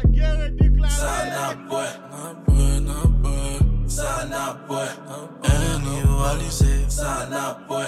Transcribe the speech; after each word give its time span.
Sana 0.00 1.54
boy, 1.68 1.84
na 2.10 2.34
boy, 2.46 2.80
na 2.80 3.04
boy, 3.20 3.58
Sana 3.86 4.56
boy, 4.66 4.88
animalisé, 5.44 6.88
Sana 6.88 7.58
boy, 7.68 7.84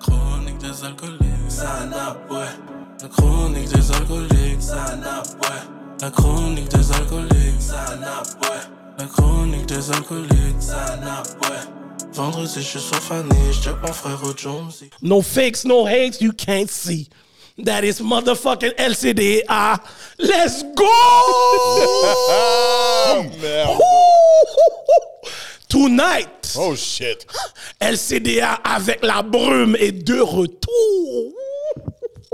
chronique 0.00 0.58
des 0.58 0.84
alcooliques, 0.84 1.50
Sana 1.50 2.16
boy, 2.28 2.46
la 3.02 3.08
chronique 3.08 3.68
des 3.68 3.90
alcooliques, 3.92 4.62
Sana 4.62 5.22
boy, 5.40 5.60
la 6.00 6.10
chronique 6.10 6.68
des 6.70 6.92
alcooliques, 6.92 7.60
Sana 7.60 8.22
boy, 8.40 8.58
la 8.98 9.04
chronique 9.06 9.66
des 9.66 9.90
alcooliques, 9.90 10.60
Sana 10.62 11.22
boy. 11.40 11.58
Vendredi, 12.14 12.54
je 12.56 12.60
suis 12.60 12.80
sur 12.80 12.96
Fanny, 12.96 13.52
je 13.52 13.70
mon 13.70 13.92
frère 13.92 14.22
au 14.24 14.34
Jonesy. 14.36 14.90
No 15.02 15.20
fakes, 15.22 15.64
no 15.64 15.86
hates, 15.86 16.20
you 16.20 16.32
can't 16.32 16.68
see. 16.70 17.08
That 17.58 17.84
is 17.84 18.00
motherfucking 18.00 18.74
LCDA. 18.76 19.78
Let's 20.18 20.62
go! 20.74 20.86
Tonight, 25.68 26.54
Oh 26.58 26.74
shit. 26.74 27.26
LCDA 27.80 28.54
avec 28.64 29.04
la 29.04 29.22
brume 29.22 29.76
est 29.76 29.92
de 29.92 30.18
retour. 30.20 31.32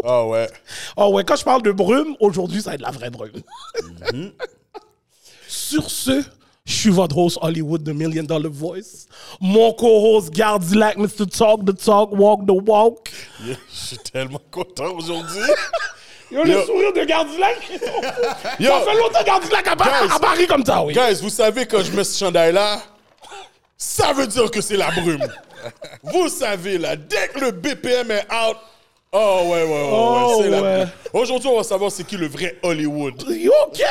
Ah 0.05 0.25
ouais. 0.27 0.49
Oh 0.97 1.09
ouais, 1.13 1.25
quand 1.25 1.37
je 1.37 1.45
parle 1.45 1.63
de 1.63 1.73
brume, 1.73 2.17
aujourd'hui, 2.21 2.63
ça 2.63 2.71
va 2.71 2.75
être 2.77 2.81
la 2.83 2.91
vraie 2.91 3.11
brume. 3.11 3.33
Sur 5.49 5.91
ce, 5.91 6.23
je 6.67 6.73
suis 6.75 6.91
votre 6.91 7.17
host 7.17 7.39
Hollywood, 7.41 7.85
The 7.85 7.95
Million 7.95 8.25
Dollar 8.25 8.51
Voice. 8.51 9.07
Mon 9.41 9.73
co-host 9.73 10.31
Gardilac, 10.31 10.97
Mr. 10.99 11.25
Talk 11.27 11.65
the 11.65 11.73
Talk, 11.73 12.11
Walk 12.13 12.41
the 12.47 12.51
Walk. 12.69 13.09
Yeah, 13.45 13.57
Je 13.73 13.87
suis 13.87 13.99
tellement 13.99 14.41
content 14.51 14.93
aujourd'hui. 14.97 15.43
Yo, 16.33 16.43
le 16.43 16.61
sourire 16.65 16.93
de 16.93 17.05
Gardilac. 17.05 17.57
Yo. 18.59 18.69
Ça 18.71 18.81
fait 18.81 18.97
longtemps 18.99 19.21
que 19.21 19.25
Gardilac 19.27 19.65
Guys. 19.65 20.13
à 20.13 20.19
Paris 20.19 20.47
comme 20.49 20.65
ça, 20.67 20.83
oui. 20.85 20.93
Guys, 20.93 21.21
vous 21.23 21.31
savez, 21.31 21.67
quand 21.67 21.83
je 21.85 21.93
mets 21.93 22.03
ce 22.03 22.19
chandail-là, 22.19 22.81
ça 23.79 24.13
veut 24.13 24.27
dire 24.27 24.51
que 24.51 24.61
c'est 24.61 24.77
la 24.77 24.91
brume. 24.91 25.25
vous 26.03 26.29
savez, 26.29 26.79
là, 26.79 26.97
dès 26.97 27.29
que 27.29 27.39
le 27.45 27.51
BPM 27.53 28.11
est 28.11 28.27
out, 28.33 28.57
oh 29.13 29.43
ouais, 29.45 29.51
ouais, 29.51 29.65
ouais, 29.65 29.69
ouais, 29.69 29.89
Oh, 29.93 30.41
c'est 30.43 30.51
la 30.51 30.61
brume. 30.61 30.89
Aujourd'hui, 31.13 31.49
on 31.49 31.57
va 31.59 31.63
savoir 31.63 31.93
c'est 31.93 32.03
qui 32.05 32.17
le 32.17 32.27
vrai 32.27 32.59
Hollywood. 32.65 33.23
Yo, 33.29 33.53
Cat! 33.73 33.87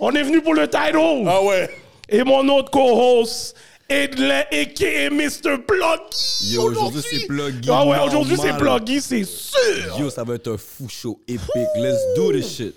On 0.00 0.12
est 0.14 0.22
venu 0.22 0.40
pour 0.42 0.54
le 0.54 0.68
title. 0.68 1.24
Ah 1.26 1.42
ouais. 1.42 1.70
Et 2.08 2.22
mon 2.22 2.48
autre 2.48 2.70
co-host, 2.70 3.56
Edlin, 3.88 4.42
a.k.a. 4.50 5.10
Mr. 5.10 5.58
Pluggy. 5.66 6.52
Yo, 6.52 6.62
aujourd'hui, 6.62 7.02
c'est 7.02 7.26
Pluggy, 7.26 7.68
Ah 7.70 7.86
ouais, 7.86 7.98
aujourd'hui 8.00 8.36
c'est. 8.40 8.56
Pluggy, 8.56 9.00
c'est 9.00 9.24
sûr. 9.24 9.98
Yo, 9.98 10.10
ça 10.10 10.24
va 10.24 10.34
être 10.36 10.52
un 10.52 10.58
fou 10.58 10.88
show 10.88 11.20
épique. 11.26 11.48
Let's 11.76 11.98
do 12.16 12.32
this 12.32 12.56
shit. 12.56 12.74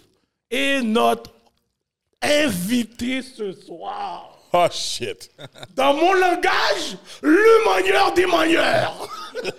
Et 0.49 0.81
notre 0.81 1.31
invité 2.21 3.21
ce 3.21 3.51
soir, 3.53 4.37
Oh 4.53 4.67
shit. 4.69 5.29
dans 5.75 5.93
mon 5.93 6.13
langage, 6.13 6.97
le 7.21 7.65
manieur 7.65 8.13
des 8.13 8.25
manieurs. 8.25 9.07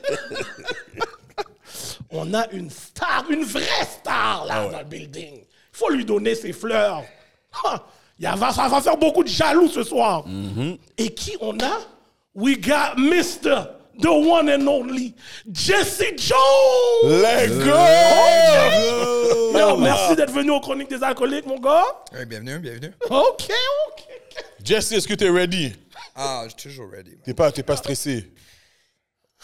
On 2.10 2.34
a 2.34 2.46
une 2.50 2.68
star, 2.68 3.24
une 3.30 3.44
vraie 3.44 3.86
star 4.00 4.44
là 4.44 4.68
dans 4.68 4.78
le 4.78 4.84
building. 4.84 5.36
Il 5.38 5.46
faut 5.72 5.88
lui 5.88 6.04
donner 6.04 6.34
ses 6.34 6.52
fleurs. 6.52 7.02
Ha! 7.64 7.82
Il 8.18 8.24
y 8.24 8.26
a- 8.26 8.36
ça 8.52 8.68
va 8.68 8.80
faire 8.80 8.96
beaucoup 8.96 9.22
de 9.24 9.28
jaloux 9.28 9.68
ce 9.68 9.82
soir. 9.82 10.24
Et 10.98 11.12
qui 11.14 11.36
on 11.40 11.58
a? 11.60 11.78
We 12.34 12.56
got 12.58 12.96
Mr. 12.96 13.66
The 14.00 14.06
one 14.06 14.48
and 14.48 14.66
only 14.66 15.14
Jesse 15.52 16.14
Jones. 16.16 17.22
Let's 17.22 17.58
go! 17.58 19.58
Yo, 19.58 19.76
merci 19.76 20.16
d'être 20.16 20.32
venu 20.32 20.50
aux 20.50 20.60
Chroniques 20.60 20.88
des 20.88 21.02
Alcooliques, 21.02 21.46
mon 21.46 21.58
gars. 21.58 21.84
Bienvenue, 22.26 22.58
bienvenue. 22.58 22.92
OK, 23.10 23.50
OK. 23.90 24.04
Jesse, 24.64 24.92
est-ce 24.92 25.06
que 25.06 25.14
t'es 25.14 25.28
ready? 25.28 25.72
Ah, 26.16 26.44
je 26.44 26.48
suis 26.58 26.70
toujours 26.70 26.90
ready. 26.90 27.16
T'es 27.24 27.34
pas, 27.34 27.52
t'es 27.52 27.62
pas 27.62 27.76
stressé? 27.76 28.32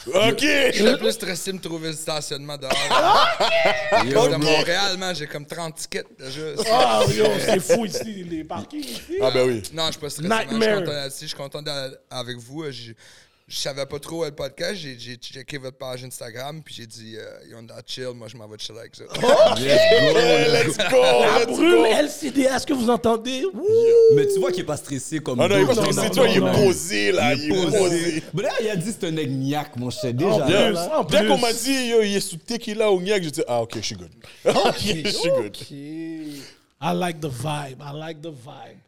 OK! 0.06 0.40
Je 0.40 0.72
suis 0.86 0.96
plus 0.96 1.12
stressé 1.12 1.50
de 1.50 1.56
me 1.56 1.60
trouver 1.62 1.88
le 1.88 1.94
stationnement 1.94 2.56
dehors. 2.56 2.72
Yo, 4.06 4.28
de. 4.28 4.36
Montréal, 4.36 4.96
man, 4.96 5.14
j'ai 5.14 5.26
comme 5.26 5.44
30 5.44 5.74
tickets 5.74 6.06
déjà. 6.18 6.40
Ah, 6.70 7.02
yo, 7.10 7.26
c'est 7.44 7.60
fou 7.60 7.84
ici, 7.84 8.24
les 8.24 8.44
parkings 8.44 8.84
ici. 8.84 9.18
Ah 9.20 9.30
ben 9.32 9.46
oui. 9.46 9.62
Non, 9.74 9.86
je 9.86 9.92
suis 9.92 10.00
pas 10.00 10.10
stressé. 10.10 10.28
man. 10.28 10.38
Je 10.44 10.48
suis 10.48 10.58
Nightmare. 10.58 10.78
content 10.80 10.92
d'être 10.92 11.12
ici, 11.12 11.20
je 11.22 11.26
suis 11.26 11.36
content 11.36 11.62
d'être 11.62 12.00
avec 12.10 12.36
vous. 12.38 12.64
Je, 12.70 12.92
je 13.48 13.56
savais 13.56 13.86
pas 13.86 13.98
trop 13.98 14.26
le 14.26 14.30
podcast. 14.30 14.74
J'ai 14.76 15.16
checké 15.16 15.56
votre 15.56 15.78
page 15.78 16.04
Instagram, 16.04 16.60
puis 16.62 16.74
j'ai 16.74 16.86
dit, 16.86 17.16
euh, 17.16 17.48
You're 17.48 17.60
on 17.60 17.66
that 17.66 17.82
chill, 17.86 18.10
moi 18.14 18.28
je 18.28 18.36
m'en 18.36 18.46
vais 18.46 18.58
chiller 18.58 18.80
avec 18.80 18.94
ça. 18.94 19.04
Let's 19.58 20.76
go! 20.76 21.00
La 21.00 21.38
Let's 21.38 21.46
brume 21.46 21.78
go! 21.78 21.86
LCDA, 21.86 22.56
est-ce 22.56 22.66
que 22.66 22.74
vous 22.74 22.90
entendez? 22.90 23.44
Mais 24.14 24.26
tu 24.26 24.38
vois 24.38 24.52
qu'il 24.52 24.60
est 24.60 24.66
pas 24.66 24.76
stressé 24.76 25.20
comme 25.20 25.40
Ah 25.40 25.48
non, 25.48 25.56
il 25.56 25.62
est 25.62 25.66
pas 25.66 25.74
stressé, 25.74 26.10
toi, 26.10 26.26
non, 26.26 26.32
il 26.32 26.36
est 26.36 26.66
posé, 26.66 27.12
là. 27.12 27.34
Il 27.34 27.50
est 27.50 27.64
posé. 27.64 28.22
Mais 28.34 28.42
là, 28.42 28.50
il 28.60 28.68
a 28.68 28.76
dit 28.76 28.90
c'est 29.00 29.06
un 29.06 29.16
agnac, 29.16 29.76
mon 29.76 29.88
cher. 29.88 30.12
Déjà, 30.12 30.46
Dès 31.08 31.26
qu'on 31.26 31.38
m'a 31.38 31.52
dit, 31.52 31.88
yo, 31.88 32.02
il 32.02 32.16
est 32.16 32.20
sous 32.20 32.36
tequila 32.36 32.92
ou 32.92 33.00
niaque, 33.00 33.22
j'ai 33.22 33.30
dit, 33.30 33.42
ah, 33.48 33.62
ok, 33.62 33.76
je 33.76 33.80
suis 33.80 33.96
good. 33.96 34.10
je 34.44 35.08
suis 35.08 35.30
good. 35.30 35.56
I 36.80 36.92
like 36.94 37.20
the 37.20 37.28
vibe. 37.28 37.80
I 37.80 37.92
like 37.98 38.20
the 38.20 38.28
vibe. 38.28 38.78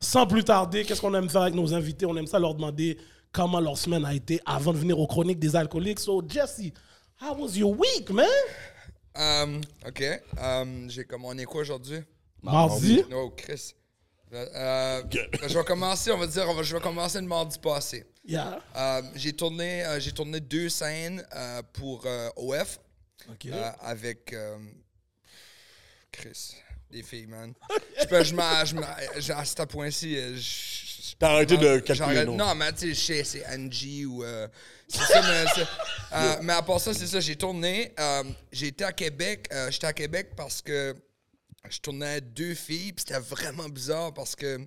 Sans 0.00 0.26
plus 0.26 0.42
tarder, 0.42 0.84
qu'est-ce 0.84 1.00
qu'on 1.00 1.14
aime 1.14 1.28
faire 1.28 1.42
avec 1.42 1.54
nos 1.54 1.72
invités? 1.74 2.06
On 2.06 2.16
aime 2.16 2.26
ça 2.26 2.38
leur 2.38 2.54
demander 2.54 2.98
comment 3.32 3.60
leur 3.60 3.76
semaine 3.78 4.04
a 4.04 4.14
été 4.14 4.40
avant 4.46 4.72
de 4.72 4.78
venir 4.78 4.98
aux 4.98 5.06
chroniques 5.06 5.38
des 5.38 5.54
alcooliques. 5.56 6.00
So, 6.00 6.22
Jesse, 6.26 6.72
how 7.20 7.34
was 7.36 7.56
your 7.56 7.76
week, 7.78 8.10
man? 8.10 8.26
Um, 9.14 9.60
ok. 9.86 10.02
Um, 10.38 10.90
j'ai 10.90 11.04
comme 11.04 11.24
on 11.24 11.36
est 11.38 11.44
quoi 11.44 11.62
aujourd'hui? 11.62 12.00
Mardi. 12.42 13.02
Oh, 13.14 13.30
Chris. 13.36 13.74
Euh, 14.32 14.44
euh, 14.56 15.02
je 15.48 15.56
vais 15.56 15.64
commencer, 15.64 16.10
on 16.10 16.18
va 16.18 16.26
dire, 16.26 16.44
on 16.48 16.54
va- 16.54 16.62
je 16.62 16.74
vais 16.74 16.82
commencer 16.82 17.20
le 17.20 17.26
mardi 17.26 17.58
passé. 17.58 18.04
Yeah. 18.26 18.60
Euh, 18.76 19.02
j'ai 19.14 19.32
tourné, 19.32 19.84
euh, 19.84 20.00
j'ai 20.00 20.10
tourné 20.12 20.40
deux 20.40 20.68
scènes 20.68 21.24
pour 21.72 22.04
OF 22.36 22.80
avec 23.80 24.34
Chris, 26.12 26.54
des 26.90 27.02
filles, 27.02 27.26
man. 27.26 27.52
Je 28.00 28.06
peux, 28.06 28.22
je 28.22 28.34
je 29.20 29.32
à 29.32 29.44
ce 29.44 29.62
point-ci, 29.64 30.16
euh, 30.16 30.36
T'as 31.18 31.30
arrêté 31.30 31.56
de 31.56 31.78
calculer, 31.78 32.24
non? 32.26 32.36
Non, 32.36 32.54
mais 32.54 32.72
tu 32.74 32.94
sais, 32.94 33.24
c'est 33.24 33.46
Angie 33.46 34.04
ou. 34.04 34.22
euh, 34.22 34.46
c'est 34.88 35.04
ça, 35.04 35.22
mais. 35.22 35.62
euh, 36.12 36.36
mais 36.42 36.52
à 36.52 36.62
part 36.62 36.80
ça, 36.80 36.92
c'est 36.92 37.06
ça, 37.06 37.20
j'ai 37.20 37.36
tourné. 37.36 37.92
euh, 37.98 38.24
été 38.52 38.84
à 38.84 38.92
Québec. 38.92 39.48
J'étais 39.70 39.86
à 39.86 39.92
Québec 39.92 40.30
parce 40.36 40.60
que 40.60 40.94
je 41.68 41.78
tournais 41.80 42.20
deux 42.20 42.54
filles, 42.54 42.92
puis 42.92 43.04
c'était 43.08 43.18
vraiment 43.20 43.68
bizarre 43.68 44.12
parce 44.12 44.36
que 44.36 44.60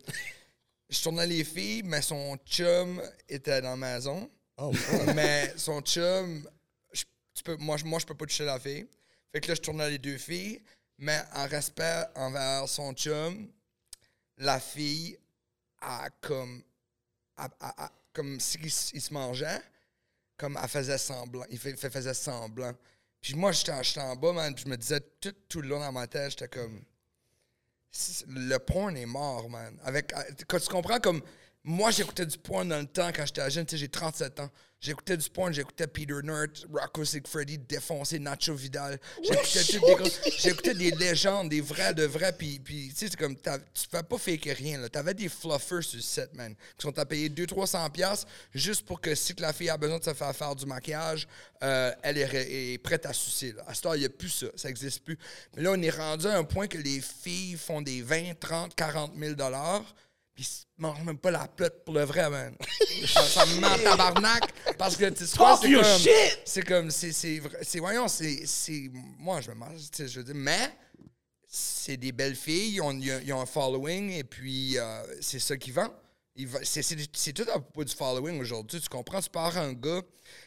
je 0.89 1.01
tournais 1.01 1.27
les 1.27 1.43
filles, 1.43 1.83
mais 1.83 2.01
son 2.01 2.35
chum 2.45 3.01
était 3.27 3.61
dans 3.61 3.77
la 3.77 3.93
maison. 3.93 4.29
Oh, 4.57 4.71
mais 5.15 5.53
son 5.55 5.81
chum, 5.81 6.49
je, 6.91 7.03
tu 7.35 7.43
peux, 7.43 7.55
moi, 7.57 7.77
je- 7.77 7.85
moi, 7.85 7.99
je 7.99 8.05
peux 8.05 8.15
pas 8.15 8.25
toucher 8.25 8.43
la 8.45 8.59
fille. 8.59 8.87
Fait 9.31 9.39
que 9.39 9.47
là, 9.49 9.55
je 9.55 9.61
tournais 9.61 9.89
les 9.91 9.99
deux 9.99 10.17
filles, 10.17 10.61
mais 10.99 11.21
en 11.33 11.47
respect 11.47 12.05
envers 12.15 12.67
son 12.69 12.93
chum, 12.93 13.51
la 14.37 14.59
fille 14.59 15.17
a 15.81 16.09
comme. 16.21 16.61
a- 17.37 17.49
a- 17.59 17.91
comme 18.13 18.39
s'il 18.39 18.69
se 18.71 19.13
mangeait, 19.13 19.61
comme 20.35 20.59
elle 20.61 20.67
faisait 20.69 20.97
semblant. 20.97 21.45
Il 21.49 21.57
fait, 21.59 21.75
faisait 21.89 22.13
semblant. 22.13 22.73
Puis 23.21 23.33
moi, 23.35 23.51
j'étais 23.51 23.71
en, 23.71 23.81
en 24.01 24.15
bas, 24.15 24.33
man, 24.33 24.53
puis 24.53 24.63
je 24.65 24.69
me 24.69 24.75
disais 24.77 24.99
tout, 25.21 25.33
tout 25.47 25.61
le 25.61 25.69
long 25.69 25.79
dans 25.79 25.91
ma 25.91 26.07
tête, 26.07 26.31
j'étais 26.31 26.47
comme. 26.47 26.81
Le 28.27 28.57
porn 28.57 28.95
est 28.97 29.05
mort, 29.05 29.49
man. 29.49 29.77
Avec, 29.83 30.13
euh, 30.13 30.23
quand 30.47 30.59
tu 30.59 30.67
comprends, 30.69 30.99
comme. 30.99 31.21
Moi, 31.63 31.91
j'écoutais 31.91 32.25
du 32.25 32.37
porn 32.37 32.67
dans 32.69 32.79
le 32.79 32.85
temps 32.85 33.11
quand 33.13 33.25
j'étais 33.25 33.49
jeune, 33.49 33.65
tu 33.65 33.71
sais, 33.71 33.77
j'ai 33.77 33.89
37 33.89 34.39
ans. 34.39 34.49
J'écoutais 34.79 35.17
du 35.17 35.29
porn, 35.29 35.53
j'écoutais 35.53 35.87
Peter 35.87 36.13
Nerd, 36.23 36.51
Rocco 36.71 37.03
Sigfreddy, 37.03 37.57
défoncer 37.57 38.17
Nacho 38.17 38.55
Vidal. 38.55 38.97
J'écoutais 39.21 40.09
J'écoutais 40.37 40.73
des 40.73 40.91
légendes, 40.91 41.49
des 41.49 41.59
vrais 41.59 41.93
de 41.93 42.05
vrais, 42.05 42.31
puis, 42.31 42.59
puis 42.59 42.87
tu 42.87 42.95
sais, 42.95 43.07
c'est 43.09 43.17
comme, 43.17 43.35
tu 43.35 43.87
fais 43.91 44.03
pas 44.03 44.17
faker 44.17 44.55
rien, 44.55 44.79
là. 44.79 44.87
T'avais 44.87 45.13
des 45.13 45.27
fluffers 45.27 45.83
sur 45.83 45.97
le 45.97 46.01
set, 46.01 46.33
man, 46.33 46.55
qui 46.55 46.83
sont 46.83 46.97
à 46.97 47.05
payer 47.05 47.27
200-300$ 47.27 47.91
piastres 47.91 48.27
juste 48.53 48.85
pour 48.85 49.01
que 49.01 49.13
si 49.13 49.35
que 49.35 49.41
la 49.41 49.51
fille 49.51 49.69
a 49.69 49.75
besoin 49.75 49.99
de 49.99 50.03
se 50.05 50.13
faire 50.13 50.33
faire 50.33 50.55
du 50.55 50.65
maquillage, 50.65 51.27
euh, 51.61 51.91
elle 52.01 52.17
est, 52.17 52.81
prête 52.81 53.05
à 53.05 53.11
sucer, 53.11 53.51
là. 53.51 53.65
À 53.67 53.73
ce 53.73 53.81
temps, 53.81 53.93
il 53.95 53.99
n'y 53.99 54.05
a 54.05 54.09
plus 54.09 54.29
ça, 54.29 54.47
ça 54.55 54.69
n'existe 54.69 55.03
plus. 55.03 55.19
Mais 55.57 55.63
là, 55.63 55.73
on 55.73 55.81
est 55.81 55.89
rendu 55.89 56.25
à 56.25 56.37
un 56.37 56.45
point 56.45 56.67
que 56.67 56.77
les 56.77 57.01
filles 57.01 57.57
font 57.57 57.81
des 57.81 58.01
20, 58.01 58.39
30, 58.39 58.75
40 58.75 59.11
000 59.19 59.33
dollars 59.33 59.93
puis 60.39 60.47
ils 60.77 60.81
mangent 60.81 61.03
même 61.03 61.17
pas 61.17 61.31
la 61.31 61.47
plate 61.47 61.83
pour 61.83 61.93
le 61.93 62.03
vrai, 62.03 62.29
man. 62.29 62.55
ça, 63.05 63.45
me 63.45 63.59
met 63.59 63.67
en 63.67 63.77
tabarnak 63.77 64.43
parce 64.77 64.95
que 64.95 65.09
tu 65.09 65.25
sais 65.25 65.37
c'est 66.45 66.61
comme 66.63 66.89
c'est 66.91 67.39
comme 67.39 67.51
c'est 67.61 67.79
voyons 67.79 68.07
c'est 68.07 68.89
moi 69.17 69.41
je 69.41 69.49
me 69.49 69.55
mange 69.55 69.81
tu 69.91 69.97
sais 69.97 70.07
je 70.07 70.19
veux 70.19 70.25
dire 70.25 70.35
mais 70.35 70.73
c'est 71.45 71.97
des 71.97 72.11
belles 72.13 72.35
filles 72.35 72.75
ils 72.75 72.81
ont, 72.81 72.91
ils 72.93 73.33
ont- 73.33 73.41
un 73.41 73.45
following 73.45 74.11
et 74.11 74.23
puis 74.23 74.77
euh, 74.77 75.03
c'est 75.21 75.39
ça 75.39 75.57
qui 75.57 75.71
vend. 75.71 75.89
C'est 76.63 77.33
tout 77.33 77.41
à 77.49 77.59
propos 77.59 77.83
du 77.83 77.93
following 77.93 78.39
aujourd'hui 78.39 78.79
tu 78.79 78.87
comprends? 78.87 79.19
Tu 79.19 79.29
pars 79.29 79.57
un 79.57 79.73
gars 79.73 80.01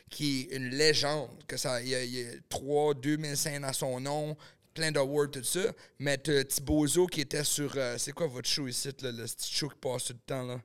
qui 0.09 0.49
est 0.50 0.56
une 0.56 0.71
légende 0.71 1.29
que 1.47 1.59
ça 1.59 1.83
il 1.83 1.89
y 1.89 1.94
a, 1.94 2.03
il 2.05 2.15
y 2.15 2.25
a 2.25 2.31
3 2.49 2.94
2000 2.94 3.37
scènes 3.37 3.65
à 3.65 3.73
son 3.75 4.00
nom 4.00 4.35
plein 4.75 4.91
d'awards, 4.93 5.31
tout 5.31 5.43
ça. 5.45 5.61
Mais 5.99 6.17
t'as 6.19 6.45
Thibozo 6.45 7.07
qui 7.07 7.21
était 7.23 7.45
sur. 7.45 7.73
euh, 7.77 7.97
c'est 7.99 8.13
quoi 8.13 8.27
votre 8.27 8.49
show 8.49 8.67
ici, 8.69 8.89
là, 9.03 9.11
le 9.13 9.25
petit 9.25 9.55
show 9.55 9.69
qui 9.69 9.77
passe 9.81 10.05
tout 10.05 10.13
le 10.15 10.19
temps, 10.27 10.43
là? 10.45 10.57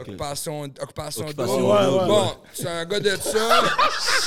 Occupation, 0.00 0.64
Occupation, 0.64 1.24
Occupation 1.24 1.24
Double. 1.32 1.46
Double. 1.88 2.00
Ouais, 2.02 2.06
bon, 2.06 2.36
c'est 2.52 2.66
un 2.68 2.84
gars 2.84 3.00
de 3.00 3.16
ça. 3.16 3.62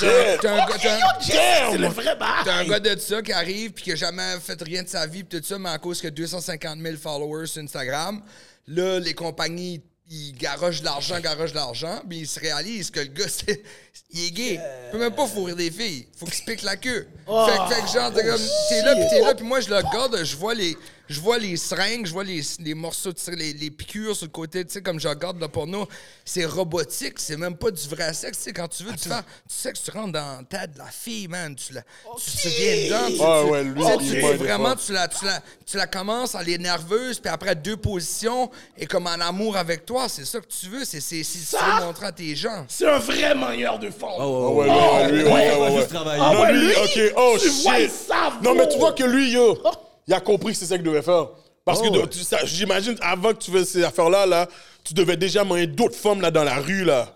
T'as 0.42 0.52
un 0.54 0.66
gars- 0.66 0.74
un- 0.74 1.20
C'est 1.20 1.78
le 1.78 1.86
vrai 1.88 2.16
bail. 2.16 2.42
T'as 2.44 2.56
un 2.56 2.64
gars 2.66 2.80
de 2.80 2.98
ça 2.98 3.22
qui 3.22 3.32
arrive 3.32 3.70
puis 3.72 3.84
qui 3.84 3.92
a 3.92 3.94
jamais 3.94 4.38
fait 4.40 4.60
rien 4.60 4.82
de 4.82 4.88
sa 4.88 5.06
vie 5.06 5.22
pis 5.22 5.38
tout 5.38 5.44
ça, 5.46 5.56
mais 5.58 5.68
à 5.70 5.78
cause 5.78 6.00
que 6.00 6.08
250 6.08 6.80
000 6.80 6.96
followers 6.96 7.46
sur 7.46 7.62
Instagram, 7.62 8.22
là, 8.66 8.98
les 8.98 9.14
compagnies, 9.14 9.82
ils 10.10 10.32
garochent 10.36 10.80
de 10.80 10.84
l'argent, 10.84 11.18
garochent 11.20 11.50
de 11.50 11.56
l'argent, 11.56 12.00
puis 12.08 12.18
ils 12.20 12.26
se 12.28 12.38
réalisent 12.40 12.90
que 12.90 13.00
le 13.00 13.06
gars, 13.06 13.26
c'est, 13.28 13.62
il 14.10 14.26
est 14.26 14.30
gay. 14.30 14.60
Il 14.86 14.90
peut 14.92 14.98
même 14.98 15.14
pas 15.14 15.26
fourrir 15.26 15.56
des 15.56 15.70
filles. 15.70 16.06
Faut 16.16 16.26
qu'il 16.26 16.34
se 16.34 16.44
pique 16.44 16.62
la 16.62 16.76
queue. 16.76 17.08
Fait, 17.26 17.58
que- 17.58 17.74
fait 17.74 17.82
que 17.82 17.88
genre, 17.92 18.12
t'es 18.14 18.24
comme, 18.24 18.40
t'es 18.68 18.82
là 18.82 18.94
pis 18.94 19.08
t'es 19.10 19.20
là, 19.20 19.34
pis 19.34 19.42
moi, 19.42 19.60
je 19.60 19.68
le 19.68 19.76
regarde, 19.76 20.22
je 20.24 20.36
vois 20.36 20.54
les... 20.54 20.76
Je 21.08 21.20
vois 21.20 21.38
les 21.38 21.56
seringues, 21.56 22.04
je 22.06 22.12
vois 22.12 22.24
les, 22.24 22.40
les 22.60 22.74
morceaux, 22.74 23.12
de, 23.12 23.30
les, 23.36 23.52
les 23.52 23.70
piqûres 23.70 24.16
sur 24.16 24.26
le 24.26 24.30
côté, 24.32 24.64
tu 24.64 24.72
sais, 24.72 24.82
comme 24.82 24.98
je 24.98 25.06
regarde 25.06 25.40
le 25.40 25.46
porno, 25.48 25.86
c'est 26.24 26.44
robotique, 26.44 27.14
c'est 27.18 27.36
même 27.36 27.56
pas 27.56 27.70
du 27.70 27.86
vrai 27.88 28.12
sexe, 28.12 28.38
tu 28.38 28.44
sais, 28.44 28.52
quand 28.52 28.66
tu 28.68 28.82
veux, 28.82 28.92
tu 28.92 29.08
fais, 29.08 29.14
tu 29.48 29.54
sais 29.54 29.72
que 29.72 29.78
tu 29.78 29.90
rentres 29.92 30.12
dans 30.12 30.38
la 30.38 30.42
tête 30.42 30.72
de 30.72 30.78
la 30.78 30.86
fille, 30.86 31.28
man, 31.28 31.54
tu 31.54 31.72
la, 31.74 31.82
tu, 31.82 32.30
tu 32.32 32.48
viens 32.48 32.84
dedans, 32.86 33.06
tu, 33.08 33.20
Ah 33.22 33.42
tu- 33.44 33.50
ouais, 33.50 33.64
lui, 33.64 34.36
vraiment, 34.36 34.74
tu 34.74 34.92
la, 34.92 35.06
tu, 35.08 35.24
la, 35.24 35.40
tu 35.64 35.76
la 35.76 35.86
commences, 35.86 36.34
elle 36.34 36.48
est 36.48 36.58
nerveuse, 36.58 37.20
puis 37.20 37.30
après 37.30 37.54
deux 37.54 37.76
positions, 37.76 38.50
et 38.76 38.86
comme 38.86 39.06
en 39.06 39.10
amour 39.20 39.56
avec 39.56 39.86
toi, 39.86 40.08
c'est 40.08 40.24
ça 40.24 40.40
que 40.40 40.46
tu 40.48 40.66
veux, 40.68 40.84
c'est 40.84 41.00
c'est- 41.00 41.22
si 41.22 41.38
tu 41.46 41.56
veux 41.56 41.84
montrer 41.84 42.06
à 42.06 42.12
tes 42.12 42.34
gens. 42.34 42.64
C'est 42.68 42.88
un 42.88 42.98
vrai 42.98 43.34
manieur 43.34 43.78
de 43.78 43.90
fond. 43.90 44.08
Ah 44.18 44.28
Ouais, 44.28 44.34
ouais, 44.34 44.66
ouais, 44.66 44.70
ouais. 44.70 44.76
ouais, 45.06 45.12
lui, 45.12 45.22
Ouais, 45.24 45.30
ouais, 45.32 45.46
il 45.46 45.50
va 45.60 45.70
ouais, 45.70 45.76
ouais. 45.76 45.86
travailler. 45.86 46.22
Ah 46.24 46.32
Non, 46.34 46.40
ouais, 46.42 46.52
lui, 46.52 46.66
lui, 46.66 46.74
ok, 46.74 47.14
oh 47.16 47.36
tu 47.40 47.48
vois, 47.48 47.78
il 47.78 47.88
shit. 47.88 47.92
savent, 48.08 48.42
Non, 48.42 48.54
mais 48.54 48.64
tu 48.64 48.70
gros. 48.70 48.78
vois 48.80 48.92
que 48.92 49.04
lui, 49.04 49.30
yo, 49.30 49.58
il 50.06 50.14
a 50.14 50.20
compris 50.20 50.52
que 50.52 50.58
c'est 50.58 50.66
ça 50.66 50.76
qu'il 50.76 50.84
devait 50.86 51.02
faire. 51.02 51.28
Parce 51.64 51.80
que 51.80 51.88
Oh, 51.88 51.90
de- 51.90 51.98
ouais. 52.00 52.08
tu- 52.08 52.20
ça- 52.22 52.44
j'imagine, 52.44 52.96
avant 53.00 53.32
que 53.32 53.38
tu 53.38 53.50
fasses 53.50 53.70
ces 53.70 53.82
affaires-là, 53.82 54.24
là, 54.26 54.46
tu 54.84 54.94
devais 54.94 55.16
déjà 55.16 55.42
moyen 55.42 55.66
d'autres 55.66 55.96
femmes 55.96 56.20
là, 56.20 56.30
dans 56.30 56.44
la 56.44 56.56
rue, 56.56 56.84
là. 56.84 57.08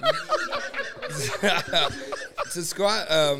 Tu 2.52 2.62
sais 2.62 2.74
quoi? 2.74 2.92
euh, 3.10 3.36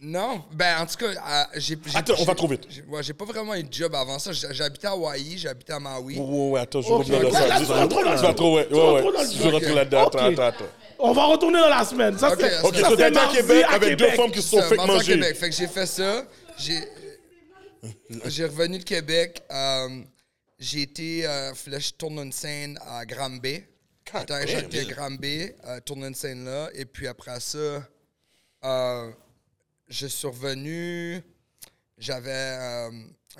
non, 0.00 0.42
ben 0.52 0.78
en 0.80 0.86
tout 0.86 0.96
cas, 0.96 1.06
euh, 1.06 1.44
j'ai. 1.56 1.78
j'ai- 1.86 1.96
Attends, 1.98 2.14
on 2.18 2.24
va 2.24 2.34
trop 2.34 2.48
vite. 2.48 2.66
j'ai- 2.68 2.82
Ouais, 2.88 3.02
j'ai 3.02 3.12
pas 3.12 3.24
vraiment 3.24 3.54
eu 3.54 3.62
de 3.62 3.72
job 3.72 3.94
avant 3.94 4.18
ça. 4.18 4.30
J'habitais 4.32 4.86
à 4.86 4.90
Hawaii, 4.90 5.38
j'habitais 5.38 5.72
à 5.72 5.78
Maui. 5.80 6.18
Ouais, 6.18 6.24
ouais, 6.24 6.50
ouais, 6.50 6.60
attends, 6.60 6.82
je 6.82 6.88
Ok, 6.88 6.98
reviens 7.06 7.20
dans 7.20 7.30
ça. 7.32 7.58
Tu 7.58 7.64
vas 7.64 7.86
trop 7.86 8.02
dans 8.04 8.10
le- 8.12 8.16
vas 8.18 8.34
trop, 8.34 8.56
ouais, 8.56 8.68
ouais, 8.70 9.02
ouais. 9.02 9.26
Je 9.42 9.48
rentrer 9.48 9.74
là-dedans. 9.74 10.06
Attends, 10.06 10.18
attends, 10.18 10.42
attends. 10.42 10.64
On 10.98 11.12
va 11.12 11.24
retourner 11.26 11.58
dans 11.60 11.68
la 11.68 11.84
semaine. 11.84 12.16
Ça, 12.18 12.32
Ok, 12.32 12.38
c'est 12.40 12.60
ok, 12.62 12.74
ça, 12.76 12.80
so 12.82 12.84
c'est 12.90 12.96
t'étais 12.96 13.04
à 13.04 13.10
mardi 13.10 13.36
Québec 13.36 13.64
à 13.68 13.74
avec 13.74 13.96
deux 13.96 14.10
femmes 14.10 14.30
qui 14.30 14.42
se 14.42 14.48
sont 14.48 14.60
Ça, 14.60 14.68
fait 14.68 14.78
à 14.78 14.86
manger. 14.86 15.12
Québec. 15.14 15.36
Fait 15.36 15.50
que 15.50 15.56
j'ai 15.56 15.66
fait 15.66 15.86
ça. 15.86 16.24
J'ai. 16.58 16.78
J'ai 18.26 18.44
revenu 18.44 18.78
de 18.78 18.84
Québec. 18.84 19.42
euh, 19.50 20.02
j'ai 20.58 20.82
été. 20.82 21.26
Euh, 21.26 21.52
je 21.54 21.92
tourne 21.94 22.18
une 22.20 22.32
scène 22.32 22.78
à 22.86 23.04
Granby. 23.04 23.64
J'étais 24.46 24.80
à 24.80 24.84
Granby, 24.84 25.50
euh, 25.64 25.80
tourne 25.80 26.04
une 26.04 26.14
scène 26.14 26.44
là. 26.44 26.70
Et 26.74 26.84
puis 26.84 27.08
après 27.08 27.40
ça, 27.40 27.88
euh, 28.64 29.10
je 29.88 30.06
suis 30.06 30.26
revenu. 30.28 31.20
J'avais. 31.98 32.30
euh, 32.30 32.90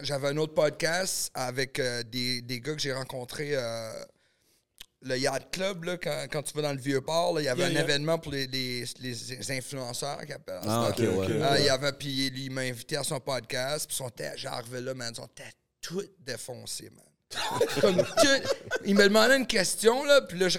j'avais 0.01 0.29
un 0.29 0.37
autre 0.39 0.55
podcast 0.55 1.31
avec 1.35 1.79
des, 2.11 2.41
des 2.43 2.61
gars 2.61 2.75
que 2.75 2.81
j'ai 2.81 2.93
rencontrés. 2.95 3.55
Le 5.03 5.19
Yacht 5.19 5.51
Club, 5.53 5.85
là, 5.85 5.97
quand, 5.97 6.27
quand 6.31 6.43
tu 6.43 6.55
vas 6.55 6.63
dans 6.63 6.73
le 6.73 6.79
Vieux-Port, 6.81 7.35
là, 7.35 7.41
il 7.41 7.45
y 7.45 7.49
avait 7.49 7.61
Yeah, 7.63 7.69
un 7.71 7.73
yeah. 7.73 7.83
événement 7.83 8.19
pour 8.19 8.33
les, 8.33 8.47
les, 8.47 8.85
les 9.01 9.51
influenceurs 9.53 10.25
qui 10.27 10.33
appellent 10.33 10.61
Ah, 10.67 10.89
ok, 10.91 10.99
ouais. 10.99 11.07
euh, 11.31 11.57
il 11.59 11.65
y 11.65 11.69
avait, 11.69 11.93
puis 11.93 12.31
lui, 12.31 12.45
il 12.45 12.51
m'a 12.51 12.63
invité 12.63 12.97
à 12.97 13.03
son 13.05 13.19
podcast, 13.21 13.87
puis 13.87 13.97
son 13.97 14.09
tête, 14.11 14.35
j'arrivais 14.37 14.81
là, 14.81 14.95
man, 14.95 15.15
son 15.15 15.27
tête 15.29 15.57
tout 15.81 16.03
défoncé, 16.21 16.91
man. 16.91 17.05
Comme 17.81 17.97
tout. 17.97 18.49
Il 18.85 18.95
me 18.95 19.05
demandait 19.05 19.37
une 19.37 19.47
question, 19.47 20.05
là, 20.05 20.21
puis 20.23 20.39
là, 20.39 20.49
je. 20.49 20.59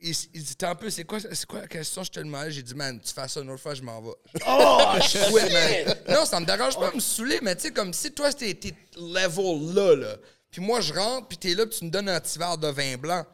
Il, 0.00 0.14
il 0.34 0.44
dit, 0.44 0.54
un 0.62 0.74
peu, 0.76 0.90
c'est 0.90 1.02
quoi, 1.04 1.18
c'est 1.20 1.46
quoi 1.46 1.60
la 1.62 1.66
question? 1.66 2.04
Je 2.04 2.10
te 2.10 2.20
demandais. 2.20 2.52
J'ai 2.52 2.62
dit, 2.62 2.74
man, 2.74 3.00
tu 3.00 3.12
fais 3.12 3.26
ça 3.26 3.40
une 3.40 3.50
autre 3.50 3.62
fois, 3.62 3.74
je 3.74 3.82
m'en 3.82 4.00
vais. 4.00 4.10
Oh, 4.46 4.80
Je 5.00 5.18
quit, 5.26 5.52
man. 5.86 5.96
Non, 6.08 6.24
ça 6.24 6.38
me 6.38 6.46
dérange 6.46 6.76
pas 6.78 6.90
de 6.90 6.96
me 6.96 7.00
saouler, 7.00 7.38
mais 7.42 7.56
tu 7.56 7.62
sais, 7.62 7.70
comme 7.72 7.92
si 7.92 8.12
toi, 8.12 8.30
c'était 8.30 8.54
t'es 8.54 8.74
level 8.96 9.74
là, 9.74 9.96
là. 9.96 10.16
Puis 10.50 10.60
moi, 10.60 10.80
je 10.80 10.92
rentre, 10.92 11.26
puis 11.28 11.36
t'es 11.38 11.54
là, 11.54 11.66
puis 11.66 11.78
tu 11.78 11.84
me 11.84 11.90
donnes 11.90 12.08
un 12.08 12.20
petit 12.20 12.38
verre 12.38 12.58
de 12.58 12.68
vin 12.68 12.96
blanc. 12.96 13.24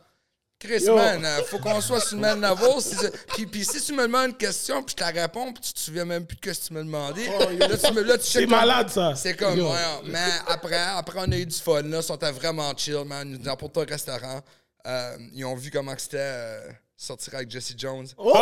Chris, 0.58 0.84
Yo. 0.86 0.96
man, 0.96 1.22
euh, 1.24 1.42
faut 1.44 1.58
qu'on 1.58 1.78
soit 1.80 2.00
sur 2.00 2.16
le 2.16 2.22
même 2.22 2.40
level. 2.40 2.80
Si 2.80 2.96
puis, 3.34 3.46
puis 3.46 3.64
si 3.64 3.82
tu 3.82 3.92
me 3.92 4.02
demandes 4.04 4.30
une 4.30 4.36
question, 4.36 4.82
puis 4.82 4.92
je 4.98 5.04
te 5.04 5.12
la 5.14 5.22
réponds, 5.22 5.52
puis 5.52 5.62
tu 5.62 5.72
te 5.74 5.78
souviens 5.78 6.06
même 6.06 6.24
plus 6.24 6.36
de 6.36 6.52
ce 6.54 6.60
que 6.60 6.66
tu 6.68 6.72
m'as 6.74 6.80
demandé, 6.82 7.26
là, 7.58 7.76
tu 7.76 7.92
me, 7.92 8.02
là, 8.02 8.16
tu 8.16 8.24
C'est 8.24 8.46
malade, 8.46 8.88
ça. 8.88 9.12
C'est 9.14 9.34
comme, 9.34 9.58
Yo. 9.58 9.68
ouais, 9.68 9.78
mais 10.06 10.18
après, 10.48 10.76
après, 10.78 11.18
on 11.20 11.30
a 11.32 11.36
eu 11.36 11.44
du 11.44 11.54
fun, 11.56 11.82
là. 11.82 11.98
Ils 11.98 12.02
sont 12.02 12.16
vraiment 12.16 12.72
chill, 12.76 13.04
man. 13.04 13.28
Ils 13.30 13.38
nous 13.42 13.48
ont 13.48 13.52
apporté 13.52 13.80
un 13.80 13.84
restaurant. 13.84 14.40
Euh, 14.86 15.16
ils 15.34 15.44
ont 15.44 15.54
vu 15.54 15.70
comment 15.70 15.94
c'était 15.98 16.16
euh, 16.20 16.60
sortir 16.96 17.34
avec 17.34 17.50
Jesse 17.50 17.74
Jones. 17.76 18.06
Ok. 18.16 18.34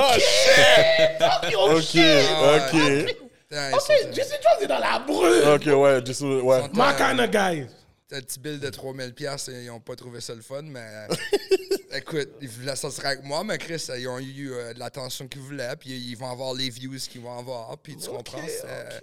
Fuck 1.18 1.50
your 1.52 1.70
Ok, 1.74 1.82
shit. 1.82 2.02
ok. 2.04 3.16
Ok, 3.52 3.80
sont- 3.80 4.12
Jesse 4.12 4.30
Jones 4.42 4.62
est 4.62 4.66
dans 4.66 4.78
la 4.78 4.98
brume. 5.00 5.54
Ok, 5.54 5.66
ouais, 5.66 6.00
just, 6.06 6.20
ouais. 6.22 6.62
My 6.72 6.94
kind 6.96 7.20
of 7.20 7.30
guy. 7.30 7.66
Un 8.12 8.20
petit 8.20 8.38
bill 8.38 8.60
de 8.60 8.68
3000 8.68 9.14
pièces 9.14 9.48
ils 9.52 9.70
ont 9.70 9.80
pas 9.80 9.96
trouvé 9.96 10.20
ça 10.20 10.34
le 10.34 10.42
fun, 10.42 10.62
mais 10.62 10.80
euh, 10.80 11.06
écoute, 11.96 12.28
ils 12.40 12.48
voulaient 12.48 12.76
sortir 12.76 13.06
avec 13.06 13.24
moi, 13.24 13.42
mais 13.42 13.58
Chris, 13.58 13.82
ils 13.98 14.06
ont 14.06 14.18
eu 14.18 14.52
euh, 14.52 14.72
de 14.74 14.78
l'attention 14.78 15.26
qu'ils 15.28 15.40
voulaient, 15.40 15.74
puis 15.76 15.90
ils 15.90 16.14
vont 16.14 16.30
avoir 16.30 16.52
les 16.54 16.68
views 16.70 16.96
qu'ils 17.08 17.20
vont 17.22 17.38
avoir, 17.38 17.76
puis 17.78 17.96
tu 17.96 18.08
comprends, 18.08 18.38
euh, 18.64 18.98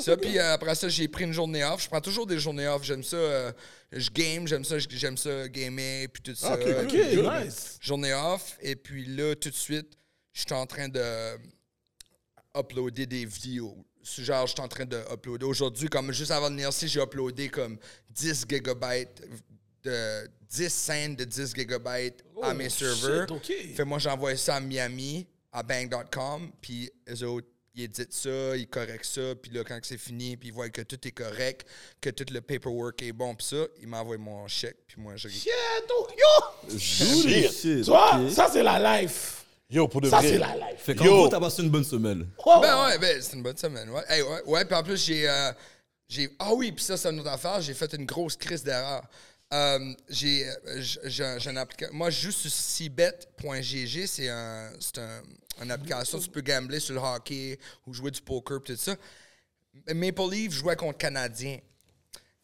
ça, 0.00 0.16
puis 0.16 0.38
euh, 0.38 0.54
après 0.54 0.74
ça, 0.74 0.88
j'ai 0.88 1.08
pris 1.08 1.24
une 1.24 1.32
journée 1.32 1.62
off, 1.64 1.82
je 1.82 1.88
prends 1.88 2.00
toujours 2.00 2.26
des 2.26 2.38
journées 2.38 2.66
off, 2.66 2.82
j'aime 2.84 3.02
ça, 3.04 3.52
je 3.92 4.10
game, 4.10 4.46
j'aime 4.48 4.64
ça, 4.64 4.78
j'aime 4.78 5.16
ça 5.16 5.48
gamer, 5.48 6.08
puis 6.12 6.22
tout 6.22 6.34
ça. 6.34 6.54
Ok, 6.54 6.66
Ok, 6.84 6.92
nice. 7.44 7.78
journée 7.80 8.14
off, 8.14 8.56
et 8.60 8.76
puis 8.76 9.04
là, 9.06 9.34
tout 9.36 9.50
de 9.50 9.54
suite, 9.54 9.92
je 10.32 10.40
suis 10.40 10.54
en 10.54 10.66
train 10.66 10.88
de 10.88 11.02
uploader 12.56 13.06
des 13.06 13.24
vidéos. 13.24 13.76
Genre, 14.04 14.46
je 14.46 14.52
suis 14.52 14.60
en 14.60 14.68
train 14.68 14.84
de 14.84 14.98
uploader. 15.12 15.46
Aujourd'hui, 15.46 15.88
comme 15.88 16.12
juste 16.12 16.30
avant 16.30 16.50
de 16.50 16.54
venir 16.56 16.68
ici, 16.68 16.86
j'ai 16.88 17.00
uploadé 17.02 17.48
comme 17.48 17.78
10 18.10 18.44
gigabytes 18.48 19.22
de 19.82 20.28
10 20.50 20.68
scènes 20.72 21.16
de 21.16 21.24
10 21.24 21.54
gigabytes 21.54 22.22
à 22.42 22.52
mes 22.54 22.66
Oh, 22.66 22.68
shit, 22.68 22.78
serveurs. 22.78 23.30
ok. 23.32 23.52
Fait 23.74 23.84
moi, 23.84 23.98
j'envoie 23.98 24.36
ça 24.36 24.56
à 24.56 24.60
Miami, 24.60 25.26
à 25.52 25.62
bang.com, 25.62 26.50
puis 26.60 26.90
eux 27.08 27.24
autres, 27.26 27.46
ils 27.74 27.84
éditent 27.84 28.12
ça, 28.12 28.56
ils 28.56 28.68
correctent 28.68 29.04
ça, 29.04 29.34
puis 29.34 29.50
là, 29.50 29.64
quand 29.64 29.78
c'est 29.82 29.98
fini, 29.98 30.36
puis 30.36 30.48
ils 30.50 30.54
voient 30.54 30.68
que 30.70 30.82
tout 30.82 30.98
est 31.08 31.10
correct, 31.12 31.66
que 32.00 32.10
tout 32.10 32.24
le 32.32 32.40
paperwork 32.40 33.02
est 33.02 33.12
bon, 33.12 33.34
puis 33.34 33.46
ça, 33.46 33.66
ils 33.80 33.88
m'envoient 33.88 34.16
mon 34.18 34.46
chèque, 34.46 34.76
puis 34.86 35.00
moi, 35.00 35.16
je... 35.16 35.28
Shit, 35.28 35.50
oh, 35.90 36.06
yo. 36.16 36.78
Shit. 36.78 37.50
Tu 37.60 37.82
vois, 37.82 38.20
ça, 38.30 38.48
c'est 38.52 38.62
la 38.62 39.00
life. 39.02 39.43
Yo, 39.70 39.88
pour 39.88 40.00
de 40.00 40.08
Ça, 40.10 40.18
vrai. 40.18 40.28
c'est 40.28 40.38
la 40.38 40.54
life. 40.56 40.78
Fait 40.78 40.94
qu'en 40.94 41.04
Yo. 41.04 41.10
gros, 41.16 41.28
t'as 41.28 41.40
passé 41.40 41.62
une 41.62 41.70
bonne 41.70 41.84
semaine. 41.84 42.28
Oh. 42.44 42.58
Ben 42.60 42.84
ouais, 42.86 42.98
ben 42.98 43.20
c'est 43.22 43.34
une 43.36 43.42
bonne 43.42 43.56
semaine, 43.56 43.88
ouais. 43.90 44.02
Hey, 44.08 44.22
ouais, 44.22 44.42
ouais, 44.46 44.64
puis 44.64 44.74
en 44.76 44.82
plus, 44.82 45.02
j'ai... 45.04 45.28
euh, 45.28 45.52
j'ai 46.08 46.30
ah 46.38 46.52
oui, 46.54 46.70
puis 46.72 46.84
ça, 46.84 46.96
c'est 46.96 47.10
une 47.10 47.20
autre 47.20 47.30
affaire, 47.30 47.60
j'ai 47.62 47.74
fait 47.74 47.92
une 47.94 48.04
grosse 48.04 48.36
crise 48.36 48.62
d'erreur. 48.62 49.02
Euh, 49.52 49.94
j'ai 50.08 50.46
euh, 50.48 50.80
j- 50.80 50.98
j'ai 51.04 51.36
j'ai 51.38 51.50
une 51.50 51.58
application... 51.58 51.94
Moi, 51.94 52.10
je 52.10 52.20
joue 52.22 52.30
sur 52.32 52.50
cbet.gg, 52.50 54.06
c'est 54.06 54.28
un, 54.28 54.70
c'est 54.80 54.98
un, 54.98 55.22
une 55.62 55.70
application, 55.70 56.18
tu 56.18 56.28
peux 56.28 56.40
gambler 56.42 56.80
sur 56.80 56.94
le 56.94 57.00
hockey 57.00 57.58
ou 57.86 57.94
jouer 57.94 58.10
du 58.10 58.20
poker, 58.20 58.60
puis 58.62 58.74
tout 58.74 58.80
ça. 58.80 58.96
Maple 59.94 60.30
Leaf 60.30 60.52
jouait 60.52 60.76
contre 60.76 60.98
Canadien. 60.98 61.58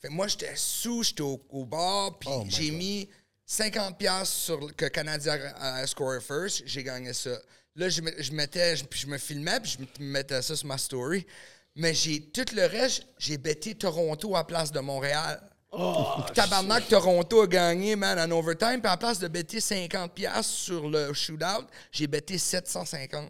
Fait 0.00 0.09
que 0.09 0.12
moi, 0.12 0.27
j'étais 0.27 0.53
sous, 0.57 1.03
j'étais 1.03 1.23
au, 1.23 1.41
au 1.50 1.65
bar, 1.67 2.19
puis 2.19 2.31
j'ai 2.49 2.71
mis 2.71 3.09
50$ 3.50 3.97
piastres 3.97 4.35
sur 4.37 4.61
le- 4.61 4.73
que 4.73 4.85
Canadien 4.87 5.38
a, 5.57 5.76
a 5.78 5.87
scoré 5.87 6.21
first. 6.21 6.62
J'ai 6.66 6.85
gagné 6.85 7.12
ça. 7.12 7.30
Là, 7.75 7.88
je, 7.88 8.00
me- 8.00 8.23
je 8.23 8.33
mettais, 8.33 8.76
je, 8.76 8.85
puis 8.85 9.00
je 9.00 9.07
me 9.09 9.19
filmais, 9.19 9.59
puis 9.61 9.76
je 9.99 10.02
me 10.04 10.09
mettais 10.12 10.40
ça 10.42 10.54
sur 10.54 10.66
ma 10.69 10.78
story. 10.78 11.26
Mais 11.75 11.95
j'ai 11.95 12.21
tout 12.30 12.45
le 12.54 12.66
reste, 12.66 13.04
j'ai 13.19 13.38
bêté 13.38 13.75
Toronto 13.75 14.37
à 14.37 14.47
place 14.47 14.71
de 14.71 14.80
Montréal. 14.80 15.40
Puis 15.73 16.35
tabarnak, 16.35 16.88
Toronto 16.88 17.42
a 17.42 17.47
gagné, 17.47 17.95
man, 17.97 18.19
en 18.19 18.30
overtime. 18.37 18.80
Puis 18.80 18.88
à 18.88 18.90
la 18.90 18.97
place 18.97 19.19
de 19.21 19.28
bêter 19.28 19.59
50$ 19.59 20.09
piastres 20.11 20.52
sur 20.52 20.88
le 20.88 21.12
shootout, 21.12 21.66
j'ai 21.92 22.07
bêté 22.09 22.37
750$. 22.37 23.28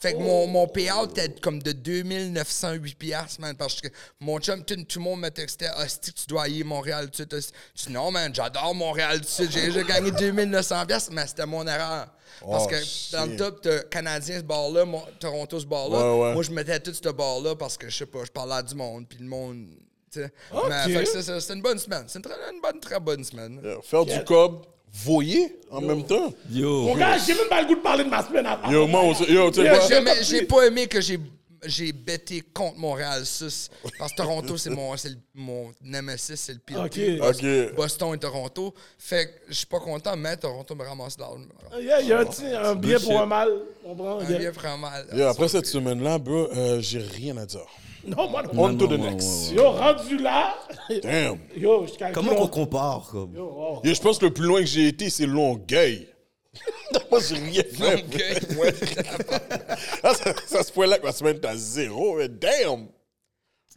Fait 0.00 0.14
que 0.14 0.18
mon, 0.18 0.46
mon 0.48 0.66
payout 0.66 1.04
était 1.10 1.28
comme 1.40 1.62
de 1.62 1.70
2908 1.72 2.94
piastres, 2.98 3.40
man, 3.40 3.54
parce 3.56 3.80
que 3.80 3.88
mon 4.20 4.38
chum, 4.40 4.64
tout, 4.64 4.74
tout 4.84 4.98
le 4.98 5.04
monde 5.04 5.20
me 5.20 5.28
textait 5.30 5.68
«Hostie, 5.78 6.12
tu 6.12 6.26
dois 6.26 6.42
aller 6.44 6.64
Montréal 6.64 7.04
tout 7.06 7.10
de 7.10 7.14
suite. 7.16 7.32
hostie. 7.34 7.52
Je 7.76 7.86
dis 7.86 7.92
«Non, 7.94 8.10
man, 8.10 8.34
j'adore 8.34 8.74
Montréal 8.74 9.18
tout 9.20 9.24
de 9.26 9.28
suite. 9.30 9.50
J'ai 9.52 9.66
déjà 9.66 9.82
gagné 9.84 10.10
2900 10.10 10.86
piastres, 10.86 11.12
mais 11.12 11.26
c'était 11.26 11.46
mon 11.46 11.66
erreur. 11.66 12.08
Parce 12.40 12.64
Oh, 12.64 12.68
que 12.68 13.12
dans 13.12 13.26
le 13.26 13.36
top, 13.36 13.60
t'as 13.62 13.80
Canadien 13.84 14.38
ce 14.38 14.42
bar-là, 14.44 14.84
Toronto 15.20 15.60
ce 15.60 15.66
bar-là. 15.66 15.98
Ouais, 15.98 16.20
ouais. 16.28 16.32
Moi, 16.34 16.42
je 16.42 16.50
mettais 16.50 16.80
tout 16.80 16.94
ce 16.94 17.08
bar-là 17.10 17.54
parce 17.54 17.76
que, 17.76 17.88
je 17.88 17.96
sais 17.98 18.06
pas, 18.06 18.24
je 18.24 18.30
parlais 18.32 18.54
à 18.54 18.62
du 18.62 18.74
monde, 18.74 19.06
puis 19.08 19.18
le 19.20 19.26
monde... 19.26 19.66
tu 20.10 20.20
sais. 20.20 20.32
Ok. 20.50 20.64
Mais 20.68 20.92
fait 20.94 21.04
que 21.04 21.22
c'était 21.22 21.54
une 21.54 21.62
bonne 21.62 21.78
semaine. 21.78 22.04
C'est 22.08 22.18
une, 22.18 22.24
très- 22.24 22.34
une 22.52 22.60
bonne, 22.60 22.80
très 22.80 22.98
bonne 22.98 23.22
semaine. 23.22 23.60
Yeah, 23.62 23.76
Faire 23.82 24.04
du 24.06 24.24
cob, 24.24 24.64
voyer 24.92 25.56
en 25.70 25.80
même 25.80 26.04
temps. 26.04 26.32
Mon 26.50 26.58
Yo. 26.88 26.94
gars, 26.96 27.16
j'ai 27.18 27.34
même 27.34 27.48
pas 27.48 27.62
le 27.62 27.68
goût 27.68 27.76
de 27.76 27.80
parler 27.80 28.04
de 28.04 28.08
ma 28.10 28.22
semaine 28.26 28.46
avant. 28.46 28.70
Yo, 28.70 28.86
moi 28.86 29.02
aussi. 29.04 29.24
Yo, 29.32 29.50
tu 29.50 29.62
sais 29.62 29.66
Yo? 29.66 29.74
J'ai- 30.22 30.42
pas 30.42 30.66
aimé 30.66 30.86
que 30.86 31.00
j'ai 31.00 31.18
j'ai 31.64 31.92
bêté 31.92 32.42
contre 32.52 32.76
Montréal 32.76 33.24
6. 33.24 33.70
Parce 33.96 34.10
que 34.10 34.16
Toronto, 34.16 34.56
c'est 34.56 34.70
mon, 34.70 34.96
c'est 34.96 35.10
le- 35.10 35.16
mon 35.36 35.70
nemesis, 35.80 36.34
c'est 36.34 36.54
le 36.54 36.58
pire. 36.58 36.80
Ok. 36.80 36.90
team. 36.90 37.18
Bos- 37.18 37.28
Ok. 37.28 37.74
Boston 37.76 38.14
et 38.14 38.18
Toronto. 38.18 38.74
Fait 38.98 39.26
que 39.26 39.30
je 39.48 39.54
suis 39.54 39.66
pas 39.66 39.78
content, 39.78 40.16
mais 40.16 40.36
Toronto 40.36 40.74
me 40.74 40.82
ramasse 40.84 41.16
dans 41.16 41.36
le. 41.36 41.80
Yeah, 41.80 42.00
Il 42.00 42.08
y 42.08 42.12
a 42.12 42.18
un, 42.18 42.24
petit- 42.24 42.46
un 42.46 42.74
bien 42.74 42.96
Good 42.98 43.04
pour 43.06 43.20
un 43.20 43.26
mal. 43.26 43.48
On 43.84 43.90
comprend, 43.94 44.18
Un 44.18 44.28
yeah. 44.28 44.38
bien 44.40 44.50
vraiment 44.50 44.78
mal. 44.78 45.06
Yo, 45.14 45.24
après 45.26 45.46
cette 45.48 45.66
semaine-là, 45.66 46.18
bro, 46.18 46.48
euh, 46.52 46.80
j'ai 46.80 46.98
rien 46.98 47.36
à 47.36 47.46
dire. 47.46 47.60
Non, 48.04 48.28
moi 48.30 48.42
non. 48.42 48.64
On 48.64 48.76
to 48.76 48.86
the 48.86 48.92
non, 48.92 49.10
next. 49.10 49.50
ouais, 49.50 49.56
Yo, 49.56 49.70
rendu 49.70 50.18
là. 50.18 50.54
Damn. 51.02 51.38
Yo, 51.56 51.86
je 51.86 51.92
calcule. 51.98 52.14
Comment 52.14 52.34
qu'on 52.36 52.48
compare 52.48 53.08
comme? 53.10 53.34
Yo, 53.34 53.50
oh. 53.56 53.80
Yo, 53.84 53.94
je 53.94 54.00
pense 54.00 54.18
que 54.18 54.26
le 54.26 54.32
plus 54.32 54.46
loin 54.46 54.60
que 54.60 54.66
j'ai 54.66 54.88
été, 54.88 55.08
c'est 55.10 55.26
Longueuil. 55.26 56.08
Moi, 57.10 57.20
j'ai 57.20 57.36
rien 57.36 57.62
fait. 57.62 58.02
Donc, 58.02 58.58
Ouais. 58.58 58.74
Ah, 60.02 60.14
ça, 60.14 60.34
ça 60.46 60.62
se 60.62 60.72
point 60.72 60.86
là 60.86 60.98
que 60.98 61.04
ma 61.06 61.12
semaine 61.12 61.38
t'as 61.40 61.56
zéro, 61.56 62.16
mais 62.16 62.28
damn. 62.28 62.88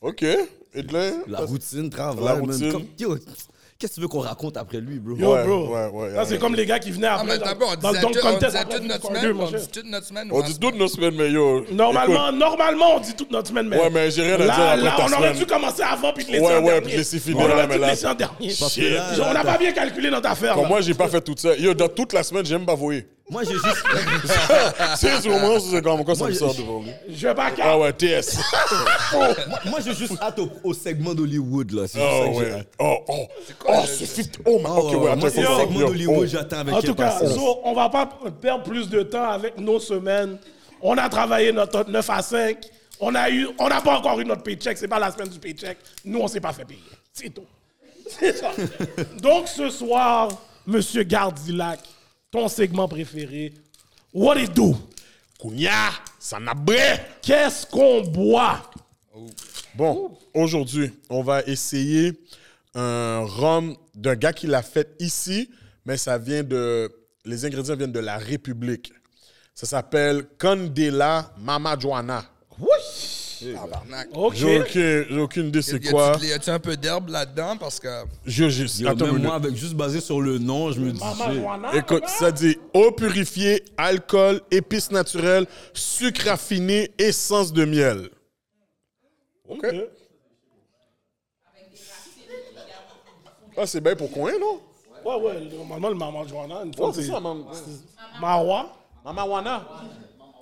OK. 0.01 0.23
Et 0.23 0.81
de 0.83 0.91
là, 0.93 1.11
La 1.27 1.39
routine, 1.41 1.89
travail, 1.89 2.25
La 2.25 2.33
routine. 2.33 2.71
Comme- 2.71 2.87
Yo, 2.99 3.15
Qu'est-ce 3.77 3.91
que 3.91 3.95
tu 3.95 4.01
veux 4.03 4.07
qu'on 4.07 4.19
raconte 4.21 4.55
après 4.55 4.79
lui, 4.79 4.99
bro? 4.99 5.17
Yo, 5.17 5.33
Ouais, 5.33 5.43
bro. 5.43 5.67
ouais, 5.67 5.87
ouais, 5.91 6.11
Ça, 6.13 6.19
ouais. 6.19 6.25
c'est 6.29 6.37
comme 6.39 6.55
les 6.55 6.65
gars 6.65 6.79
qui 6.79 6.91
venaient 6.91 7.07
Ah, 7.07 7.15
après 7.15 7.27
mais 7.33 7.37
dans, 7.39 7.45
d'abord, 7.45 7.75
on 7.83 7.85
on 7.85 7.89
après 7.89 7.99
toute 7.99 8.23
notre 8.23 8.51
semaine. 9.11 9.35
On 9.41 9.51
dit 9.51 9.67
toute 9.69 9.85
notre 9.91 10.05
semaine. 10.07 10.29
on 10.31 10.41
dit 10.43 10.59
toutes 10.59 10.75
nos 10.75 10.87
semaines, 10.87 11.15
mais 11.17 11.29
yo. 11.31 11.65
Normalement, 11.73 12.31
normalement, 12.31 12.95
on 12.95 12.99
dit 13.01 13.13
toute 13.15 13.31
notre 13.31 13.49
semaine, 13.49 13.67
mais. 13.67 13.77
Ouais, 13.77 13.89
mais 13.89 14.09
j'ai 14.11 14.21
rien 14.21 14.35
à 14.35 14.37
là, 14.37 14.45
dire 14.45 14.53
après 14.63 14.77
là, 14.81 14.91
ta 14.91 15.03
on 15.03 15.05
aurait 15.07 15.15
semaine. 15.17 15.33
dû 15.39 15.45
commencer 15.45 15.81
avant 15.83 16.13
puis 16.13 16.23
te 16.25 16.31
laisser 16.31 16.45
Ouais, 16.45 16.55
en 16.55 16.59
ouais, 16.59 16.63
dernier. 16.63 16.81
puis 16.83 16.91
te 16.93 16.97
laisser 16.99 17.19
finir, 17.19 17.37
On 17.43 17.47
là, 17.49 17.53
aurait 17.55 17.67
dû 17.67 17.77
là- 17.79 17.87
laisser 17.89 18.07
en 18.07 18.13
dernier. 18.15 18.47
Là, 18.49 19.03
on 19.19 19.19
là, 19.25 19.33
n'a 19.33 19.43
pas 19.43 19.57
bien 19.57 19.71
calculé 19.73 20.09
notre 20.09 20.29
affaire. 20.29 20.53
Comme 20.53 20.63
là. 20.63 20.69
moi, 20.69 20.79
j'ai 20.81 20.93
pas 20.93 21.09
fait 21.09 21.19
tout 21.21 21.35
ça. 21.35 21.53
Yo, 21.57 21.73
dans 21.73 21.89
toute 21.89 22.13
la 22.13 22.23
semaine, 22.23 22.45
j'ai 22.45 22.55
même 22.57 22.65
pas 22.65 22.75
voyé. 22.75 23.05
Moi, 23.27 23.43
j'ai 23.43 23.53
juste. 23.53 23.83
C'est 24.97 25.27
au 25.29 25.39
moins, 25.39 25.59
c'est 25.59 25.81
comme 25.81 26.05
quoi 26.05 26.13
ça 26.13 26.27
me 26.27 26.33
sort 26.33 26.53
devant 26.53 26.83
lui. 26.83 26.91
Je 27.09 27.27
vais 27.27 27.33
pas 27.33 27.51
Ah 27.59 27.77
ouais, 27.77 27.91
TS. 27.91 28.37
Moi, 29.65 29.79
j'ai 29.83 29.95
juste 29.95 30.21
hâte 30.21 30.37
au, 30.39 30.49
au 30.63 30.73
segment 30.75 31.13
d'Hollywood, 31.15 31.71
là. 31.71 31.87
C'est 31.87 31.99
juste 31.99 32.11
ça 32.11 32.29
Oh 32.29 32.37
ouais. 32.37 32.67
Oh, 32.79 32.97
oh. 33.07 33.27
Oh, 33.67 33.73
c'est 33.87 34.05
50. 34.05 34.41
Oh, 34.45 34.59
my. 34.59 34.65
Oh, 34.67 34.77
Ok, 34.77 35.01
ouais, 35.01 35.07
attends. 35.09 35.19
moi, 35.19 35.29
c'est 35.31 35.41
le 35.41 35.47
segment 35.47 35.79
d'Hollywood, 35.79 36.17
oh. 36.19 36.25
j'attends 36.27 36.59
avec 36.59 36.75
En 36.75 36.81
tout 36.81 36.93
cas, 36.93 37.19
on 37.63 37.73
va 37.73 37.89
pas 37.89 38.07
perdre 38.39 38.63
plus 38.63 38.89
de 38.89 39.01
temps 39.01 39.29
avec 39.31 39.57
nos 39.59 39.79
semaines. 39.79 40.37
On 40.79 40.95
a 40.97 41.09
travaillé 41.09 41.51
notre 41.51 41.89
9 41.89 42.09
à 42.11 42.21
5. 42.21 42.57
On 42.99 43.15
a 43.15 43.29
eu, 43.31 43.47
on 43.57 43.67
n'a 43.67 43.81
pas 43.81 43.97
encore 43.97 44.19
eu 44.19 44.25
notre 44.25 44.43
paycheck. 44.43 44.77
C'est 44.77 44.87
pas 44.87 44.99
la 44.99 45.11
semaine 45.11 45.29
du 45.29 45.39
paycheck. 45.39 45.79
Nous, 46.05 46.19
on 46.19 46.27
s'est 46.27 46.39
pas 46.39 46.53
fait 46.53 46.65
payer. 46.65 46.79
C'est 47.11 47.33
tout. 47.33 47.45
C'est 48.07 48.37
ça. 48.37 48.51
Donc, 49.19 49.47
ce 49.47 49.69
soir, 49.71 50.29
Monsieur 50.67 51.03
Gardilac, 51.03 51.79
ton 52.35 52.49
segment 52.49 52.87
préféré, 52.87 53.53
what 54.13 54.37
it 54.37 54.53
do? 54.53 54.75
Kounia, 55.39 55.91
ça 56.19 56.37
n'a. 56.37 56.53
Qu'est-ce 57.21 57.65
qu'on 57.65 58.01
boit? 58.01 58.69
Bon, 59.73 60.17
aujourd'hui, 60.33 60.91
on 61.09 61.23
va 61.23 61.43
essayer 61.43 62.11
un 62.73 63.23
rhum 63.23 63.77
d'un 63.93 64.15
gars 64.15 64.33
qui 64.33 64.47
l'a 64.47 64.61
fait 64.61 64.95
ici, 64.99 65.49
mais 65.85 65.95
ça 65.95 66.17
vient 66.17 66.43
de. 66.43 66.91
Les 67.23 67.45
ingrédients 67.45 67.75
viennent 67.75 67.91
de 67.91 67.99
la 67.99 68.17
République. 68.17 68.91
Ça 69.53 69.65
s'appelle 69.65 70.25
Candela 70.37 71.33
Mama 71.39 71.77
Joana. 71.79 72.25
Tabarnak. 73.39 74.07
OK. 74.13 74.33
J'ai 74.35 74.59
aucun- 74.59 75.05
j'ai 75.09 75.19
aucune 75.19 75.47
idée 75.47 75.61
c'est 75.61 75.79
quoi. 75.89 76.17
Y 76.21 76.31
a-tu 76.33 76.49
un 76.49 76.59
peu 76.59 76.75
d'herbe 76.77 77.09
là-dedans? 77.09 77.57
Parce 77.57 77.79
que. 77.79 77.87
Je, 78.25 78.49
je, 78.49 78.81
Yo, 78.83 78.89
attends 78.89 78.99
une 78.99 79.05
même 79.05 79.11
minute. 79.15 79.25
moi, 79.27 79.35
avec 79.35 79.55
juste 79.55 79.73
basé 79.73 79.99
sur 80.01 80.21
le 80.21 80.37
nom, 80.37 80.71
je 80.71 80.79
me 80.79 80.91
dis. 80.91 80.99
Shit. 80.99 81.75
Écoute, 81.75 82.07
ça 82.07 82.31
dit 82.31 82.57
eau 82.73 82.91
purifiée, 82.91 83.63
alcool, 83.77 84.41
épices 84.51 84.91
naturelles, 84.91 85.45
sucre 85.73 86.25
raffiné, 86.29 86.91
essence 86.97 87.51
de 87.53 87.65
miel. 87.65 88.09
OK. 89.47 89.65
Ah, 93.57 93.65
c'est 93.65 93.79
bien 93.81 93.95
pour 93.95 94.11
coin, 94.11 94.31
non? 94.39 94.59
Ouais, 95.05 95.15
ouais, 95.23 95.39
normalement, 95.55 95.89
le 95.89 95.95
maman 95.95 96.27
Joana, 96.27 96.63
une 96.65 96.73
fois, 96.73 96.87
Oh, 96.89 96.91
c'est 96.93 97.03
ça, 97.03 97.13
maman. 97.19 97.45
Marois. 98.19 98.71
Mama 99.05 99.23
Wana. 99.23 99.67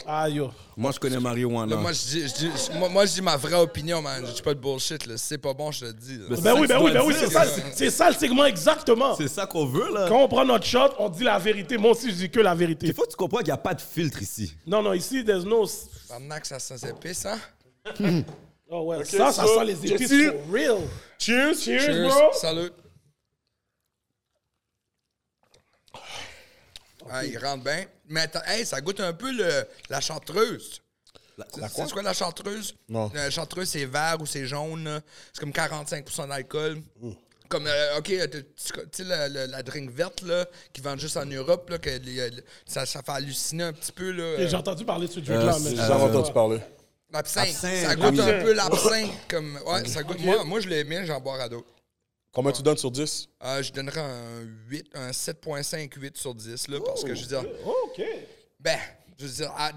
Ah, 0.05 0.27
yo. 0.29 0.49
Moi, 0.75 0.91
je 0.91 0.99
connais 0.99 1.19
marijuana. 1.19 1.75
Moi, 1.77 1.91
je 1.93 1.99
dis, 2.03 2.21
je 2.27 2.33
dis- 2.33 2.49
je- 2.71 2.77
moi, 2.77 2.89
moi, 2.89 3.05
je 3.05 3.13
dis 3.13 3.21
ma 3.21 3.37
vraie 3.37 3.55
opinion, 3.55 4.01
man. 4.01 4.25
Je 4.25 4.31
dis 4.33 4.41
pas 4.41 4.53
de 4.53 4.59
bullshit. 4.59 5.05
Là. 5.05 5.17
Si 5.17 5.27
c'est 5.27 5.37
pas 5.37 5.53
bon, 5.53 5.71
je 5.71 5.79
te 5.81 5.85
le 5.85 5.93
dis. 5.93 6.17
là. 6.17 6.25
C'est 6.35 6.41
Ben 6.41 6.53
ça 6.53 6.55
oui, 6.59 6.67
ben 6.67 6.79
oui, 6.81 6.91
ben 6.91 7.01
oui, 7.05 7.15
c'est 7.17 7.29
ça, 7.29 7.45
c'est- 7.45 7.63
c'est 7.73 7.89
ça 7.89 8.09
le 8.09 8.15
segment 8.15 8.45
exactement. 8.45 9.15
C'est 9.15 9.27
ça 9.27 9.45
qu'on 9.45 9.65
veut, 9.65 9.93
là. 9.93 10.07
Quand 10.09 10.23
on 10.23 10.27
prend 10.27 10.43
notre 10.45 10.65
shot, 10.65 10.89
on 10.99 11.09
dit 11.09 11.23
la 11.23 11.39
vérité. 11.39 11.77
Moi 11.77 11.91
aussi, 11.91 12.09
je 12.09 12.15
dis 12.15 12.29
que 12.29 12.39
la 12.39 12.53
vérité. 12.55 12.87
Il 12.87 12.93
faut 12.93 13.03
que 13.03 13.11
tu 13.11 13.15
comprennes 13.15 13.43
qu'il 13.43 13.53
n'y 13.53 13.59
a 13.59 13.61
pas 13.61 13.73
de 13.73 13.81
filtre 13.81 14.21
ici. 14.21 14.53
Non, 14.67 14.81
non, 14.81 14.93
ici, 14.93 15.23
there's 15.23 15.45
no... 15.45 15.65
Tabarnak, 16.07 16.45
ça 16.45 16.59
sent 16.59 16.75
épices, 16.89 17.25
hein? 17.25 17.39
Oh 18.69 18.81
ouais, 18.85 19.03
ça, 19.05 19.31
ça 19.31 19.43
so, 19.45 19.59
sent 19.59 19.65
les 19.65 19.85
épices 19.91 20.09
Jesse. 20.09 20.31
for 20.31 20.53
real. 20.53 20.77
Cheers. 21.19 21.53
Cheers, 21.59 21.79
Cheers. 21.81 22.07
bro. 22.09 22.33
Salut. 22.33 22.71
Ah, 27.09 27.23
il 27.25 27.37
rentre 27.37 27.63
bien. 27.63 27.85
Mais 28.09 28.21
attends, 28.21 28.43
hey, 28.47 28.65
ça 28.65 28.81
goûte 28.81 28.99
un 28.99 29.13
peu 29.13 29.31
le, 29.31 29.65
la 29.89 30.01
chartreuse. 30.01 30.81
C'est 31.55 31.67
c'est 31.67 31.91
quoi 31.91 32.03
la 32.03 32.13
chartreuse? 32.13 32.75
Non. 32.89 33.09
La 33.13 33.29
chartreuse, 33.31 33.67
c'est 33.69 33.85
vert 33.85 34.17
ou 34.19 34.25
c'est 34.25 34.45
jaune. 34.45 35.01
C'est 35.33 35.39
comme 35.39 35.51
45% 35.51 36.27
d'alcool. 36.29 36.79
Comme, 37.49 37.67
euh, 37.67 37.97
OK, 37.97 38.09
euh, 38.11 38.27
tu 38.27 38.43
sais, 38.91 39.03
la, 39.03 39.27
la- 39.29 39.47
la 39.47 39.63
drink 39.63 39.91
verte, 39.91 40.21
là, 40.23 40.45
qui 40.71 40.81
vend 40.81 40.97
juste 40.97 41.17
en 41.17 41.25
Europe, 41.25 41.69
là, 41.69 41.77
que 41.77 41.89
les- 41.89 42.29
le- 42.31 42.43
ça, 42.65 42.85
ça 42.85 43.01
fait 43.03 43.11
halluciner 43.11 43.63
un 43.65 43.73
petit 43.73 43.91
peu, 43.91 44.11
là. 44.11 44.37
J'ai 44.47 44.55
euh, 44.55 44.59
entendu 44.59 44.85
parler 44.85 45.07
de 45.07 45.11
ce 45.13 45.19
drink-là, 45.19 45.55
Euh, 45.55 45.59
mais... 45.63 45.75
J'ai 45.75 45.81
entendu 45.81 46.31
parler. 46.33 46.59
L'absinthe. 47.11 47.47
Absinthe, 47.49 47.85
Ça 47.85 47.95
goûte 47.95 48.19
un 48.19 48.41
peu 48.43 48.53
l'absinthe. 48.53 49.11
Comme, 49.29 49.59
ouais, 49.67 49.87
ça 49.87 50.01
goûte. 50.03 50.19
Moi, 50.19 50.43
moi, 50.43 50.59
je 50.61 50.69
l'aime 50.69 50.87
bien, 50.87 51.05
j'en 51.05 51.19
bois 51.19 51.39
à 51.41 51.49
d'autres. 51.49 51.67
Combien 52.33 52.51
tu 52.51 52.61
donnes 52.63 52.77
sur 52.77 52.89
10? 52.91 53.29
Euh, 53.43 53.61
je 53.61 53.71
donnerais 53.71 54.01
un 54.01 54.41
8, 54.67 54.87
un 54.95 55.11
7.5, 55.11 55.93
8 55.95 56.17
sur 56.17 56.33
10, 56.33 56.67
là, 56.67 56.79
parce 56.83 57.03
que 57.03 57.13
je 57.13 57.21
veux 57.21 57.27
dire, 57.27 57.45
OK. 57.65 58.01
ben, 58.59 58.79
je 59.19 59.25
veux 59.25 59.31
dire, 59.31 59.53
ah, 59.55 59.71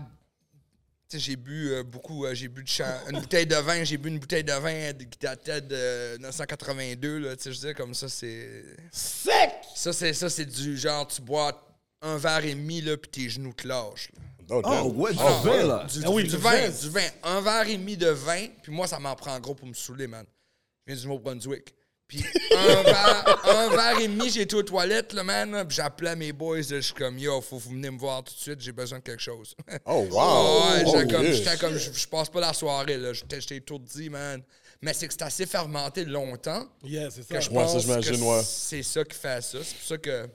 tu 1.08 1.18
sais, 1.18 1.18
j'ai 1.18 1.36
bu 1.36 1.70
euh, 1.72 1.82
beaucoup, 1.84 2.24
euh, 2.24 2.34
j'ai 2.34 2.48
bu 2.48 2.62
de 2.64 2.68
cha- 2.68 3.02
une 3.10 3.20
bouteille 3.20 3.46
de 3.46 3.54
vin, 3.56 3.84
j'ai 3.84 3.96
bu 3.98 4.08
une 4.08 4.18
bouteille 4.18 4.42
de 4.42 4.52
vin 4.54 4.92
de- 4.92 5.04
qui 5.04 5.18
datait 5.20 5.60
de 5.60 6.14
1982, 6.14 7.18
là, 7.18 7.36
tu 7.36 7.42
sais, 7.44 7.52
je 7.52 7.60
veux 7.60 7.66
dire, 7.68 7.76
comme 7.76 7.92
ça, 7.94 8.08
c'est... 8.08 8.64
Sec! 8.90 9.50
Ça, 9.74 9.92
c'est 9.92 10.14
ça, 10.14 10.30
c'est 10.30 10.46
du 10.46 10.76
genre, 10.78 11.06
tu 11.06 11.20
bois 11.20 11.62
un 12.00 12.16
verre 12.16 12.44
et 12.44 12.54
demi, 12.54 12.80
là, 12.80 12.96
puis 12.96 13.10
tes 13.10 13.28
genoux 13.28 13.52
te 13.52 13.68
lâchent, 13.68 14.10
là. 14.14 14.20
Oh, 14.48 14.62
Oh, 14.64 14.70
damn. 14.70 14.96
ouais, 15.00 15.12
du 15.12 15.18
Ah, 15.20 15.40
vin, 15.44 15.66
là. 15.66 15.86
Du, 15.92 16.00
Ah 16.04 16.10
oui, 16.10 16.22
du 16.22 16.30
du 16.30 16.36
vin, 16.36 16.52
vin. 16.52 16.68
du 16.70 16.88
vin. 16.88 17.06
Un 17.24 17.40
verre 17.40 17.68
et 17.68 17.76
demi 17.76 17.96
de 17.96 18.08
vin, 18.08 18.46
puis 18.62 18.72
moi, 18.72 18.86
ça 18.86 18.98
m'en 18.98 19.14
prend 19.16 19.38
gros 19.40 19.54
pour 19.54 19.66
me 19.68 19.74
saouler, 19.74 20.06
man. 20.06 20.24
Je 20.86 20.92
viens 20.92 21.00
du 21.02 21.08
Nouveau-Brunswick. 21.08 21.74
Puis 22.08 22.22
un 22.56 22.82
verre, 22.82 23.46
un 23.46 23.68
verre 23.70 23.98
et 24.00 24.06
demi, 24.08 24.30
j'ai 24.30 24.42
été 24.42 24.54
aux 24.54 24.62
toilettes, 24.62 25.12
là, 25.12 25.24
man. 25.24 25.64
Puis 25.66 25.76
j'appelais 25.76 26.14
mes 26.14 26.32
boys, 26.32 26.62
je 26.62 26.80
suis 26.80 26.94
comme, 26.94 27.18
yo, 27.18 27.40
faut, 27.40 27.58
faut 27.58 27.70
venir 27.70 27.92
me 27.92 27.98
voir 27.98 28.22
tout 28.22 28.32
de 28.32 28.38
suite, 28.38 28.60
j'ai 28.60 28.70
besoin 28.72 28.98
de 28.98 29.04
quelque 29.04 29.22
chose. 29.22 29.56
Oh, 29.86 30.06
wow. 30.10 30.16
ouais, 30.76 30.84
Oh, 30.86 30.92
j'étais 30.94 31.12
comme, 31.14 31.22
yeah. 31.24 31.32
j'étais 31.32 31.56
comme, 31.56 31.76
je, 31.76 31.90
je 31.92 32.08
passe 32.08 32.28
pas 32.30 32.40
la 32.40 32.52
soirée, 32.52 32.96
là. 32.96 33.12
J'étais 33.12 33.40
j'étais 33.40 33.56
étourdi, 33.56 34.08
man. 34.08 34.40
Mais 34.80 34.92
c'est 34.92 35.08
que 35.08 35.14
c'est 35.14 35.22
assez 35.22 35.46
fermenté 35.46 36.04
longtemps 36.04 36.66
Yeah, 36.84 37.10
c'est 37.10 37.22
ça. 37.22 37.34
que 37.34 37.40
je 37.40 37.50
Ouais, 37.50 37.66
ça, 37.66 37.72
pense 37.74 37.86
que 37.86 38.14
ouais. 38.22 38.42
c'est 38.44 38.82
ça 38.82 39.02
qui 39.04 39.16
fait 39.18 39.42
ça. 39.42 39.58
C'est 39.64 39.74
pour 39.76 39.86
ça 39.86 39.98
que 39.98 40.26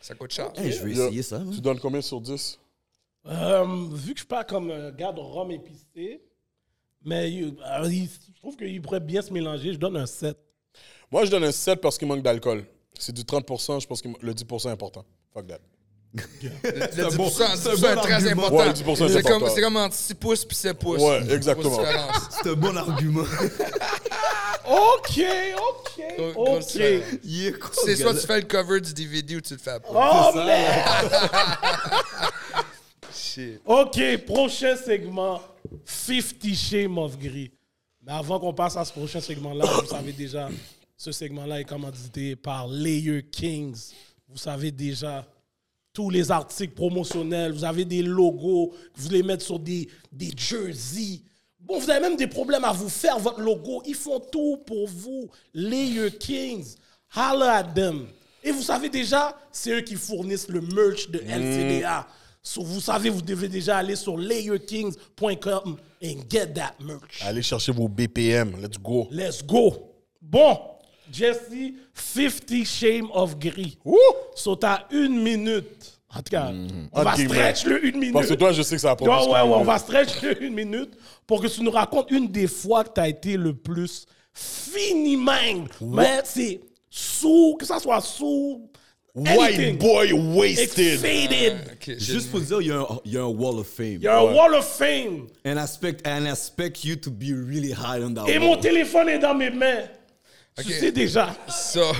ça 0.00 0.14
coûte 0.14 0.32
cher. 0.32 0.50
Hey, 0.56 0.72
je 0.72 0.82
vais 0.82 0.92
essayer 0.92 1.22
ça. 1.22 1.38
man. 1.40 1.52
Tu 1.54 1.60
donnes 1.60 1.80
combien 1.80 2.00
sur 2.00 2.20
10? 2.20 2.58
Euh, 3.26 3.64
vu 3.92 4.14
que 4.14 4.20
je 4.20 4.24
pas 4.26 4.44
comme 4.44 4.70
un 4.70 4.90
gars 4.92 5.12
de 5.12 5.20
rhum 5.20 5.50
épicé, 5.50 6.22
mais 7.04 7.26
euh, 7.26 7.88
il- 7.90 8.08
je 8.34 8.38
trouve 8.40 8.56
qu'il 8.56 8.80
pourrait 8.80 9.00
bien 9.00 9.20
se 9.20 9.32
mélanger, 9.32 9.72
je 9.74 9.78
donne 9.78 9.96
un 9.96 10.06
7. 10.06 10.38
Moi, 11.12 11.24
je 11.26 11.30
donne 11.30 11.44
un 11.44 11.52
7 11.52 11.80
parce 11.80 11.96
qu'il 11.98 12.08
manque 12.08 12.22
d'alcool. 12.22 12.64
C'est 12.98 13.12
du 13.14 13.22
30% 13.22 13.80
je 13.80 13.86
pense 13.86 14.00
que 14.02 14.08
le 14.20 14.32
10% 14.34 14.68
est 14.68 14.72
important. 14.72 15.04
Fuck 15.34 15.46
that. 15.46 15.58
Le 16.14 16.20
10%, 17.10 17.16
bon- 17.16 17.28
10% 17.28 17.56
c'est 17.56 17.68
un 17.88 17.94
bon 17.94 18.00
très 18.02 18.12
argument. 18.14 18.30
important. 18.46 18.56
Ouais, 18.56 18.66
le 18.66 18.72
10% 18.72 18.96
c'est 18.96 19.08
c'est 19.08 19.22
comme, 19.22 19.32
important. 19.36 19.54
c'est 19.54 19.60
comme 19.62 19.76
entre 19.76 19.94
6 19.94 20.14
pouces 20.14 20.44
puis 20.44 20.56
7 20.56 20.78
pouces. 20.78 21.00
Ouais, 21.00 21.20
Grosse 21.20 21.32
exactement. 21.32 21.78
différence. 21.78 22.16
C'est 22.42 22.50
un 22.50 22.54
bon 22.54 22.76
argument. 22.76 23.24
OK, 24.64 25.20
OK, 25.56 26.02
grosse 26.34 26.64
OK. 26.64 26.72
différence. 26.72 27.04
Il 27.24 27.46
est 27.46 27.58
con, 27.58 27.68
C'est 27.72 27.96
ce 27.96 28.02
soit 28.02 28.06
gars-là. 28.12 28.20
tu 28.20 28.26
fais 28.26 28.40
le 28.40 28.46
cover 28.46 28.80
du 28.80 28.92
DVD 28.94 29.36
ou 29.36 29.40
tu 29.40 29.54
le 29.54 29.58
fais 29.58 29.80
pas. 29.80 29.88
Oh, 30.32 30.36
merde! 30.36 31.12
Shit. 33.14 33.60
OK, 33.66 34.00
prochain 34.26 34.76
segment, 34.76 35.40
50 35.84 36.54
Shades 36.54 36.96
of 36.98 37.18
Grey. 37.18 37.50
Mais 38.04 38.12
avant 38.12 38.38
qu'on 38.38 38.52
passe 38.54 38.76
à 38.76 38.84
ce 38.84 38.92
prochain 38.92 39.20
segment-là, 39.20 39.64
vous 39.64 39.86
savez 39.86 40.12
déjà, 40.12 40.48
ce 40.96 41.12
segment-là 41.12 41.60
est 41.60 41.64
commandité 41.64 42.36
par 42.36 42.68
Layer 42.68 43.22
Kings. 43.24 43.92
Vous 44.28 44.38
savez 44.38 44.70
déjà 44.70 45.26
tous 45.92 46.10
les 46.10 46.30
articles 46.30 46.74
promotionnels, 46.74 47.52
vous 47.52 47.64
avez 47.64 47.84
des 47.84 48.02
logos, 48.02 48.74
que 48.94 49.00
vous 49.00 49.10
les 49.10 49.22
mettez 49.22 49.44
sur 49.44 49.58
des, 49.58 49.88
des 50.10 50.30
jerseys. 50.36 51.22
Bon, 51.60 51.78
vous 51.78 51.90
avez 51.90 52.00
même 52.00 52.16
des 52.16 52.26
problèmes 52.26 52.64
à 52.64 52.72
vous 52.72 52.88
faire 52.88 53.18
votre 53.18 53.40
logo. 53.40 53.82
Ils 53.86 53.94
font 53.94 54.20
tout 54.20 54.58
pour 54.66 54.88
vous. 54.88 55.28
Layer 55.54 56.10
Kings, 56.10 56.76
holla 57.14 57.56
at 57.56 57.64
them. 57.74 58.06
Et 58.42 58.50
vous 58.50 58.62
savez 58.62 58.88
déjà, 58.88 59.36
c'est 59.52 59.70
eux 59.70 59.80
qui 59.82 59.94
fournissent 59.94 60.48
le 60.48 60.60
merch 60.60 61.08
de 61.10 61.18
LCDA. 61.18 62.06
So, 62.42 62.62
vous 62.64 62.80
savez, 62.80 63.08
vous 63.08 63.22
devez 63.22 63.48
déjà 63.48 63.76
aller 63.78 63.94
sur 63.94 64.16
layerkings.com 64.16 65.76
and 66.02 66.14
get 66.28 66.48
that 66.54 66.74
merch. 66.80 67.20
Allez 67.22 67.42
chercher 67.42 67.70
vos 67.70 67.86
BPM. 67.86 68.60
Let's 68.60 68.78
go. 68.78 69.06
Let's 69.12 69.44
go. 69.44 69.94
Bon, 70.20 70.58
Jesse, 71.12 71.74
50 71.94 72.64
Shame 72.64 73.08
of 73.12 73.38
Gris. 73.38 73.76
So, 74.34 74.56
t'as 74.56 74.86
une 74.90 75.22
minute. 75.22 75.98
En 76.14 76.18
tout 76.18 76.30
cas, 76.30 76.50
on 76.52 76.88
Entre 76.92 77.04
va 77.04 77.16
stretch 77.16 77.64
le 77.64 77.86
une 77.86 77.96
minute. 77.98 78.12
Parce 78.12 78.28
que 78.28 78.34
toi, 78.34 78.52
je 78.52 78.62
sais 78.62 78.74
que 78.76 78.80
ça 78.82 78.88
va 78.88 78.96
pas 78.96 79.04
Ouais, 79.26 79.40
on 79.40 79.62
va 79.64 79.78
stretch 79.78 80.20
le 80.22 80.42
une 80.42 80.52
minute 80.54 80.90
pour 81.26 81.40
que 81.40 81.46
tu 81.46 81.62
nous 81.62 81.70
racontes 81.70 82.10
une 82.10 82.28
des 82.28 82.46
fois 82.48 82.84
que 82.84 82.90
t'as 82.90 83.08
été 83.08 83.36
le 83.36 83.54
plus 83.54 84.04
fini 84.34 85.16
man. 85.16 85.66
Mais 85.80 86.20
c'est 86.24 86.60
sous, 86.90 87.56
que 87.58 87.64
ça 87.64 87.78
soit 87.78 88.00
sous. 88.00 88.68
White 89.14 89.38
anything. 89.58 89.76
boy 89.78 90.06
It's 90.08 90.68
wasted. 90.72 90.98
faded. 91.00 91.52
Ok, 91.74 91.84
j'ai- 91.86 91.98
Juste 91.98 92.30
pour 92.30 92.40
dire, 92.40 92.62
il 92.62 92.66
y, 92.68 93.12
y 93.14 93.16
a 93.18 93.22
un 93.22 93.26
wall 93.26 93.58
of 93.58 93.66
fame. 93.68 93.96
Il 93.96 94.02
y 94.04 94.08
a 94.08 94.18
un 94.20 94.22
wall 94.34 94.54
of 94.54 94.66
fame. 94.66 95.26
And 95.44 95.56
I 95.58 95.62
expect, 95.64 96.06
and 96.06 96.24
I 96.26 96.30
expect 96.30 96.82
you 96.82 96.96
to 96.96 97.10
be 97.10 97.32
really 97.34 97.72
high 97.72 98.02
on 98.02 98.14
that 98.14 98.24
Et 98.26 98.38
wall. 98.38 98.48
mon 98.48 98.56
téléphone 98.56 99.10
est 99.10 99.18
dans 99.18 99.34
mes 99.34 99.50
mains. 99.50 99.82
Ok. 100.58 100.66
Tu 100.66 100.72
sais 100.80 100.92
déjà. 100.92 101.34
Ça, 101.48 101.92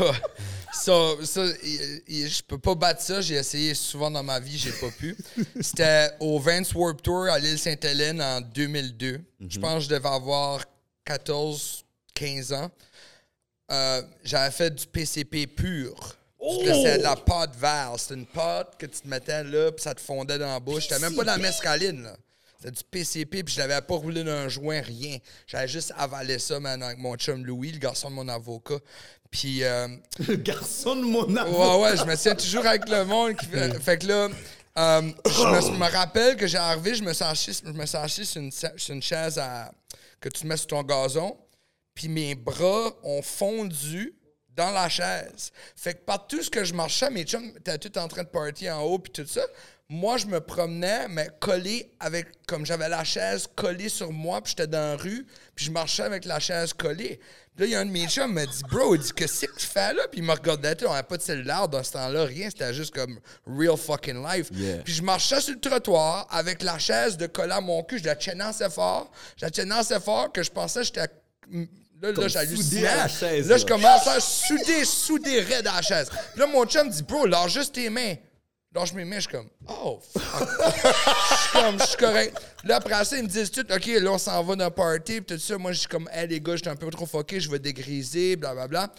ça, 0.72 0.92
ça, 1.24 1.44
il- 1.62 2.02
il- 2.08 2.28
je 2.28 2.42
peux 2.42 2.58
pas 2.58 2.74
battre 2.74 3.00
ça. 3.02 3.20
J'ai 3.20 3.36
essayé 3.36 3.74
souvent 3.74 4.10
dans 4.10 4.22
ma 4.22 4.40
vie, 4.40 4.58
j'ai 4.58 4.72
pas 4.72 4.90
pu. 4.90 5.16
C'était 5.60 6.10
au 6.20 6.38
Vance 6.38 6.74
Warp 6.74 7.02
Tour 7.02 7.24
à 7.30 7.38
l'île 7.38 7.58
Sainte-Hélène 7.58 8.20
en 8.20 8.40
2002. 8.40 9.20
Je 9.48 9.58
pense 9.58 9.74
que 9.74 9.80
je 9.84 9.88
devais 9.88 10.08
avoir 10.08 10.64
14, 11.04 11.84
15 12.14 12.52
ans. 12.52 12.70
Euh, 13.70 14.02
J'avais 14.24 14.50
fait 14.50 14.70
du 14.74 14.86
PCP 14.86 15.46
pur. 15.46 15.94
Parce 16.38 16.58
que 16.58 16.74
C'était 16.74 16.98
de 16.98 17.02
la 17.04 17.16
pâte 17.16 17.56
verte. 17.56 18.00
C'était 18.00 18.14
une 18.14 18.26
pâte 18.26 18.74
que 18.76 18.86
tu 18.86 19.00
te 19.00 19.08
mettais 19.08 19.44
là, 19.44 19.70
puis 19.72 19.82
ça 19.82 19.94
te 19.94 20.00
fondait 20.00 20.38
dans 20.38 20.48
la 20.48 20.58
bouche. 20.60 20.82
C'était 20.88 20.98
même 20.98 21.14
pas 21.14 21.22
de 21.22 21.26
la 21.28 21.38
mescaline, 21.38 22.02
là. 22.02 22.16
C'était 22.62 22.76
du 22.76 22.84
PCP, 22.84 23.42
puis 23.42 23.54
je 23.54 23.60
l'avais 23.60 23.80
pas 23.80 23.96
roulé 23.96 24.22
d'un 24.22 24.48
joint, 24.48 24.80
rien. 24.80 25.18
J'avais 25.48 25.66
juste 25.66 25.92
avalé 25.96 26.38
ça, 26.38 26.60
man, 26.60 26.80
avec 26.80 26.98
mon 26.98 27.16
chum 27.16 27.44
Louis, 27.44 27.72
le 27.72 27.78
garçon 27.78 28.08
de 28.08 28.14
mon 28.14 28.28
avocat. 28.28 28.78
Puis, 29.32 29.64
euh, 29.64 29.88
Le 30.28 30.36
garçon 30.36 30.94
de 30.94 31.00
mon 31.02 31.34
avocat. 31.36 31.58
ouais, 31.78 31.82
ouais, 31.82 31.96
je 31.96 32.04
me 32.04 32.16
tiens 32.16 32.36
toujours 32.36 32.64
avec 32.64 32.88
le 32.88 33.04
monde. 33.04 33.34
Qui 33.36 33.46
fait, 33.46 33.80
fait 33.80 33.98
que 33.98 34.06
là, 34.06 34.28
euh, 34.78 35.10
je 35.26 35.70
me, 35.72 35.76
me 35.78 35.90
rappelle 35.90 36.36
que 36.36 36.46
j'ai 36.46 36.58
arrivé, 36.58 36.94
je 36.94 37.02
me 37.02 37.12
suis 37.12 37.24
assis, 37.24 37.60
je 37.64 37.72
me 37.72 37.84
suis 37.84 37.98
assis 37.98 38.24
sur, 38.24 38.40
une, 38.40 38.52
sa- 38.52 38.72
sur 38.76 38.94
une 38.94 39.02
chaise 39.02 39.38
à- 39.38 39.72
que 40.20 40.28
tu 40.28 40.46
mets 40.46 40.56
sur 40.56 40.68
ton 40.68 40.82
gazon, 40.84 41.36
puis 41.94 42.06
mes 42.08 42.36
bras 42.36 42.92
ont 43.02 43.22
fondu 43.22 44.14
dans 44.50 44.70
la 44.70 44.88
chaise. 44.88 45.50
Fait 45.74 45.94
que 45.94 46.04
partout 46.04 46.42
ce 46.42 46.50
que 46.50 46.62
je 46.62 46.74
marchais, 46.74 47.10
mes 47.10 47.24
chums 47.24 47.52
étaient 47.56 47.78
tous 47.78 47.98
en 47.98 48.06
train 48.06 48.22
de 48.22 48.28
party 48.28 48.70
en 48.70 48.82
haut, 48.82 48.98
puis 49.00 49.10
tout 49.12 49.26
ça. 49.26 49.40
Moi, 49.94 50.16
je 50.16 50.24
me 50.24 50.40
promenais, 50.40 51.06
mais 51.10 51.28
collé 51.38 51.92
avec, 52.00 52.28
comme 52.46 52.64
j'avais 52.64 52.88
la 52.88 53.04
chaise 53.04 53.46
collée 53.54 53.90
sur 53.90 54.10
moi, 54.10 54.40
puis 54.40 54.54
j'étais 54.56 54.66
dans 54.66 54.78
la 54.78 54.96
rue, 54.96 55.26
puis 55.54 55.66
je 55.66 55.70
marchais 55.70 56.02
avec 56.02 56.24
la 56.24 56.40
chaise 56.40 56.72
collée. 56.72 57.20
Puis 57.54 57.58
là, 57.58 57.66
il 57.66 57.70
y 57.72 57.74
a 57.74 57.80
un 57.80 57.84
de 57.84 57.90
mes 57.90 58.08
chums 58.08 58.28
qui 58.28 58.32
m'a 58.32 58.46
dit, 58.46 58.62
bro, 58.70 58.94
il 58.94 59.02
dit, 59.02 59.12
qu'est-ce 59.12 59.44
que 59.44 59.54
tu 59.54 59.66
fais 59.66 59.92
là? 59.92 60.08
Puis 60.10 60.20
il 60.20 60.24
me 60.24 60.32
regardait, 60.32 60.74
on 60.86 60.92
n'avait 60.92 61.02
pas 61.02 61.18
de 61.18 61.22
cellulaire 61.22 61.68
dans 61.68 61.82
ce 61.82 61.92
temps-là, 61.92 62.24
rien, 62.24 62.48
c'était 62.48 62.72
juste 62.72 62.94
comme 62.94 63.20
real 63.46 63.76
fucking 63.76 64.26
life. 64.26 64.48
Yeah. 64.54 64.78
Puis 64.78 64.94
je 64.94 65.02
marchais 65.02 65.42
sur 65.42 65.52
le 65.52 65.60
trottoir 65.60 66.26
avec 66.30 66.62
la 66.62 66.78
chaise 66.78 67.18
de 67.18 67.26
coller 67.26 67.52
à 67.52 67.60
mon 67.60 67.82
cul, 67.82 67.98
je 67.98 68.04
la 68.04 68.16
tiennais 68.16 68.44
assez 68.44 68.70
fort, 68.70 69.12
je 69.36 69.44
la 69.44 69.50
tiennais 69.50 69.74
assez 69.74 70.00
fort 70.00 70.32
que 70.32 70.42
je 70.42 70.50
pensais 70.50 70.80
que 70.80 70.86
j'étais. 70.86 71.08
Là, 72.00 72.12
là, 72.12 72.28
j'hallucinais. 72.28 72.80
Là, 72.80 73.06
là. 73.06 73.56
je 73.58 73.66
commence 73.66 74.06
à 74.06 74.20
souder, 74.20 74.86
souder 74.86 75.40
raide 75.40 75.66
à 75.66 75.76
la 75.76 75.82
chaise. 75.82 76.08
Puis 76.08 76.40
là, 76.40 76.46
mon 76.46 76.64
chum 76.64 76.88
dit, 76.88 77.02
bro, 77.02 77.26
lâche 77.26 77.52
juste 77.52 77.74
tes 77.74 77.90
mains. 77.90 78.14
Lâche 78.74 78.94
mes 78.94 79.04
mains, 79.04 79.16
je 79.16 79.28
suis 79.28 79.32
comme, 79.32 79.50
oh, 79.68 80.00
fuck. 80.00 80.48
Je 80.48 81.36
suis 81.36 81.52
comme, 81.52 81.78
je 81.78 81.84
suis 81.84 81.96
correct. 81.98 82.40
Là, 82.64 82.76
après 82.76 83.04
ça, 83.04 83.18
ils 83.18 83.24
me 83.24 83.28
disent 83.28 83.50
tout, 83.50 83.70
OK, 83.70 83.86
là, 83.86 84.12
on 84.12 84.18
s'en 84.18 84.42
va 84.42 84.56
dans 84.56 84.64
un 84.64 84.70
party, 84.70 85.20
puis 85.20 85.36
tout 85.36 85.38
ça. 85.38 85.58
Moi, 85.58 85.72
je 85.72 85.80
suis 85.80 85.88
comme, 85.88 86.08
hey, 86.10 86.26
les 86.26 86.40
gars, 86.40 86.56
j'étais 86.56 86.70
un 86.70 86.76
peu 86.76 86.88
trop 86.90 87.04
fucké, 87.04 87.38
je 87.38 87.50
vais 87.50 87.58
dégriser, 87.58 88.36
blablabla. 88.36 88.90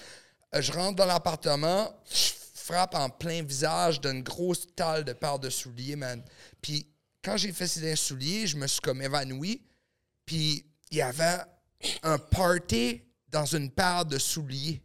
Euh, 0.54 0.62
je 0.62 0.72
rentre 0.72 0.96
dans 0.96 1.08
l'appartement, 1.08 1.92
je 2.12 2.32
frappe 2.54 2.94
en 2.94 3.10
plein 3.10 3.42
visage 3.42 4.00
d'une 4.00 4.22
grosse 4.22 4.68
talle 4.76 5.04
de 5.04 5.14
paire 5.14 5.40
de 5.40 5.50
souliers, 5.50 5.96
man. 5.96 6.24
Puis 6.62 6.88
quand 7.24 7.38
j'ai 7.38 7.52
fait 7.52 7.68
ces 7.68 7.96
souliers, 7.96 8.46
je 8.46 8.58
me 8.58 8.68
suis 8.68 8.82
comme 8.82 9.02
évanoui. 9.02 9.66
Puis 10.26 10.66
il 10.92 10.98
y 10.98 11.02
avait 11.02 11.40
un 12.04 12.18
party 12.18 13.02
dans 13.30 13.46
une 13.46 13.72
paire 13.72 14.06
de 14.06 14.18
souliers. 14.18 14.82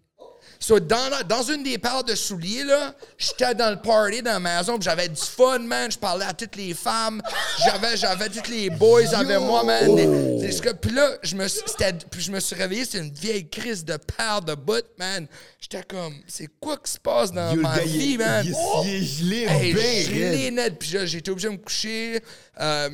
So, 0.60 0.80
dans, 0.80 1.08
la- 1.08 1.22
dans 1.22 1.42
une 1.44 1.62
des 1.62 1.78
paires 1.78 2.02
de 2.02 2.16
souliers, 2.16 2.64
là, 2.64 2.92
j'étais 3.16 3.54
dans 3.54 3.70
le 3.70 3.76
party 3.80 4.22
dans 4.22 4.32
la 4.32 4.58
maison, 4.58 4.76
j'avais 4.80 5.08
du 5.08 5.20
fun, 5.20 5.60
man. 5.60 5.90
Je 5.90 5.96
parlais 5.98 6.24
à 6.24 6.32
toutes 6.34 6.56
les 6.56 6.74
femmes. 6.74 7.22
J'avais, 7.64 7.96
j'avais 7.96 8.28
tous 8.28 8.50
les 8.50 8.68
boys 8.68 9.14
avec 9.14 9.38
moi, 9.38 9.62
man. 9.62 9.86
Que- 9.96 10.72
Puis 10.72 10.90
là, 10.90 11.10
je 11.22 11.36
me, 11.36 11.46
je 11.46 12.30
me 12.32 12.40
suis 12.40 12.56
réveillé, 12.56 12.84
c'était 12.84 12.98
une 12.98 13.12
vieille 13.14 13.48
crise 13.48 13.84
de 13.84 13.96
paire 13.96 14.42
de 14.42 14.54
bottes, 14.56 14.90
man. 14.98 15.28
J'étais 15.60 15.84
comme, 15.84 16.14
c'est 16.26 16.48
quoi 16.60 16.76
qui 16.76 16.90
se 16.90 16.98
passe 16.98 17.30
dans 17.32 17.52
Yo, 17.54 17.60
ma 17.60 17.78
vie, 17.78 18.18
man? 18.18 18.44
il 18.44 18.50
est- 18.50 18.56
il 18.84 18.90
est 18.90 19.04
gelé, 19.04 19.46
Hey, 19.48 19.72
gelé 20.04 20.26
raide. 20.46 20.54
net. 20.54 20.78
Puis 20.78 20.88
j'ai 21.04 21.18
été 21.18 21.30
obligé 21.30 21.48
de 21.48 21.52
me 21.52 21.58
coucher. 21.58 22.20
Euh, 22.60 22.90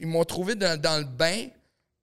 ils 0.00 0.06
m'ont 0.06 0.24
trouvé 0.24 0.54
dans, 0.54 0.80
dans 0.80 0.98
le 0.98 1.04
bain. 1.04 1.46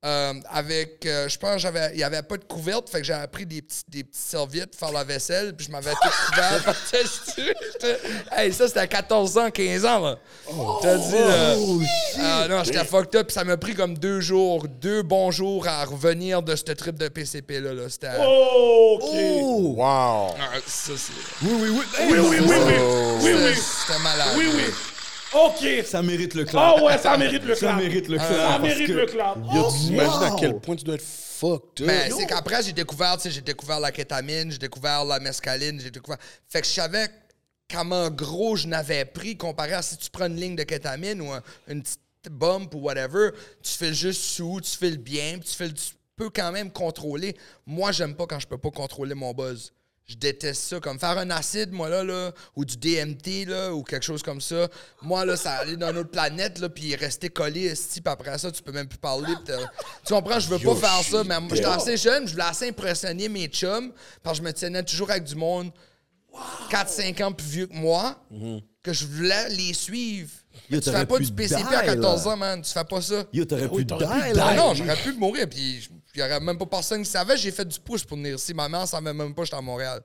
Euh, 0.06 0.34
avec, 0.52 1.06
euh, 1.06 1.28
je 1.28 1.38
pense, 1.38 1.62
j'avais, 1.62 1.90
il 1.94 1.98
n'y 1.98 2.04
avait 2.04 2.22
pas 2.22 2.38
de 2.38 2.44
couverte, 2.44 2.90
fait 2.90 3.00
que 3.00 3.06
j'avais 3.06 3.26
pris 3.28 3.46
des, 3.46 3.62
petits, 3.62 3.84
des 3.88 4.04
petites 4.04 4.22
serviettes 4.24 4.72
pour 4.72 4.88
faire 4.88 4.92
la 4.98 5.04
vaisselle, 5.04 5.56
puis 5.56 5.66
je 5.66 5.72
m'avais 5.72 5.92
tout 5.92 6.10
couvert. 6.30 6.76
hey, 8.38 8.54
ça, 8.54 8.68
c'était 8.68 8.80
à 8.82 8.88
14 8.88 9.38
ans, 9.40 9.50
15 9.50 9.86
ans, 9.86 10.00
là. 10.00 10.18
T'as 10.82 10.98
dit, 10.98 11.12
là. 11.14 11.56
Ah, 12.20 12.48
non, 12.48 12.64
j'étais 12.64 12.86
fucked 12.86 13.16
up, 13.16 13.28
puis 13.28 13.34
ça 13.34 13.44
m'a 13.44 13.58
pris 13.58 13.74
comme 13.74 13.98
deux 13.98 14.22
jours, 14.22 14.68
deux 14.68 15.02
bons 15.02 15.32
jours 15.32 15.68
à 15.68 15.84
revenir 15.86 16.44
de 16.44 16.56
ce 16.56 16.72
trip 16.74 16.98
de 17.00 17.08
PCP-là. 17.08 17.74
Là. 17.74 17.90
C'était. 17.90 18.10
OK. 18.18 18.22
Oh! 18.22 19.74
Wow. 19.78 20.36
Ah, 20.40 20.58
ça, 20.68 20.94
c'est. 20.96 21.14
Oui, 21.46 21.52
oui, 21.62 21.70
oui. 21.70 21.86
Oui, 22.00 22.18
oui, 22.20 22.20
oui, 22.20 22.40
oui. 22.40 22.74
Oui, 23.22 23.32
C'était- 23.32 23.44
oui. 23.44 23.56
C'était 23.56 24.00
malade. 24.04 24.36
Oui, 24.38 24.50
oui. 24.54 24.64
OK. 25.34 25.66
Ça 25.86 26.02
mérite 26.02 26.34
le 26.34 26.46
clap. 26.46 26.76
Ah 26.78 26.84
ouais, 26.84 26.98
ça 26.98 27.18
mérite 27.18 27.44
le 27.44 27.56
Ça 27.56 27.68
clap. 27.68 27.78
mérite 27.80 28.08
le 28.08 28.18
clap. 28.18 28.30
Ça 28.30 28.60
mérite 28.60 28.88
le 28.88 29.06
clap. 29.06 29.38
Oh, 29.54 29.70
tu 29.72 29.88
t'imagines 29.88 30.24
à 30.24 30.32
quel 30.40 30.60
point 30.60 30.76
tu 30.76 30.84
dois 30.84 30.96
être 30.96 31.04
fucked 31.06 31.82
up. 31.82 31.88
Mais 31.88 32.10
c'est 32.12 32.26
qu'après, 32.26 32.64
j'ai 32.64 32.74
découvert, 32.74 33.16
tu 33.18 33.24
sais, 33.24 33.32
j'ai 33.32 33.42
découvert 33.42 33.80
la 33.80 33.92
kétamine, 33.92 34.52
j'ai 34.52 34.58
découvert 34.58 35.04
la 35.04 35.20
mescaline, 35.20 35.80
j'ai 35.82 35.92
découvert. 35.92 36.18
Fait 36.48 36.62
que 36.62 36.68
je 36.68 36.72
savais 36.74 37.08
comment 37.72 38.10
gros 38.10 38.56
je 38.56 38.68
n'avais 38.68 39.04
pris 39.06 39.36
comparé 39.36 39.74
à 39.74 39.82
si 39.82 39.98
tu 39.98 40.10
prends 40.10 40.28
une 40.28 40.36
ligne 40.40 40.56
de 40.56 40.64
kétamine 40.64 41.20
ou 41.22 41.32
un- 41.32 41.42
une 41.68 41.82
petite 41.82 42.00
bump 42.32 42.74
ou 42.76 42.80
whatever, 42.80 43.32
tu 43.62 43.72
fais 43.74 43.94
juste 43.94 44.22
sous, 44.22 44.62
tu 44.62 44.78
fais 44.78 44.90
le 44.92 44.98
bien, 44.98 45.40
puis 45.40 45.50
tu 45.50 45.56
fais 45.56 45.68
le- 45.68 45.74
tu 45.74 45.94
peux 46.16 46.30
quand 46.30 46.52
même 46.52 46.72
contrôler. 46.72 47.36
Moi, 47.66 47.92
j'aime 47.92 48.16
pas 48.16 48.26
quand 48.26 48.40
je 48.40 48.48
peux 48.48 48.58
pas 48.58 48.72
contrôler 48.72 49.16
mon 49.16 49.34
buzz. 49.34 49.74
Je 50.08 50.16
déteste 50.16 50.62
ça. 50.62 50.80
Comme 50.80 51.00
faire 51.00 51.18
un 51.18 51.30
acide, 51.32 51.72
moi, 51.72 51.90
là, 51.90 52.04
là 52.04 52.32
ou 52.56 52.64
du 52.64 52.78
DMT, 52.78 53.46
là, 53.48 53.74
ou 53.74 53.84
quelque 53.84 54.06
chose 54.06 54.22
comme 54.22 54.40
ça. 54.40 54.68
Moi, 55.02 55.26
là, 55.26 55.36
ça 55.36 55.54
allait 55.54 55.78
dans 55.78 55.90
une 55.90 55.98
autre 55.98 56.12
planète, 56.12 56.60
là, 56.60 56.70
puis 56.70 56.96
rester 56.96 57.30
collé, 57.30 57.74
puis 57.74 58.02
après 58.06 58.38
ça, 58.38 58.52
tu 58.52 58.62
peux 58.62 58.72
même 58.72 58.88
plus 58.88 59.00
parler. 59.00 59.34
tu 60.06 60.14
comprends? 60.14 60.40
Je 60.40 60.48
veux 60.50 60.60
pas 60.60 60.76
faire 60.76 61.04
ça, 61.04 61.24
mais 61.24 61.40
moi, 61.40 61.56
j'étais 61.56 61.66
assez 61.66 61.98
jeune, 61.98 62.28
je 62.28 62.34
voulais 62.34 62.46
assez 62.46 62.70
impressionner 62.70 63.30
mes 63.30 63.48
chums, 63.48 63.92
parce 64.22 64.40
que 64.40 64.44
je 64.44 64.48
me 64.50 64.54
tenais 64.54 64.84
toujours 64.84 65.10
avec 65.10 65.24
du 65.24 65.36
monde 65.36 65.72
4-5 66.70 67.24
ans 67.24 67.32
plus 67.32 67.48
vieux 67.48 67.68
que 67.68 67.74
moi, 67.76 68.16
que 68.84 68.94
je 68.94 69.06
voulais 69.06 69.50
les 69.50 69.74
suivre. 69.74 70.30
Yo, 70.70 70.80
tu 70.80 70.90
fais 70.90 71.06
pas 71.06 71.20
du 71.20 71.32
PCP 71.32 71.64
die, 71.70 71.76
à 71.76 71.84
14 71.84 72.26
là. 72.26 72.32
ans, 72.32 72.38
man. 72.38 72.62
Tu 72.62 72.72
fais 72.72 72.84
pas 72.84 73.02
ça. 73.02 73.26
Yo, 73.34 73.44
t'aurais 73.46 73.68
pu 73.68 73.86
t'aurais 73.86 74.06
pu 74.06 74.22
die, 74.28 74.32
die. 74.32 74.38
là. 74.38 74.48
Ah 74.50 74.56
non, 74.56 74.74
j'aurais 74.74 74.96
pu 74.96 75.12
mourir, 75.14 75.50
puis 75.50 75.88
il 76.16 76.20
y 76.20 76.24
aurait 76.24 76.40
même 76.40 76.58
pas 76.58 76.66
personne 76.66 77.04
qui 77.04 77.10
savait. 77.10 77.36
J'ai 77.36 77.52
fait 77.52 77.66
du 77.66 77.80
pouce 77.80 78.04
pour 78.04 78.16
venir 78.18 78.36
ici. 78.36 78.54
Ma 78.54 78.70
mère 78.70 78.88
savait 78.88 79.14
même 79.14 79.34
pas 79.36 79.42
que 79.42 79.46
j'étais 79.48 79.58
à 79.58 79.62
Montréal. 79.62 80.02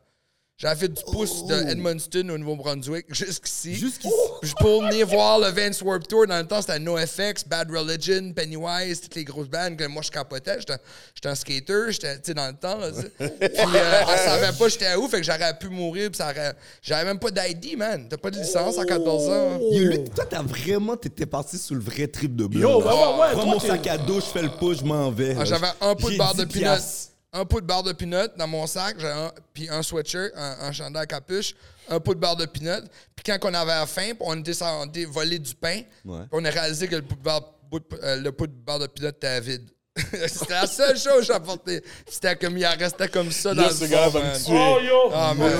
J'avais 0.61 0.79
fait 0.79 0.89
du 0.89 1.03
pouce 1.11 1.47
de 1.47 1.55
Edmundston 1.55 2.29
au 2.29 2.37
Nouveau-Brunswick 2.37 3.07
jusqu'ici. 3.09 3.75
Jusqu'ici. 3.75 4.13
Puis 4.43 4.53
pour 4.59 4.83
venir 4.83 5.07
voir 5.07 5.39
le 5.39 5.47
Vance 5.47 5.81
Warped 5.81 6.07
Tour, 6.07 6.27
dans 6.27 6.37
le 6.37 6.47
temps, 6.47 6.61
c'était 6.61 6.79
NoFX, 6.79 7.47
Bad 7.49 7.71
Religion, 7.71 8.35
Pennywise, 8.35 9.01
toutes 9.01 9.15
les 9.15 9.25
grosses 9.25 9.49
bandes 9.49 9.79
que 9.79 9.87
moi 9.87 10.03
je 10.03 10.11
capotais. 10.11 10.57
J'étais 10.59 10.77
j'étais 11.15 11.29
un 11.31 11.35
skater, 11.35 11.93
j'étais, 11.93 12.17
tu 12.17 12.21
sais, 12.27 12.35
dans 12.35 12.49
le 12.49 12.53
temps. 12.53 12.77
Là, 12.77 12.91
tu 12.93 13.01
sais. 13.01 13.11
puis 13.39 13.59
euh, 13.75 14.03
elle 14.07 14.19
savait 14.19 14.53
pas 14.59 14.69
j'étais 14.69 14.95
où, 14.97 15.09
fait 15.09 15.23
que 15.23 15.27
j'aurais 15.27 15.59
pu 15.59 15.71
mourir. 15.71 16.11
Puis 16.11 16.19
ça 16.19 16.31
aurait... 16.31 16.53
J'avais 16.83 17.05
même 17.07 17.19
pas 17.19 17.31
d'ID, 17.31 17.79
man. 17.79 18.07
T'as 18.11 18.19
pas 18.19 18.31
de 18.31 18.39
licence 18.39 18.79
à 18.79 18.85
14 18.85 19.29
ans. 19.31 19.61
Yo, 19.73 19.85
lui, 19.85 20.05
toi, 20.15 20.27
t'as 20.29 20.43
vraiment, 20.43 20.95
t'étais 20.95 21.25
parti 21.25 21.57
sur 21.57 21.75
le 21.75 21.81
vrai 21.81 22.07
trip 22.07 22.37
de 22.37 22.45
blanc. 22.45 22.61
Yo, 22.61 22.83
ouais, 22.83 22.85
ouais, 22.85 23.19
ouais. 23.19 23.33
Prends 23.33 23.45
toi, 23.45 23.53
mon 23.55 23.61
sac 23.61 23.87
à 23.87 23.97
dos, 23.97 24.21
je 24.21 24.27
fais 24.27 24.43
le 24.43 24.51
push, 24.51 24.81
je 24.81 24.85
m'en 24.85 25.11
vais. 25.11 25.35
Ah. 25.41 25.47
J'avais 25.47 25.69
un 25.81 25.95
pot 25.95 26.11
de 26.11 26.19
barre 26.19 26.35
de 26.35 26.45
10 26.45 26.53
peanut. 26.53 26.65
piastres. 26.65 27.10
Un 27.33 27.45
pot 27.45 27.61
de 27.61 27.67
barre 27.67 27.83
de 27.85 27.93
peanut 27.93 28.31
dans 28.37 28.49
mon 28.49 28.67
sac, 28.67 28.97
un- 29.05 29.31
puis 29.55 29.69
un 29.71 29.83
sweatshirt, 29.83 30.33
un, 30.37 30.57
un 30.67 30.73
chandail 30.73 31.03
à 31.03 31.07
capuche, 31.07 31.55
un 31.89 32.01
pot 32.01 32.15
de 32.15 32.19
barre 32.21 32.35
de 32.37 32.45
peanut. 32.47 32.83
Puis 33.15 33.25
quand 33.25 33.39
on 33.49 33.55
avait 33.55 33.87
faim, 33.87 34.13
on 34.21 34.37
était, 34.39 34.53
on 34.65 34.87
était 34.87 35.05
volé 35.05 35.39
du 35.39 35.55
pain, 35.55 35.83
Ouais. 36.05 36.23
on 36.33 36.45
a 36.45 36.51
réalisé 36.51 36.89
que 36.89 36.97
le 36.97 37.03
pot 37.03 37.15
de 37.15 37.23
barre, 37.23 37.43
bout 37.71 37.79
de- 37.79 37.85
euh, 38.03 38.17
le 38.17 38.33
pot 38.33 38.47
de 38.49 38.53
barre 38.53 38.81
de 38.81 38.87
peanut 38.89 39.15
était 39.15 39.41
vide. 39.41 39.69
C'était 40.27 40.55
la 40.55 40.67
seule 40.67 40.97
chose 40.97 41.19
que 41.21 41.23
j'apportais. 41.33 41.83
C'était 42.09 42.35
comme, 42.37 42.57
il 42.59 42.65
restait 42.67 43.09
comme 43.09 43.31
ça 43.31 43.55
dans 43.55 43.63
Yo, 43.63 43.69
le 43.69 43.75
fond, 43.75 44.09
va 44.11 44.21
me 44.21 44.25
man. 44.27 44.43
tuer. 44.43 44.57
Oh, 44.59 44.81
yo. 44.81 45.11
Ah, 45.15 45.35
man. 45.35 45.53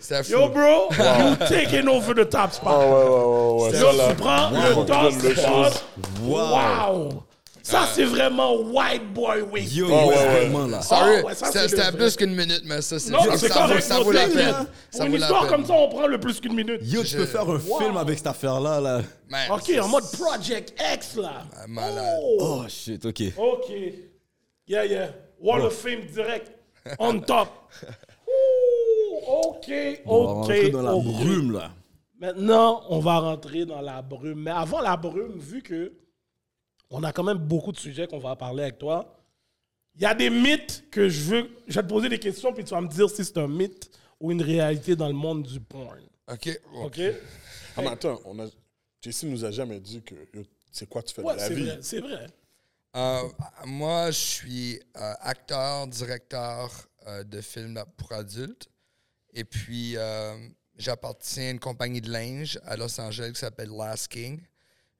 C'était 0.00 0.22
fou. 0.24 0.30
Yo, 0.32 0.48
bro, 0.48 0.88
you 0.92 1.36
taking 1.48 1.88
over 1.88 2.14
the 2.14 2.28
top 2.28 2.52
spot. 2.52 2.72
Ouais, 2.78 2.84
ouais, 2.84 2.92
ouais, 2.92 3.70
ouais. 3.70 3.78
Yo, 3.78 3.86
Ça, 3.86 3.92
là, 3.92 4.08
tu 4.10 4.16
prends 4.16 4.50
le 4.50 4.86
top 4.86 5.12
spot. 5.12 5.36
chose. 5.36 5.82
Wow. 6.22 7.22
Ça, 7.62 7.86
c'est 7.94 8.04
vraiment 8.04 8.56
white 8.56 9.12
boy 9.14 9.42
week. 9.42 9.72
Yo, 9.72 9.86
Oh, 9.86 9.90
ouais, 9.90 10.04
ouais, 10.08 10.14
ouais. 10.16 10.40
vraiment 10.48 10.66
là. 10.66 10.82
Sorry, 10.82 11.22
ouais, 11.22 11.34
ça, 11.34 11.68
c'était 11.68 11.92
plus 11.92 12.16
qu'une 12.16 12.34
minute, 12.34 12.62
mais 12.64 12.82
ça, 12.82 12.98
c'est 12.98 13.10
Non, 13.12 13.22
ça, 13.22 13.38
c'est 13.38 13.48
ça 13.48 13.66
vaut, 13.66 13.80
ça 13.80 14.00
vaut 14.00 14.10
la 14.12 14.26
c'est 14.28 14.34
peine. 14.34 14.54
Ça 14.90 14.98
Pour 14.98 15.06
une 15.06 15.12
vaut 15.12 15.16
la 15.18 15.26
histoire 15.26 15.40
peine. 15.42 15.50
comme 15.50 15.66
ça, 15.66 15.72
on 15.74 15.88
prend 15.88 16.06
le 16.08 16.18
plus 16.18 16.40
qu'une 16.40 16.54
minute. 16.54 16.80
Yo, 16.82 17.04
tu 17.04 17.16
peux 17.16 17.26
faire 17.26 17.48
un 17.48 17.58
film 17.58 17.96
avec 17.96 18.18
cette 18.18 18.26
affaire-là, 18.26 18.80
là. 18.80 19.02
Man, 19.28 19.50
OK, 19.52 19.62
c'est- 19.66 19.80
en 19.80 19.88
mode 19.88 20.04
Project 20.12 20.74
X, 20.94 21.16
là. 21.16 21.44
Ah, 21.56 21.66
malade. 21.68 22.18
Oh. 22.20 22.38
Oh, 22.40 22.64
shit, 22.68 23.04
OK. 23.06 23.22
OK. 23.36 23.70
Yeah, 24.66 24.84
yeah. 24.86 25.08
Wall 25.40 25.62
of 25.62 25.72
Fame 25.74 26.02
direct. 26.12 26.50
On 26.98 27.20
top. 27.20 27.48
Ouh, 28.26 29.48
OK, 29.48 29.70
On 30.06 30.24
va 30.24 30.30
OK. 30.30 30.36
rentrer 30.38 30.70
dans 30.70 30.82
la 30.82 30.94
OK. 30.94 31.04
brume, 31.04 31.52
là. 31.52 31.70
Maintenant, 32.20 32.82
on 32.88 32.98
va 33.00 33.18
rentrer 33.18 33.64
dans 33.64 33.80
la 33.80 34.00
brume. 34.02 34.42
Mais 34.42 34.50
avant 34.52 34.80
la 34.80 34.96
brume, 34.96 35.38
vu 35.38 35.62
que 35.62 35.92
on 36.92 37.02
a 37.02 37.12
quand 37.12 37.24
même 37.24 37.38
beaucoup 37.38 37.72
de 37.72 37.78
sujets 37.78 38.06
qu'on 38.06 38.18
va 38.18 38.36
parler 38.36 38.62
avec 38.64 38.78
toi, 38.78 39.18
il 39.94 40.02
y 40.02 40.06
a 40.06 40.14
des 40.14 40.30
mythes 40.30 40.84
que 40.90 41.08
je 41.08 41.20
veux. 41.22 41.50
Je 41.66 41.74
vais 41.74 41.82
te 41.82 41.88
poser 41.88 42.08
des 42.08 42.18
questions, 42.18 42.52
puis 42.52 42.64
tu 42.64 42.70
vas 42.70 42.80
me 42.80 42.88
dire 42.88 43.10
si 43.10 43.24
c'est 43.24 43.38
un 43.38 43.48
mythe 43.48 43.90
ou 44.20 44.30
une 44.30 44.42
réalité 44.42 44.94
dans 44.94 45.08
le 45.08 45.14
monde 45.14 45.42
du 45.42 45.58
porn. 45.60 45.98
OK. 46.30 46.60
OK? 46.74 47.00
Ah, 47.76 47.82
mais 47.82 47.88
attends, 47.88 48.20
on 48.24 48.38
a... 48.38 48.46
JC 49.04 49.24
nous 49.24 49.44
a 49.44 49.50
jamais 49.50 49.80
dit 49.80 50.00
que 50.02 50.14
c'est 50.70 50.88
quoi 50.88 51.02
tu 51.02 51.12
fais 51.14 51.22
Ouais, 51.22 51.34
de 51.34 51.40
la 51.40 51.48
vie? 51.48 51.64
vrai. 51.64 51.78
C'est 51.82 52.00
vrai. 52.00 52.26
Euh, 52.94 53.22
moi, 53.64 54.10
je 54.10 54.18
suis 54.18 54.80
euh, 54.96 55.14
acteur, 55.20 55.86
directeur 55.86 56.70
euh, 57.06 57.24
de 57.24 57.40
films 57.40 57.82
pour 57.96 58.12
adultes. 58.12 58.68
Et 59.34 59.44
puis, 59.44 59.96
j'appartiens 60.76 61.44
à 61.44 61.50
une 61.50 61.58
compagnie 61.58 62.02
de 62.02 62.10
linge 62.10 62.60
à 62.64 62.76
Los 62.76 63.00
Angeles 63.00 63.32
qui 63.32 63.40
s'appelle 63.40 63.70
Last 63.70 64.08
King. 64.08 64.40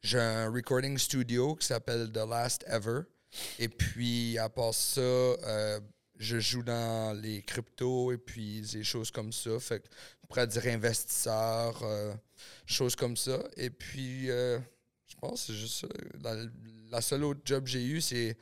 J'ai 0.02 0.18
un 0.18 0.50
recording 0.50 0.98
studio 0.98 1.54
qui 1.54 1.64
s'appelle 1.64 2.10
The 2.10 2.28
Last 2.28 2.64
Ever. 2.66 3.02
Et 3.60 3.68
puis, 3.68 4.36
à 4.36 4.48
part 4.48 4.74
ça, 4.74 5.00
euh, 5.00 5.78
je 6.18 6.40
joue 6.40 6.64
dans 6.64 7.16
les 7.16 7.40
cryptos 7.42 8.10
et 8.10 8.18
puis 8.18 8.62
des 8.72 8.82
choses 8.82 9.12
comme 9.12 9.32
ça. 9.32 9.60
Fait 9.60 9.78
que, 9.78 9.88
on 10.24 10.26
pourrait 10.26 10.48
dire 10.48 10.66
investisseur, 10.66 11.80
euh, 11.84 12.12
choses 12.66 12.96
comme 12.96 13.16
ça. 13.16 13.44
Et 13.56 13.70
puis, 13.70 14.28
euh, 14.28 14.58
je 15.06 15.14
pense 15.20 15.46
que 15.46 15.52
c'est 15.52 15.58
juste 15.58 15.82
ça. 15.82 15.88
La, 16.20 16.34
la 16.90 17.00
seule 17.00 17.22
autre 17.22 17.40
job 17.44 17.62
que 17.62 17.70
j'ai 17.70 17.84
eu, 17.84 18.00
c'est 18.00 18.36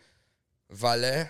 valet 0.71 1.29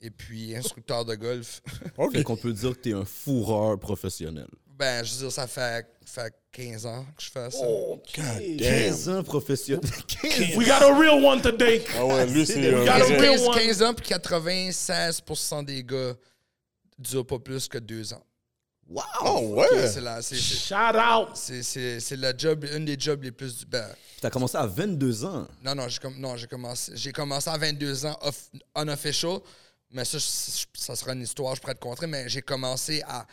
et 0.00 0.10
puis 0.10 0.54
instructeur 0.54 1.04
de 1.04 1.16
golf. 1.16 1.62
OK. 1.96 2.12
Fait 2.12 2.22
qu'on 2.22 2.36
peut 2.36 2.52
dire 2.52 2.74
que 2.74 2.80
t'es 2.80 2.92
un 2.92 3.04
fourreur 3.04 3.76
professionnel. 3.80 4.48
Ben, 4.76 5.04
je 5.04 5.12
veux 5.14 5.18
dire, 5.20 5.32
ça 5.32 5.46
fait, 5.46 5.86
fait 6.04 6.34
15 6.52 6.86
ans 6.86 7.04
que 7.16 7.22
je 7.22 7.30
fais 7.30 7.50
ça. 7.50 7.66
OK. 7.66 8.16
Damn. 8.16 8.56
15 8.58 9.08
ans 9.08 9.22
professionnel. 9.22 9.88
15 10.22 10.56
We 10.56 10.66
got 10.66 10.82
a 10.82 10.92
real 10.98 11.24
one 11.24 11.40
today. 11.40 11.84
Ah 11.96 12.04
ouais, 12.04 12.26
lui, 12.26 12.44
c'est 12.46 12.56
We 12.72 12.74
un 12.74 12.84
got 12.84 12.90
a 13.04 13.06
15, 13.06 13.08
vrai- 13.08 13.18
real 13.20 13.36
15, 13.38 13.46
one. 13.48 13.54
15 13.58 13.82
ans, 13.82 13.94
puis 13.94 14.06
96% 14.08 15.64
des 15.64 15.84
gars 15.84 16.14
durent 16.98 17.26
pas 17.26 17.38
plus 17.38 17.68
que 17.68 17.78
2 17.78 18.12
ans. 18.14 18.22
Wow! 18.86 19.02
Oh, 19.24 19.38
ouais. 19.56 19.88
C'est 19.88 20.00
la, 20.02 20.20
c'est, 20.20 20.36
c'est, 20.36 20.42
Shout 20.42 20.74
out. 20.96 21.28
c'est, 21.34 22.16
la 22.16 22.36
job, 22.36 22.66
une 22.70 22.84
des 22.84 22.96
jobs 22.98 23.22
les 23.22 23.32
plus... 23.32 23.64
Ben, 23.64 23.86
T'as 24.20 24.28
commencé 24.28 24.56
à 24.58 24.66
22 24.66 25.24
ans. 25.24 25.48
non, 25.62 25.74
non, 25.74 25.88
j'ai, 25.88 25.98
com- 25.98 26.14
non, 26.18 26.36
j'ai, 26.36 26.46
commencé, 26.46 26.92
j'ai 26.94 27.12
commencé 27.12 27.48
à 27.48 27.56
22 27.56 28.04
ans 28.06 28.18
off, 28.22 28.50
unofficial, 28.76 29.38
mais 29.90 30.04
ça, 30.04 30.18
ça 30.20 30.94
sera 30.96 31.12
une 31.14 31.22
histoire, 31.22 31.54
je 31.54 31.60
pourrais 31.62 31.74
te 31.74 31.80
contrer, 31.80 32.06
mais 32.06 32.28
j'ai 32.28 32.42
commencé 32.42 33.02
à... 33.08 33.26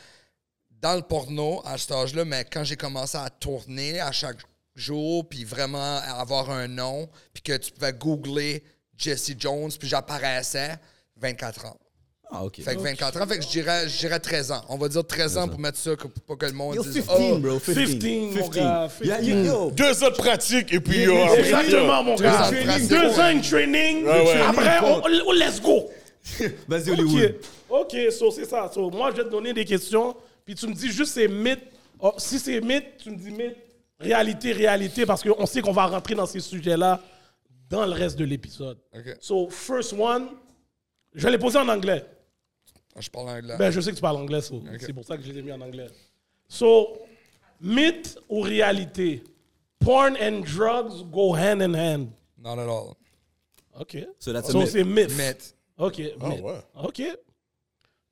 Dans 0.81 0.95
le 0.95 1.01
porno, 1.01 1.61
à 1.65 1.77
cet 1.77 1.91
âge-là, 1.91 2.25
mais 2.25 2.45
quand 2.51 2.63
j'ai 2.63 2.75
commencé 2.75 3.17
à 3.17 3.29
tourner 3.29 3.99
à 3.99 4.11
chaque 4.11 4.37
jour, 4.75 5.27
puis 5.29 5.43
vraiment 5.43 5.97
avoir 6.17 6.49
un 6.49 6.67
nom, 6.67 7.07
puis 7.33 7.43
que 7.43 7.55
tu 7.57 7.71
pouvais 7.71 7.93
googler 7.93 8.63
Jesse 8.97 9.33
Jones, 9.37 9.69
puis 9.77 9.87
j'apparaissais, 9.87 10.71
24 11.17 11.65
ans. 11.65 11.77
Ah, 12.33 12.45
OK. 12.45 12.61
Fait 12.61 12.75
que 12.75 12.79
24 12.81 13.21
ans, 13.21 13.27
fait 13.27 13.37
que 13.39 13.43
je 13.43 13.49
dirais, 13.49 13.89
je 13.89 13.97
dirais 13.99 14.19
13 14.19 14.51
ans. 14.53 14.61
On 14.69 14.77
va 14.77 14.87
dire 14.87 15.05
13 15.05 15.37
ans 15.37 15.47
pour 15.49 15.59
mettre 15.59 15.77
ça, 15.77 15.95
que- 15.97 16.07
pour 16.07 16.23
pas 16.37 16.45
que 16.45 16.49
le 16.49 16.57
monde 16.57 16.75
Yo, 16.75 16.83
dise 16.83 17.05
15, 17.05 17.17
oh, 17.19 17.37
bro. 17.39 17.59
15, 17.59 17.75
15, 17.99 18.35
mon 18.35 18.47
gars, 18.47 18.89
Yeah, 19.03 19.17
15. 19.17 19.27
yo, 19.27 19.35
yo. 19.43 19.71
Deux 19.71 20.03
ans 20.03 20.09
de 20.09 20.15
pratique 20.15 20.73
et 20.73 20.79
puis 20.79 21.03
yo, 21.03 21.17
après, 21.17 21.39
Exactement, 21.41 22.03
mon 22.03 22.15
Deux 22.15 22.23
gars. 22.23 22.47
ans 22.47 22.49
de. 22.51 22.87
Deux 22.87 23.19
ans 23.19 23.35
de 23.35 23.47
training. 23.49 24.05
Ouais, 24.05 24.25
ouais. 24.25 24.41
Après, 24.41 24.79
on, 24.79 25.01
on- 25.27 25.31
let's 25.33 25.61
go. 25.61 25.89
Vas-y. 26.69 26.89
Hollywood. 26.91 27.35
OK, 27.69 27.95
so 28.17 28.31
c'est 28.31 28.45
ça. 28.45 28.71
So, 28.73 28.89
moi, 28.89 29.11
je 29.11 29.17
vais 29.17 29.23
te 29.25 29.29
donner 29.29 29.51
des 29.53 29.65
questions, 29.65 30.15
puis 30.45 30.55
tu 30.55 30.67
me 30.67 30.73
dis 30.73 30.91
juste 30.91 31.13
c'est 31.13 31.27
mythe. 31.27 31.63
Oh, 31.99 32.13
si 32.17 32.39
c'est 32.39 32.61
mythe, 32.61 32.97
tu 32.97 33.11
me 33.11 33.17
dis 33.17 33.31
mythe. 33.31 33.57
Réalité, 33.99 34.51
réalité, 34.51 35.05
parce 35.05 35.21
qu'on 35.21 35.45
sait 35.45 35.61
qu'on 35.61 35.71
va 35.71 35.85
rentrer 35.85 36.15
dans 36.15 36.25
ces 36.25 36.39
sujets-là 36.39 37.01
dans 37.69 37.85
le 37.85 37.93
reste 37.93 38.17
de 38.17 38.25
l'épisode. 38.25 38.77
OK. 38.93 39.17
So, 39.19 39.49
first 39.49 39.93
one, 39.93 40.29
je 41.13 41.23
vais 41.23 41.31
les 41.31 41.37
poser 41.37 41.59
en 41.59 41.69
anglais. 41.69 42.05
Je 42.99 43.09
parle 43.09 43.29
anglais. 43.29 43.55
Ben, 43.57 43.71
je 43.71 43.79
sais 43.79 43.91
que 43.91 43.95
tu 43.95 44.01
parles 44.01 44.17
anglais, 44.17 44.41
so. 44.41 44.61
c'est 44.79 44.93
pour 44.93 45.05
ça 45.05 45.17
que 45.17 45.23
je 45.23 45.31
les 45.31 45.39
ai 45.39 45.41
mis 45.41 45.51
en 45.51 45.61
anglais. 45.61 45.87
So, 46.47 46.97
mythe 47.61 48.19
ou 48.27 48.41
réalité? 48.41 49.23
Porn 49.79 50.15
and 50.21 50.41
drugs 50.41 51.03
go 51.11 51.33
hand 51.33 51.61
in 51.61 51.73
hand. 51.73 52.09
Not 52.37 52.59
at 52.59 52.67
all. 52.67 52.97
OK. 53.79 54.05
So 54.19 54.33
that's 54.33 54.49
a 54.49 54.57
myth. 54.57 54.69
c'est 54.69 54.83
myth. 54.83 55.17
Myth. 55.17 55.55
OK. 55.77 55.97
myth. 55.97 56.41
ouais. 56.41 56.61
OK. 56.83 57.01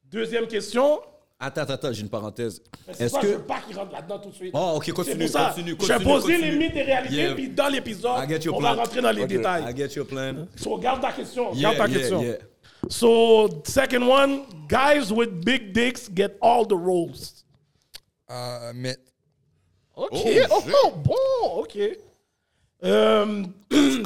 Deuxième 0.06 0.48
question. 0.48 1.02
Attends, 1.42 1.62
attends, 1.62 1.74
attends, 1.76 1.94
j'ai 1.94 2.02
une 2.02 2.10
parenthèse. 2.10 2.62
Est-ce 3.00 3.14
pas, 3.14 3.22
je 3.22 3.28
veux 3.28 3.34
que. 3.36 3.40
pas 3.44 3.62
qu'il 3.62 3.78
rentre 3.78 3.94
là-dedans 3.94 4.20
tout 4.20 4.30
de 4.30 4.36
suite. 4.36 4.52
Oh, 4.54 4.74
ok, 4.76 4.92
continue, 4.92 5.20
pour 5.26 5.30
ça. 5.30 5.46
continue, 5.56 5.70
Je 5.80 5.86
vais 5.86 5.94
continue, 5.94 6.04
poser 6.14 6.34
continue. 6.34 6.52
les 6.52 6.58
mythes 6.58 6.76
et 6.76 6.82
réalités, 6.82 7.16
Yeah. 7.16 7.34
puis 7.36 7.50
dans 7.50 7.68
l'épisode, 7.70 8.24
I 8.24 8.28
get 8.28 8.40
your 8.46 8.58
on 8.58 8.60
va 8.60 8.74
plan. 8.74 8.82
rentrer 8.84 9.02
dans 9.02 9.12
les 9.12 9.26
détails. 9.26 9.64
I 9.74 9.78
get 9.78 9.96
your 9.96 10.06
plan. 10.06 10.48
So, 10.58 10.78
garde 10.78 11.02
ta 11.02 11.14
question. 11.14 11.54
Yeah, 11.54 11.74
garde 11.76 11.78
ta 11.78 11.88
yeah, 11.88 11.98
question. 12.00 12.22
yeah. 12.22 12.36
So, 12.90 13.62
second 13.66 14.04
one, 14.06 14.42
guys 14.68 15.14
with 15.14 15.46
big 15.46 15.72
dicks 15.74 16.10
get 16.14 16.38
all 16.42 16.66
the 16.66 16.76
roles. 16.76 17.46
Uh, 18.28 18.74
myth. 18.76 19.00
OK. 19.96 20.42
Oh, 20.52 20.64
Oh, 20.84 20.92
bon, 20.92 21.62
OK. 21.62 21.78
Euh, 22.84 23.44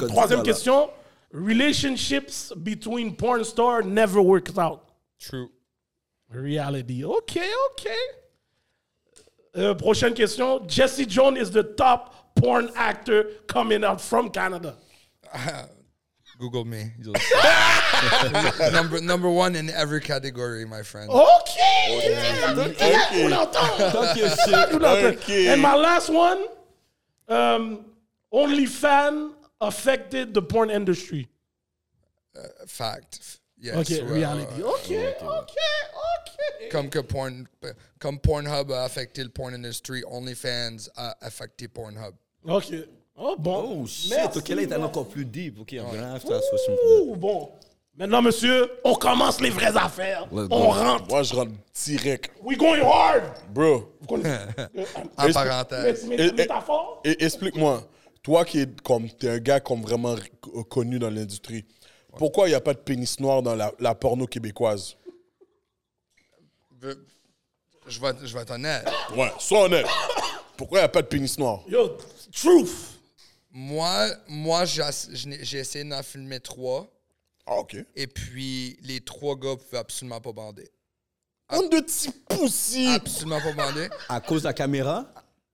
troisième 0.08 0.42
question. 0.44 0.88
Relationships 1.32 2.52
between 2.62 3.16
porn 3.16 3.42
star 3.44 3.82
never 3.82 4.20
works 4.20 4.56
out. 4.56 4.82
True. 5.18 5.48
Reality. 6.30 7.04
OK, 7.04 7.40
OK. 7.70 7.90
Euh, 9.56 9.74
prochaine 9.74 10.14
question. 10.14 10.66
Jesse 10.66 11.06
Jones 11.06 11.38
is 11.38 11.50
the 11.50 11.62
top 11.62 12.34
porn 12.34 12.70
actor 12.74 13.24
coming 13.46 13.84
out 13.84 14.00
from 14.00 14.30
Canada. 14.30 14.74
Google 16.38 16.64
me. 16.64 16.90
Number, 18.72 19.00
number 19.00 19.30
one 19.30 19.54
in 19.54 19.70
every 19.70 20.00
category, 20.00 20.64
my 20.64 20.82
friend. 20.82 21.08
OK. 21.08 22.42
On 22.44 22.56
l'entend. 22.56 23.92
Talk 23.92 24.16
your 24.16 24.28
shit. 24.30 24.54
On 24.54 24.80
l'entend. 24.80 25.16
OK. 25.16 25.46
And 25.48 25.62
my 25.62 25.76
last 25.76 26.10
one. 26.10 26.44
Um, 27.28 27.84
OnlyFans 28.32 29.32
affected 29.60 30.34
the 30.34 30.42
porn 30.42 30.70
industry. 30.70 31.28
Fact. 32.66 33.38
Yes. 33.60 33.76
OK, 33.76 34.08
reality. 34.10 34.62
ouais. 34.62 34.64
OK, 34.64 35.22
OK, 35.22 35.56
OK. 35.92 36.70
Comme 36.70 36.88
que 36.90 36.98
porn, 36.98 37.46
comme 37.98 38.18
Pornhub 38.18 38.72
a 38.72 38.84
affecté 38.84 39.22
le 39.22 39.30
porn 39.30 39.54
industry, 39.54 40.02
OnlyFans 40.10 40.88
a 40.96 41.16
affecté 41.24 41.68
Pornhub. 41.68 42.14
OK. 42.46 42.66
Oh, 43.16 43.36
bon. 43.38 43.80
Oh 43.82 43.86
shit, 43.86 44.10
Merci, 44.10 44.38
ok, 44.38 44.48
là, 44.48 44.62
il 44.62 44.72
est 44.72 44.76
encore 44.76 45.08
plus 45.08 45.24
deep. 45.24 45.60
Ok, 45.60 45.72
I'm 45.72 45.84
gonna 45.86 46.14
have 46.14 46.24
to 46.24 46.34
ask. 46.34 46.44
Ouh, 47.02 47.14
bon. 47.16 47.48
Maintenant, 47.96 48.20
monsieur, 48.22 48.68
on 48.82 48.94
commence 48.96 49.40
les 49.40 49.50
vraies 49.50 49.76
affaires. 49.76 50.26
Let's 50.32 50.48
on 50.50 50.58
go. 50.66 50.70
rentre. 50.72 51.06
Moi, 51.08 51.22
je 51.22 51.34
rentre 51.36 51.52
direct. 51.86 52.32
We 52.42 52.58
going 52.58 52.82
hard. 52.82 53.22
Bro? 53.50 53.92
Euh, 54.10 54.46
En 55.16 55.32
parenthèse. 55.32 56.04
métaphore? 56.06 57.00
explique-moi, 57.04 57.82
toi 58.22 58.44
qui 58.44 58.60
es 58.62 58.66
comme 58.82 59.08
t'es 59.08 59.28
un 59.30 59.38
gars 59.38 59.60
comme 59.60 59.82
vraiment 59.82 60.16
connu 60.68 60.98
dans 60.98 61.08
l'industrie, 61.10 61.64
pourquoi 62.16 62.46
il 62.46 62.50
n'y 62.50 62.56
a 62.56 62.60
pas 62.60 62.74
de 62.74 62.78
pénis 62.78 63.18
noir 63.20 63.42
dans 63.42 63.54
la, 63.54 63.72
la 63.78 63.94
porno 63.94 64.26
québécoise? 64.26 64.96
Je 66.80 68.00
vais, 68.00 68.14
je 68.22 68.34
vais 68.34 68.42
être 68.42 68.52
honnête. 68.52 68.86
Ouais, 69.16 69.32
sois 69.38 69.64
honnête. 69.64 69.86
Pourquoi 70.56 70.78
il 70.78 70.82
n'y 70.82 70.86
a 70.86 70.88
pas 70.88 71.02
de 71.02 71.06
pénis 71.06 71.38
noir? 71.38 71.62
Yo, 71.68 71.98
truth. 72.32 72.70
Moi, 73.50 74.08
moi 74.26 74.64
j'ai 74.64 74.82
j'ai 75.42 75.58
essayé 75.58 75.84
d'en 75.84 76.02
filmer 76.02 76.40
trois. 76.40 76.90
Ah, 77.46 77.56
OK. 77.56 77.76
Et 77.94 78.06
puis, 78.06 78.78
les 78.82 79.00
trois 79.00 79.36
gars 79.36 79.56
pouvaient 79.56 79.78
absolument 79.78 80.20
pas 80.20 80.32
bander. 80.32 80.70
On 81.50 81.62
de 81.62 81.80
petits 81.80 82.10
poussis. 82.10 82.88
Absolument 82.88 83.40
pas 83.40 83.52
bander. 83.52 83.88
À 84.08 84.20
cause 84.20 84.42
de 84.42 84.48
la 84.48 84.54
caméra? 84.54 85.06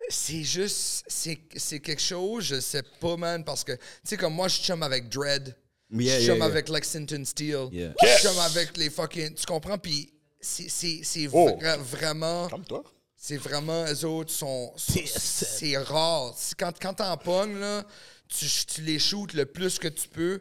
C'est 0.08 0.42
juste, 0.42 1.04
c'est 1.06 1.38
c'est 1.56 1.80
quelque 1.80 2.02
chose, 2.02 2.44
je 2.44 2.60
sais 2.60 2.82
pas, 2.82 3.16
man, 3.16 3.44
parce 3.44 3.62
que, 3.62 3.72
tu 3.72 3.80
sais, 4.04 4.16
comme 4.16 4.34
moi, 4.34 4.48
je 4.48 4.60
chum 4.60 4.82
avec 4.82 5.08
Dread. 5.08 5.56
Yeah, 5.92 6.18
je 6.18 6.24
yeah, 6.24 6.26
chum 6.33 6.37
yeah. 6.38 6.44
avec 6.46 6.68
Lexington 6.68 7.24
Steel. 7.24 7.68
Yeah. 7.72 7.92
Je 8.03 8.22
chum 8.29 8.38
avec 8.38 8.76
les 8.76 8.90
fucking. 8.90 9.35
Tu 9.35 9.44
comprends? 9.46 9.79
Puis 9.79 10.12
c'est 10.40 10.68
c'est- 10.68 11.00
c'est 11.03 11.29
Oh. 11.33 11.50
vra- 11.61 11.79
vraiment. 11.79 12.48
Calme-toi. 12.48 12.83
C'est 13.16 13.37
vraiment, 13.37 13.85
eux 13.87 14.05
autres 14.07 14.33
sont. 14.33 14.72
sont- 14.76 15.00
C'est 15.07 15.76
rare. 15.76 16.33
C'est 16.37 16.57
Quand, 16.57 16.72
quand 16.81 16.94
t'en 16.94 17.16
pognes, 17.18 17.59
là, 17.59 17.85
tu, 18.29 18.46
tu 18.66 18.83
les 18.83 18.98
shootes 18.98 19.35
le 19.35 19.44
plus 19.46 19.79
que 19.79 19.88
tu 19.88 20.09
peux. 20.09 20.40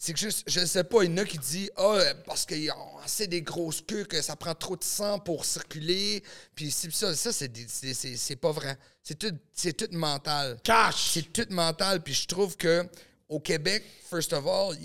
C'est 0.00 0.12
que 0.12 0.18
juste, 0.20 0.44
je 0.46 0.64
sais 0.64 0.84
pas, 0.84 1.02
il 1.02 1.10
y 1.10 1.14
en 1.14 1.16
a 1.18 1.24
qui 1.24 1.38
disent, 1.38 1.70
ah, 1.76 1.98
parce 2.24 2.46
que 2.46 2.54
oh, 2.70 3.00
c'est 3.06 3.26
des 3.26 3.42
grosses 3.42 3.82
queues, 3.82 4.04
que 4.04 4.22
ça 4.22 4.36
prend 4.36 4.54
trop 4.54 4.76
de 4.76 4.84
sang 4.84 5.18
pour 5.18 5.44
circuler. 5.44 6.22
Puis 6.54 6.70
c'est 6.70 6.90
ça, 6.92 7.14
ça 7.16 7.32
c'est 7.32 7.48
des- 7.48 7.66
c'est- 7.68 7.94
c'est 7.94 8.16
c'est 8.16 8.36
pas 8.36 8.52
vrai. 8.52 8.76
C'est 9.02 9.18
tout, 9.18 9.32
c'est 9.52 9.72
tout 9.76 9.88
mental. 9.96 10.58
Cash. 10.64 11.10
C'est 11.14 11.32
tout 11.32 11.46
mental. 11.50 12.00
Puis 12.02 12.14
je 12.14 12.26
trouve 12.26 12.56
que 12.56 12.84
au 13.28 13.40
Québec, 13.40 13.84
first 14.08 14.32
of 14.32 14.46
all, 14.46 14.76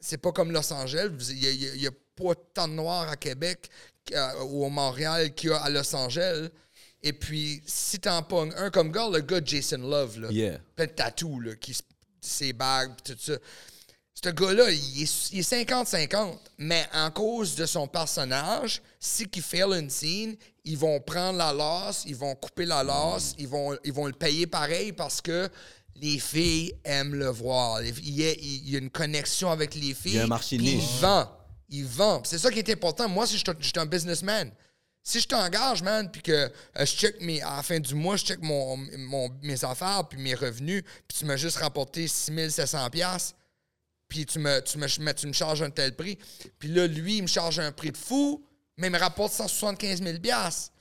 c'est 0.00 0.18
pas 0.18 0.32
comme 0.32 0.52
Los 0.52 0.72
Angeles. 0.72 1.10
Il 1.30 1.80
y 1.80 1.86
a, 1.86 1.90
pas 2.16 2.34
tant 2.52 2.66
de 2.66 2.72
noirs 2.74 3.08
à 3.08 3.16
Québec 3.16 3.68
qu'à- 4.04 4.42
ou 4.44 4.64
à 4.64 4.68
Montréal 4.68 5.32
qu'il 5.34 5.50
y 5.50 5.52
a 5.52 5.58
à 5.58 5.70
Los 5.70 5.94
Angeles. 5.94 6.48
Et 7.00 7.12
puis, 7.12 7.62
si 7.64 8.00
t'en 8.00 8.22
pognes 8.24 8.52
un 8.56 8.70
comme 8.70 8.90
gars, 8.90 9.08
le 9.08 9.20
gars 9.20 9.40
Jason 9.44 9.78
Love, 9.78 10.18
là, 10.20 10.28
Yeah. 10.32 10.58
plein 10.74 10.86
de 10.86 10.90
tatous, 10.90 11.40
là, 11.44 11.54
qui 11.54 11.74
se- 11.74 11.82
ses 12.20 12.52
bagues, 12.52 12.92
tout 13.04 13.16
ça. 13.20 13.34
Ce 14.20 14.30
gars-là, 14.30 14.68
il 14.72 15.02
est, 15.04 15.30
il 15.32 15.38
est 15.38 15.42
50-50, 15.42 16.40
mais 16.58 16.84
en 16.92 17.08
cause 17.12 17.54
de 17.54 17.66
son 17.66 17.86
personnage, 17.86 18.82
si 18.98 19.28
qu'il 19.28 19.44
fait 19.44 19.62
une 19.62 19.88
scène, 19.90 20.34
ils 20.64 20.76
vont 20.76 21.00
prendre 21.00 21.38
la 21.38 21.52
losse, 21.52 22.02
ils 22.04 22.16
vont 22.16 22.34
couper 22.34 22.64
la 22.64 22.82
losse, 22.82 23.34
ils, 23.38 23.46
vont, 23.46 23.78
ils 23.84 23.92
vont 23.92 24.06
le 24.06 24.12
payer 24.12 24.48
pareil 24.48 24.92
parce 24.92 25.20
que 25.20 25.48
les 26.00 26.18
filles 26.18 26.72
aiment 26.84 27.14
le 27.14 27.28
voir. 27.28 27.82
Il 27.82 28.10
y 28.10 28.26
a, 28.26 28.32
il 28.32 28.70
y 28.70 28.76
a 28.76 28.78
une 28.78 28.90
connexion 28.90 29.50
avec 29.50 29.74
les 29.74 29.94
filles. 29.94 30.12
Il 30.12 30.16
y 30.16 30.20
a 30.20 30.24
un 30.24 30.26
marché 30.28 30.58
niche. 30.58 30.84
Il 30.96 31.00
vend. 31.00 31.30
Il 31.68 31.84
vend. 31.86 32.22
C'est 32.24 32.38
ça 32.38 32.50
qui 32.50 32.58
est 32.60 32.70
important. 32.70 33.08
Moi, 33.08 33.26
si 33.26 33.34
je 33.38 33.44
suis 33.60 33.72
un 33.76 33.86
businessman, 33.86 34.50
si 35.02 35.20
je 35.20 35.26
t'engage, 35.28 35.82
man, 35.82 36.10
puis 36.10 36.20
que 36.22 36.32
euh, 36.32 36.50
je 36.80 36.84
check 36.84 37.20
mes, 37.20 37.40
à 37.42 37.56
la 37.56 37.62
fin 37.62 37.80
du 37.80 37.94
mois, 37.94 38.16
je 38.16 38.24
check 38.24 38.40
mon, 38.42 38.76
mon- 38.98 39.30
mes 39.42 39.64
affaires 39.64 40.06
puis 40.08 40.20
mes 40.20 40.34
revenus, 40.34 40.82
puis 41.06 41.18
tu 41.18 41.24
m'as 41.24 41.36
juste 41.36 41.56
rapporté 41.58 42.06
6700 42.08 42.90
pièces 42.90 43.34
puis 44.08 44.24
tu 44.24 44.38
me, 44.38 44.60
tu, 44.60 44.78
me, 44.78 45.12
tu 45.12 45.26
me 45.26 45.32
charges 45.34 45.60
un 45.62 45.68
tel 45.70 45.94
prix. 45.94 46.18
Puis 46.58 46.70
là, 46.70 46.86
lui, 46.86 47.18
il 47.18 47.22
me 47.22 47.26
charge 47.28 47.58
un 47.58 47.70
prix 47.72 47.90
de 47.92 47.96
fou, 47.96 48.42
mais 48.78 48.86
il 48.86 48.90
me 48.90 48.98
rapporte 48.98 49.32
175 49.34 50.02
000 50.02 50.18
piastres. 50.18 50.72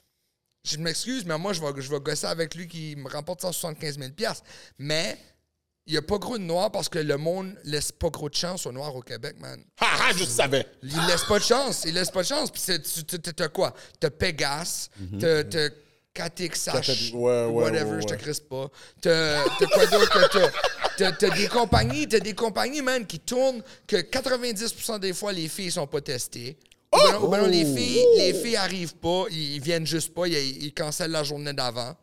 Je 0.70 0.78
m'excuse, 0.78 1.26
mais 1.26 1.38
moi, 1.38 1.54
je 1.54 1.62
vais, 1.62 1.68
je 1.82 1.90
vais 1.90 2.00
gosser 2.00 2.26
avec 2.28 2.54
lui 2.56 2.68
qui 2.68 2.96
me 2.96 3.08
rapporte 3.10 3.42
175 3.42 3.98
000 4.00 4.12
piastres. 4.12 4.44
Mais 4.78 5.18
il 5.86 5.92
n'y 5.94 5.98
a 5.98 6.02
pas 6.02 6.18
gros 6.18 6.38
de 6.38 6.44
noirs 6.44 6.72
parce 6.72 6.90
que 6.90 7.00
le 7.00 7.16
monde 7.18 7.56
laisse 7.64 7.92
pas 7.94 8.10
gros 8.10 8.30
de 8.30 8.36
chance 8.36 8.66
aux 8.66 8.72
noirs 8.74 8.94
au 8.96 9.02
Québec, 9.02 9.36
man. 9.40 9.64
Ha 9.80 9.86
ha, 10.10 10.14
je 10.14 10.26
savais. 10.26 10.66
Il 10.84 10.90
laisse 11.08 11.24
pas 11.24 11.40
de 11.40 11.44
chance. 11.44 11.84
Il 11.86 11.94
laisse 11.94 12.12
pas 12.12 12.24
de 12.24 12.28
chance. 12.28 12.52
Puis 12.52 12.62
t'as 13.36 13.48
quoi? 13.48 13.74
T'as 14.00 14.10
Pegas, 14.10 14.90
t'as 15.20 15.44
t'as 15.46 15.70
KTXH, 16.14 16.70
KT- 16.82 17.14
ouais, 17.14 17.20
ouais, 17.22 17.46
whatever, 17.52 17.92
ouais, 17.92 18.02
je 18.02 18.08
te 18.08 18.16
crisse 18.16 18.40
pas. 18.40 18.70
T'as 19.02 19.44
quoi 19.72 19.86
d'autre? 19.86 20.52
T'as 20.98 21.30
des 21.30 21.48
compagnies, 21.48 22.08
t'as 22.08 22.20
des 22.20 22.34
compagnies, 22.34 22.82
man, 22.82 23.06
qui 23.06 23.20
tournent 23.20 23.62
que 23.86 23.98
90% 23.98 25.00
des 25.00 25.14
fois, 25.14 25.32
les 25.32 25.48
filles 25.48 25.70
sont 25.72 25.86
pas 25.86 26.02
testées. 26.02 26.58
Ou 26.94 26.98
ben 26.98 27.16
ou 27.22 27.28
ben 27.28 27.48
les 27.48 27.66
filles, 27.66 28.06
les 28.18 28.34
filles 28.34 28.56
arrivent 28.56 28.96
pas, 28.96 29.26
ils, 29.30 29.60
viennent 29.62 29.86
juste 29.86 30.14
pas, 30.14 30.28
ils, 30.28 30.64
ils 30.64 30.74
cancellent 30.74 31.12
la 31.12 31.24
journée 31.24 31.54
d'avant. 31.54 31.96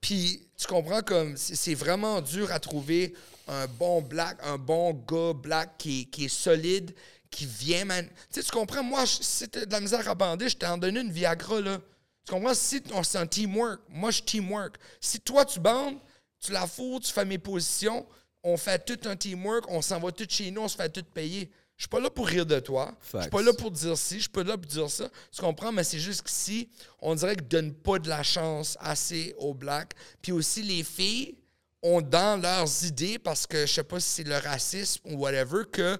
Puis, 0.00 0.46
tu 0.56 0.66
comprends 0.66 1.00
comme 1.02 1.36
c'est 1.36 1.74
vraiment 1.74 2.20
dur 2.20 2.52
à 2.52 2.60
trouver 2.60 3.14
un 3.48 3.66
bon 3.66 4.02
black, 4.02 4.38
un 4.42 4.58
bon 4.58 4.92
gars 4.92 5.32
black 5.32 5.78
qui, 5.78 6.02
est- 6.02 6.04
qui 6.06 6.24
est 6.26 6.28
solide, 6.28 6.94
qui 7.30 7.46
vient, 7.46 7.84
man. 7.86 8.06
Tu 8.06 8.40
sais, 8.40 8.42
tu 8.42 8.50
comprends, 8.50 8.82
moi, 8.82 9.04
t'as 9.50 9.64
de 9.66 9.72
la 9.72 9.80
misère 9.80 10.08
à 10.08 10.14
bander, 10.14 10.48
je 10.48 10.56
t'en 10.56 10.76
donne 10.78 10.96
une 10.96 11.10
Viagra, 11.12 11.60
là. 11.60 11.80
Tu 12.26 12.32
comprends? 12.32 12.54
Si 12.54 12.82
on- 12.92 13.02
c'est 13.02 13.18
un 13.18 13.26
teamwork, 13.26 13.80
moi, 13.88 14.10
je 14.10 14.22
teamwork. 14.22 14.76
Si 15.00 15.20
toi, 15.20 15.44
tu 15.44 15.60
bandes, 15.60 15.96
tu 16.40 16.52
la 16.52 16.66
fous, 16.66 17.00
tu 17.02 17.10
fais 17.12 17.24
mes 17.24 17.38
positions, 17.38 18.06
on 18.42 18.56
fait 18.56 18.84
tout 18.84 19.08
un 19.08 19.16
teamwork, 19.16 19.64
on 19.70 19.80
s'en 19.82 19.98
va 19.98 20.12
tout 20.12 20.26
chez 20.28 20.50
nous, 20.50 20.62
on 20.62 20.68
se 20.68 20.76
fait 20.76 20.88
tout 20.90 21.04
payer. 21.14 21.50
Je 21.76 21.82
suis 21.82 21.88
pas 21.88 22.00
là 22.00 22.08
pour 22.08 22.26
rire 22.26 22.46
de 22.46 22.58
toi. 22.58 22.94
Je 23.12 23.20
suis 23.20 23.30
pas 23.30 23.42
là 23.42 23.52
pour 23.52 23.70
dire 23.70 23.98
ci, 23.98 24.14
je 24.16 24.20
suis 24.20 24.28
pas 24.30 24.42
là 24.42 24.56
pour 24.56 24.66
dire 24.66 24.90
ça. 24.90 25.08
Tu 25.30 25.40
comprends? 25.42 25.72
Mais 25.72 25.84
c'est 25.84 25.98
juste 25.98 26.22
qu'ici, 26.22 26.70
on 27.00 27.14
dirait 27.14 27.36
qu'ils 27.36 27.48
donnent 27.48 27.74
pas 27.74 27.98
de 27.98 28.08
la 28.08 28.22
chance 28.22 28.78
assez 28.80 29.34
aux 29.38 29.52
blacks. 29.52 29.92
Puis 30.22 30.32
aussi, 30.32 30.62
les 30.62 30.82
filles 30.82 31.36
ont 31.82 32.00
dans 32.00 32.40
leurs 32.40 32.84
idées, 32.84 33.18
parce 33.18 33.46
que 33.46 33.66
je 33.66 33.72
sais 33.72 33.84
pas 33.84 34.00
si 34.00 34.08
c'est 34.08 34.28
le 34.28 34.38
racisme 34.38 35.02
ou 35.04 35.18
whatever, 35.18 35.64
que 35.70 35.98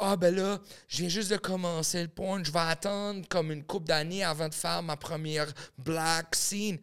ah 0.00 0.16
ben 0.16 0.34
là, 0.34 0.60
je 0.86 0.98
viens 0.98 1.08
juste 1.08 1.30
de 1.30 1.36
commencer 1.36 2.00
le 2.02 2.08
porn, 2.08 2.44
je 2.44 2.52
vais 2.52 2.58
attendre 2.60 3.26
comme 3.28 3.50
une 3.50 3.64
couple 3.64 3.86
d'années 3.86 4.22
avant 4.22 4.48
de 4.48 4.54
faire 4.54 4.82
ma 4.82 4.96
première 4.96 5.52
black 5.76 6.36
scene. 6.36 6.78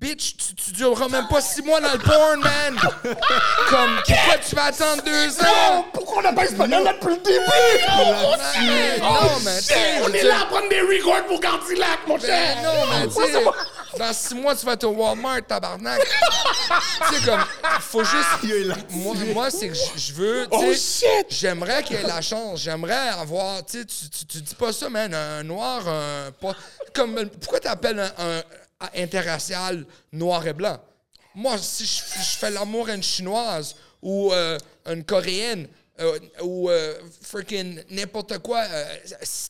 Bitch, 0.00 0.36
tu, 0.36 0.54
tu 0.56 0.72
dureras 0.72 1.08
même 1.08 1.28
pas 1.28 1.40
six 1.40 1.62
mois 1.62 1.80
dans 1.80 1.92
le 1.92 1.98
porn, 1.98 2.40
man! 2.40 2.76
Comme, 3.70 3.96
pourquoi 4.04 4.38
tu 4.46 4.54
vas 4.56 4.64
attendre 4.64 5.02
deux 5.04 5.30
ans? 5.40 5.84
Pourquoi 5.92 6.18
on 6.18 6.22
n'a 6.22 6.32
pas 6.32 6.44
espagnol 6.44 6.82
depuis 6.84 7.14
le 7.14 7.20
début? 7.22 7.40
Man, 7.88 8.98
non, 9.00 9.40
mais 9.44 9.58
tu 9.58 9.64
sais, 9.64 9.74
je 9.98 10.02
On 10.02 10.12
est 10.12 10.22
là 10.24 10.40
à 10.42 10.46
prendre 10.46 10.68
des 10.68 10.80
records 10.80 11.24
pour 11.26 11.40
Candilac, 11.40 12.00
mon 12.08 12.18
cher. 12.18 12.56
Non, 12.62 12.86
mais 12.90 13.06
tu 13.06 13.14
sais, 13.32 13.44
dans 13.96 14.12
six 14.12 14.34
mois, 14.34 14.56
tu 14.56 14.66
vas 14.66 14.72
être 14.72 14.84
au 14.84 14.90
Walmart, 14.90 15.46
tabarnak. 15.46 16.00
tu 16.00 17.14
sais, 17.14 17.24
comme, 17.24 17.44
faut 17.80 18.02
juste. 18.02 18.28
Moi, 18.90 19.14
moi 19.32 19.50
c'est 19.50 19.68
que 19.68 19.74
je- 19.96 20.12
veux. 20.12 20.46
Oh, 20.50 20.72
shit! 20.72 21.26
J'aimerais 21.30 21.82
qu'il 21.84 21.96
y 21.96 22.00
ait 22.00 22.06
la 22.06 22.20
chance. 22.20 22.60
J'aimerais 22.60 23.10
avoir. 23.20 23.64
Tu 23.64 23.78
sais, 23.80 23.84
tu- 24.28 24.40
dis 24.40 24.54
pas 24.56 24.72
ça, 24.72 24.88
man. 24.88 25.14
Un 25.14 25.42
noir, 25.44 25.86
un. 25.88 26.30
Pas, 26.32 26.54
comme, 26.92 27.28
pourquoi 27.40 27.60
t'appelles 27.60 28.00
un 28.18 28.42
interracial 28.94 29.84
noir 30.12 30.46
et 30.46 30.52
blanc? 30.52 30.78
Moi, 31.34 31.58
si 31.58 31.84
je, 31.84 32.22
je 32.22 32.38
fais 32.38 32.50
l'amour 32.50 32.88
à 32.88 32.94
une 32.94 33.02
chinoise 33.02 33.74
ou 34.00 34.32
euh, 34.32 34.58
une 34.86 35.04
coréenne 35.04 35.66
euh, 36.00 36.18
ou 36.42 36.68
euh, 36.70 36.98
freaking 37.22 37.80
n'importe 37.90 38.38
quoi, 38.38 38.64
euh, 38.68 38.96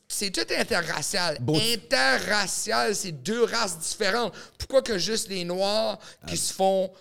c'est 0.09 0.31
tout 0.31 0.53
interracial. 0.55 1.39
Interracial, 1.49 2.95
c'est 2.95 3.13
deux 3.13 3.45
races 3.45 3.79
différentes. 3.79 4.35
Pourquoi 4.59 4.83
que 4.83 4.99
juste 4.99 5.29
les 5.29 5.45
noirs 5.45 5.99
qui 6.27 6.37
se 6.37 6.53
font 6.53 6.93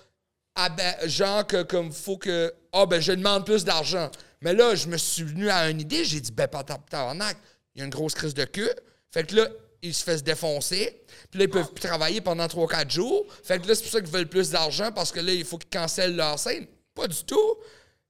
ah 0.55 0.69
ben, 0.69 0.95
genre 1.09 1.45
que 1.45 1.63
comme 1.63 1.91
faut 1.91 2.17
que 2.17 2.53
ah 2.71 2.85
ben 2.85 3.01
je 3.01 3.11
demande 3.11 3.45
plus 3.45 3.65
d'argent. 3.65 4.09
Mais 4.39 4.53
là, 4.53 4.75
je 4.75 4.87
me 4.87 4.97
suis 4.97 5.23
venu 5.23 5.49
à 5.49 5.69
une 5.69 5.81
idée, 5.81 6.05
j'ai 6.05 6.21
dit 6.21 6.31
ben 6.31 6.47
pas 6.47 6.63
tabarnak, 6.63 7.35
il 7.75 7.79
y 7.79 7.81
a 7.81 7.85
une 7.85 7.91
grosse 7.91 8.13
crise 8.13 8.33
de 8.33 8.45
queue. 8.45 8.73
Fait 9.11 9.25
que 9.25 9.35
là, 9.35 9.47
ils 9.83 9.93
se 9.93 10.03
font 10.03 10.17
se 10.17 10.23
défoncer. 10.23 11.01
Puis 11.29 11.39
là, 11.39 11.45
ils 11.45 11.49
peuvent 11.49 11.71
plus 11.73 11.87
travailler 11.87 12.21
pendant 12.21 12.45
3-4 12.47 12.89
jours. 12.89 13.25
Fait 13.43 13.59
que 13.61 13.67
là, 13.67 13.75
c'est 13.75 13.83
pour 13.83 13.91
ça 13.91 14.01
qu'ils 14.01 14.09
veulent 14.11 14.27
plus 14.29 14.49
d'argent 14.49 14.91
parce 14.91 15.11
que 15.11 15.19
là, 15.19 15.31
il 15.31 15.45
faut 15.45 15.57
qu'ils 15.57 15.69
cancellent 15.69 16.15
leur 16.15 16.39
scène. 16.39 16.65
Pas 16.95 17.07
du 17.07 17.23
tout. 17.23 17.55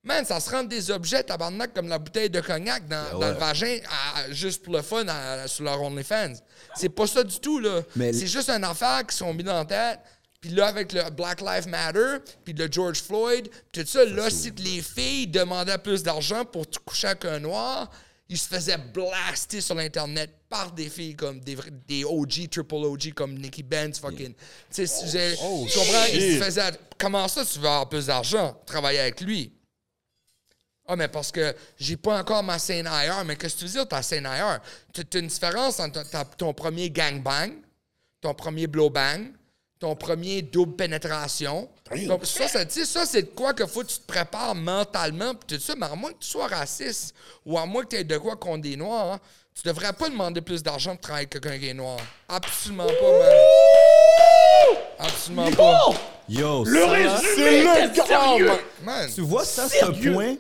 Man, 0.06 0.26
ça 0.26 0.40
se 0.42 0.50
rend 0.50 0.64
des 0.64 0.92
objets 0.92 1.24
tabarnak 1.24 1.74
comme 1.74 1.88
la 1.88 1.98
bouteille 1.98 2.30
de 2.30 2.42
cognac 2.42 2.88
dans, 2.90 3.20
dans 3.20 3.28
le 3.30 3.34
vagin 3.36 3.78
à- 3.90 4.32
juste 4.32 4.62
pour 4.62 4.74
le 4.74 4.82
fun 4.82 5.06
à- 5.08 5.48
sur 5.48 5.64
leur 5.64 5.82
OnlyFans. 5.82 6.34
C'est 6.76 6.90
pas 6.90 7.08
ça 7.08 7.24
du 7.24 7.40
tout, 7.40 7.60
là. 7.60 7.82
Mais- 7.96 8.12
C'est 8.12 8.28
juste 8.28 8.50
une 8.50 8.66
affaire 8.66 9.06
qui 9.08 9.16
sont 9.16 9.34
mis 9.34 9.44
dans 9.44 9.54
la 9.54 9.66
tête. 9.66 10.00
Puis 10.42 10.52
là, 10.52 10.68
avec 10.68 10.92
le 10.92 11.10
Black 11.10 11.40
Lives 11.40 11.70
Matter, 11.70 12.18
puis 12.44 12.54
le 12.54 12.68
George 12.70 13.02
Floyd, 13.02 13.48
puis 13.72 13.84
tout 13.86 13.90
ça, 13.90 14.04
là, 14.04 14.30
si 14.30 14.52
les 14.52 14.82
filles 14.82 15.28
demandaient 15.28 15.78
plus 15.78 16.04
d'argent 16.04 16.44
pour 16.44 16.70
te 16.70 16.80
coucher 16.80 17.08
avec 17.08 17.24
un 17.24 17.40
noir, 17.40 17.90
ils 18.34 18.38
se 18.40 18.48
faisaient 18.48 18.80
blaster 18.80 19.62
sur 19.62 19.76
l'Internet 19.76 20.32
par 20.50 20.72
des 20.72 20.90
filles 20.90 21.16
comme 21.16 21.40
des, 21.40 22.04
OG, 22.04 22.50
triple 22.50 22.74
OG, 22.74 23.14
comme 23.14 23.38
Nikki 23.38 23.62
Benz, 23.62 24.00
fucking. 24.00 24.34
Tu 24.74 24.88
sais, 24.88 25.36
Oh, 25.44 25.68
tu 25.70 25.78
comprends? 25.78 26.06
Shit. 26.06 26.40
se 26.40 26.44
faisaient. 26.44 26.72
Comment 26.98 27.28
ça, 27.28 27.46
tu 27.46 27.60
veux 27.60 27.68
avoir 27.68 27.88
plus 27.88 28.08
d'argent? 28.08 28.60
Travailler 28.66 29.02
avec 29.02 29.22
lui. 29.22 29.54
Ah, 30.88 30.96
mais 30.96 31.08
parce 31.08 31.32
que 31.32 31.56
j'ai 31.78 31.96
pas 31.96 32.20
encore 32.20 32.42
ma 32.42 32.58
scène 32.58 32.88
ailleurs. 32.88 33.24
Mais 33.24 33.36
qu'est-ce 33.36 33.54
que 33.54 33.60
tu 33.60 33.66
veux 33.66 33.72
dire, 33.72 33.88
ta 33.88 34.02
scène 34.02 34.26
ailleurs? 34.26 34.60
Tu 34.92 35.02
as 35.02 35.20
une 35.20 35.28
différence 35.28 35.80
entre 35.80 36.04
ton 36.36 36.56
premier 36.56 36.90
gangbang, 36.90 37.52
ton 38.20 38.34
premier 38.34 38.66
blowbang, 38.66 39.28
ton 39.80 39.96
premier 39.96 40.42
double 40.42 40.76
pénétration. 40.76 41.70
Donc, 42.08 42.26
ça, 42.26 42.48
ça, 42.48 42.60
ça, 42.70 43.06
c'est 43.06 43.22
de 43.22 43.28
quoi 43.36 43.54
que 43.54 43.66
faut 43.66 43.82
que 43.82 43.88
tu 43.88 43.98
te 44.00 44.06
prépares 44.08 44.56
mentalement, 44.56 45.34
tout 45.48 45.60
ça. 45.60 45.74
Mais 45.78 45.86
à 45.86 45.96
moins 45.96 46.12
que 46.12 46.18
tu 46.20 46.30
sois 46.30 46.48
raciste 46.48 47.14
ou 47.46 47.58
à 47.58 47.66
moins 47.66 47.84
que 47.84 47.90
tu 47.90 47.96
aies 47.98 48.04
de 48.04 48.18
quoi 48.18 48.36
contre 48.36 48.62
des 48.64 48.76
Noirs, 48.78 49.14
hein, 49.14 49.20
tu 49.56 49.68
devrais 49.68 49.94
pas 49.94 50.10
demander 50.10 50.42
plus 50.42 50.64
d'argent 50.64 50.92
pour 50.92 51.02
travailler 51.02 51.28
avec 51.32 51.42
quelqu'un 51.42 51.60
qui 51.60 51.70
est 51.70 51.74
noir. 51.74 51.98
Absolument 52.28 52.88
pas, 52.88 53.12
man. 53.20 53.34
Absolument 55.00 55.52
pas. 55.52 55.80
Yo, 56.30 56.64
Le 56.66 56.84
résumé 56.86 57.96
sérieux. 58.06 58.52
Man. 58.84 59.10
Tu 59.14 59.22
vois, 59.22 59.44
ça, 59.46 59.68
c'est 59.70 59.84
un 59.84 59.88
Sérieux? 59.94 60.14
point. 60.14 60.36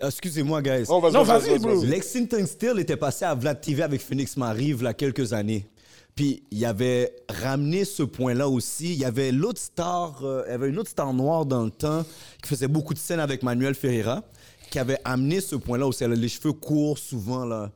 Excusez-moi, 0.00 0.60
guys. 0.62 0.84
Oh, 0.88 1.00
vas-y, 1.00 1.12
Non, 1.12 1.22
vas-y, 1.22 1.40
vas-y, 1.40 1.50
vas-y, 1.50 1.58
bro. 1.60 1.80
vas-y. 1.80 1.86
Lexington 1.90 2.46
Steel 2.46 2.78
était 2.80 2.96
passé 2.96 3.24
à 3.24 3.34
Vlad 3.34 3.60
TV 3.60 3.82
avec 3.82 4.00
Phoenix 4.00 4.36
Marie 4.36 4.68
il 4.78 4.82
y 4.82 4.86
a 4.86 4.92
quelques 4.94 5.32
années. 5.32 5.66
Puis 6.14 6.44
il 6.50 6.64
avait 6.64 7.14
ramené 7.28 7.84
ce 7.84 8.02
point-là 8.02 8.48
aussi. 8.48 8.92
Il 8.92 8.98
y 8.98 9.04
avait 9.04 9.32
l'autre 9.32 9.60
star, 9.60 10.24
euh, 10.24 10.44
il 10.46 10.50
y 10.50 10.54
avait 10.54 10.68
une 10.68 10.78
autre 10.78 10.90
star 10.90 11.12
noire 11.12 11.44
dans 11.44 11.64
le 11.64 11.70
temps 11.70 12.04
qui 12.42 12.48
faisait 12.48 12.68
beaucoup 12.68 12.94
de 12.94 12.98
scènes 12.98 13.20
avec 13.20 13.42
Manuel 13.42 13.74
Ferreira, 13.74 14.22
qui 14.70 14.78
avait 14.78 14.98
amené 15.04 15.40
ce 15.40 15.56
point-là 15.56 15.86
aussi. 15.86 16.04
Elle 16.04 16.12
a 16.12 16.16
les 16.16 16.28
cheveux 16.28 16.52
courts 16.52 16.98
souvent, 16.98 17.44
là. 17.44 17.72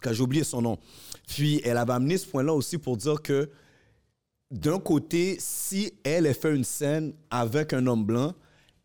Cas, 0.00 0.12
j'ai 0.12 0.22
oublié 0.22 0.44
son 0.44 0.62
nom. 0.62 0.78
Puis, 1.26 1.60
elle 1.64 1.76
avait 1.76 1.94
amené 1.94 2.16
ce 2.18 2.26
point-là 2.26 2.52
aussi 2.54 2.78
pour 2.78 2.96
dire 2.96 3.20
que, 3.20 3.50
d'un 4.50 4.78
côté, 4.78 5.36
si 5.40 5.92
elle, 6.04 6.26
elle 6.26 6.34
fait 6.34 6.54
une 6.54 6.64
scène 6.64 7.14
avec 7.30 7.72
un 7.72 7.86
homme 7.86 8.04
blanc, 8.04 8.34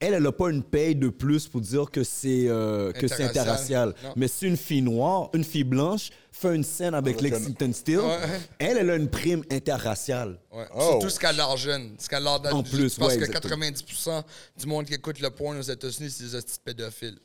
elle, 0.02 0.16
elle 0.16 0.24
n'a 0.24 0.32
pas 0.32 0.50
une 0.50 0.64
paye 0.64 0.96
de 0.96 1.08
plus 1.10 1.48
pour 1.48 1.62
dire 1.62 1.90
que 1.90 2.04
c'est 2.04 2.48
euh, 2.50 2.92
que 2.92 3.08
c'est 3.08 3.24
Interracial. 3.24 3.94
Non. 4.04 4.14
Mais 4.18 4.28
si 4.28 4.48
une 4.48 4.58
fille 4.58 4.82
noire, 4.82 5.30
une 5.34 5.44
fille 5.44 5.64
blanche 5.64 6.10
fait 6.32 6.54
une 6.56 6.64
scène 6.64 6.94
avec 6.96 7.22
Lexington 7.22 7.72
Steel, 7.74 8.00
Ouais. 8.00 8.18
elle, 8.60 8.78
elle 8.78 8.90
a 8.90 8.96
une 8.96 9.10
prime 9.10 9.44
interraciale. 9.52 10.40
Ouais. 10.52 10.66
Oh. 10.76 10.82
Surtout 10.92 11.10
ce 11.10 11.20
qu'elle 11.20 11.30
a 11.40 11.48
l'air 11.48 11.56
jeune. 11.58 11.96
Ce 12.00 12.10
qu'elle 12.10 12.24
l'air 12.24 12.40
En 12.54 12.64
plus, 12.64 12.96
Parce 12.96 13.14
ouais, 13.14 13.20
que 13.20 13.26
exactement. 13.26 13.56
90% 13.66 14.24
du 14.58 14.66
monde 14.68 14.86
qui 14.86 14.94
écoute 14.96 15.20
le 15.20 15.30
porn 15.30 15.58
aux 15.58 15.62
États-Unis, 15.62 16.10
c'est 16.10 16.24
des 16.26 16.36
hosties 16.36 16.60
pédophiles. 16.66 17.20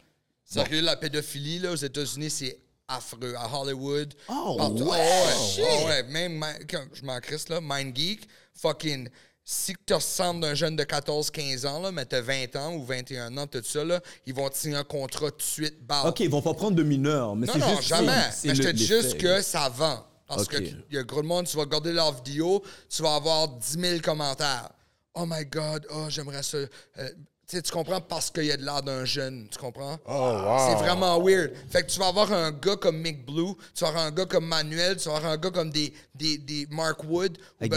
Sérieux, 0.45 0.81
la 0.83 0.97
pédophilie 0.97 1.59
là, 1.59 1.73
aux 1.73 1.77
États-Unis, 1.77 2.31
c'est 2.31 2.59
affreux. 2.89 3.35
À 3.37 3.49
Hollywood. 3.59 4.15
Oh, 4.29 4.55
partout. 4.59 4.85
ouais. 4.85 4.99
Oh, 5.01 5.61
ouais. 5.61 5.67
Oh, 5.83 5.87
ouais. 5.89 6.03
Même, 6.05 6.45
je 6.93 7.05
m'en 7.05 7.19
crisse, 7.21 7.49
là, 7.49 7.61
Mind 7.62 7.97
Geek, 7.97 8.29
fucking. 8.55 9.09
Si 9.48 9.76
tu 9.87 9.94
ressembles 9.94 10.40
d'un 10.40 10.54
jeune 10.54 10.74
de 10.74 10.82
14-15 10.82 11.68
ans, 11.68 11.80
là, 11.80 11.92
mais 11.92 12.04
t'as 12.04 12.20
20 12.20 12.56
ans 12.56 12.74
ou 12.74 12.85
21 12.85 13.38
ans, 13.38 13.46
tout 13.46 13.62
ça, 13.62 13.85
là, 13.85 14.00
ils 14.26 14.35
vont 14.35 14.48
te 14.48 14.56
signer 14.56 14.74
un 14.74 14.82
contrat 14.82 15.30
tout 15.30 15.37
de 15.37 15.42
suite. 15.42 15.76
OK, 16.04 16.18
ils 16.18 16.28
vont 16.28 16.42
pas 16.42 16.52
prendre 16.52 16.74
de 16.74 16.82
mineurs, 16.82 17.37
mais 17.37 17.46
Non, 17.46 17.56
non, 17.56 17.76
juste 17.76 17.82
jamais. 17.88 18.24
Mais 18.44 18.56
je 18.56 18.62
te 18.64 18.68
dis 18.70 18.85
juste 18.85 19.18
que 19.18 19.40
ça 19.42 19.68
vend. 19.68 20.04
Parce 20.26 20.42
Ok. 20.42 20.48
que 20.50 20.59
il 20.64 20.96
y 20.96 20.98
a 20.98 21.04
gros 21.04 21.22
de 21.22 21.28
monde, 21.28 21.46
tu 21.46 21.56
vas 21.56 21.62
regarder 21.62 21.92
leur 21.92 22.12
vidéo, 22.12 22.61
tu 22.88 23.02
vas 23.02 23.14
avoir 23.14 23.46
10 23.46 23.78
000 23.80 24.00
commentaires. 24.02 24.68
Oh 25.14 25.24
my 25.24 25.44
God, 25.46 25.87
oh, 25.90 26.06
j'aimerais 26.09 26.42
ça. 26.42 26.56
Euh, 26.59 26.68
tu 27.48 27.56
sais, 27.56 27.62
tu 27.62 27.70
comprends 27.70 28.00
parce 28.00 28.30
qu'il 28.30 28.44
y 28.46 28.50
a 28.52 28.56
de 28.56 28.64
l'air 28.64 28.82
d'un 28.82 29.04
jeune, 29.04 29.46
tu 29.48 29.56
comprends? 29.59 29.98
Oh, 30.04 30.11
wow. 30.12 30.68
C'est 30.68 30.85
vraiment 30.85 31.22
weird. 31.22 31.52
Fait 31.70 31.82
que 31.85 31.90
tu 31.90 31.98
vas 32.00 32.09
avoir 32.09 32.32
un 32.32 32.50
gars 32.50 32.74
comme 32.76 32.98
Mick 32.98 33.24
Blue, 33.24 33.54
tu 33.74 33.82
vas 33.85 33.88
avoir 33.88 34.04
un 34.06 34.11
gars 34.11 34.26
comme 34.26 34.46
Manuel, 34.46 34.96
tu 34.96 35.09
vas 35.09 35.16
avoir 35.16 35.32
un 35.32 35.37
gars 35.37 35.50
comme 35.50 35.70
des, 35.70 35.92
des, 36.14 36.38
des 36.38 36.66
Mark 36.70 37.04
Wood. 37.04 37.38
ben 37.61 37.70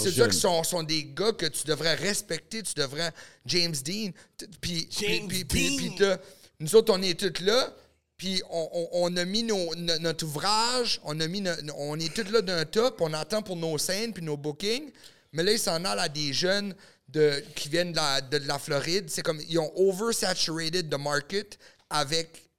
C'est 0.00 0.10
ça 0.12 0.26
qui 0.28 0.36
sont, 0.38 0.62
sont 0.64 0.82
des 0.82 1.04
gars 1.04 1.32
que 1.32 1.46
tu 1.46 1.66
devrais 1.66 1.94
respecter, 1.96 2.62
tu 2.62 2.72
devrais. 2.74 3.12
James 3.44 3.74
Dean. 3.84 4.10
Puis, 4.38 4.48
puis, 4.60 4.88
James 4.90 5.28
puis, 5.28 5.44
puis, 5.44 5.68
Dean. 5.70 5.76
puis 5.76 5.94
t'as- 5.98 6.18
nous 6.58 6.74
autres, 6.76 6.92
on 6.96 7.02
est 7.02 7.18
tous 7.18 7.42
là. 7.44 7.74
Puis 8.16 8.42
on, 8.50 8.68
on- 8.72 8.88
on 8.92 9.16
a 9.16 9.24
mis 9.24 9.42
nos- 9.42 9.74
no- 9.76 9.98
notre 9.98 10.24
ouvrage, 10.26 11.00
on 11.04 11.18
a 11.20 11.26
mis 11.26 11.40
no- 11.40 11.52
on 11.76 11.98
est 11.98 12.12
tous 12.14 12.30
là 12.30 12.42
d'un 12.42 12.64
top, 12.66 13.00
on 13.00 13.12
attend 13.14 13.40
pour 13.42 13.56
nos 13.56 13.76
scènes 13.78 14.12
puis 14.12 14.22
nos 14.22 14.36
bookings. 14.36 14.90
Mais 15.32 15.42
là, 15.42 15.52
ils 15.52 15.58
s'en 15.58 15.82
allent 15.84 16.00
à 16.00 16.08
des 16.08 16.32
jeunes 16.32 16.74
de, 17.12 17.42
qui 17.54 17.68
viennent 17.68 17.92
de 17.92 17.96
la, 17.96 18.20
de 18.20 18.36
la 18.38 18.58
Floride. 18.58 19.10
C'est 19.10 19.22
comme, 19.22 19.40
ils 19.48 19.58
ont 19.58 19.72
oversaturated 19.76 20.90
the 20.90 20.98
market 20.98 21.58
avec 21.88 22.50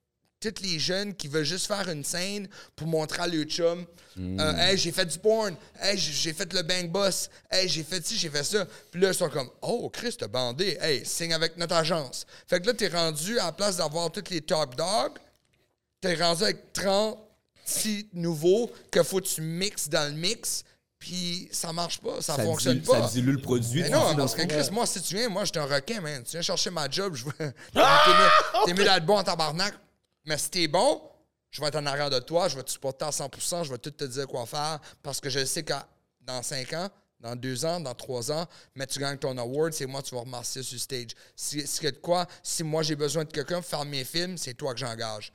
tous 0.42 0.62
les 0.64 0.80
jeunes 0.80 1.14
qui 1.14 1.28
veulent 1.28 1.46
juste 1.46 1.68
faire 1.68 1.88
une 1.88 2.04
scène 2.04 2.50
pour 2.76 2.88
montrer 2.88 3.22
à 3.22 3.28
leur 3.28 3.46
chum 3.46 3.86
euh, 4.18 4.54
Hey, 4.58 4.78
j'ai 4.78 4.92
fait 4.92 5.06
du 5.06 5.20
porn. 5.20 5.56
Hey, 5.80 5.98
j'ai 5.98 6.34
fait 6.34 6.52
le 6.52 6.64
bang 6.64 6.90
boss. 6.90 7.30
Hey, 7.50 7.70
j'ai 7.70 7.84
fait 7.84 8.06
ci, 8.06 8.18
j'ai 8.18 8.30
fait 8.30 8.44
ça. 8.44 8.66
Puis 8.90 9.00
là, 9.00 9.10
ils 9.10 9.14
sont 9.14 9.30
comme 9.30 9.50
Oh, 9.62 9.90
Chris, 9.94 10.16
t'as 10.18 10.28
bandé. 10.28 10.78
Hey, 10.82 11.06
signe 11.06 11.34
avec 11.34 11.58
notre 11.58 11.76
agence. 11.76 12.26
Fait 12.48 12.60
que 12.60 12.68
là, 12.68 12.74
t'es 12.74 12.88
rendu 12.88 13.40
à 13.40 13.46
la 13.46 13.52
place 13.52 13.78
d'avoir 13.78 14.12
tous 14.12 14.30
les 14.32 14.42
top 14.42 14.76
dogs, 14.76 15.20
t'es 16.02 16.16
rendu 16.16 16.44
avec 16.44 16.74
36 16.74 18.08
nouveaux 18.14 18.72
que 18.92 19.04
faut 19.04 19.22
que 19.22 19.28
tu 19.28 19.42
mixes 19.42 19.88
dans 19.90 20.12
le 20.12 20.20
mix. 20.20 20.64
Puis 21.02 21.50
ça 21.52 21.74
marche 21.74 22.00
pas, 22.00 22.22
ça, 22.22 22.36
Ça 22.36 22.44
fonctionne 22.44 22.80
pas. 22.84 23.08
Ça 23.08 23.14
dilue 23.14 23.32
le 23.32 23.42
produit. 23.42 23.82
Mais 23.82 23.90
non, 23.90 24.16
parce 24.16 24.36
que. 24.36 24.44
Chris, 24.44 24.70
moi, 24.72 24.86
si 24.86 25.02
tu 25.02 25.16
viens, 25.16 25.30
moi, 25.30 25.44
je 25.46 25.52
suis 25.52 25.60
un 25.60 25.66
requin, 25.66 26.00
man. 26.00 26.24
Tu 26.24 26.34
viens 26.34 26.44
chercher 26.44 26.70
ma 26.70 26.88
job, 26.88 27.16
je 27.16 27.26
veux. 27.26 27.32
T'es 27.34 27.54
Ah! 27.76 28.64
T'es 28.68 28.74
mieux 28.76 28.84
d'être 28.84 29.04
bon 29.04 29.18
en 29.18 29.24
tabarnak. 29.24 29.74
Mais 30.26 30.38
si 30.38 30.52
t'es 30.52 30.68
bon, 30.68 31.02
je 31.50 31.60
vais 31.60 31.70
être 31.70 31.78
en 31.78 31.86
arrière 31.88 32.12
de 32.12 32.20
toi, 32.20 32.48
je 32.50 32.56
vais 32.56 32.62
te 32.62 32.70
supporter 32.70 33.06
à 33.06 33.10
100%, 33.10 33.64
je 33.64 33.72
vais 33.72 33.80
tout 33.80 33.90
te 33.90 34.04
dire 34.04 34.28
quoi 34.28 34.46
faire 34.46 34.80
parce 35.02 35.20
que 35.20 35.28
je 35.28 35.44
sais 35.44 35.64
que 35.64 35.74
dans 36.22 36.44
5 36.44 36.72
ans, 36.74 36.90
dans 37.20 37.36
2 37.36 37.66
ans, 37.66 37.80
dans 37.80 37.96
3 37.96 38.32
ans, 38.32 38.46
mais 38.76 38.86
tu 38.86 39.00
gagnes 39.00 39.18
ton 39.18 39.36
award, 39.40 39.74
c'est 39.74 39.88
moi, 39.88 40.04
tu 40.04 40.14
vas 40.14 40.22
remercier 40.22 40.62
sur 40.62 40.80
stage. 40.80 41.10
Si, 41.36 41.66
si, 41.66 41.82
de 41.84 41.90
quoi, 41.92 42.28
si 42.44 42.64
moi 42.64 42.84
j'ai 42.84 42.96
besoin 42.96 43.24
de 43.24 43.32
quelqu'un 43.32 43.62
pour 43.62 43.66
faire 43.66 43.86
mes 43.86 44.04
films, 44.04 44.38
c'est 44.38 44.54
toi 44.54 44.74
que 44.74 44.80
j'engage. 44.80 45.34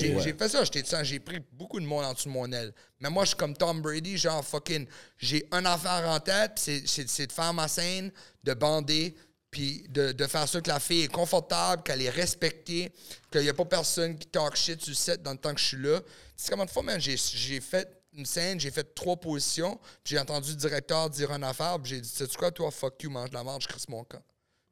J'ai 0.00 0.14
ouais. 0.16 0.32
fait 0.38 0.48
ça, 0.48 0.64
j'étais 0.64 0.84
sang, 0.84 1.04
j'ai 1.04 1.20
pris 1.20 1.38
beaucoup 1.52 1.78
de 1.80 1.86
monde 1.86 2.04
en 2.04 2.12
dessous 2.12 2.28
de 2.28 2.32
mon 2.34 2.50
aile. 2.52 2.72
Mais 3.00 3.10
moi, 3.10 3.24
je 3.24 3.28
suis 3.28 3.36
comme 3.36 3.56
Tom 3.56 3.80
Brady, 3.80 4.18
genre 4.18 4.44
fucking, 4.44 4.86
j'ai 5.18 5.46
un 5.52 5.64
affaire 5.66 6.08
en 6.08 6.18
tête, 6.18 6.52
c'est- 6.56 6.86
c'est 6.86 7.08
c'est 7.08 7.26
de 7.28 7.32
faire 7.32 7.54
ma 7.54 7.68
scène, 7.68 8.10
de 8.42 8.54
bander, 8.54 9.14
puis 9.50 9.86
de, 9.88 10.10
de 10.12 10.26
faire 10.26 10.48
ça 10.48 10.60
que 10.60 10.68
la 10.68 10.80
fille 10.80 11.02
est 11.04 11.08
confortable, 11.12 11.82
qu'elle 11.84 12.02
est 12.02 12.10
respectée, 12.10 12.92
qu'il 13.30 13.42
n'y 13.42 13.48
a 13.48 13.54
pas 13.54 13.64
personne 13.64 14.18
qui 14.18 14.26
talk 14.26 14.56
shit 14.56 14.80
sur 14.80 14.90
le 14.90 14.94
set 14.96 15.22
dans 15.22 15.30
le 15.32 15.38
temps 15.38 15.54
que 15.54 15.60
je 15.60 15.66
suis 15.66 15.76
là. 15.82 16.00
Tu 16.00 16.06
sais 16.36 16.50
combien 16.50 16.64
de 16.66 16.70
fois, 16.70 16.82
man, 16.82 17.00
j'ai 17.00 17.60
fait 17.60 17.88
une 18.12 18.26
scène, 18.26 18.58
j'ai 18.58 18.70
fait 18.70 18.94
trois 18.94 19.16
positions, 19.16 19.76
puis 20.02 20.14
j'ai 20.14 20.18
entendu 20.18 20.50
le 20.50 20.56
directeur 20.56 21.08
dire 21.08 21.30
une 21.32 21.44
affaire, 21.44 21.78
puis 21.80 21.90
j'ai 21.90 22.00
dit, 22.00 22.08
sais-tu 22.08 22.36
quoi, 22.36 22.50
toi, 22.50 22.70
fuck 22.70 23.00
you, 23.02 23.10
mange 23.10 23.30
de 23.30 23.34
la 23.34 23.44
merde, 23.44 23.62
je 23.62 23.68
crisse 23.68 23.88
mon 23.88 24.02
camp. 24.04 24.22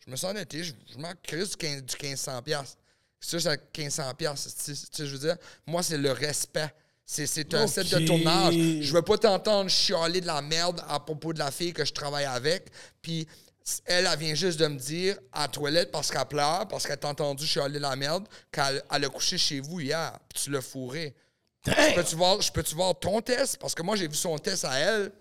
Je 0.04 0.10
me 0.10 0.16
sens 0.16 0.30
honnêté, 0.32 0.64
je, 0.64 0.72
je 0.92 0.98
m'en 0.98 1.12
crisse 1.22 1.50
du 1.50 1.56
15 1.56 1.82
du 1.82 1.94
1500 2.02 2.42
piastres. 2.42 2.76
C'est 2.76 2.83
ça, 3.20 3.40
c'est 3.40 3.78
1500 3.78 4.14
piastres. 4.14 4.50
Tu 4.54 4.74
sais, 4.74 4.86
tu 4.86 4.96
sais, 4.96 5.06
je 5.06 5.12
veux 5.12 5.18
dire, 5.18 5.36
moi, 5.66 5.82
c'est 5.82 5.98
le 5.98 6.12
respect. 6.12 6.72
C'est, 7.06 7.54
un 7.54 7.66
set 7.66 7.90
de 7.90 8.06
tournage. 8.06 8.54
Je 8.54 8.92
veux 8.92 9.02
pas 9.02 9.18
t'entendre 9.18 9.68
chialer 9.68 10.20
de 10.20 10.26
la 10.26 10.40
merde 10.40 10.82
à 10.88 10.98
propos 11.00 11.32
de 11.34 11.38
la 11.38 11.50
fille 11.50 11.72
que 11.72 11.84
je 11.84 11.92
travaille 11.92 12.24
avec. 12.24 12.68
Puis 13.02 13.26
elle, 13.84 14.08
elle 14.10 14.18
vient 14.18 14.34
juste 14.34 14.58
de 14.58 14.66
me 14.66 14.78
dire 14.78 15.18
à 15.32 15.42
la 15.42 15.48
toilette 15.48 15.90
parce 15.90 16.10
qu'elle 16.10 16.24
pleure, 16.24 16.66
parce 16.68 16.86
qu'elle 16.86 16.98
t'a 16.98 17.08
entendu 17.08 17.46
chialer 17.46 17.74
de 17.74 17.82
la 17.82 17.94
merde, 17.94 18.26
qu'elle 18.50 18.82
elle 18.90 19.04
a 19.04 19.08
couché 19.08 19.36
chez 19.36 19.60
vous 19.60 19.80
hier, 19.80 20.18
puis 20.28 20.44
tu 20.44 20.50
l'as 20.50 20.62
fourré. 20.62 21.14
Je 21.66 21.94
peux-tu 21.94 22.16
voir, 22.16 22.40
je 22.40 22.52
peux-tu 22.52 22.74
voir 22.74 22.98
ton 22.98 23.20
test? 23.20 23.58
Parce 23.58 23.74
que 23.74 23.82
moi, 23.82 23.96
j'ai 23.96 24.08
vu 24.08 24.16
son 24.16 24.36
test 24.38 24.64
à 24.64 24.78
elle. 24.78 25.12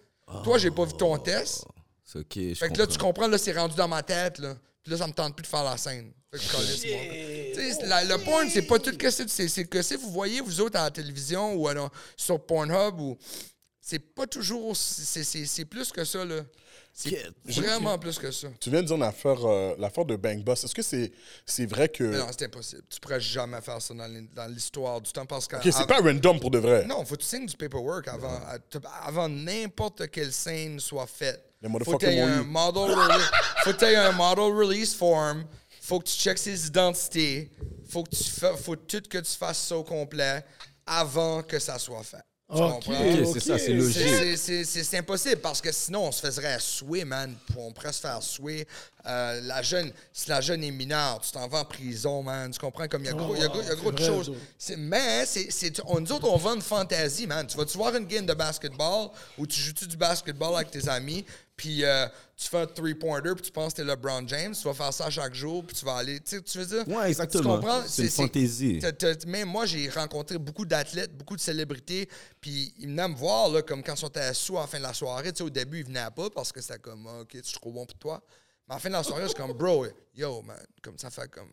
Toi, 0.43 0.57
j'ai 0.57 0.71
pas 0.71 0.85
vu 0.85 0.93
ton 0.93 1.17
test. 1.17 1.65
C'est 2.03 2.19
OK, 2.19 2.33
je 2.35 2.53
Fait 2.55 2.69
que 2.69 2.77
là, 2.77 2.87
tu 2.87 2.93
comprends. 2.93 3.07
comprends, 3.07 3.27
là, 3.27 3.37
c'est 3.37 3.53
rendu 3.53 3.75
dans 3.75 3.87
ma 3.87 4.03
tête, 4.03 4.39
là. 4.39 4.55
Puis 4.83 4.91
là, 4.91 4.97
ça 4.97 5.07
me 5.07 5.13
tente 5.13 5.35
plus 5.35 5.43
de 5.43 5.47
faire 5.47 5.63
la 5.63 5.77
scène. 5.77 6.11
Fait 6.31 6.37
que 6.39 6.43
je 6.43 6.51
calisse, 6.51 6.85
moi. 6.85 6.99
Tu 7.53 7.73
sais, 7.79 7.85
la- 7.87 8.03
le 8.03 8.17
porn, 8.17 8.49
c'est 8.49 8.63
pas 8.63 8.79
tout 8.79 8.95
que 8.97 9.09
c'est. 9.09 9.29
C'est 9.29 9.47
c'est 9.47 9.65
que 9.65 9.81
si 9.81 9.95
vous 9.95 10.11
voyez, 10.11 10.41
vous 10.41 10.59
autres, 10.61 10.77
à 10.77 10.83
la 10.83 10.91
télévision 10.91 11.53
ou 11.55 11.67
alors, 11.67 11.89
sur 12.17 12.43
Pornhub, 12.45 12.99
ou. 12.99 13.17
C'est 13.79 13.99
pas 13.99 14.25
toujours. 14.27 14.75
c'est- 14.77 15.23
C'est 15.23 15.45
c'est 15.45 15.65
plus 15.65 15.91
que 15.91 16.03
ça, 16.05 16.23
là. 16.25 16.41
C'est 16.95 17.09
vraiment 17.47 17.97
plus 17.97 18.17
que 18.19 18.29
ça. 18.31 18.47
Tu 18.59 18.69
viens 18.69 18.81
de 18.81 18.87
dire 18.87 18.97
l'affaire 18.97 19.43
euh, 19.45 19.73
l'affaire 19.79 20.05
de 20.05 20.15
Bang 20.15 20.43
Boss. 20.43 20.63
Est-ce 20.63 20.75
que 20.75 20.81
c'est 20.83 21.11
c'est 21.45 21.65
vrai 21.65 21.89
que. 21.89 22.03
Mais 22.03 22.17
non, 22.19 22.27
c'est 22.31 22.45
impossible. 22.45 22.83
Tu 22.89 22.99
pourrais 22.99 23.19
jamais 23.19 23.59
faire 23.61 23.81
ça 23.81 23.93
dans 23.93 24.05
l'hi- 24.07 24.29
dans 24.33 24.45
l'histoire 24.47 25.01
du 25.01 25.11
temps 25.11 25.25
parce 25.25 25.47
que. 25.47 25.55
Ok, 25.55 25.63
c'est 25.65 25.87
pas 25.87 25.99
random 25.99 26.39
pour 26.39 26.51
de 26.51 26.59
vrai. 26.59 26.85
Non, 26.85 27.03
faut 27.03 27.15
que 27.15 27.21
tu 27.21 27.27
signes 27.27 27.45
du 27.47 27.57
paperwork 27.57 28.07
avant, 28.07 28.39
avant 29.03 29.27
n'importe 29.29 30.09
quelle 30.11 30.31
scène 30.31 30.79
soit 30.79 31.07
faite. 31.07 31.43
Les 31.63 31.69
Faut 31.69 31.77
que 31.77 31.83
motherfuckers 31.85 32.09
tu 32.09 32.15
aies 32.17 32.25
m'ont 32.25 32.33
un 32.33 32.41
eu. 32.41 32.45
model 32.45 32.95
release, 32.95 33.31
faut 33.63 33.71
que 33.71 33.77
t'aies 33.77 33.95
un 33.95 34.11
model 34.11 34.53
release 34.53 34.93
form. 34.93 35.45
Faut 35.81 35.99
que 35.99 36.05
tu 36.05 36.15
checkes 36.15 36.37
ses 36.39 36.67
identités. 36.67 37.49
Faut 37.89 38.03
que 38.03 38.15
tu 38.15 38.23
fa- 38.23 38.55
faut 38.57 38.75
tout 38.75 39.01
que 39.09 39.17
tu 39.19 39.31
fasses 39.31 39.59
ça 39.67 39.77
au 39.77 39.83
complet 39.83 40.43
avant 40.85 41.41
que 41.43 41.59
ça 41.59 41.79
soit 41.79 42.03
fait. 42.03 42.17
Tu 42.53 42.61
Ok. 42.61 42.71
comprends? 42.83 42.93
OK, 42.93 43.27
c'est 43.33 43.39
ça, 43.39 43.57
c'est 43.57 43.73
logique. 43.73 44.37
C'est- 44.37 44.97
impossible 44.97 45.37
parce 45.41 45.59
que 45.61 45.71
sinon 45.71 46.07
on 46.07 46.11
se 46.11 46.29
ferait 46.29 46.59
souer, 46.59 47.03
man. 47.05 47.35
On 47.57 47.71
pourrait 47.71 47.93
se 47.93 48.01
faire 48.01 48.21
souer. 48.21 48.67
Euh, 49.07 49.41
la 49.43 49.61
jeune, 49.61 49.91
si 50.11 50.29
la 50.29 50.39
jeune 50.41 50.63
est 50.63 50.69
mineure, 50.71 51.19
tu 51.21 51.31
t'en 51.31 51.47
vas 51.47 51.59
en 51.61 51.65
prison, 51.65 52.21
man. 52.21 52.51
Tu 52.51 52.59
comprends? 52.59 52.87
Comme 52.87 53.03
il 53.03 53.07
y 53.07 53.09
a 53.09 53.13
gros, 53.13 53.33
il 53.35 53.41
y 53.41 53.43
a 53.43 53.47
gros- 53.47 53.61
il 53.61 53.67
y 53.67 53.71
a 53.71 53.75
gros 53.75 53.91
de 53.91 54.03
choses. 54.03 54.31
Mais 54.77 55.25
c'est, 55.25 55.49
c'est- 55.51 55.81
on, 55.85 55.99
nous 56.01 56.11
autres, 56.11 56.27
on 56.29 56.37
vend 56.37 56.55
une 56.55 56.61
fantaisie, 56.61 57.25
man. 57.25 57.47
Tu 57.47 57.57
vas-tu 57.57 57.77
voir 57.77 57.95
une 57.95 58.05
game 58.05 58.25
de 58.25 58.33
basketball 58.33 59.09
où 59.37 59.47
tu 59.47 59.59
joues-tu 59.59 59.87
du 59.87 59.97
basketball 59.97 60.55
avec 60.55 60.69
tes 60.69 60.87
amis, 60.89 61.25
puis 61.55 61.85
euh, 61.85 62.07
tu 62.35 62.49
fais 62.49 62.57
un 62.57 62.65
three-pointer, 62.65 63.35
puis 63.35 63.45
tu 63.45 63.51
penses 63.51 63.73
que 63.73 63.81
t'es 63.81 63.83
LeBron 63.83 64.27
James, 64.27 64.53
tu 64.55 64.63
vas 64.63 64.73
faire 64.73 64.93
ça 64.93 65.09
chaque 65.09 65.35
jour, 65.35 65.63
puis 65.65 65.75
tu 65.75 65.85
vas 65.85 65.97
aller. 65.97 66.19
Tu 66.19 66.37
sais, 66.37 66.41
tu 66.41 66.57
veux 66.57 66.65
dire? 66.65 66.87
Ouais, 66.87 67.09
exactement. 67.09 67.57
Tu 67.57 67.61
comprends? 67.61 67.83
C'est 67.87 68.03
une 68.03 68.09
fantaisie. 68.09 68.81
Même 69.27 69.49
moi, 69.49 69.65
j'ai 69.65 69.87
rencontré 69.89 70.37
beaucoup 70.37 70.65
d'athlètes, 70.65 71.15
beaucoup 71.15 71.35
de 71.35 71.41
célébrités, 71.41 72.09
puis 72.41 72.73
ils 72.79 72.87
venaient 72.87 73.07
me 73.07 73.15
voir, 73.15 73.49
là, 73.49 73.61
comme 73.61 73.83
quand 73.83 73.93
ils 73.93 73.99
sont 73.99 74.11
sous 74.33 74.57
à 74.57 74.61
la 74.61 74.67
fin 74.67 74.77
de 74.79 74.83
la 74.83 74.93
soirée. 74.93 75.31
Tu 75.31 75.37
sais, 75.37 75.43
au 75.43 75.49
début, 75.49 75.79
ils 75.79 75.85
venaient 75.85 76.09
pas 76.15 76.29
parce 76.29 76.51
que 76.51 76.59
c'était 76.59 76.79
comme, 76.79 77.07
Ah, 77.07 77.21
OK, 77.21 77.29
tu 77.29 77.37
es 77.37 77.41
trop 77.41 77.71
bon 77.71 77.85
pour 77.85 77.97
toi. 77.99 78.23
Mais 78.67 78.73
à 78.73 78.77
la 78.77 78.79
fin 78.79 78.89
de 78.89 78.93
la 78.95 79.03
soirée, 79.03 79.23
je 79.23 79.27
suis 79.27 79.35
comme, 79.35 79.53
bro, 79.53 79.85
yo, 80.15 80.41
man, 80.41 80.57
comme 80.81 80.97
ça 80.97 81.09
fait 81.09 81.29
comme 81.29 81.51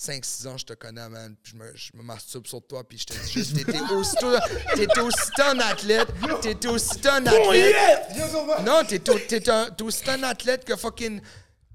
5-6 0.00 0.48
ans 0.48 0.56
je 0.56 0.64
te 0.64 0.72
connais, 0.72 1.06
man, 1.10 1.36
puis 1.42 1.52
je 1.52 1.58
me, 1.58 1.76
je 1.76 1.90
me 1.94 2.02
masturbe 2.02 2.46
sur 2.46 2.62
toi, 2.66 2.82
puis 2.88 2.96
je 2.98 3.04
te 3.04 3.12
dis 3.12 3.32
juste, 3.32 3.54
t'étais 3.54 3.80
aussitôt, 3.92 4.32
t'étais 4.74 5.00
aussitôt 5.00 5.42
un 5.42 5.58
athlète, 5.60 6.08
t'étais 6.40 6.68
aussitôt 6.68 7.10
un 7.10 7.26
athlète. 7.26 7.76
Non, 8.62 8.82
t'es, 8.88 9.10
au- 9.10 9.18
t'es 9.18 9.50
un, 9.50 9.70
t'es 9.70 9.82
aussi 9.84 10.08
un 10.08 10.22
athlète 10.22 10.64
que 10.64 10.74
fucking 10.76 11.20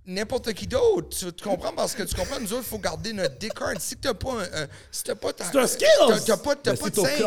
n'importe 0.07 0.53
qui 0.53 0.65
d'autre. 0.65 1.09
Tu, 1.17 1.31
tu 1.33 1.43
comprends? 1.43 1.71
Parce 1.73 1.93
que 1.93 2.01
tu 2.03 2.15
comprends, 2.15 2.39
nous 2.39 2.51
autres, 2.53 2.63
il 2.65 2.69
faut 2.69 2.79
garder 2.79 3.13
notre 3.13 3.37
D-card. 3.37 3.73
Si 3.79 3.95
t'as 3.97 4.13
pas 4.15 4.31
un. 4.33 4.63
un- 4.63 4.67
si 4.91 5.03
t'as 5.03 5.15
pas 5.15 5.31
ta- 5.33 5.45
C'est 5.51 5.59
un 5.59 5.67
skill! 5.67 5.87
T'as, 6.07 6.19
t'as 6.21 6.37
pas, 6.37 6.55
t'as 6.55 6.75
pas 6.75 6.85
si 6.85 6.91
de 6.91 6.95
scène. 7.07 7.17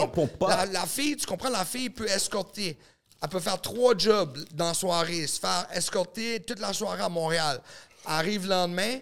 la 0.72 0.86
fille, 0.86 1.16
tu 1.16 1.26
comprends, 1.26 1.48
la 1.50 1.64
fille 1.64 1.90
peut 1.90 2.08
escorter. 2.08 2.76
Elle 3.22 3.28
peut 3.28 3.40
faire 3.40 3.60
trois 3.60 3.96
jobs 3.96 4.36
dans 4.52 4.68
la 4.68 4.74
soirée, 4.74 5.26
se 5.28 5.38
faire 5.40 5.66
escorter 5.72 6.40
toute 6.40 6.58
la 6.60 6.72
soirée 6.72 7.02
à 7.02 7.08
Montréal. 7.08 7.60
Arrive 8.04 8.44
le 8.44 8.50
lendemain, 8.50 8.98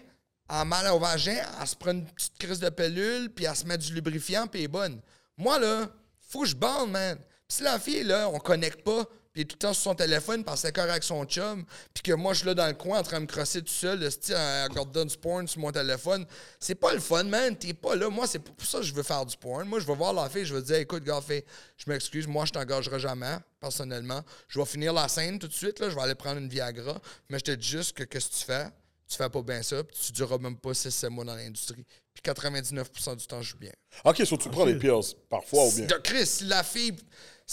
a 0.49 0.65
mal 0.65 0.87
au 0.87 0.99
vagin, 0.99 1.37
elle 1.59 1.67
se 1.67 1.75
prend 1.75 1.91
une 1.91 2.05
petite 2.05 2.37
crise 2.37 2.59
de 2.59 2.69
pilule, 2.69 3.29
puis 3.33 3.45
elle 3.45 3.55
se 3.55 3.65
met 3.65 3.77
du 3.77 3.93
lubrifiant, 3.93 4.47
puis 4.47 4.61
elle 4.61 4.65
est 4.65 4.69
bonne. 4.69 5.01
Moi, 5.37 5.59
là, 5.59 5.89
faut 6.29 6.41
que 6.41 6.47
je 6.47 6.55
bande, 6.55 6.91
man. 6.91 7.17
Puis 7.47 7.57
si 7.57 7.63
la 7.63 7.79
fille, 7.79 8.03
là, 8.03 8.29
on 8.29 8.39
connecte 8.39 8.83
pas, 8.83 9.05
puis 9.31 9.41
elle 9.43 9.47
tout 9.47 9.55
le 9.55 9.59
temps 9.59 9.73
sur 9.73 9.83
son 9.83 9.95
téléphone, 9.95 10.43
parce 10.43 10.61
qu'elle 10.61 10.73
correcte 10.73 10.91
avec 10.91 11.03
son 11.03 11.23
chum, 11.25 11.63
puis 11.93 12.01
que 12.01 12.13
moi, 12.13 12.33
je 12.33 12.39
suis 12.39 12.47
là 12.47 12.53
dans 12.53 12.67
le 12.67 12.73
coin 12.73 12.99
en 12.99 13.03
train 13.03 13.17
de 13.17 13.21
me 13.23 13.27
crosser 13.27 13.61
tout 13.61 13.71
seul, 13.71 13.99
le 13.99 14.09
style, 14.09 14.35
à 14.35 14.63
regarder 14.67 15.05
du 15.05 15.11
sur 15.11 15.59
mon 15.59 15.71
téléphone, 15.71 16.25
c'est 16.59 16.75
pas 16.75 16.93
le 16.93 16.99
fun, 16.99 17.23
man. 17.23 17.55
T'es 17.55 17.73
pas 17.73 17.95
là. 17.95 18.09
Moi, 18.09 18.25
c'est 18.25 18.39
pour 18.39 18.65
ça 18.65 18.79
que 18.79 18.83
je 18.83 18.93
veux 18.93 19.03
faire 19.03 19.25
du 19.25 19.37
porn. 19.37 19.67
Moi, 19.67 19.79
je 19.79 19.85
vais 19.85 19.95
voir 19.95 20.11
la 20.13 20.29
fille, 20.29 20.45
je 20.45 20.55
vais 20.55 20.61
dire, 20.61 20.77
écoute, 20.77 21.03
gars, 21.03 21.21
fille, 21.21 21.43
je 21.77 21.89
m'excuse, 21.89 22.25
moi, 22.25 22.45
je 22.45 22.51
t'engagerai 22.51 22.99
jamais, 22.99 23.37
personnellement. 23.59 24.21
Je 24.47 24.59
vais 24.59 24.65
finir 24.65 24.91
la 24.93 25.07
scène 25.07 25.37
tout 25.39 25.47
de 25.47 25.53
suite, 25.53 25.79
là, 25.79 25.89
je 25.89 25.95
vais 25.95 26.01
aller 26.01 26.15
prendre 26.15 26.37
une 26.37 26.49
Viagra, 26.49 26.99
mais 27.29 27.37
je 27.37 27.43
te 27.43 27.51
dis 27.51 27.67
juste 27.67 27.95
que 27.95 28.03
qu'est-ce 28.03 28.29
que 28.29 28.35
tu 28.35 28.45
fais? 28.45 28.67
Tu 29.07 29.15
fais 29.15 29.29
pas 29.29 29.41
bien 29.41 29.63
ça, 29.63 29.83
puis 29.83 29.97
tu 29.97 30.11
dureras 30.11 30.37
même 30.37 30.57
pas 30.57 30.71
6-7 30.71 31.09
mois 31.09 31.23
dans 31.23 31.35
l'industrie. 31.35 31.85
Puis 32.13 32.21
99% 32.23 33.15
du 33.15 33.25
temps, 33.25 33.41
je 33.41 33.51
joue 33.51 33.57
bien. 33.57 33.71
Ok, 34.03 34.25
so 34.25 34.37
tu 34.37 34.49
prends 34.49 34.65
les 34.65 34.77
pills 34.77 35.15
parfois 35.29 35.65
ou 35.67 35.71
bien? 35.71 35.85
De 35.85 35.95
Chris, 35.95 36.25
si 36.25 36.43
la 36.43 36.63
fille 36.63 36.95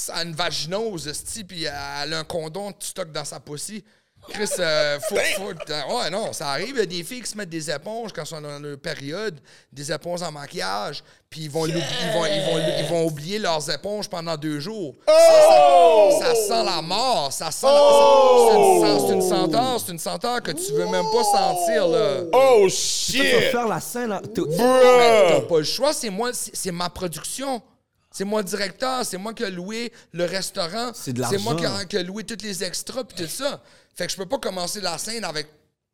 a 0.08 0.24
une 0.24 0.34
vaginose, 0.34 1.12
puis 1.46 1.64
elle 1.64 2.12
a 2.12 2.18
un 2.18 2.24
condom, 2.24 2.72
tu 2.72 2.88
stockes 2.88 3.12
dans 3.12 3.24
sa 3.24 3.38
pussy. 3.38 3.84
Chris, 4.28 4.48
euh, 4.58 4.98
faut, 5.08 5.16
faut- 5.16 5.50
euh, 5.50 5.82
Ouais, 6.02 6.10
non, 6.10 6.32
ça 6.32 6.48
arrive. 6.48 6.70
Il 6.70 6.78
y 6.78 6.82
a 6.82 6.86
des 6.86 7.04
filles 7.04 7.22
qui 7.22 7.30
se 7.30 7.36
mettent 7.36 7.50
des 7.50 7.70
éponges 7.70 8.12
quand 8.12 8.22
elles 8.22 8.26
sont 8.26 8.40
dans 8.40 8.58
leur 8.58 8.78
période, 8.78 9.38
des 9.72 9.92
éponges 9.92 10.22
en 10.22 10.32
maquillage, 10.32 11.04
puis 11.28 11.42
ils 11.42 11.50
vont, 11.50 11.66
ils, 11.66 11.74
vont, 11.74 11.80
ils, 11.80 12.12
vont, 12.52 12.62
ils 12.78 12.84
vont 12.86 13.04
oublier 13.06 13.38
leurs 13.38 13.68
éponges 13.70 14.08
pendant 14.08 14.36
deux 14.36 14.60
jours. 14.60 14.94
Ça, 15.06 15.14
ça- 15.14 16.20
ça 16.20 16.34
sent 16.34 16.64
la 16.64 16.80
mort. 16.82 17.32
Ça 17.32 17.50
sent 17.50 17.66
la- 17.66 18.50
c'est 18.50 18.56
une- 18.56 18.84
C'est 19.06 19.12
une 19.14 19.22
senteur, 19.22 19.80
c'est 19.84 19.92
une 19.92 19.98
senteur 19.98 20.42
que 20.42 20.52
tu 20.52 20.72
veux 20.72 20.86
même 20.86 21.04
pas 21.12 21.24
sentir, 21.24 21.88
là. 21.88 22.20
Oh 22.32 22.60
Toi, 22.60 22.68
tu 22.68 22.70
shit! 22.70 23.22
faire 23.50 23.68
la 23.68 23.80
scène. 23.80 24.18
T'as 24.34 25.40
pas 25.40 25.58
le 25.58 25.64
choix, 25.64 25.92
c'est 25.92 26.10
moi, 26.10 26.30
c'est 26.32 26.54
c'est 26.56 26.72
ma 26.72 26.88
production. 26.88 27.60
C'est 28.16 28.24
moi 28.24 28.42
le 28.42 28.46
directeur, 28.48 29.04
c'est 29.04 29.18
moi 29.18 29.34
qui 29.34 29.42
ai 29.42 29.50
loué 29.50 29.92
le 30.12 30.24
restaurant. 30.24 30.92
C'est 30.94 31.12
de 31.12 31.20
moi 31.38 31.54
l'argent. 31.54 31.78
qui 31.78 31.82
ai, 31.82 31.86
qui 31.88 31.96
ai 31.96 32.02
loué 32.04 32.22
tous 32.22 32.42
les 32.44 32.62
extras 32.62 33.02
puis 33.02 33.24
tout 33.24 33.28
ça. 33.30 33.60
Fait 33.94 34.06
que 34.06 34.12
je 34.12 34.16
peux 34.16 34.26
pas 34.26 34.38
commencer 34.38 34.80
la 34.80 34.96
scène 34.98 35.24
avec 35.24 35.48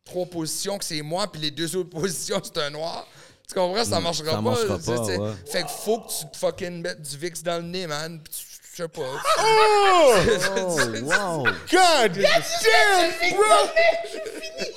trois 0.05 0.27
positions 0.27 0.77
que 0.77 0.85
c'est 0.85 1.01
moi 1.01 1.33
puis 1.33 1.41
les 1.41 1.51
deux 1.51 1.75
autres 1.77 1.89
positions 2.01 2.41
c'est 2.45 2.59
un 2.61 2.69
noir. 2.71 3.07
Tu 3.49 3.55
comprends? 3.55 3.85
Ça 3.85 3.99
marchera 4.01 4.31
ça 4.33 4.37
pas. 4.37 4.41
marchera 4.43 4.79
pas, 4.79 5.01
ouais. 5.07 5.33
Fait 5.51 5.63
que 5.63 5.69
faut 5.71 5.99
que 6.03 6.09
tu 6.13 6.31
te 6.31 6.37
fucking 6.37 6.83
mettes 6.83 7.01
du 7.03 7.17
VIX 7.17 7.43
dans 7.43 7.57
le 7.57 7.63
nez, 7.69 7.87
man. 7.87 8.21
Puis 8.23 8.33
tu- 8.33 8.50
sais 8.77 8.89
pas. 8.89 9.03
Oh! 9.39 10.15
Oh, 10.57 10.79
wow. 11.03 11.45
God 11.71 12.13
damn, 12.13 13.35
bro! 13.37 13.69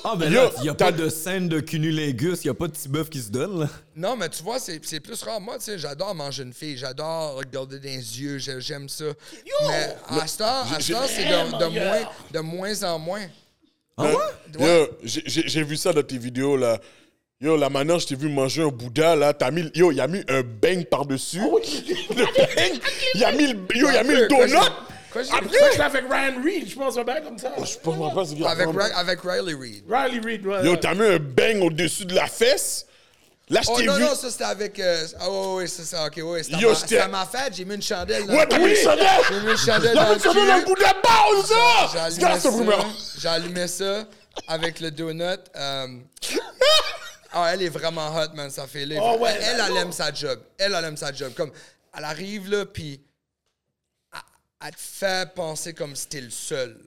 Ah, 0.04 0.14
ben 0.16 0.32
là, 0.32 0.50
il 0.58 0.62
n'y 0.62 0.68
a 0.68 0.74
pas 0.74 0.92
de 0.92 1.08
scène 1.08 1.48
de 1.48 1.60
cunilingus, 1.60 2.40
il 2.44 2.46
n'y 2.46 2.50
a 2.50 2.54
pas 2.54 2.66
de 2.66 2.72
petit 2.72 2.88
bœuf 2.88 3.08
qui 3.10 3.20
se 3.20 3.30
donne, 3.30 3.60
là. 3.60 3.68
Non, 3.96 4.16
mais 4.16 4.28
tu 4.28 4.42
vois, 4.42 4.58
c'est 4.58 4.80
c'est 4.84 5.00
plus 5.00 5.22
rare. 5.22 5.40
Moi, 5.40 5.56
tu 5.58 5.64
sais, 5.64 5.78
j'adore 5.78 6.14
manger 6.14 6.42
une 6.42 6.52
fille. 6.52 6.76
J'adore 6.76 7.34
regarder 7.36 7.78
dans 7.78 7.84
les 7.84 8.20
yeux. 8.20 8.38
j'ai- 8.38 8.60
J'aime 8.60 8.88
ça. 8.88 9.04
mais 9.68 9.96
à 10.20 10.26
ce 10.26 10.38
temps, 10.38 10.64
c'est 11.08 11.24
de, 11.24 11.58
de 11.58 11.78
moins, 11.78 12.10
de 12.32 12.40
moins 12.40 12.82
en 12.84 12.98
moins. 12.98 13.26
Ah 13.96 14.04
ouais? 14.06 14.12
Yo, 14.58 14.88
j'ai- 15.04 15.22
j'ai 15.26 15.46
j'ai 15.48 15.62
vu 15.62 15.76
ça 15.76 15.92
dans 15.92 16.02
tes 16.02 16.18
vidéos 16.18 16.56
là. 16.56 16.78
Yo, 17.40 17.56
la 17.56 17.68
manière 17.68 17.98
je 17.98 18.06
t'ai 18.06 18.14
vu 18.14 18.28
manger 18.28 18.62
un 18.62 18.68
Bouddha 18.68 19.16
là, 19.16 19.34
t'as 19.34 19.50
mis, 19.50 19.68
yo, 19.74 19.90
il 19.90 20.00
a 20.00 20.06
mis 20.06 20.22
un 20.28 20.42
bang 20.42 20.84
par-dessus. 20.86 21.38
le 22.10 22.24
bang, 22.24 22.80
il 23.14 23.24
a 23.24 23.32
mis 23.32 23.48
le, 23.48 23.58
yo, 23.76 23.90
il 23.90 23.96
a 23.96 24.02
mis 24.04 24.14
le 24.14 24.28
donut. 24.28 24.54
quoi, 25.12 25.22
j'ai- 25.24 25.32
Après, 25.32 25.58
Ça, 25.58 25.70
je 25.76 25.82
avec 25.82 26.04
Ryan 26.08 26.42
Reed, 26.44 26.68
je 26.70 26.76
pense, 26.76 26.96
un 26.96 27.02
bail 27.02 27.22
comme 27.24 27.36
ça. 27.36 27.52
je 27.58 27.76
peux 27.78 27.90
pas 27.90 28.10
penser 28.14 28.36
qu'il 28.36 28.46
a 28.46 28.50
Avec, 28.50 28.68
Ri- 28.68 28.92
avec 28.94 29.20
Riley 29.22 29.52
Reid. 29.54 29.82
Riley 29.90 30.20
Reed, 30.24 30.46
ouais. 30.46 30.64
Yo, 30.64 30.76
t'as 30.76 30.94
mis 30.94 31.02
un 31.06 31.18
bang 31.18 31.60
au-dessus 31.60 32.04
de 32.04 32.14
la 32.14 32.26
fesse. 32.28 32.86
Là, 33.50 33.60
je 33.62 33.68
Oh 33.72 33.76
t'ai 33.78 33.84
non, 33.86 33.96
vu. 33.96 34.02
non, 34.04 34.14
ça 34.14 34.30
c'était 34.30 34.44
avec. 34.44 34.78
Euh, 34.78 35.06
ah 35.20 35.28
ouais, 35.30 35.54
ouais, 35.56 35.66
c'est 35.66 35.82
ça, 35.84 36.06
ok, 36.06 36.18
ouais. 36.24 36.42
C'était 36.44 36.54
à 36.56 36.60
Yo, 36.60 36.68
ma- 36.68 36.74
j'étais- 36.74 36.86
c'était 36.88 37.00
à 37.02 37.08
ma 37.08 37.26
fête, 37.26 37.54
j'ai 37.56 37.64
mis 37.66 37.74
une 37.74 37.82
chandelle 37.82 38.26
dans 38.26 38.32
Ouais, 38.34 38.46
t'as 38.48 38.58
mis 38.58 38.68
le 38.70 38.74
chandelle. 38.76 39.06
J'ai 39.28 39.40
mis 39.40 39.50
une 39.50 39.56
chandelle 39.58 39.94
Là, 39.94 40.04
dans 40.04 40.14
le 40.14 40.20
tu 40.20 40.28
as 40.28 40.32
mis 40.34 40.40
le 40.40 40.58
cul. 40.60 40.64
Bouddha 40.66 40.92
bang, 41.02 41.42
J'ai 42.14 42.20
ça! 42.22 42.40
Ce 42.40 42.48
rumeur? 42.48 42.80
ça. 42.80 42.86
J'ai 43.18 43.28
allumé 43.28 43.66
ça 43.68 44.04
avec 44.48 44.80
le 44.80 44.90
donut. 44.92 45.22
euh, 45.56 45.86
Ah, 47.36 47.52
elle 47.52 47.62
est 47.62 47.68
vraiment 47.68 48.14
hot, 48.14 48.32
man, 48.34 48.48
ça 48.48 48.68
fait 48.68 48.86
là. 48.86 49.00
Oh, 49.02 49.18
ouais, 49.18 49.36
elle, 49.40 49.60
elle, 49.60 49.76
aime 49.76 49.90
sa 49.90 50.12
job. 50.12 50.40
Elle, 50.56 50.72
elle 50.72 50.84
aime 50.84 50.96
sa 50.96 51.12
job. 51.12 51.34
Comme, 51.34 51.50
elle 51.92 52.04
arrive 52.04 52.48
là, 52.48 52.64
puis 52.64 53.04
elle, 54.12 54.20
elle 54.68 54.74
te 54.74 54.80
fait 54.80 55.34
penser 55.34 55.74
comme 55.74 55.96
si 55.96 56.06
t'es 56.06 56.20
le 56.20 56.30
seul. 56.30 56.78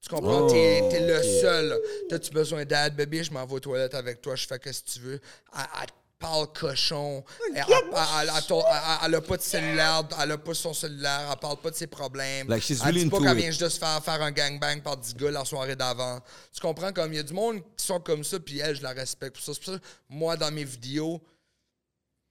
Tu 0.00 0.08
comprends? 0.08 0.42
Oh, 0.42 0.50
t'es, 0.50 0.80
t'es 0.88 1.00
le 1.00 1.20
seul. 1.22 1.80
T'as-tu 2.08 2.30
besoin 2.30 2.64
d'aide, 2.64 2.94
bébé? 2.94 3.24
Je 3.24 3.32
m'en 3.32 3.44
vais 3.44 3.54
aux 3.54 3.60
toilettes 3.60 3.94
avec 3.94 4.22
toi, 4.22 4.36
je 4.36 4.46
fais 4.46 4.60
ce 4.72 4.80
que 4.80 4.90
tu 4.90 5.00
veux. 5.00 5.20
Elle, 5.52 5.64
elle 5.80 5.86
te 5.86 5.92
parle 6.26 6.46
cochon. 6.52 7.24
Elle, 7.54 7.56
elle, 7.56 7.64
elle- 7.68 8.28
elle- 8.28 8.28
elle- 8.50 8.98
elle 9.04 9.14
a 9.14 9.20
pas 9.20 9.36
de 9.36 9.42
cellulaire, 9.42 10.02
elle 10.20 10.32
a 10.32 10.38
pas 10.38 10.54
son 10.54 10.74
cellulaire, 10.74 11.28
elle 11.32 11.38
parle 11.38 11.56
pas 11.58 11.70
de 11.70 11.76
ses 11.76 11.86
problèmes. 11.86 12.48
Like, 12.48 12.62
she's 12.62 12.80
elle 12.84 12.92
dit 12.92 12.98
really 12.98 13.10
pas 13.10 13.18
qu'elle 13.20 13.36
vient 13.36 13.50
juste 13.50 13.62
de 13.62 13.68
se 13.68 13.78
faire 13.78 14.02
faire 14.04 14.20
un 14.22 14.32
gangbang 14.32 14.82
par 14.82 14.96
10 14.96 15.14
gars 15.14 15.30
la 15.30 15.44
soirée 15.44 15.76
d'avant. 15.76 16.20
Tu 16.52 16.60
comprends? 16.60 16.92
Comme 16.92 17.12
il 17.12 17.16
y 17.16 17.20
a 17.20 17.22
du 17.22 17.32
monde 17.32 17.60
qui 17.76 17.84
sont 17.84 18.00
comme 18.00 18.24
ça, 18.24 18.40
puis 18.40 18.58
elle, 18.58 18.74
je 18.76 18.82
la 18.82 18.92
respecte 18.92 19.36
pour 19.36 19.44
ça. 19.44 19.52
C'est 19.54 19.62
pour 19.64 19.74
ça 19.74 19.78
que 19.78 19.84
moi, 20.08 20.36
dans 20.36 20.50
mes 20.50 20.64
vidéos, 20.64 21.22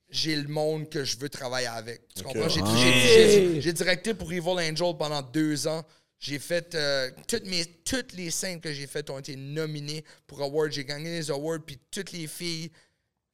j'ai 0.10 0.36
le 0.36 0.48
monde 0.48 0.90
que 0.90 1.04
je 1.04 1.18
veux 1.18 1.30
travailler 1.30 1.68
avec. 1.68 2.02
Tu 2.16 2.24
comprends? 2.24 2.48
J'ai, 2.50 2.62
Ah. 2.64 2.76
j'ai- 2.78 3.30
j'ai- 3.32 3.62
j'ai 3.62 3.74
directé 3.74 4.14
pour 4.14 4.32
Evil 4.32 4.50
Angel 4.50 4.94
pendant 4.98 5.22
deux 5.22 5.68
ans. 5.68 5.84
J'ai 6.20 6.40
fait 6.40 6.74
euh, 6.76 7.12
toutes 7.28 7.46
mes 7.46 7.66
toutes 7.84 8.14
les 8.14 8.32
scènes 8.32 8.62
que 8.62 8.72
j'ai 8.72 8.88
faites 8.88 9.10
ont 9.10 9.20
été 9.20 9.36
nominées 9.36 10.04
pour 10.28 10.42
awards. 10.42 10.72
J'ai 10.72 10.86
gagné 10.86 11.10
les 11.10 11.30
awards, 11.30 11.60
puis 11.66 11.78
toutes 11.92 12.12
les 12.14 12.26
filles, 12.28 12.72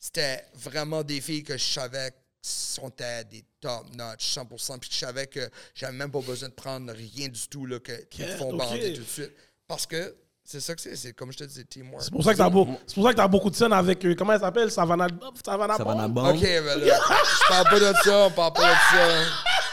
c'était 0.01 0.43
vraiment 0.55 1.03
des 1.03 1.21
filles 1.21 1.43
que 1.43 1.55
je 1.57 1.63
savais 1.63 2.11
sont 2.41 2.91
des 3.29 3.45
top 3.59 3.85
notch 3.95 4.35
100%, 4.35 4.79
puis 4.79 4.89
je 4.91 4.97
savais 4.97 5.27
que 5.27 5.47
j'avais 5.75 5.93
même 5.93 6.09
pas 6.09 6.21
besoin 6.21 6.49
de 6.49 6.55
prendre 6.55 6.91
rien 6.91 7.27
du 7.27 7.47
tout 7.47 7.67
là, 7.67 7.79
que, 7.79 7.91
qui 8.05 8.23
me 8.23 8.35
font 8.35 8.55
bander 8.55 8.93
tout 8.93 9.01
de 9.01 9.07
suite. 9.07 9.31
Parce 9.67 9.85
que 9.85 10.15
c'est 10.43 10.59
ça 10.59 10.73
que 10.73 10.81
c'est, 10.81 10.95
c'est 10.95 11.13
comme 11.13 11.31
je 11.31 11.37
te 11.37 11.43
disais, 11.43 11.63
teamwork. 11.65 12.03
C'est 12.03 12.11
pour 12.11 12.23
ça 12.23 12.33
que 12.33 12.39
t'as 12.39 12.49
beaucoup, 12.49 12.75
c'est 12.87 12.95
pour 12.95 13.03
ça 13.03 13.11
que 13.11 13.17
t'as 13.17 13.27
beaucoup 13.27 13.51
de 13.51 13.55
scènes 13.55 13.73
avec, 13.73 14.03
euh, 14.03 14.15
comment 14.15 14.33
elle 14.33 14.39
s'appelle? 14.39 14.71
Savannah, 14.71 15.07
Savannah, 15.45 15.77
Savannah 15.77 16.07
Bond? 16.07 16.23
Bomb. 16.23 16.35
Ok, 16.35 16.41
ben 16.41 16.79
là, 16.79 16.99
je 16.99 17.47
parle 17.47 17.69
pas 17.69 17.79
de 17.79 17.93
ça, 18.03 18.25
on 18.25 18.31
parle 18.31 18.53
pas 18.53 18.73
de 18.73 18.79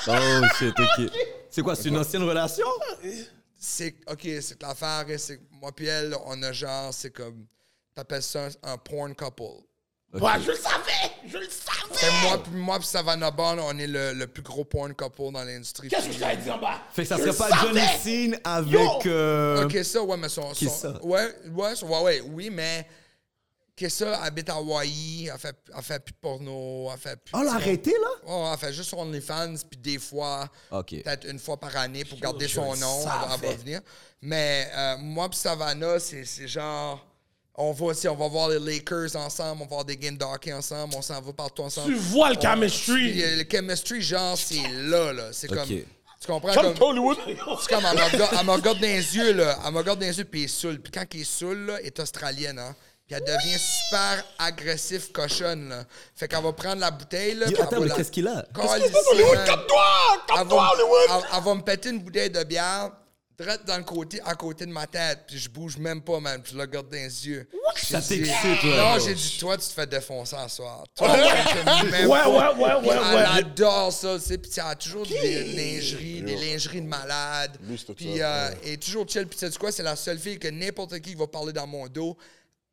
ça. 0.05 0.13
Oh 0.43 0.47
shit, 0.59 0.75
ok. 0.79 1.11
C'est 1.49 1.63
quoi, 1.63 1.75
c'est 1.75 1.89
une 1.89 1.97
ancienne 1.97 2.23
relation? 2.23 2.67
c'est 3.61 3.97
ok 4.07 4.21
c'est 4.41 4.57
que 4.57 4.65
l'affaire 4.65 5.05
c'est 5.19 5.39
que 5.39 5.43
moi 5.51 5.73
puis 5.75 5.87
elle 5.87 6.15
on 6.27 6.41
a 6.45 6.53
genre 6.53 6.95
c'est 6.95 7.11
comme 7.11 7.45
t'appelles 7.93 8.23
ça 8.23 8.47
un, 8.63 8.75
un 8.75 8.79
porn 8.79 9.17
couple 9.17 9.65
Ouais, 10.15 10.33
je 10.43 10.51
le 10.53 10.57
savais! 10.57 11.13
Je 11.27 11.37
le 11.37 11.45
savais! 11.51 11.95
Fait 11.95 12.11
moi 12.27 12.43
puis 12.43 12.53
moi 12.55 12.79
puis 12.79 12.87
Savannah 12.89 13.31
Bond 13.31 13.59
on 13.61 13.77
est 13.79 13.87
le, 13.87 14.15
le 14.15 14.27
plus 14.27 14.43
gros 14.43 14.65
porn 14.65 14.95
couple 14.95 15.33
dans 15.33 15.45
l'industrie 15.45 15.89
Qu'est-ce 15.89 16.09
que 16.09 16.15
tu 16.15 16.25
as 16.25 16.35
dit 16.37 16.51
en 16.51 16.59
bas? 16.59 16.81
Fait 16.93 17.03
que 17.03 17.09
ça 17.09 17.17
Je 17.17 17.31
serait 17.31 17.33
le 17.33 17.37
pas 17.37 17.49
savais! 17.51 17.69
Johnny 17.81 17.99
Scene 18.03 18.41
avec. 18.45 19.07
Euh, 19.07 19.65
ok 19.67 19.85
ça 19.85 20.03
ouais 20.03 20.17
mais 20.17 20.29
son, 20.31 20.55
son- 20.55 20.69
ça? 20.71 21.05
ouais 21.05 21.29
ouais 21.51 21.73
ouais 21.85 22.01
ouais 22.03 22.21
oui 22.33 22.49
mais 22.51 22.87
que 23.77 23.89
ça 23.91 24.23
habite 24.23 24.49
à 24.49 24.55
Hawaii 24.55 25.29
elle 25.33 25.39
fait 25.39 25.55
elle 25.77 25.83
fait 25.85 26.03
plus 26.03 26.13
de 26.13 26.19
porno 26.19 26.89
elle 26.93 26.99
fait 26.99 27.17
plus 27.23 27.33
Oh, 27.37 27.41
elle 27.43 27.49
a 27.49 27.55
arrêté, 27.55 27.91
là? 27.93 28.09
Oh, 28.27 28.49
elle 28.51 28.59
fait 28.59 28.73
juste 28.73 28.91
son 28.91 28.99
OnlyFans, 29.01 29.55
puis 29.71 29.79
des 29.79 29.99
fois, 29.99 30.49
Ok. 30.73 31.03
peut-être 31.05 31.29
une 31.29 31.39
fois 31.39 31.59
par 31.59 31.77
année 31.77 32.05
pour 32.05 32.19
garder 32.19 32.49
je 32.49 32.55
son 32.55 32.75
nom, 32.77 33.01
elle 33.03 33.41
va- 33.49 33.55
venir. 33.57 33.81
Mais 34.23 34.69
euh, 34.75 34.97
moi 34.99 35.29
puis 35.29 35.39
Savannah, 35.39 36.01
c'est 36.01 36.25
c'est 36.25 36.49
genre... 36.49 37.05
On 37.61 37.73
va 37.73 37.87
aussi, 37.87 38.07
on 38.09 38.15
va 38.15 38.29
voir 38.29 38.49
les 38.51 38.59
Lakers 38.61 39.17
ensemble, 39.17 39.63
on 39.63 39.65
va 39.65 39.69
voir 39.69 39.85
des 39.85 39.97
games 39.97 40.17
de 40.17 40.25
hockey 40.25 40.53
ensemble, 40.53 40.95
on 40.97 41.03
s'en 41.03 41.21
va 41.21 41.33
partout 41.33 41.63
ensemble. 41.63 41.89
Tu 41.89 41.95
vois 41.99 42.31
le 42.31 42.37
On- 42.39 42.41
chemistry. 42.41 43.23
Euh, 43.23 43.37
Le 43.39 43.45
chemistry, 43.51 44.01
genre, 44.01 44.39
c'est 44.39 44.63
là, 44.85 45.13
là. 45.13 45.25
C'est 45.33 45.49
comme... 45.49 45.67
Tu 45.69 46.27
comprends? 46.27 46.53
Comme, 46.55 46.75
Hollywood. 46.81 47.17
c'est 47.27 47.69
comme, 47.75 47.85
elle 47.85 47.97
me 47.99 48.13
regarde, 48.13 48.35
elle 48.41 48.47
me 48.47 48.53
regarde 48.53 48.79
dans 48.79 48.87
les 48.87 49.17
yeux, 49.17 49.33
là. 49.35 49.59
Elle 49.67 49.73
me 49.73 49.79
regarde 49.79 49.99
dans 50.01 50.07
les 50.07 50.19
yeux, 50.19 50.25
puis 50.25 50.41
elle 50.41 50.45
est 50.47 50.49
saoule. 50.49 50.81
Puis 50.81 50.93
quand 50.93 51.05
elle 51.13 51.21
est 51.21 51.25
saoule, 51.25 51.59
là, 51.67 51.77
elle 51.81 51.87
est 51.87 52.01
australienne, 52.01 52.59
hein. 52.61 52.75
Puis 53.07 53.17
elle 53.17 53.25
devient 53.25 53.59
super 53.59 54.25
agressive, 54.39 55.11
cochonne, 55.13 55.69
là. 55.69 55.85
Fait 56.15 56.29
qu'elle 56.29 56.43
va 56.43 56.53
prendre 56.53 56.81
la 56.81 56.91
bouteille, 56.91 57.35
là. 57.35 57.47
Yo, 57.47 57.53
puis 57.53 57.57
elle 57.59 57.63
attends, 57.63 57.77
va 57.77 57.83
mais 57.83 57.89
la- 57.89 57.95
qu'est-ce 57.97 58.11
qu'il 58.11 58.27
a? 58.29 58.45
Calisse, 58.55 58.93
Hollywood! 59.13 59.39
Elle 59.39 59.45
Calme-toi, 59.47 60.63
va, 60.63 60.73
Hollywood! 60.73 61.09
elle- 61.11 61.37
elle 61.39 61.43
va 61.45 61.55
me 61.55 61.63
péter 61.63 61.89
une 61.91 62.01
bouteille 62.01 62.31
de 62.31 62.43
bière, 62.45 62.91
direct 63.41 63.65
dans 63.67 63.77
le 63.79 63.85
côté, 63.85 64.21
à 64.25 64.35
côté 64.35 64.67
de 64.67 64.73
ma 64.73 64.87
tête, 64.87 65.21
puis 65.29 65.39
je 65.39 65.49
bouge 65.49 65.77
même 65.77 66.03
pas, 66.03 66.19
man. 66.19 66.43
Puis 66.43 66.53
je 66.53 66.57
la 66.59 66.65
regarde 66.65 66.89
dans 66.89 66.97
les 66.97 67.27
yeux. 67.29 67.49
Ça 67.77 68.03
t'excite, 68.03 68.65
ouais. 68.65 68.77
Non, 68.77 68.99
j'ai 68.99 69.15
dit, 69.15 69.37
toi, 69.39 69.57
tu 69.57 69.67
te 69.69 69.73
fais 69.73 69.87
défoncer 69.87 70.35
ce 70.49 70.57
soir. 70.57 70.85
Toi, 70.97 71.09
tu 71.15 71.87
te 71.87 71.91
même 71.91 72.09
Ouais, 72.09 72.19
pas. 72.19 72.29
ouais, 72.29 72.63
ouais, 72.65 72.81
Puis 72.81 72.89
ouais, 72.91 72.97
Elle 72.97 73.15
ouais. 73.17 73.39
adore 73.39 73.93
ça, 73.93 74.19
tu 74.19 74.25
sais. 74.25 74.39
Puis 74.39 74.51
elle 74.57 74.63
a 74.65 74.75
toujours 74.75 75.07
des 75.07 75.45
lingeries, 75.55 76.23
des 76.23 76.35
lingeries 76.37 76.83
de 76.83 76.87
malade. 76.89 77.57
Lui, 77.63 77.79
c'est 77.79 77.85
tout 77.87 77.95
Puis 77.95 78.19
ça, 78.19 78.47
euh, 78.49 78.55
elle 78.65 78.73
est 78.73 78.83
toujours 78.83 79.09
chill. 79.09 79.27
Puis 79.29 79.39
tu 79.39 79.47
sais 79.51 79.59
quoi, 79.59 79.71
c'est 79.71 79.85
la 79.85 79.95
seule 79.97 80.19
fille 80.19 80.39
que 80.39 80.49
n'importe 80.49 80.99
qui 81.01 81.15
va 81.15 81.27
parler 81.29 81.53
dans 81.53 81.67
mon 81.67 81.87
dos, 81.87 82.17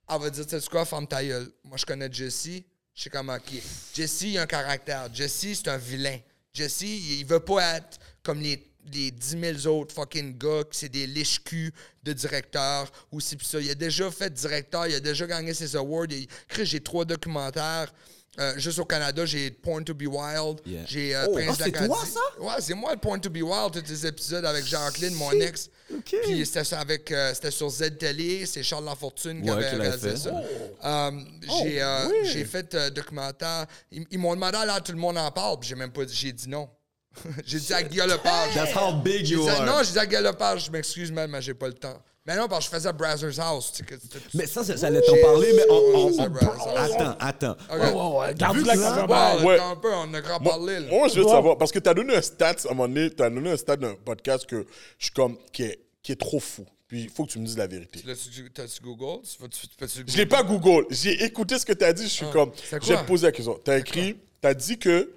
elle 0.10 0.20
va 0.20 0.30
dire, 0.32 0.48
tu 0.48 0.60
sais 0.60 0.68
quoi, 0.70 0.84
ferme 0.86 1.08
ta 1.08 1.24
gueule. 1.24 1.48
Moi, 1.64 1.78
je 1.78 1.86
connais 1.86 2.12
Jessie, 2.12 2.66
je 2.96 3.04
sais 3.04 3.10
comment 3.12 3.38
qui 3.38 3.58
est. 3.58 3.64
Jessie, 3.94 4.32
il 4.32 4.38
a 4.40 4.44
un 4.44 4.48
caractère. 4.48 5.10
Jessie, 5.14 5.56
c'est 5.56 5.68
un 5.68 5.78
vilain. 5.78 6.18
Jesse, 6.54 6.82
il 6.82 7.24
veut 7.26 7.40
pas 7.42 7.78
être 7.78 8.00
comme 8.24 8.40
les, 8.40 8.64
les 8.94 9.12
10 9.12 9.38
000 9.64 9.76
autres 9.80 9.94
fucking 9.96 10.38
gars 10.38 10.64
qui 10.70 10.78
c'est 10.80 10.90
des 10.90 11.08
liches-culs 11.08 11.72
de 12.04 12.14
directeurs 12.14 12.92
ou 13.12 13.20
si 13.20 13.36
pis 13.36 13.46
ça. 13.46 13.60
Il 13.60 13.70
a 13.70 13.76
déjà 13.76 14.10
fait 14.12 14.32
directeur, 14.34 14.88
il 14.88 14.96
a 14.96 15.00
déjà 15.00 15.26
gagné 15.28 15.54
ses 15.54 15.76
awards. 15.76 16.08
Il- 16.10 16.28
j'ai 16.64 16.80
trois 16.82 17.06
documentaires. 17.06 17.94
Euh, 18.38 18.54
juste 18.58 18.80
au 18.80 18.84
Canada, 18.86 19.26
j'ai 19.26 19.50
Porn 19.50 19.86
to 19.86 19.94
be 19.94 20.08
Wild. 20.08 20.60
Yeah. 20.66 20.82
J'ai 20.86 21.16
euh, 21.16 21.26
Oh, 21.30 21.32
Prince 21.36 21.56
ah, 21.58 21.64
c'est 21.64 21.72
toi, 21.72 22.06
ça? 22.06 22.20
Ouais, 22.44 22.54
c'est 22.60 22.74
moi 22.74 22.92
le 22.92 23.00
Porn 23.00 23.22
to 23.22 23.30
be 23.30 23.38
Wild, 23.42 23.72
tous 23.72 23.90
les 23.90 24.06
épisodes 24.06 24.44
avec 24.44 24.66
Jacqueline, 24.66 25.14
mon 25.16 25.32
ex. 25.32 25.70
OK. 25.90 26.16
Puis 26.26 26.46
c'était 26.46 26.74
avec, 26.76 27.10
euh, 27.14 27.34
c'était 27.34 27.50
sur 27.52 27.70
Z 27.70 27.98
Télé, 27.98 28.46
c'est 28.46 28.62
Charles 28.62 28.84
Lafortune 28.84 29.42
qui 29.42 29.50
Ouais, 29.50 29.56
avait 29.66 29.70
réalisé 29.78 30.10
fait. 30.10 30.18
ça. 30.18 30.44
Euh, 30.84 31.12
j'ai 31.62 31.82
euh, 31.82 32.24
j'ai 32.26 32.44
fait 32.44 32.76
euh, 32.76 32.90
documentaire. 32.90 33.68
Ils, 33.90 34.06
ils 34.12 34.20
m'ont 34.20 34.36
demandé 34.36 34.58
là 34.66 34.82
tout 34.82 34.92
le 34.92 34.98
monde 34.98 35.18
en 35.18 35.32
parle, 35.32 35.58
puis 35.62 35.70
j'ai 35.70 35.76
même 35.76 35.94
pas 35.94 36.04
dit, 36.04 36.14
j'ai 36.14 36.34
dit 36.34 36.50
non. 36.50 36.70
j'ai 37.46 37.60
dit 37.60 37.74
à 37.74 37.84
Guillaume 37.84 38.10
Lepage. 38.10 38.54
That's 38.54 38.74
how 38.76 38.94
big 38.94 39.26
J'ai 39.26 39.36
you 39.36 39.48
are. 39.48 39.66
non, 39.66 39.84
j'ai 39.84 39.92
dit 39.94 40.00
à 40.00 40.06
Guillaume 40.06 40.24
Lepage, 40.26 40.66
je 40.66 40.72
m'excuse, 40.72 41.12
man, 41.12 41.30
mais 41.30 41.42
j'ai 41.42 41.54
pas 41.54 41.68
le 41.68 41.74
temps. 41.74 41.98
Mais 42.28 42.36
non, 42.36 42.48
parce 42.48 42.68
que 42.68 42.72
je 42.74 42.78
faisais 42.80 42.92
Brazzers 42.94 43.40
House. 43.40 43.72
tu 43.72 43.78
sais, 43.78 43.84
que 43.84 43.96
c'était- 44.02 44.18
Mais 44.34 44.48
ça, 44.48 44.64
ça- 44.64 44.76
j'allais 44.76 45.00
t'en 45.02 45.16
parler, 45.22 45.54
mais 45.56 45.64
on, 45.70 46.08
on-. 46.08 46.20
Attends, 46.76 47.16
attends. 47.20 47.52
Ok. 47.72 47.80
Ouais, 47.80 47.92
ouais, 47.92 48.18
ouais. 48.30 48.34
Garde 48.34 48.58
la 48.66 48.74
Ouais. 49.44 49.56
attends 49.56 49.70
un 49.72 49.76
peu, 49.76 49.94
on 49.94 50.12
a 50.14 50.22
grand 50.22 50.40
Moi, 50.42 50.52
parlé, 50.54 50.80
là. 50.80 50.88
moi, 50.90 51.08
je 51.08 51.16
veux 51.20 51.26
Ouais. 51.26 51.32
savoir, 51.32 51.56
parce 51.58 51.72
que 51.72 51.78
tu 51.78 51.88
as 51.88 51.94
donné 51.94 52.16
un 52.16 52.22
stat 52.24 52.56
à 52.68 52.72
un 52.72 52.74
moment 52.74 52.88
donné, 52.88 53.12
tu 53.12 53.22
as 53.22 53.30
donné 53.30 53.52
un 53.52 53.58
stat 53.58 53.78
d'un 53.78 53.94
podcast 53.94 54.48
que 54.48 54.66
je 54.98 55.06
suis 55.06 55.14
comme, 55.14 55.38
qui 55.54 55.64
est, 55.64 55.80
qui 56.02 56.14
est 56.14 56.20
trop 56.20 56.40
fou. 56.40 56.66
Puis 56.88 57.04
il 57.04 57.10
faut 57.10 57.26
que 57.26 57.32
tu 57.32 57.40
me 57.40 57.46
dises 57.46 57.58
la 57.58 57.68
vérité. 57.68 58.00
T'as-tu 58.54 58.82
Google? 58.82 59.22
Je 60.08 60.18
l'ai 60.18 60.26
pas 60.26 60.44
Google. 60.44 60.86
J'ai 60.92 61.24
écouté 61.24 61.58
ce 61.60 61.66
que 61.66 61.74
tu 61.74 61.84
as 61.84 61.94
dit. 61.94 62.04
Je 62.04 62.10
suis 62.10 62.30
comme. 62.32 62.52
vais 62.72 62.80
quoi? 62.80 62.98
te 62.98 63.08
poser 63.08 63.28
la 63.28 63.32
question. 63.32 63.60
Tu 63.64 63.72
as 63.72 63.78
écrit. 63.80 64.16
Tu 64.42 64.48
as 64.48 64.54
dit 64.54 64.78
que. 64.78 65.12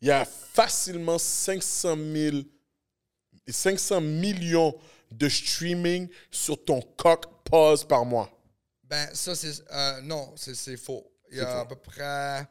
Il 0.00 0.08
y 0.08 0.10
a 0.10 0.24
facilement 0.24 1.18
500 1.18 1.96
000. 2.12 2.36
500 3.48 4.00
millions 4.02 4.78
de 5.10 5.28
streaming 5.28 6.08
sur 6.30 6.62
ton 6.64 6.80
coq 6.82 7.24
pause 7.44 7.82
par 7.84 8.04
mois. 8.04 8.30
Ben, 8.84 9.08
ça, 9.14 9.34
c'est. 9.34 9.62
euh, 9.72 10.00
non, 10.02 10.34
c'est 10.36 10.76
faux. 10.76 11.10
Il 11.30 11.38
y 11.38 11.40
a 11.40 11.60
à 11.60 11.64
peu 11.66 11.76
près 11.76 12.46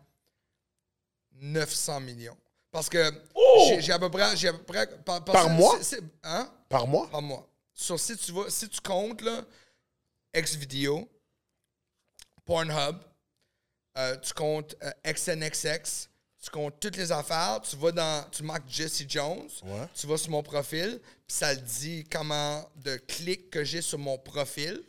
900 1.34 2.00
millions. 2.02 2.38
Parce 2.72 2.90
que 2.90 3.12
Oh! 3.34 3.76
j'ai- 3.80 3.92
à 3.92 4.00
peu 4.00 4.10
près. 4.10 4.24
à 4.24 4.52
peu 4.52 4.64
près 4.64 4.88
par, 5.24 5.50
mois? 5.50 5.80
hein? 6.24 6.52
Par 6.70 6.88
mois? 6.88 7.10
Par 7.10 7.22
mois. 7.22 7.48
Sur, 7.74 8.00
si, 8.00 8.18
tu 8.18 8.32
vas, 8.32 8.50
si 8.50 8.68
tu 8.70 8.82
comptes, 8.82 9.22
là, 9.22 9.44
Xvideo, 10.36 11.08
Pornhub, 12.46 12.98
euh, 13.98 14.18
tu 14.18 14.34
comptes 14.34 14.76
euh, 14.84 14.92
XNXX, 15.06 16.10
tu 16.44 16.50
comptes 16.52 16.80
toutes 16.80 16.98
les 16.98 17.12
affaires, 17.12 17.60
tu 17.68 17.76
vas 17.78 17.92
dans. 17.92 18.30
Tu 18.32 18.44
marques 18.44 18.70
Jesse 18.70 19.04
Jones, 19.08 19.50
Ouais. 19.64 19.88
tu 19.94 20.06
vas 20.08 20.18
sur 20.18 20.30
mon 20.32 20.44
profil, 20.44 21.00
puis 21.28 21.36
ça 21.38 21.56
te 21.56 21.62
dit 21.62 22.06
comment 22.12 22.64
de 22.76 22.96
clics 22.98 23.50
que 23.50 23.64
j'ai 23.64 23.82
sur 23.82 23.98
mon 23.98 24.18
profil. 24.18 24.82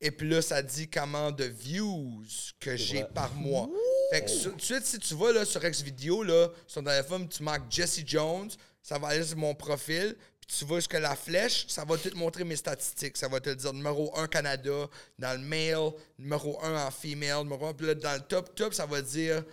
Et 0.00 0.10
puis 0.12 0.28
là, 0.28 0.40
ça 0.42 0.62
dit 0.62 0.88
comment 0.88 1.32
de 1.32 1.44
views 1.44 2.22
que 2.60 2.76
j'ai 2.76 3.04
par 3.04 3.34
mois. 3.34 3.68
Fait 4.12 4.24
que 4.24 4.42
tout 4.44 4.52
de 4.52 4.60
suite, 4.60 4.84
si 4.86 4.98
tu 4.98 5.14
vas 5.14 5.32
là, 5.32 5.44
sur 5.44 5.60
Xvideo, 5.60 6.22
là, 6.22 6.48
sur 6.66 6.82
ton 6.82 6.88
téléphone, 6.88 7.28
tu 7.28 7.42
marques 7.42 7.70
Jesse 7.70 8.00
Jones, 8.06 8.48
ça 8.82 8.96
va 8.98 9.08
aller 9.08 9.24
sur 9.24 9.36
mon 9.36 9.54
profil, 9.56 10.16
puis 10.40 10.56
tu 10.56 10.64
vas 10.64 10.76
jusqu'à 10.76 11.00
la 11.00 11.16
flèche, 11.16 11.66
ça 11.68 11.84
va 11.84 11.98
te 11.98 12.14
montrer 12.14 12.44
mes 12.44 12.54
statistiques. 12.56 13.16
Ça 13.16 13.26
va 13.28 13.40
te 13.40 13.50
dire 13.50 13.72
numéro 13.72 14.16
1 14.16 14.28
Canada, 14.28 14.88
dans 15.18 15.40
le 15.40 15.44
male, 15.46 15.90
numéro 16.18 16.62
1 16.64 16.86
en 16.86 16.90
female, 16.92 17.42
numéro 17.42 17.66
1, 17.66 17.74
puis 17.74 17.86
là, 17.88 17.94
dans 17.94 18.14
le 18.14 18.20
top, 18.20 18.54
top, 18.54 18.72
ça 18.74 18.86
va 18.86 19.02
dire 19.02 19.44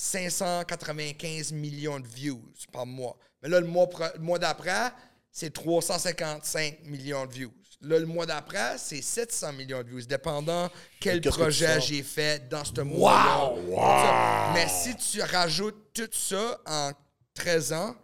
595 0.00 1.52
millions 1.52 2.00
de 2.00 2.06
views 2.06 2.42
par 2.72 2.86
mois. 2.86 3.18
Mais 3.42 3.50
là, 3.50 3.60
le 3.60 3.66
mois, 3.66 3.86
le 4.14 4.22
mois 4.22 4.38
d'après, 4.38 4.92
c'est 5.30 5.52
355 5.52 6.84
millions 6.84 7.26
de 7.26 7.32
views. 7.32 7.52
Là, 7.82 7.98
le 7.98 8.06
mois 8.06 8.24
d'après, 8.24 8.78
c'est 8.78 9.02
700 9.02 9.52
millions 9.52 9.82
de 9.82 9.88
views, 9.88 10.00
dépendant 10.02 10.70
quel 11.00 11.20
projet 11.20 11.80
j'ai 11.82 12.02
fait 12.02 12.48
dans 12.48 12.64
ce 12.64 12.80
mois-là. 12.80 14.52
Mais 14.54 14.68
si 14.68 14.96
tu 14.96 15.20
rajoutes 15.22 15.92
tout 15.92 16.08
ça 16.12 16.58
en 16.66 16.92
13 17.34 17.72
ans, 17.74 17.94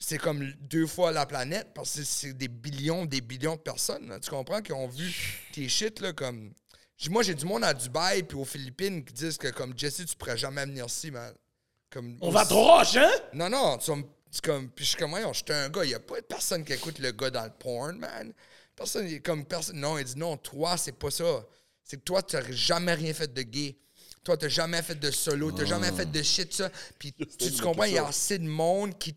c'est 0.00 0.18
comme 0.18 0.44
deux 0.62 0.86
fois 0.86 1.12
la 1.12 1.26
planète 1.26 1.68
parce 1.74 1.94
que 1.96 2.02
c'est 2.02 2.32
des 2.34 2.48
billions, 2.48 3.04
des 3.04 3.20
billions 3.20 3.54
de 3.54 3.60
personnes. 3.60 4.08
là. 4.08 4.18
Tu 4.18 4.30
comprends 4.30 4.60
qui 4.60 4.72
ont 4.72 4.88
vu 4.88 5.40
tes 5.52 5.68
shit 5.68 6.00
là 6.00 6.12
comme. 6.12 6.52
Moi, 7.10 7.22
j'ai 7.22 7.34
du 7.34 7.44
monde 7.44 7.64
à 7.64 7.74
Dubaï 7.74 8.22
puis 8.22 8.36
aux 8.36 8.44
Philippines 8.44 9.04
qui 9.04 9.12
disent 9.12 9.36
que 9.36 9.48
comme 9.48 9.76
Jesse, 9.76 10.04
tu 10.06 10.16
pourrais 10.16 10.38
jamais 10.38 10.64
venir 10.64 10.86
ici, 10.86 11.10
man. 11.10 11.34
Comme, 11.90 12.16
On 12.20 12.30
va 12.30 12.44
te 12.46 12.54
roche, 12.54 12.96
hein? 12.96 13.10
non, 13.34 13.48
non, 13.50 13.78
tu 13.78 13.90
vas 13.90 13.96
me- 13.96 14.04
c'est 14.30 14.42
comme. 14.44 14.68
Puis 14.70 14.84
je 14.84 14.90
suis 14.90 14.98
comme, 14.98 15.10
voyons, 15.10 15.32
je 15.32 15.42
suis 15.44 15.52
un 15.52 15.68
gars. 15.68 15.84
Il 15.84 15.88
n'y 15.88 15.94
a 15.94 16.00
pas 16.00 16.20
personne 16.22 16.64
qui 16.64 16.72
écoute 16.72 16.98
le 16.98 17.12
gars 17.12 17.30
dans 17.30 17.44
le 17.44 17.50
porn, 17.50 17.96
man. 17.98 18.32
Personne, 18.74 19.06
il 19.06 19.14
est 19.14 19.20
comme 19.20 19.44
personne. 19.44 19.76
Non, 19.78 19.96
il 19.98 20.04
dit 20.04 20.18
non, 20.18 20.36
toi, 20.36 20.76
c'est 20.76 20.92
pas 20.98 21.10
ça. 21.10 21.44
C'est 21.84 21.98
que 21.98 22.02
toi, 22.02 22.22
tu 22.22 22.34
n'as 22.36 22.50
jamais 22.50 22.94
rien 22.94 23.12
fait 23.14 23.32
de 23.32 23.42
gay. 23.42 23.76
Toi, 24.24 24.36
tu 24.36 24.44
n'as 24.46 24.48
jamais 24.50 24.82
fait 24.82 24.94
de 24.98 25.10
solo. 25.10 25.52
Tu 25.52 25.58
n'as 25.58 25.66
jamais 25.66 25.92
fait 25.92 26.10
de 26.10 26.22
shit, 26.22 26.52
ça. 26.52 26.70
Puis 26.98 27.12
tu, 27.38 27.52
tu 27.52 27.62
comprends, 27.62 27.84
il 27.84 27.92
y 27.94 27.98
a 27.98 28.06
assez 28.06 28.38
de 28.38 28.48
monde 28.48 28.98
qui, 28.98 29.14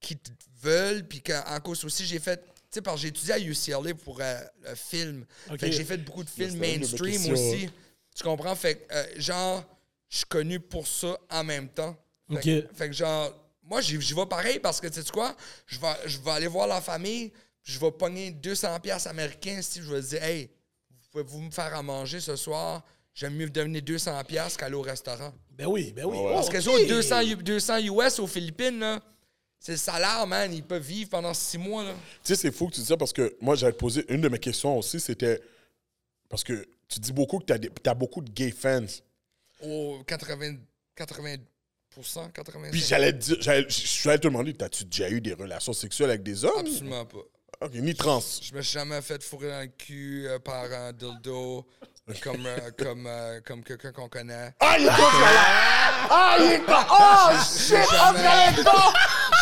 qui 0.00 0.16
te 0.16 0.30
veulent. 0.62 1.06
Puis 1.06 1.22
qu'en 1.22 1.60
cause 1.60 1.84
aussi, 1.84 2.04
j'ai 2.06 2.18
fait. 2.18 2.42
Tu 2.70 2.76
sais, 2.78 2.82
parce 2.82 2.96
que 2.96 3.02
j'ai 3.02 3.08
étudié 3.08 3.32
à 3.34 3.38
UCLA 3.38 3.94
pour 3.94 4.18
euh, 4.20 4.40
le 4.68 4.74
film. 4.74 5.24
Fait 5.58 5.70
que 5.70 5.76
j'ai 5.76 5.84
fait 5.84 5.96
beaucoup 5.98 6.24
de 6.24 6.28
films 6.30 6.60
mainstream 6.80 7.20
aussi. 7.32 7.70
Tu 8.14 8.22
comprends? 8.22 8.54
Fait 8.56 8.76
que, 8.76 8.94
euh, 8.94 9.04
genre, 9.16 9.64
je 10.08 10.16
suis 10.18 10.26
connu 10.26 10.58
pour 10.60 10.86
ça 10.86 11.16
en 11.30 11.44
même 11.44 11.68
temps. 11.68 11.96
Fait, 12.28 12.40
que- 12.40 12.74
fait 12.74 12.86
que 12.88 12.94
genre, 12.94 13.32
moi, 13.62 13.80
j'y 13.80 13.96
vais 13.96 14.26
pareil 14.26 14.58
parce 14.58 14.80
que, 14.80 14.88
tu 14.88 15.00
sais 15.02 15.10
quoi? 15.12 15.36
Je 15.66 15.78
vais, 15.78 15.86
je 16.06 16.18
vais 16.18 16.30
aller 16.32 16.46
voir 16.48 16.66
la 16.66 16.80
famille, 16.80 17.32
je 17.62 17.78
vais 17.78 17.90
pogner 17.92 18.30
200 18.32 18.78
pièces 18.80 19.06
américains 19.06 19.60
si 19.62 19.80
je 19.80 19.92
vais 19.92 20.00
dire, 20.02 20.22
hey, 20.22 20.50
pouvez-vous 21.10 21.40
me 21.40 21.50
faire 21.50 21.74
à 21.74 21.82
manger 21.82 22.20
ce 22.20 22.36
soir? 22.36 22.84
J'aime 23.14 23.34
mieux 23.34 23.48
donner 23.48 23.80
200 23.80 24.22
pièces 24.24 24.56
qu'aller 24.56 24.74
au 24.74 24.82
restaurant. 24.82 25.32
Ben 25.50 25.66
oui, 25.66 25.92
ben 25.92 26.04
oui. 26.04 26.18
Parce 26.34 26.48
que 26.50 26.56
les 26.58 26.68
autres 26.68 26.86
200, 26.86 27.20
U- 27.22 27.36
200 27.36 27.78
US 27.78 28.18
aux 28.18 28.26
Philippines, 28.26 28.78
là, 28.78 29.00
c'est 29.66 29.72
le 29.72 29.78
salaire, 29.78 30.24
man. 30.28 30.52
Ils 30.52 30.62
peuvent 30.62 30.80
vivre 30.80 31.10
pendant 31.10 31.34
six 31.34 31.58
mois, 31.58 31.82
là. 31.82 31.92
Tu 32.22 32.34
sais, 32.34 32.36
c'est 32.36 32.52
fou 32.52 32.68
que 32.68 32.74
tu 32.74 32.80
dis 32.80 32.86
ça 32.86 32.96
parce 32.96 33.12
que 33.12 33.36
moi, 33.40 33.56
j'allais 33.56 33.72
te 33.72 33.78
poser 33.78 34.04
une 34.08 34.20
de 34.20 34.28
mes 34.28 34.38
questions 34.38 34.78
aussi, 34.78 35.00
c'était. 35.00 35.42
Parce 36.28 36.44
que 36.44 36.68
tu 36.86 37.00
dis 37.00 37.12
beaucoup 37.12 37.40
que 37.40 37.52
tu 37.52 37.88
as, 37.88 37.94
beaucoup 37.94 38.20
de 38.20 38.30
gay 38.30 38.52
fans. 38.52 38.86
Au 39.60 39.98
80, 40.06 40.58
80 40.94 41.36
85 41.96 42.70
Puis 42.70 42.80
j'allais 42.80 43.12
te 43.12 43.18
dire, 43.18 43.36
j'allais- 43.40 44.18
te 44.18 44.28
demander, 44.28 44.54
as-tu 44.60 44.84
déjà 44.84 45.08
eu 45.10 45.20
des 45.20 45.32
relations 45.32 45.72
sexuelles 45.72 46.10
avec 46.10 46.22
des 46.22 46.44
hommes? 46.44 46.60
Absolument 46.60 47.04
pas. 47.06 47.18
Ok, 47.62 47.72
ni 47.74 47.94
trans. 47.94 48.20
Je 48.42 48.54
me 48.54 48.62
suis 48.62 48.74
jamais 48.74 49.00
fait 49.02 49.20
fourrer 49.22 49.48
dans 49.48 49.62
le 49.62 49.66
cul 49.66 50.26
euh, 50.28 50.38
par 50.38 50.70
un 50.70 50.92
dildo 50.92 51.66
comme, 52.22 52.46
euh, 52.46 52.70
comme, 52.78 53.06
euh, 53.06 53.40
comme 53.44 53.64
quelqu'un 53.64 53.92
qu'on 53.92 54.08
connaît. 54.08 54.54
Ah, 54.60 54.76
il 54.78 54.84
est 54.84 54.88
con! 54.88 54.94
Ah, 56.08 56.36
il 56.38 56.52
est 56.52 56.64
con! 56.64 56.72
Oh, 56.88 57.32
shit! 57.42 57.78
Oh, 57.90 58.92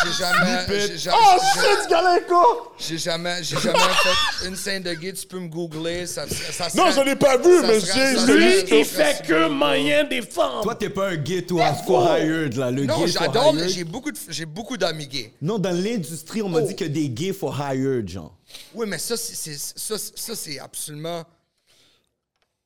J'ai 0.03 0.11
jamais. 0.13 0.97
j'ai 0.97 1.09
Oh, 1.11 1.39
shit, 1.53 2.27
con! 2.27 2.43
J'ai 2.77 2.97
jamais, 2.97 3.43
j'ai 3.43 3.57
jamais 3.59 3.79
fait 3.79 4.47
une 4.47 4.55
scène 4.55 4.83
de 4.83 4.93
gay. 4.93 5.13
Tu 5.13 5.25
peux 5.25 5.39
me 5.39 5.47
googler. 5.47 6.05
Ça, 6.05 6.25
ça 6.27 6.65
Non, 6.75 6.91
serait- 6.91 7.03
je 7.03 7.09
l'ai 7.09 7.15
pas 7.15 7.37
vu, 7.37 7.61
mais 7.61 7.79
j'ai 7.79 8.33
Lui, 8.33 8.79
il 8.79 8.85
fait 8.85 9.25
que 9.25 9.47
moyen 9.47 10.03
des 10.03 10.21
femmes. 10.21 10.61
Toi, 10.63 10.75
t'es 10.75 10.89
pas 10.89 11.09
un 11.09 11.15
gay, 11.15 11.41
toi, 11.43 11.73
for 11.73 12.03
hired, 12.17 12.55
là. 12.55 12.71
Le 12.71 12.85
Non, 12.85 13.05
j'adore, 13.07 13.53
mais 13.53 13.69
j'ai 13.69 13.83
beaucoup, 13.83 14.11
de- 14.11 14.17
j'ai 14.29 14.45
beaucoup 14.45 14.77
d'amis 14.77 15.07
gays. 15.07 15.33
Non, 15.41 15.57
dans 15.59 15.71
l'industrie, 15.75 16.41
on 16.41 16.49
m'a 16.49 16.59
Oh. 16.61 16.67
dit 16.67 16.75
que 16.75 16.85
des 16.85 17.09
gays 17.09 17.33
for 17.33 17.55
hired, 17.59 18.07
genre. 18.09 18.35
Oui, 18.73 18.85
mais 18.87 18.97
ça, 18.97 19.15
c'est, 19.17 19.35
ça, 19.57 19.97
c'est- 19.97 20.17
ça, 20.17 20.35
c'est 20.35 20.59
absolument. 20.59 21.23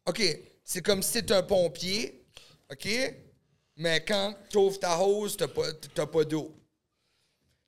OK, 0.08 0.22
c'est 0.64 0.82
comme 0.82 1.04
si 1.04 1.24
t'es 1.24 1.34
un 1.34 1.44
pompier, 1.44 2.24
OK? 2.72 2.88
Mais 3.78 4.04
quand 4.06 4.34
t'ouvres 4.50 4.80
ta 4.80 5.00
hose, 5.00 5.38
t'as 5.38 5.48
pas, 5.48 5.62
t'as 5.94 6.06
pas 6.06 6.24
d'eau. 6.24 6.54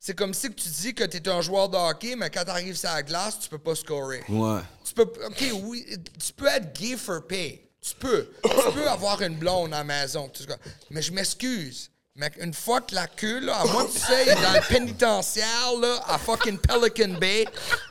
C'est 0.04 0.16
comme 0.16 0.34
si 0.34 0.50
que 0.50 0.60
tu 0.60 0.68
dis 0.68 0.96
que 0.96 1.04
t'es 1.04 1.30
un 1.30 1.42
joueur 1.42 1.70
de 1.70 1.78
hockey, 1.78 2.16
mais 2.16 2.32
quand 2.32 2.44
t'arrives 2.44 2.76
sur 2.76 2.90
la 2.90 3.04
glace, 3.04 3.38
tu 3.38 3.48
peux 3.48 3.60
pas 3.60 3.76
scorer. 3.76 4.24
Ouais. 4.28 4.62
Tu 4.84 4.96
peux, 4.96 5.04
OK, 5.04 5.46
oui, 5.62 5.86
tu 6.18 6.34
peux 6.34 6.48
être 6.48 6.74
gay 6.74 6.98
for 6.98 7.22
pay. 7.28 7.70
Tu 7.80 7.94
peux. 7.94 8.28
Tu 8.44 8.72
peux 8.74 8.90
avoir 8.90 9.22
une 9.22 9.36
blonde 9.36 9.76
à 9.76 9.78
la 9.78 9.84
maison. 9.84 10.28
tout 10.28 10.42
ça. 10.42 10.58
Mais 10.90 11.04
je 11.04 11.14
m'excuse. 11.14 11.92
Mais 12.16 12.32
une 12.40 12.54
fois 12.54 12.82
que 12.82 12.96
la 12.96 13.06
queue, 13.06 13.42
là, 13.42 13.60
à 13.62 13.66
moins 13.66 13.86
que 13.86 13.92
tu 13.92 14.00
sais, 14.00 14.26
dans 14.26 14.54
le 14.54 14.68
pénitentiaire, 14.68 15.78
là, 15.80 16.04
à 16.08 16.18
fucking 16.18 16.58
Pelican 16.58 17.20
Bay, 17.20 17.46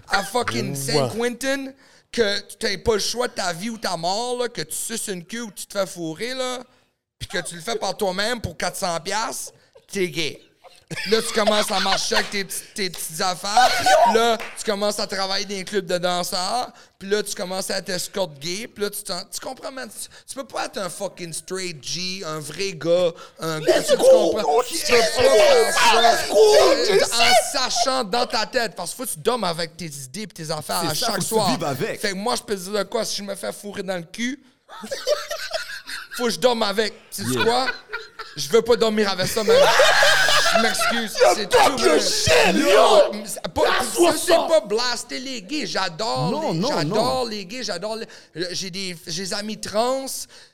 à 0.09 0.25
fucking 0.25 0.75
Saint 0.75 1.11
Quentin, 1.11 1.73
que 2.11 2.41
tu 2.41 2.67
n'aies 2.67 2.79
pas 2.79 2.95
le 2.95 2.99
choix 2.99 3.29
de 3.29 3.35
ta 3.35 3.53
vie 3.53 3.71
ou 3.71 3.79
ta 3.79 3.97
mort, 3.97 4.37
là, 4.37 4.49
que 4.49 4.63
tu 4.63 4.75
suces 4.75 5.07
une 5.07 5.25
queue 5.25 5.43
ou 5.43 5.51
que 5.51 5.61
tu 5.61 5.67
te 5.67 5.79
fais 5.79 5.87
fourrer, 5.87 6.35
là, 6.35 6.59
puis 7.21 7.29
que 7.29 7.39
tu 7.39 7.55
le 7.55 7.61
fais 7.61 7.77
par 7.77 7.97
toi-même 7.97 8.41
pour 8.41 8.55
400$, 8.55 9.01
piastres, 9.05 9.53
t'es 9.87 10.09
gay. 10.09 10.43
Là, 11.09 11.23
tu 11.23 11.33
commences 11.33 11.71
à 11.71 11.79
marcher 11.79 12.17
avec 12.17 12.31
tes, 12.31 12.45
tes 12.45 12.91
petites 12.91 13.21
affaires. 13.21 13.71
Là, 14.13 14.37
tu 14.59 14.65
commences 14.65 14.99
à 14.99 15.07
travailler 15.07 15.45
dans 15.45 15.55
un 15.55 15.63
club 15.63 15.87
de 15.87 15.99
danseurs. 15.99 16.73
Puis 16.99 17.09
là, 17.09 17.23
tu 17.23 17.33
commences 17.33 17.71
à 17.71 17.79
être 17.79 17.91
escort 17.91 18.35
gay. 18.41 18.67
Puis 18.67 18.83
là, 18.83 18.91
tu, 18.91 19.01
tu 19.05 19.41
comprends, 19.41 19.71
man? 19.71 19.89
Tu, 19.89 20.09
tu 20.27 20.35
peux 20.35 20.45
pas 20.45 20.65
être 20.65 20.79
un 20.79 20.91
fucking 20.91 21.33
straight 21.33 21.83
G, 21.83 22.25
un 22.27 22.41
vrai 22.41 22.73
gars, 22.73 23.13
un 23.39 23.61
gars. 23.61 23.83
Tu, 23.85 23.97
comprends? 23.97 24.63
Tu 24.69 24.79
peux 24.89 24.99
pas 24.99 25.73
faire 25.73 26.19
ça 26.99 27.17
en 27.17 27.71
sachant 27.71 28.05
dans 28.05 28.27
ta 28.27 28.45
tête. 28.47 28.75
Parce 28.75 28.91
qu'il 28.91 28.97
faut 28.99 29.09
que 29.09 29.15
tu 29.15 29.21
dormes 29.21 29.45
avec 29.45 29.77
tes 29.77 29.87
idées 29.87 30.23
et 30.23 30.27
tes 30.27 30.51
affaires 30.51 30.91
à 30.91 30.93
chaque 30.93 31.11
faut 31.11 31.17
que 31.17 31.21
tu 31.21 31.27
soir. 31.29 31.51
vives 31.51 31.65
avec. 31.65 32.01
Fait 32.01 32.11
que 32.11 32.17
moi, 32.17 32.35
je 32.35 32.43
peux 32.43 32.57
te 32.57 32.61
dire 32.61 32.73
de 32.73 32.83
quoi? 32.83 33.05
Si 33.05 33.19
je 33.19 33.23
me 33.23 33.37
fais 33.37 33.53
fourrer 33.53 33.85
dans 33.85 33.97
le 33.97 34.03
cul, 34.03 34.43
faut 36.17 36.25
que 36.25 36.31
je 36.31 36.39
dorme 36.41 36.65
avec. 36.65 36.95
Tu 37.13 37.23
sais 37.33 37.39
quoi? 37.39 37.69
Je 38.37 38.49
veux 38.49 38.63
pas 38.63 38.75
dormir 38.75 39.09
avec 39.09 39.29
ça, 39.29 39.45
man. 39.45 39.57
Je 40.57 40.63
m'excuse. 40.63 41.17
C'est 41.35 41.49
tout, 41.49 41.59
man. 41.59 42.01
shit, 42.01 42.55
Yo, 42.55 42.69
yo. 42.69 43.25
ça, 43.27 44.13
c'est 44.17 44.35
pas 44.35 44.61
blaster 44.67 45.19
les 45.19 45.43
gays. 45.43 45.67
J'adore 45.67 46.53
les, 46.53 46.61
j'adore 46.69 47.27
les 47.29 47.45
gays. 47.47 47.63
J'adore 47.63 47.97
les- 47.97 48.47
J'ai 48.53 48.71
des, 48.71 48.97
j'ai 49.07 49.23
des 49.25 49.35
amis 49.35 49.59
trans. 49.61 50.07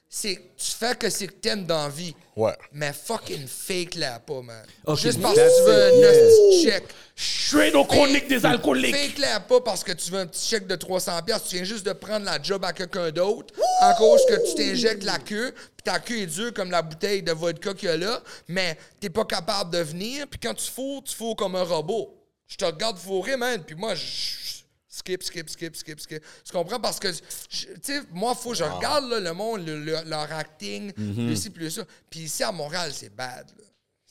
C'est, 0.09 0.41
tu 0.57 0.73
fais 0.73 0.95
que 0.95 1.11
c'est 1.11 1.27
que 1.27 1.35
t'aimes 1.35 1.67
dans 1.67 1.83
la 1.83 1.89
vie. 1.89 2.15
Ouais. 2.37 2.53
Mais 2.73 2.93
fucking 2.93 3.47
fake 3.47 3.97
là 3.97 4.21
pas, 4.21 4.41
man. 4.41 4.65
Juste 4.97 5.21
parce 5.21 5.35
que 5.35 5.59
tu 5.59 5.65
veux 5.65 5.89
it, 5.89 5.95
un 5.95 5.99
yeah. 5.99 6.13
petit 6.13 6.65
check. 6.65 6.85
Straight 7.17 7.75
aux 7.75 7.85
chroniques 7.85 8.29
des 8.29 8.47
alcooliques. 8.47 8.95
Fake 8.95 9.19
là 9.19 9.41
pas 9.41 9.61
parce 9.61 9.83
que 9.83 9.93
tu 9.93 10.11
veux 10.11 10.21
un 10.21 10.27
petit 10.27 10.47
chèque 10.47 10.67
de 10.67 10.77
300 10.77 11.23
pièces, 11.23 11.45
tu 11.49 11.57
viens 11.57 11.65
juste 11.65 11.85
de 11.85 11.93
prendre 11.93 12.25
la 12.25 12.41
job 12.41 12.65
à 12.65 12.73
quelqu'un 12.73 13.11
d'autre 13.11 13.55
en 13.81 13.95
cause 13.95 14.21
que 14.29 14.49
tu 14.49 14.55
t'injectes 14.55 15.05
la 15.05 15.19
queue, 15.19 15.53
puis 15.53 15.83
ta 15.85 15.99
queue 15.99 16.19
est 16.19 16.27
dure 16.27 16.53
comme 16.55 16.71
la 16.71 16.83
bouteille 16.83 17.23
de 17.23 17.33
vodka 17.33 17.75
qu'il 17.75 17.89
y 17.89 17.93
a 17.93 17.97
là, 17.97 18.23
mais 18.49 18.79
t'es 19.01 19.11
pas 19.11 19.25
capable 19.25 19.73
de 19.73 19.79
venir, 19.79 20.27
puis 20.29 20.39
quand 20.39 20.55
tu 20.55 20.71
fous, 20.71 21.03
tu 21.05 21.15
fous 21.15 21.35
comme 21.35 21.57
un 21.57 21.63
robot. 21.63 22.15
Je 22.47 22.57
te 22.57 22.65
regarde 22.65 22.97
fourrer, 22.99 23.37
man, 23.37 23.63
puis 23.65 23.75
moi, 23.75 23.95
je... 23.95 24.56
Skip, 24.97 25.23
skip, 25.23 25.49
skip, 25.51 25.77
skip, 25.77 26.01
skip. 26.01 26.25
Tu 26.45 26.53
comprends? 26.53 26.81
Parce 26.81 26.99
que, 26.99 27.09
tu 27.09 27.67
sais, 27.83 28.01
moi, 28.13 28.35
faut 28.35 28.51
que 28.53 28.57
je 28.57 28.65
regarde 28.65 29.11
là, 29.11 29.21
le 29.21 29.33
monde, 29.35 29.67
le- 29.67 29.79
le- 29.85 30.03
leur 30.09 30.33
acting, 30.33 30.91
plus 30.93 31.37
ci, 31.37 31.51
plus 31.51 31.71
ça. 31.71 31.85
Puis 32.09 32.21
ici, 32.21 32.43
à 32.43 32.51
Montréal, 32.51 32.93
c'est 32.95 33.15
bad. 33.15 33.47
là. 33.59 33.65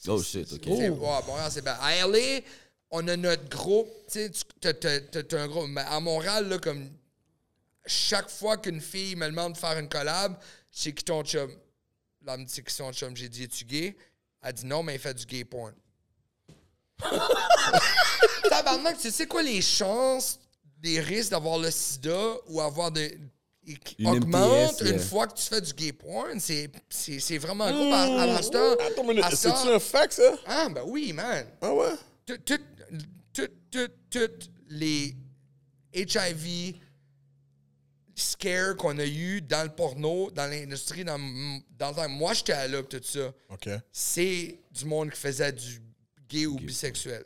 Oh 0.08 0.22
shit, 0.22 0.52
ok. 0.54 0.68
Ouais, 0.68 0.86
à 1.10 1.22
Montréal, 1.26 1.50
c'est 1.52 1.64
bien. 1.64 1.76
À 1.82 1.96
LA, 2.06 2.42
on 2.92 3.08
a 3.08 3.18
notre 3.18 3.50
groupe. 3.50 3.88
Tu 4.12 4.30
sais, 4.62 5.36
un 5.36 5.48
groupe. 5.48 5.68
Mais 5.70 5.82
à 5.82 6.00
Montréal, 6.00 6.48
là, 6.50 6.60
comme 6.60 6.88
chaque 7.88 8.30
fois 8.30 8.58
qu'une 8.58 8.80
fille 8.82 9.16
me 9.16 9.26
demande 9.26 9.54
de 9.54 9.58
faire 9.58 9.80
une 9.80 9.90
collab, 9.90 10.38
c'est 10.70 10.92
qui 10.94 11.04
ton 11.04 11.24
chum? 11.24 11.50
Là, 12.24 12.34
elle 12.36 12.42
me 12.42 12.46
dit, 12.46 12.54
c'est 12.54 12.62
qui 12.64 12.76
ton 12.78 12.92
chum? 12.94 13.16
J'ai 13.18 13.28
dit, 13.30 13.44
es-tu 13.46 13.66
gay? 13.66 13.98
Elle 14.44 14.54
dit, 14.54 14.66
non, 14.68 14.84
mais 14.84 14.94
il 14.94 15.00
fait 15.00 15.16
du 15.16 15.26
gay 15.26 15.44
porn. 15.44 15.74
Tabarnak, 18.50 18.98
tu 19.00 19.12
sais 19.12 19.26
quoi 19.28 19.42
les 19.44 19.62
chances, 19.62 20.40
des 20.78 20.99
risques 20.99 21.32
d'avoir 21.32 21.57
le 21.59 21.71
sida 21.71 22.36
ou 22.47 22.61
avoir 22.61 22.91
des. 22.91 23.17
qui 23.84 23.95
Une 23.99 24.07
augmentent 24.09 24.73
MTS, 24.80 24.82
une 24.82 24.88
yeah. 24.97 24.99
fois 24.99 25.26
que 25.28 25.34
tu 25.36 25.43
fais 25.43 25.59
du 25.61 25.73
gay 25.73 25.91
porn, 25.91 26.39
c'est 26.39 26.69
c'est- 26.89 27.19
c'est 27.19 27.38
vraiment 27.39 27.69
gros. 27.71 27.91
À, 27.93 28.01
à, 28.03 28.36
à 28.38 28.41
ce 28.43 28.49
temps- 28.51 28.73
Attends 28.73 29.01
une 29.03 29.07
minute, 29.09 29.23
à 29.23 29.32
ça- 29.32 29.55
c'est-tu 29.55 29.73
un 29.73 29.80
fact, 29.80 30.13
ça? 30.13 30.36
ah, 30.45 30.67
ben 30.69 30.84
oui, 30.86 31.11
man. 31.13 31.47
Ah 31.61 31.73
ouais? 31.73 31.93
Tout- 32.26 32.38
tout- 32.45 32.57
tout- 33.34 33.47
tout- 33.71 33.88
Toutes 34.11 34.49
les 34.69 35.13
HIV 35.93 36.76
scares 38.15 38.76
qu'on 38.78 38.97
a 38.99 39.05
eu 39.05 39.41
dans 39.41 39.63
le 39.63 39.69
porno, 39.69 40.32
dans 40.32 40.49
l'industrie, 40.49 41.03
dans, 41.03 41.17
dans 41.78 41.89
le 41.89 41.95
temps. 41.95 42.09
Moi, 42.09 42.34
j'étais 42.34 42.67
là, 42.67 42.82
pis 42.84 42.97
tout 42.99 43.03
ça. 43.03 43.34
OK. 43.49 43.67
C'est 43.91 44.59
du 44.71 44.86
monde 44.86 45.11
qui 45.11 45.19
faisait 45.19 45.51
du 45.51 45.82
gay 46.30 46.45
ou 46.45 46.55
bisexuel. 46.57 47.26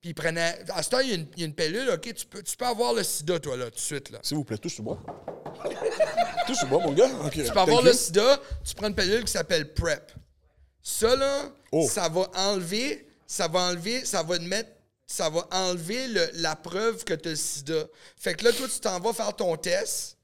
Puis 0.00 0.10
ils 0.10 0.14
prenaient. 0.14 0.58
À 0.68 0.82
ce 0.82 0.90
temps, 0.90 1.00
il 1.00 1.08
y, 1.08 1.12
a 1.12 1.14
une- 1.16 1.26
il 1.36 1.40
y 1.40 1.42
a 1.42 1.46
une 1.46 1.54
pilule, 1.54 1.90
OK? 1.90 2.14
Tu 2.14 2.26
peux, 2.26 2.42
tu 2.42 2.56
peux 2.56 2.66
avoir 2.66 2.92
le 2.92 3.02
sida, 3.02 3.38
toi, 3.40 3.56
là, 3.56 3.64
tout 3.66 3.76
de 3.76 3.80
suite, 3.80 4.10
là. 4.10 4.20
S'il 4.22 4.36
vous 4.36 4.44
plaît, 4.44 4.58
touche 4.58 4.74
sur 4.74 4.84
moi. 4.84 4.98
touche 6.46 6.56
sur 6.58 6.68
moi, 6.68 6.80
mon 6.82 6.92
gars. 6.92 7.08
Tu 7.32 7.42
peux 7.42 7.58
avoir 7.58 7.82
le 7.82 7.92
sida, 7.92 8.40
tu 8.64 8.74
prends 8.74 8.88
une 8.88 8.94
pilule 8.94 9.24
qui 9.24 9.32
s'appelle 9.32 9.72
PrEP. 9.74 10.12
Ça, 10.82 11.16
là, 11.16 11.50
Oh. 11.72 11.86
ça 11.90 12.08
va 12.08 12.30
enlever, 12.36 13.08
ça 13.26 13.48
va 13.48 13.60
enlever, 13.60 14.04
ça 14.04 14.22
va 14.22 14.38
te 14.38 14.44
mettre, 14.44 14.70
ça 15.06 15.28
va 15.28 15.46
enlever 15.50 16.06
le- 16.08 16.30
la 16.34 16.54
preuve 16.54 17.04
que 17.04 17.14
tu 17.14 17.28
as 17.28 17.32
le 17.32 17.36
sida. 17.36 17.84
Fait 18.16 18.34
que 18.34 18.44
là, 18.44 18.52
toi, 18.52 18.68
tu 18.72 18.78
t'en 18.80 19.00
vas 19.00 19.12
faire 19.12 19.34
ton 19.34 19.56
test. 19.56 20.16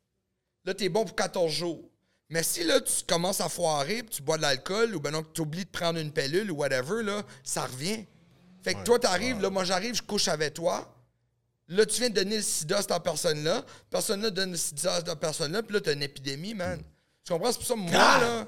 Là, 0.65 0.73
t'es 0.73 0.89
bon 0.89 1.05
pour 1.05 1.17
14 1.17 1.53
jours. 1.53 1.83
Mais 2.31 2.43
si 2.43 2.65
là, 2.65 2.81
tu 2.81 2.93
commences 3.07 3.41
à 3.41 3.49
foirer, 3.49 4.03
puis 4.03 4.17
tu 4.17 4.23
bois 4.23 4.37
de 4.37 4.43
l'alcool, 4.43 4.95
ou 4.95 5.01
ben 5.01 5.11
non, 5.11 5.23
tu 5.35 5.41
oublies 5.43 5.65
de 5.65 5.71
prendre 5.71 5.99
une 5.99 6.13
pilule 6.13 6.51
ou 6.51 6.57
whatever, 6.57 7.03
là, 7.03 7.23
ça 7.43 7.67
revient. 7.67 8.07
Fait 8.65 8.75
que 8.75 8.83
toi, 8.83 8.99
t'arrives, 8.99 9.41
là, 9.41 9.51
moi, 9.51 9.65
j'arrive, 9.65 9.95
je 9.95 10.03
couche 10.03 10.27
avec 10.29 10.55
toi. 10.55 10.91
Là, 11.69 11.87
tu 11.87 11.99
viens 12.01 12.11
de 12.11 12.15
donner 12.15 12.37
le 12.37 12.43
sida 12.43 12.79
à 12.79 12.83
cette 12.83 13.03
personne-là. 13.03 13.65
Personne-là 13.91 14.31
donne 14.31 14.53
le 14.53 14.57
sida 14.57 14.95
à 14.95 14.97
cette 15.05 15.15
personne-là. 15.21 15.63
Puis 15.63 15.75
là, 15.75 15.81
t'as 15.81 15.93
une 15.93 16.03
épidémie, 16.03 16.55
man. 16.55 16.83
Tu 17.25 17.33
comprends? 17.33 17.53
C'est 17.53 17.59
pour 17.59 17.67
ça, 17.69 17.75
moi, 17.77 17.91
là. 17.93 18.47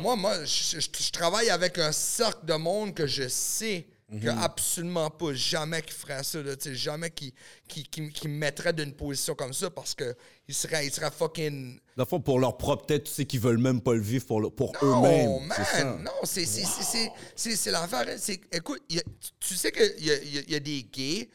Moi, 0.00 0.16
moi, 0.16 0.44
je, 0.44 0.80
je- 0.80 1.04
je 1.04 1.10
travaille 1.10 1.50
avec 1.50 1.78
un 1.78 1.92
cercle 1.92 2.44
de 2.46 2.54
monde 2.54 2.94
que 2.94 3.06
je 3.06 3.28
sais 3.28 3.86
que 4.22 4.28
absolument 4.28 5.10
pas 5.10 5.34
jamais 5.34 5.82
qui 5.82 5.92
ferait 5.92 6.22
ça, 6.22 6.40
là. 6.42 6.54
Tu 6.56 6.70
sais, 6.70 6.74
jamais 6.76 7.10
qui, 7.10 7.34
qui, 7.68 7.82
qui, 7.84 8.08
qui 8.10 8.28
me 8.28 8.38
mettrait 8.38 8.72
d'une 8.72 8.92
position 8.94 9.34
comme 9.34 9.52
ça 9.52 9.68
parce 9.68 9.94
que 9.94 10.14
il 10.48 10.54
serait, 10.54 10.86
il 10.86 10.92
serait 10.92 11.10
fucking. 11.10 11.78
Dans 11.96 12.02
le 12.04 12.08
fond, 12.08 12.20
pour 12.20 12.38
leur 12.38 12.56
propre 12.56 12.86
tête, 12.86 13.04
tu 13.04 13.12
sais 13.12 13.24
qu'ils 13.24 13.40
veulent 13.40 13.58
même 13.58 13.80
pas 13.80 13.94
le 13.94 14.00
vivre 14.00 14.26
pour, 14.26 14.40
le- 14.40 14.50
pour 14.50 14.72
Non, 14.82 15.00
eux-mêmes. 15.04 15.52
ça. 15.52 15.84
man, 15.84 16.02
non, 16.04 16.12
c'est 16.24 16.44
c'est- 16.44 16.64
c'est- 16.64 16.82
c'est- 16.82 17.12
c'est- 17.34 17.56
c'est 17.56 17.70
l'affaire. 17.70 18.04
hein. 18.08 18.16
C'est- 18.18 18.40
Écoute, 18.52 18.80
il 18.88 18.96
y 18.96 18.98
a- 19.00 19.02
tu- 19.40 19.54
sais 19.54 19.72
qu'il 19.72 20.04
y 20.06 20.10
a, 20.10 20.16
il 20.22 20.34
y 20.34 20.38
a- 20.38 20.42
il 20.42 20.50
y 20.52 20.54
a 20.54 20.60
des 20.60 20.82
gays 20.84 21.28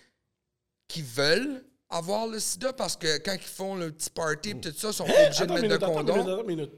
qui 0.88 1.01
veulent 1.01 1.64
avoir 1.89 2.28
le 2.28 2.39
sida 2.39 2.74
parce 2.74 2.95
que 2.95 3.18
quand 3.18 3.34
ils 3.34 3.41
font 3.41 3.76
le 3.76 3.91
petit 3.91 4.09
party 4.09 4.51
et 4.51 4.59
tout 4.59 4.72
ça, 4.78 4.89
ils 4.89 4.93
sont 4.93 5.05
pas 5.05 5.26
obligés 5.26 5.45
de 5.45 5.51
mettre 5.53 5.62
minute, 5.64 5.82
de 5.82 5.86
condom. 5.86 6.14
attends 6.22 6.41
une 6.41 6.47
minute. 6.47 6.72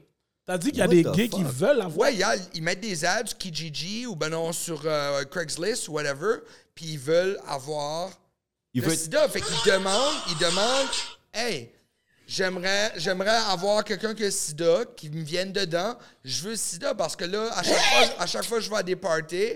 T'as 0.46 0.58
dit 0.58 0.70
qu'il 0.70 0.78
y 0.78 0.82
a 0.82 0.86
What 0.86 0.90
des 0.94 1.04
gays 1.04 1.28
qui 1.28 1.42
veulent 1.42 1.80
avoir. 1.80 1.96
Ouais, 1.98 2.12
il 2.14 2.18
y 2.18 2.22
a- 2.22 2.36
ils 2.52 2.62
mettent 2.62 2.80
des 2.80 3.04
ads 3.04 3.26
sur 3.28 3.38
Kijiji 3.38 4.06
ou 4.06 4.14
ben 4.16 4.28
non 4.28 4.52
sur 4.52 4.82
euh, 4.84 5.24
Craigslist 5.24 5.88
ou 5.88 5.92
whatever, 5.92 6.38
puis 6.74 6.86
ils 6.86 6.98
veulent 6.98 7.40
avoir 7.46 8.10
Il 8.74 8.82
le 8.82 8.88
veut 8.88 8.96
sida. 8.96 9.26
Fait 9.28 9.40
qu'ils 9.40 9.72
demandent, 9.72 10.14
ils 10.28 10.36
demandent, 10.38 10.88
hey, 11.32 11.70
j'aimerais, 12.26 12.92
j'aimerais 12.96 13.38
avoir 13.50 13.84
quelqu'un 13.84 14.14
qui 14.14 14.24
a 14.24 14.30
sida, 14.30 14.80
qui 14.96 15.10
me 15.10 15.22
vienne 15.22 15.52
dedans. 15.52 15.94
Je 16.24 16.42
veux 16.48 16.56
sida 16.56 16.94
parce 16.94 17.16
que 17.16 17.24
là, 17.24 17.48
à 17.54 17.62
chaque 17.62 17.76
fois, 17.78 18.06
à 18.18 18.26
chaque 18.26 18.44
fois 18.44 18.58
que 18.58 18.64
je 18.64 18.70
vais 18.70 18.76
à 18.76 18.82
des 18.82 18.96
parties, 18.96 19.52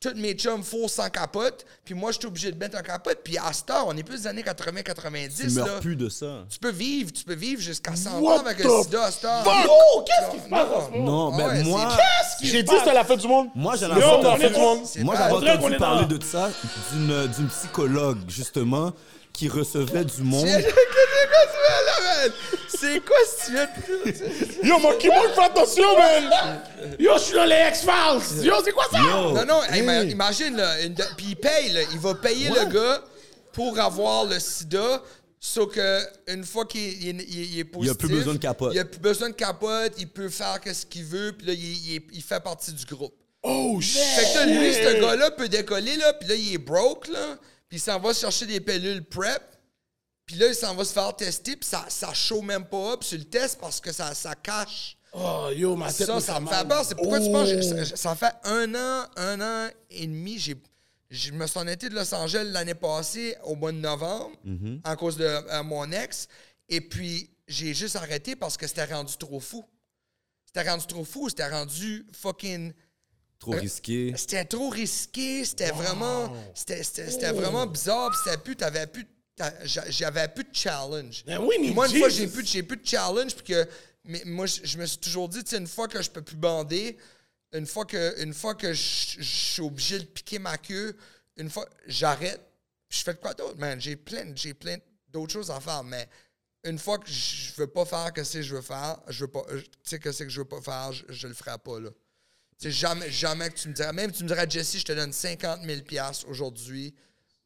tous 0.00 0.12
mes 0.16 0.34
chums 0.34 0.62
font 0.62 0.86
sans 0.86 1.08
capote, 1.08 1.64
puis 1.82 1.94
moi, 1.94 2.12
je 2.12 2.18
suis 2.18 2.26
obligé 2.26 2.52
de 2.52 2.58
mettre 2.58 2.76
un 2.76 2.82
capote. 2.82 3.20
Puis 3.24 3.38
à 3.38 3.50
ce 3.54 3.62
temps, 3.62 3.84
on 3.86 3.96
est 3.96 4.02
plus 4.02 4.20
des 4.22 4.26
années 4.26 4.42
80-90. 4.42 5.40
Tu 5.40 5.50
meurs 5.52 5.66
là. 5.66 5.80
plus 5.80 5.96
de 5.96 6.10
ça. 6.10 6.44
Tu 6.50 6.58
peux 6.58 6.70
vivre, 6.72 7.10
tu 7.10 7.24
peux 7.24 7.34
vivre 7.34 7.62
jusqu'à 7.62 7.96
100 7.96 8.18
What 8.20 8.34
ans 8.34 8.40
avec 8.40 8.58
the 8.58 8.66
un 8.66 8.82
sida 8.82 9.04
à 9.04 9.10
ce 9.10 9.22
temps. 9.22 9.42
Yo, 9.44 10.04
qu'est-ce 10.04 10.36
qui 10.36 10.44
se 10.44 10.48
passe 10.50 10.68
en 10.70 10.86
ce 10.86 10.90
moment? 10.98 11.30
Non, 11.30 11.36
ben 11.38 11.46
Ouais, 11.48 11.62
moi, 11.64 11.96
Qu'est-ce 11.96 12.36
qui 12.38 12.48
J'ai 12.48 12.62
dit 12.62 12.70
c'était 12.70 12.84
passe? 12.84 12.94
la 12.94 13.04
fête 13.04 13.20
du 13.20 13.28
monde. 13.28 13.48
moi 13.54 13.76
j'en 13.76 13.88
on 13.90 13.96
entendu, 15.38 15.76
parler 15.78 16.06
de 16.06 16.22
ça 16.22 16.50
d'une 16.92 17.26
d'une 17.28 17.48
psychologue, 17.48 18.18
justement, 18.28 18.92
qui 19.34 19.48
recevait 19.48 20.04
du 20.04 20.22
monde. 20.22 20.46
C'est 20.48 20.62
quoi 20.62 20.72
tu 21.42 21.58
fais 21.60 21.84
là, 21.84 22.00
man? 22.04 22.32
C'est 22.68 23.00
quoi 23.04 23.16
ce 23.26 23.50
que 23.50 24.60
tu? 24.60 24.66
Yo, 24.66 24.78
mon 24.78 24.96
keyboard, 24.96 25.34
fais 25.34 25.44
attention, 25.44 25.96
man! 25.98 26.60
Yo, 26.98 27.12
je 27.18 27.22
suis 27.22 27.34
dans 27.34 27.44
les 27.44 27.66
X-Files. 27.68 28.44
Yo, 28.44 28.54
c'est 28.64 28.72
quoi 28.72 28.84
ça? 28.90 28.98
Yo, 28.98 29.32
Non, 29.32 29.44
non, 29.44 29.62
hey, 29.64 29.80
hey. 29.80 29.82
ma- 29.82 30.02
imagine, 30.02 30.56
là, 30.56 30.80
une 30.82 30.94
puis 31.16 31.26
il 31.30 31.36
paye, 31.36 31.70
là, 31.72 31.80
il 31.92 31.98
va 31.98 32.14
payer 32.14 32.48
le 32.48 32.64
gars 32.72 33.02
pour 33.52 33.78
avoir 33.78 34.24
le 34.24 34.38
sida, 34.38 35.02
sauf 35.40 35.72
que 35.74 36.00
une 36.28 36.44
fois 36.44 36.64
qu'il 36.64 36.80
il- 36.80 37.20
il- 37.22 37.52
il 37.54 37.58
est 37.58 37.64
positif... 37.64 37.96
a 37.96 37.98
plus 37.98 38.08
besoin 38.08 38.34
de 38.34 38.38
capote. 38.38 38.72
Il 38.74 38.78
a 38.78 38.84
plus 38.84 39.00
besoin 39.00 39.28
de 39.30 39.34
capote, 39.34 39.92
il 39.98 40.08
peut 40.08 40.28
faire 40.28 40.58
ce 40.72 40.86
qu'il 40.86 41.04
veut, 41.04 41.32
puis 41.36 41.46
là, 41.48 41.52
il, 41.52 41.94
il 41.94 42.02
il 42.12 42.22
fait 42.22 42.42
partie 42.42 42.72
du 42.72 42.84
groupe. 42.86 43.14
Oh, 43.42 43.78
shit! 43.80 44.00
Fait 44.00 44.32
que 44.32 44.38
là, 44.38 44.46
lui, 44.46 44.72
ce 44.72 45.00
gars-là 45.00 45.30
peut 45.32 45.48
décoller, 45.48 45.96
là, 45.96 46.12
puis 46.14 46.28
là, 46.28 46.34
il 46.34 46.54
est 46.54 46.58
broke, 46.58 47.08
là, 47.08 47.36
puis 47.74 47.80
il 47.80 47.82
s'en 47.84 47.98
va 47.98 48.14
chercher 48.14 48.46
des 48.46 48.60
pilules 48.60 49.02
PrEP, 49.04 49.42
puis 50.26 50.36
là, 50.36 50.46
il 50.46 50.54
s'en 50.54 50.76
va 50.76 50.84
se 50.84 50.92
faire 50.92 51.14
tester, 51.16 51.56
puis 51.56 51.68
ça, 51.68 51.84
ça 51.88 52.14
show 52.14 52.40
même 52.40 52.64
pas 52.66 52.92
up 52.92 53.02
sur 53.02 53.18
le 53.18 53.24
test 53.24 53.58
parce 53.60 53.80
que 53.80 53.90
ça, 53.90 54.14
ça 54.14 54.36
cache. 54.36 54.96
Oh, 55.12 55.48
yo, 55.52 55.74
ma 55.74 55.92
tête 55.92 56.06
Ça, 56.06 56.14
me 56.14 56.20
ça 56.20 56.34
fait 56.34 56.40
me 56.40 56.44
mal. 56.46 56.54
fait 56.60 56.68
peur. 56.68 56.84
C'est 56.84 56.94
pourquoi 56.94 57.18
tu 57.18 57.26
Oh. 57.28 57.32
penses. 57.32 57.88
Ça, 57.88 57.96
ça 57.96 58.14
fait 58.14 58.32
un 58.44 58.72
an, 58.76 59.06
un 59.16 59.40
an 59.40 59.70
et 59.90 60.06
demi. 60.06 60.38
J'ai, 60.38 60.54
je 61.10 61.32
me 61.32 61.48
suis 61.48 61.58
en 61.58 61.66
été 61.66 61.88
de 61.88 61.96
Los 61.96 62.14
Angeles 62.14 62.44
l'année 62.52 62.74
passée, 62.76 63.36
au 63.42 63.56
mois 63.56 63.72
de 63.72 63.78
novembre, 63.78 64.36
à 64.84 64.94
cause 64.94 65.16
de 65.16 65.24
euh, 65.24 65.62
mon 65.64 65.90
ex. 65.90 66.28
Et 66.68 66.80
puis, 66.80 67.28
j'ai 67.48 67.74
juste 67.74 67.96
arrêté 67.96 68.36
parce 68.36 68.56
que 68.56 68.68
c'était 68.68 68.84
rendu 68.84 69.16
trop 69.16 69.40
fou. 69.40 69.64
C'était 70.46 70.70
rendu 70.70 70.86
trop 70.86 71.04
fou. 71.04 71.28
C'était 71.28 71.48
rendu 71.48 72.06
fucking. 72.12 72.72
Trop 73.52 73.60
risqué. 73.60 74.14
C'était 74.16 74.44
trop 74.44 74.68
risqué. 74.68 75.44
C'était 75.44 75.70
vraiment. 75.70 76.34
C'était, 76.54 76.82
c'était, 76.82 77.10
c'était 77.10 77.32
vraiment 77.32 77.66
bizarre. 77.66 78.10
Puis 78.10 78.18
c'était 78.24 78.38
plus. 78.38 78.56
T'avais 78.56 78.86
plus. 78.86 79.06
J'avais 79.64 80.28
plus 80.28 80.44
de 80.44 80.54
challenge. 80.54 81.24
Ben 81.26 81.38
oui, 81.40 81.56
mais 81.60 81.70
moi, 81.70 81.88
une 81.88 81.98
fois, 81.98 82.08
j'ai 82.08 82.26
plus, 82.26 82.62
plus 82.62 82.76
de 82.76 82.86
challenge. 82.86 83.34
Puis 83.34 83.44
que. 83.44 83.68
Mais 84.04 84.22
moi, 84.26 84.46
je, 84.46 84.60
je 84.64 84.78
me 84.78 84.86
suis 84.86 84.98
toujours 84.98 85.28
dit, 85.28 85.42
tu 85.42 85.50
sais, 85.50 85.56
une 85.56 85.66
fois 85.66 85.88
que 85.88 86.02
je 86.02 86.10
peux 86.10 86.22
plus 86.22 86.36
bander, 86.36 86.98
une 87.52 87.66
fois 87.66 87.84
que, 87.86 88.20
une 88.22 88.34
fois 88.34 88.54
que 88.54 88.72
je 88.72 89.16
je 89.18 89.22
suis 89.22 89.62
obligé 89.62 89.98
de 89.98 90.04
piquer 90.04 90.38
ma 90.38 90.58
queue, 90.58 90.96
une 91.36 91.50
fois, 91.50 91.66
j'arrête. 91.86 92.40
Je 92.90 93.02
fais 93.02 93.14
de 93.14 93.18
quoi 93.18 93.34
d'autre, 93.34 93.58
man? 93.58 93.80
J'ai 93.80 93.96
plein, 93.96 94.30
j'ai 94.36 94.54
plein 94.54 94.76
d'autres 95.08 95.32
choses 95.32 95.50
à 95.50 95.58
faire, 95.58 95.82
mais 95.82 96.08
une 96.64 96.78
fois 96.78 96.98
que 96.98 97.10
je 97.10 97.52
veux 97.56 97.66
pas 97.66 97.84
faire 97.84 98.12
que 98.12 98.22
c'est 98.22 98.38
que 98.38 98.44
je 98.44 98.54
veux 98.54 98.62
faire, 98.62 99.00
je 99.08 99.24
veux 99.24 99.30
pas, 99.30 99.42
euh, 99.50 99.60
tu 99.60 99.68
sais 99.82 99.98
que 99.98 100.12
c'est 100.12 100.24
que 100.24 100.30
je 100.30 100.40
veux 100.40 100.46
pas 100.46 100.60
faire, 100.60 100.92
je, 100.92 101.04
je 101.08 101.26
le 101.26 101.34
ferai 101.34 101.58
pas, 101.58 101.80
là. 101.80 101.90
Jamais, 102.70 103.10
jamais 103.10 103.50
que 103.50 103.54
tu 103.58 103.68
me 103.68 103.74
dirais, 103.74 103.92
même 103.92 104.10
tu 104.12 104.22
me 104.22 104.28
dirais, 104.28 104.46
Jesse, 104.48 104.78
je 104.78 104.84
te 104.84 104.92
donne 104.92 105.12
50 105.12 105.60
000 105.64 105.82
piastres 105.82 106.28
aujourd'hui 106.28 106.94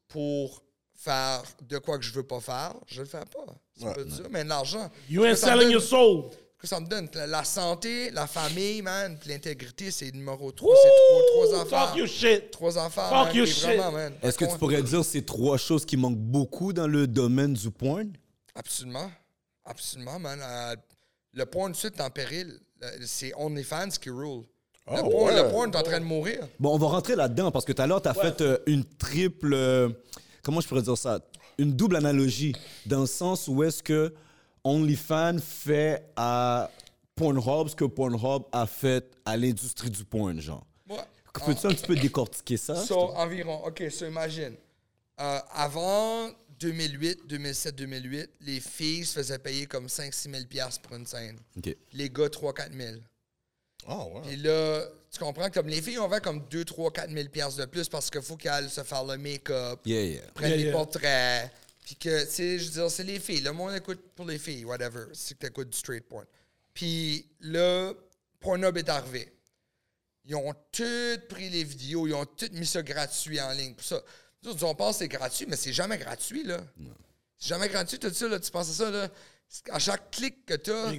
pour 0.07 0.63
faire 0.95 1.43
de 1.61 1.77
quoi 1.77 1.97
que 1.97 2.03
je 2.03 2.11
veux 2.11 2.23
pas 2.23 2.39
faire, 2.41 2.75
je 2.87 3.01
le 3.01 3.07
fais 3.07 3.19
pas. 3.19 3.55
C'est 3.77 3.85
Ouais. 3.85 3.93
pas 3.95 4.03
dur, 4.03 4.27
mais 4.29 4.43
l'argent. 4.43 4.89
You 5.09 5.23
ain't 5.25 5.35
selling 5.37 5.61
donne- 5.63 5.71
your 5.71 5.81
soul. 5.81 6.25
que 6.57 6.67
ça 6.67 6.81
me 6.81 6.87
donne? 6.87 7.07
La, 7.13 7.25
la 7.25 7.43
santé, 7.45 8.11
la 8.11 8.27
famille, 8.27 8.81
man, 8.81 9.17
l'intégrité, 9.25 9.91
c'est 9.91 10.11
numéro 10.11 10.51
3. 10.51 10.75
C'est 10.75 10.89
trois, 10.89 11.21
trois 11.47 11.61
affaires. 11.61 11.87
Talk 11.87 11.97
your 11.97 12.07
shit. 12.07 12.51
Trois 12.51 12.77
affaires. 12.77 13.07
Fuck 13.09 13.27
man, 13.27 13.35
your 13.37 13.47
shit. 13.47 13.63
Vraiment, 13.63 13.91
man. 13.93 14.13
Est-ce 14.21 14.37
que 14.37 14.43
tu 14.43 14.57
pourrais 14.57 14.83
dire 14.83 15.05
ces 15.05 15.23
trois 15.23 15.57
choses 15.57 15.85
qui 15.85 15.95
manquent 15.95 16.17
beaucoup 16.17 16.73
dans 16.73 16.87
le 16.87 17.07
domaine 17.07 17.53
du 17.53 17.71
porn? 17.71 18.11
Absolument. 18.55 19.09
Absolument, 19.63 20.19
man. 20.19 20.39
Euh, 20.43 20.75
le 21.33 21.45
porn, 21.45 21.67
tout 21.67 21.73
de 21.75 21.77
suite, 21.77 21.97
est 21.97 22.01
en 22.01 22.09
péril. 22.09 22.59
Le- 22.81 23.05
C'est 23.05 23.33
OnlyFans 23.35 23.89
qui 24.01 24.09
rule. 24.09 24.43
Le, 24.87 25.01
Oh, 25.03 25.09
porn, 25.09 25.25
ouais. 25.33 25.43
le 25.43 25.49
porn 25.49 25.71
est 25.71 25.75
en 25.75 25.83
train 25.83 25.99
de 25.99 26.05
mourir. 26.05 26.47
Bon, 26.59 26.73
on 26.73 26.77
va 26.77 26.87
rentrer 26.87 27.15
là-dedans 27.15 27.51
parce 27.51 27.65
que 27.65 27.73
tout 27.73 27.81
à 27.81 27.87
l'heure, 27.87 28.01
tu 28.01 28.09
as 28.09 28.13
fait 28.13 28.41
euh, 28.41 28.57
une 28.65 28.83
triple. 28.85 29.53
euh, 29.53 29.89
comment 30.43 30.61
je 30.61 30.67
pourrais 30.67 30.81
dire 30.81 30.97
ça? 30.97 31.19
Une 31.57 31.73
double 31.73 31.95
analogie. 31.97 32.53
Dans 32.85 33.01
le 33.01 33.05
sens 33.07 33.47
où 33.47 33.63
est-ce 33.63 33.83
que 33.83 34.13
OnlyFans 34.63 35.37
fait 35.41 36.03
à 36.15 36.69
Pornhub 37.15 37.67
ce 37.69 37.75
que 37.75 37.85
Pornhub 37.85 38.43
a 38.51 38.65
fait 38.65 39.11
à 39.25 39.35
l'industrie 39.37 39.89
du 39.89 40.03
porn, 40.05 40.39
genre. 40.39 40.65
Ouais. 40.89 40.97
Peux-tu 41.45 41.67
un 41.67 41.69
petit 41.71 41.85
peu 41.85 41.95
décortiquer 41.95 42.57
ça? 42.57 42.75
So, 42.75 43.11
environ. 43.15 43.63
OK, 43.65 43.83
so 43.91 44.05
imagine. 44.07 44.55
Euh, 45.21 45.39
avant 45.53 46.29
2008, 46.59 47.27
2007, 47.27 47.75
2008, 47.75 48.29
les 48.41 48.59
filles 48.59 49.05
se 49.05 49.13
faisaient 49.19 49.37
payer 49.39 49.65
comme 49.65 49.85
5-6 49.87 50.31
000 50.31 50.45
piastres 50.49 50.81
pour 50.81 50.95
une 50.95 51.05
scène. 51.05 51.37
OK. 51.57 51.75
Les 51.93 52.09
gars, 52.09 52.27
3-4 52.27 52.71
000. 52.75 52.95
Ah, 53.87 54.05
ouais. 54.05 54.21
Puis 54.23 54.35
là, 54.37 54.85
tu 55.11 55.19
comprends, 55.19 55.49
comme 55.49 55.67
les 55.67 55.81
filles, 55.81 55.99
on 55.99 56.07
va 56.07 56.19
comme 56.19 56.47
2, 56.47 56.65
3, 56.65 56.91
4 56.91 57.11
000 57.11 57.29
piastres 57.29 57.59
de 57.59 57.65
plus 57.65 57.89
parce 57.89 58.09
qu'il 58.09 58.21
faut 58.21 58.37
qu'elles 58.37 58.69
se 58.69 58.83
faire 58.83 59.03
le 59.03 59.17
make-up, 59.17 59.79
Yeah, 59.85 60.03
yeah. 60.03 60.21
prennent 60.33 60.49
Yeah, 60.49 60.57
les 60.57 60.63
yeah. 60.65 60.71
portraits. 60.71 61.51
Puis 61.83 61.95
que, 61.95 62.23
tu 62.25 62.31
sais, 62.31 62.59
je 62.59 62.65
veux 62.65 62.71
dire, 62.81 62.91
c'est 62.91 63.03
les 63.03 63.19
filles. 63.19 63.41
Le 63.41 63.51
monde 63.51 63.73
écoute 63.73 63.99
pour 64.15 64.25
les 64.25 64.37
filles, 64.37 64.65
whatever. 64.65 65.05
C'est 65.13 65.35
que 65.37 65.47
t'écoutes 65.47 65.69
du 65.69 65.77
straight 65.77 66.07
porn. 66.07 66.25
Puis 66.73 67.25
là, 67.41 67.93
Pornhub 68.39 68.77
est 68.77 68.89
arrivé. 68.89 69.33
Ils 70.25 70.35
ont 70.35 70.53
tous 70.71 71.17
pris 71.27 71.49
les 71.49 71.63
vidéos, 71.63 72.05
ils 72.05 72.13
ont 72.13 72.25
tous 72.25 72.51
mis 72.51 72.67
ça 72.67 72.83
gratuit 72.83 73.41
en 73.41 73.51
ligne. 73.53 73.73
Pour 73.73 73.85
ça, 73.85 73.99
nous 74.43 74.51
autres, 74.51 74.63
on 74.65 74.75
pense 74.75 74.97
que 74.97 74.99
c'est 74.99 75.07
gratuit, 75.07 75.47
mais 75.49 75.55
c'est 75.55 75.73
jamais 75.73 75.97
gratuit, 75.97 76.43
là. 76.43 76.59
C'est 77.39 77.47
jamais 77.49 77.67
gratuit, 77.69 77.97
tout 77.97 78.13
ça, 78.13 78.27
là. 78.27 78.39
Tu 78.39 78.51
penses 78.51 78.69
à 78.69 78.73
ça, 78.73 78.91
là? 78.91 79.09
À 79.71 79.79
chaque 79.79 80.11
clic 80.11 80.45
que 80.45 80.53
tu 80.53 80.71
as, 80.71 80.91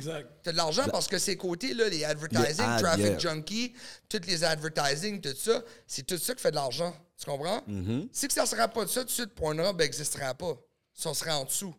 tu 0.42 0.48
as 0.48 0.52
de 0.52 0.56
l'argent 0.56 0.84
parce 0.90 1.06
que 1.06 1.18
ces 1.18 1.36
côtés, 1.36 1.72
là, 1.72 1.88
les 1.88 2.04
advertising, 2.04 2.66
Les 2.76 2.82
traffic 2.82 3.04
yeah. 3.04 3.18
junkie, 3.18 3.72
tous 4.08 4.20
les 4.26 4.42
advertising, 4.42 5.20
tout 5.20 5.36
ça, 5.36 5.62
c'est 5.86 6.02
tout 6.04 6.18
ça 6.18 6.34
qui 6.34 6.42
fait 6.42 6.50
de 6.50 6.56
l'argent. 6.56 6.92
Tu 7.16 7.26
comprends? 7.26 7.62
Si 8.10 8.26
que 8.26 8.32
ça 8.34 8.42
ne 8.42 8.46
serait 8.48 8.68
pas 8.68 8.84
de 8.84 8.90
ça, 8.90 9.00
tout 9.02 9.06
de 9.06 9.10
suite, 9.12 9.34
Pornhub 9.36 9.78
n'existerait 9.78 10.34
pas. 10.34 10.58
Ça 10.94 11.14
serait 11.14 11.30
en 11.30 11.44
dessous. 11.44 11.74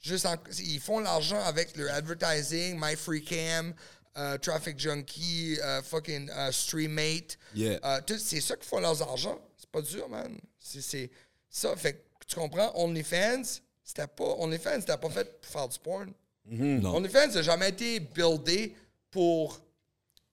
Juste 0.00 0.24
en- 0.24 0.36
ils 0.60 0.80
font 0.80 0.98
l'argent 1.00 1.40
avec 1.44 1.76
leur 1.76 1.94
advertising, 1.94 2.78
My 2.80 2.96
Free 2.96 3.22
Cam, 3.22 3.74
euh, 4.16 4.38
Traffic 4.38 4.78
Junkie, 4.78 5.58
euh, 5.62 5.82
fucking 5.82 6.30
euh, 6.30 6.50
Streammate. 6.52 7.36
Yeah. 7.54 7.78
Euh, 7.84 8.00
c'est 8.18 8.40
ça 8.40 8.56
qui 8.56 8.66
font 8.66 8.80
leurs 8.80 9.02
argent. 9.02 9.38
C'est 9.58 9.70
pas 9.70 9.82
dur, 9.82 10.08
man. 10.08 10.38
C'est- 10.58 10.80
C'est 10.80 11.10
ça. 11.50 11.76
Fait 11.76 11.92
que 11.94 12.26
tu 12.26 12.34
comprends, 12.36 12.72
OnlyFans, 12.76 13.42
c'était 13.82 14.06
pas. 14.06 14.36
OnlyFans, 14.38 14.80
c'était 14.80 14.96
pas 14.96 15.10
fait 15.10 15.40
pour 15.40 15.50
faire 15.50 15.68
du 15.68 15.78
porn. 15.78 16.12
Non. 16.44 16.96
OnlyFans 16.96 17.28
n'a 17.28 17.42
jamais 17.42 17.68
été 17.68 18.00
buildé 18.00 18.74
pour 19.10 19.60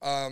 euh, 0.04 0.30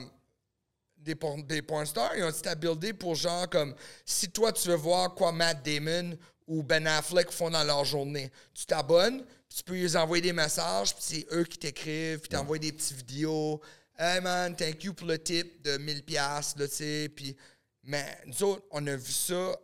des, 0.97 1.15
porn, 1.15 1.43
des 1.43 1.61
porn 1.61 1.86
stars. 1.86 2.15
Ils 2.15 2.24
ont 2.24 2.30
été 2.30 2.55
buildé 2.55 2.93
pour 2.93 3.15
genre 3.15 3.49
comme 3.49 3.76
si 4.05 4.30
toi 4.30 4.51
tu 4.51 4.68
veux 4.70 4.76
voir 4.76 5.13
quoi 5.13 5.32
Matt 5.32 5.63
Damon 5.65 6.18
ou 6.47 6.63
Ben 6.63 6.88
Affleck 6.88 7.30
font 7.32 7.49
dans 7.49 7.63
leur 7.63 7.84
journée, 7.84 8.32
tu 8.53 8.65
t'abonnes, 8.65 9.24
tu 9.53 9.63
peux 9.63 9.74
les 9.74 9.97
envoyer 9.97 10.22
des 10.22 10.34
messages, 10.34 10.95
puis 10.95 11.03
c'est 11.05 11.28
eux 11.34 11.43
qui 11.43 11.57
t'écrivent, 11.57 12.20
puis 12.20 12.30
t'envoient 12.30 12.57
des 12.57 12.72
petites 12.72 12.95
vidéos. 12.95 13.61
Hey 13.99 14.22
man, 14.22 14.55
thank 14.55 14.84
you 14.84 14.93
pour 14.93 15.07
le 15.07 15.20
tip 15.20 15.61
de 15.63 15.78
1000$, 15.78 16.03
piastres, 16.03 16.59
là, 16.59 16.68
tu 16.68 16.76
sais. 16.76 17.09
Puis, 17.13 17.36
mais 17.84 18.18
nous 18.26 18.43
autres, 18.43 18.63
on 18.72 18.86
a 18.88 18.95
vu 18.95 19.11
ça 19.11 19.59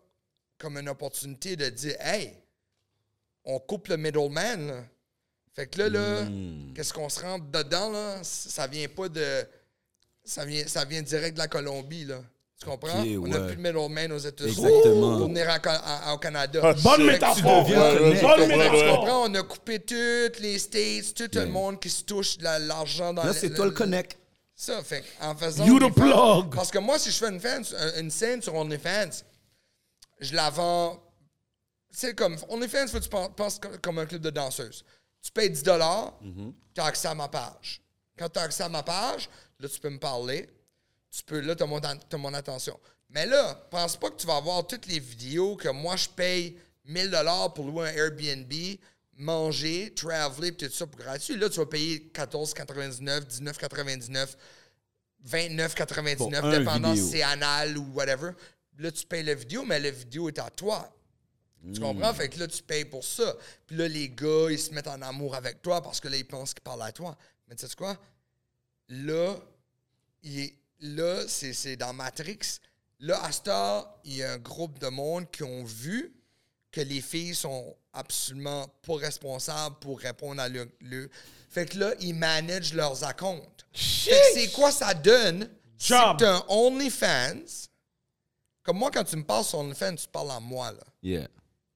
comme 0.58 0.78
une 0.78 0.90
opportunité 0.90 1.56
de 1.56 1.70
dire, 1.70 1.96
hey, 2.00 2.34
on 3.46 3.60
coupe 3.60 3.88
le 3.90 3.98
middleman, 3.98 4.68
là. 4.68 4.84
Fait 5.56 5.68
que 5.68 5.80
là, 5.84 5.90
là, 5.90 6.28
qu'est-ce 6.74 6.92
qu'on 6.94 7.10
se 7.10 7.20
rentre 7.20 7.46
dedans, 7.52 7.92
là? 7.92 8.18
Ça 8.24 8.66
vient 8.68 8.88
pas 8.88 9.08
de. 9.10 9.46
Ça 10.26 10.46
vient, 10.46 10.66
ça 10.68 10.84
vient 10.86 11.02
direct 11.02 11.36
de 11.36 11.40
la 11.40 11.48
Colombie, 11.48 12.06
là. 12.06 12.22
Tu 12.60 12.66
comprends? 12.70 13.02
On 13.02 13.28
n'a 13.28 13.40
ouais. 13.42 13.48
plus 13.48 13.56
de 13.58 13.62
middleman 13.62 14.12
aux 14.14 14.18
États-Unis 14.18 14.56
Exactement. 14.66 15.18
pour 15.18 15.28
venir 15.28 15.48
au 16.14 16.18
Canada. 16.18 16.60
Ah, 16.64 16.74
Bonne 16.82 17.06
métaphore. 17.06 17.64
deviens 17.66 17.82
Ouais, 17.82 18.00
ouais, 18.14 18.22
Bonne 18.22 18.40
ouais, 18.40 18.48
Tu 18.48 18.58
métaphore. 18.58 19.00
comprends? 19.00 19.24
On 19.30 19.34
a 19.36 19.44
coupé 19.44 19.80
tous 19.82 20.42
les 20.42 20.58
States, 20.60 21.14
tout 21.14 21.40
le 21.40 21.46
monde 21.48 21.80
qui 21.80 21.90
se 21.90 22.04
touche 22.04 22.38
l'argent 22.40 23.14
dans 23.14 23.24
Là, 23.24 23.30
le- 23.30 23.34
c'est 23.36 23.54
toi 23.54 23.66
le 23.66 23.72
connect. 23.72 24.18
ça, 24.56 24.82
fait 24.82 25.04
en 25.22 25.36
faisant. 25.36 25.66
You 25.66 25.78
the 25.78 25.94
plug. 25.94 26.56
Parce 26.56 26.72
que 26.72 26.80
moi, 26.80 26.98
si 26.98 27.12
je 27.12 27.18
fais 27.18 27.30
une, 27.30 27.40
fan- 27.42 27.66
une 28.00 28.10
scène 28.10 28.42
sur 28.42 28.56
OnlyFans, 28.56 29.10
je 30.22 30.34
la 30.34 30.50
vends. 30.50 31.03
C'est 31.96 32.16
comme. 32.16 32.38
OnlyFans, 32.50 32.88
faut 32.88 32.98
que 33.00 33.04
tu 33.04 33.10
pen- 33.10 33.30
penses 33.36 33.60
comme, 33.82 34.00
un 34.00 34.06
club 34.06 34.22
de 34.22 34.30
danseuse. 34.30 34.84
Tu 35.22 35.32
payes 35.32 35.50
10 35.50 35.64
tu 35.64 35.70
as 36.82 36.86
accès 36.86 37.08
à 37.08 37.14
ma 37.16 37.28
page. 37.30 37.82
Quand 38.18 38.28
tu 38.30 38.40
as 38.40 38.44
accès 38.44 38.64
à 38.64 38.70
ma 38.70 38.84
page, 38.84 39.30
là, 39.60 39.70
tu 39.70 39.80
peux 39.80 39.90
me 39.90 40.00
parler. 40.00 40.50
Tu 41.12 41.24
peux, 41.24 41.40
là, 41.40 41.56
tu 41.56 41.64
as, 41.64 42.18
mon 42.18 42.34
attention. 42.34 42.80
Mais 43.10 43.26
là, 43.28 43.54
pense 43.70 43.96
pas 43.96 44.10
que 44.10 44.16
tu 44.16 44.26
vas 44.28 44.38
avoir 44.38 44.66
toutes 44.66 44.88
les 44.88 45.00
vidéos 45.00 45.56
que 45.56 45.70
moi, 45.70 45.96
je 45.96 46.10
paye 46.10 46.58
1000 46.86 47.16
pour 47.54 47.66
louer 47.66 47.90
un 47.90 47.94
Airbnb, 47.94 48.52
manger, 49.16 49.94
traveler, 49.96 50.52
puis 50.52 50.68
tout 50.68 50.74
ça 50.74 50.88
pour 50.88 51.00
gratuit. 51.00 51.38
Là, 51.38 51.48
tu 51.50 51.60
vas 51.60 51.68
payer 51.68 52.10
14,99, 52.14 53.22
19,99, 53.28 54.36
29,99, 55.30 56.18
Pour 56.18 56.34
un 56.34 56.58
dépendant 56.60 56.92
vidéo. 56.92 57.06
si 57.06 57.12
c'est 57.12 57.22
anal 57.24 57.78
ou 57.78 57.86
whatever. 57.94 58.32
Là, 58.80 58.92
tu 58.92 59.06
payes 59.06 59.24
la 59.24 59.36
vidéo, 59.36 59.64
mais 59.64 59.80
la 59.80 59.92
vidéo 59.92 60.28
est 60.30 60.40
à 60.40 60.50
toi. 60.50 60.90
Tu 61.74 61.80
comprends? 61.80 62.14
Fait 62.14 62.28
que 62.30 62.40
là, 62.40 62.48
tu 62.48 62.62
payes 62.64 62.86
pour 62.86 63.04
ça. 63.04 63.36
Puis 63.66 63.76
là, 63.78 63.88
les 63.88 64.10
gars, 64.10 64.48
ils 64.50 64.60
se 64.60 64.72
mettent 64.72 64.88
en 64.88 65.02
amour 65.02 65.36
avec 65.36 65.62
toi 65.62 65.82
parce 65.82 66.00
que 66.00 66.08
là, 66.10 66.18
ils 66.18 66.28
pensent 66.28 66.54
qu'ils 66.54 66.64
parlent 66.64 66.82
à 66.82 66.92
toi. 66.92 67.16
Mais 67.48 67.56
tu 67.56 67.66
sais 67.68 67.76
quoi? 67.76 67.98
Là, 68.90 69.36
il 70.24 70.40
est- 70.40 70.58
là 70.82 71.28
c'est 71.28 71.54
c'est 71.54 71.76
dans 71.78 71.94
Matrix. 71.94 72.60
Là, 73.00 73.22
à 73.24 73.50
heure, 73.50 74.00
il 74.04 74.16
y 74.18 74.24
a 74.24 74.34
un 74.34 74.38
groupe 74.38 74.80
de 74.80 74.88
monde 74.88 75.30
qui 75.32 75.44
ont 75.44 75.64
vu 75.64 76.14
que 76.72 76.82
les 76.82 77.02
filles 77.02 77.36
sont 77.36 77.76
absolument 77.94 78.68
pas 78.86 78.96
responsables 78.96 79.76
pour 79.80 80.00
répondre 80.00 80.42
à 80.42 80.50
le... 80.50 80.70
le- 80.82 81.10
Fait 81.50 81.66
que 81.68 81.78
là, 81.78 81.94
ils 82.00 82.16
managent 82.16 82.74
leurs 82.74 83.04
accounts. 83.04 83.42
Fait 83.74 84.10
que 84.12 84.40
c'est 84.40 84.52
quoi 84.52 84.72
ça 84.72 84.94
donne? 84.94 85.50
C'est 85.78 85.94
Job. 85.96 86.18
t'as 86.18 86.38
un 86.38 86.46
OnlyFans. 86.50 87.70
Comme 88.64 88.78
moi, 88.78 88.90
quand 88.92 89.04
tu 89.04 89.16
me 89.18 89.24
parles 89.24 89.44
sur 89.44 89.60
OnlyFans, 89.60 89.96
tu 89.96 90.08
parles 90.08 90.32
à 90.32 90.40
moi, 90.40 90.72
là. 90.72 90.84
Yeah. 91.04 91.28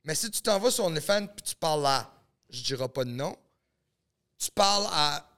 Mais 0.07 0.15
si 0.15 0.31
tu 0.31 0.41
t'en 0.41 0.57
vas 0.57 0.71
sur 0.71 0.85
OnlyFans 0.85 1.27
puis 1.27 1.43
tu 1.43 1.55
parles 1.55 1.85
à, 1.85 2.09
je 2.49 2.63
dirais 2.63 2.87
pas 2.87 3.03
de 3.03 3.09
nom, 3.09 3.35
tu 4.37 4.49
parles 4.55 4.87
à 4.93 5.29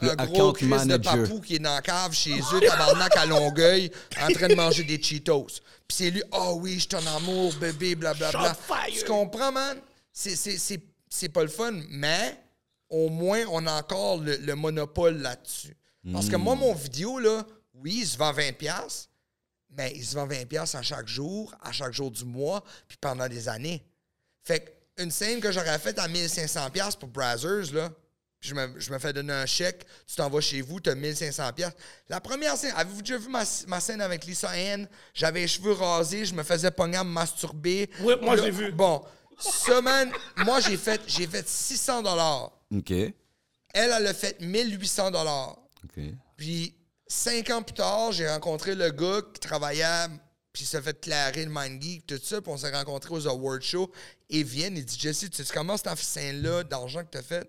Le 0.00 0.12
un 0.12 0.14
gros 0.26 0.52
Chris 0.54 0.66
de 0.86 0.96
papou 1.26 1.40
qui 1.42 1.56
est 1.56 1.58
dans 1.58 1.74
la 1.74 1.82
cave 1.82 2.12
chez 2.14 2.38
eux, 2.38 2.60
tabarnak 2.60 3.14
à 3.16 3.26
Longueuil, 3.26 3.90
en 4.22 4.28
train 4.32 4.48
de 4.48 4.54
manger 4.54 4.84
des 4.84 5.00
Cheetos. 5.02 5.46
Puis 5.86 5.96
c'est 5.98 6.10
lui, 6.10 6.22
ah 6.32 6.54
oui, 6.54 6.74
je 6.80 6.86
suis 6.88 6.94
en 6.96 7.16
amour, 7.16 7.52
bébé, 7.56 7.94
blablabla. 7.96 8.54
Tu 8.98 9.04
comprends, 9.04 9.52
man? 9.52 9.78
C'est- 10.10 10.36
C'est 10.36 10.56
c'est- 10.56 10.82
c'est 11.10 11.28
pas 11.28 11.42
le 11.42 11.48
fun, 11.50 11.72
mais 11.90 12.40
au 12.88 13.10
moins, 13.10 13.44
on 13.50 13.66
a 13.66 13.72
encore 13.78 14.18
le, 14.18 14.36
le 14.36 14.54
monopole 14.54 15.18
là-dessus. 15.18 15.76
Parce 16.12 16.28
que 16.30 16.36
moi, 16.36 16.54
mon 16.54 16.72
vidéo, 16.74 17.18
là, 17.18 17.44
oui, 17.74 17.98
il 18.02 18.06
se 18.06 18.16
vend 18.16 18.32
20$, 18.32 18.52
piastres, 18.56 19.10
mais 19.70 19.92
il 19.94 20.02
se 20.04 20.14
vend 20.14 20.26
20$ 20.26 20.46
piastres 20.46 20.76
à 20.76 20.82
chaque 20.82 21.08
jour, 21.08 21.54
à 21.62 21.72
chaque 21.72 21.92
jour 21.92 22.10
du 22.10 22.24
mois, 22.24 22.64
puis 22.86 22.96
pendant 22.98 23.28
des 23.28 23.48
années. 23.50 23.84
Fait 24.48 24.60
que 24.60 25.02
une 25.02 25.10
scène 25.10 25.40
que 25.40 25.52
j'aurais 25.52 25.78
faite 25.78 25.98
à 25.98 26.08
1500$ 26.08 26.70
piastres 26.70 26.98
pour 26.98 27.10
Brazzers, 27.10 27.70
là, 27.74 27.90
puis 28.40 28.48
je 28.48 28.54
me, 28.54 28.80
je 28.80 28.90
me 28.90 28.98
fais 28.98 29.12
donner 29.12 29.34
un 29.34 29.44
chèque, 29.44 29.84
tu 30.06 30.16
t'en 30.16 30.30
vas 30.30 30.40
chez 30.40 30.62
vous, 30.62 30.80
tu 30.80 30.88
as 30.88 30.94
1500$. 30.94 31.52
piastres. 31.52 31.78
La 32.08 32.18
première 32.18 32.56
scène, 32.56 32.72
avez-vous 32.74 33.02
déjà 33.02 33.18
vu 33.18 33.28
ma, 33.28 33.44
ma 33.66 33.78
scène 33.78 34.00
avec 34.00 34.24
Lisa 34.24 34.48
Ann? 34.48 34.88
J'avais 35.12 35.40
les 35.40 35.48
cheveux 35.48 35.72
rasés, 35.72 36.24
je 36.24 36.32
me 36.34 36.42
faisais 36.42 36.70
pogner 36.70 36.96
à 36.96 37.04
me 37.04 37.10
masturber. 37.10 37.90
Oui, 38.00 38.14
moi, 38.22 38.38
j'ai 38.38 38.50
vu. 38.50 38.72
Bon, 38.72 39.04
ça, 39.38 39.82
man, 39.82 40.10
moi, 40.38 40.60
j'ai 40.60 40.78
fait, 40.78 41.02
j'ai 41.06 41.26
fait 41.26 41.46
600$. 41.46 42.50
OK. 42.74 42.90
Elle, 42.90 43.14
elle 43.74 44.06
a 44.06 44.14
fait 44.14 44.40
1800$. 44.40 45.56
OK. 45.84 46.04
Puis 46.38 46.74
cinq 47.06 47.50
ans 47.50 47.62
plus 47.62 47.74
tard, 47.74 48.12
j'ai 48.12 48.26
rencontré 48.26 48.74
le 48.74 48.90
gars 48.92 49.20
qui 49.34 49.40
travaillait, 49.40 50.06
puis 50.58 50.64
il 50.64 50.68
s'est 50.68 50.82
fait 50.82 51.00
clairer 51.00 51.44
le 51.44 51.52
Mind 51.54 51.80
Geek, 51.80 52.04
tout 52.04 52.18
ça, 52.20 52.40
puis 52.40 52.50
on 52.52 52.56
s'est 52.56 52.72
rencontrés 52.74 53.14
aux 53.14 53.28
Award 53.28 53.62
Show. 53.62 53.92
Et 54.28 54.42
vient, 54.42 54.66
il 54.74 54.84
dit 54.84 54.98
Jesse, 54.98 55.26
tu 55.30 55.44
sais 55.44 55.52
comment 55.54 55.76
cette 55.76 55.96
scène-là 55.96 56.64
d'argent 56.64 57.04
que 57.04 57.10
tu 57.12 57.18
as 57.18 57.22
fait 57.22 57.48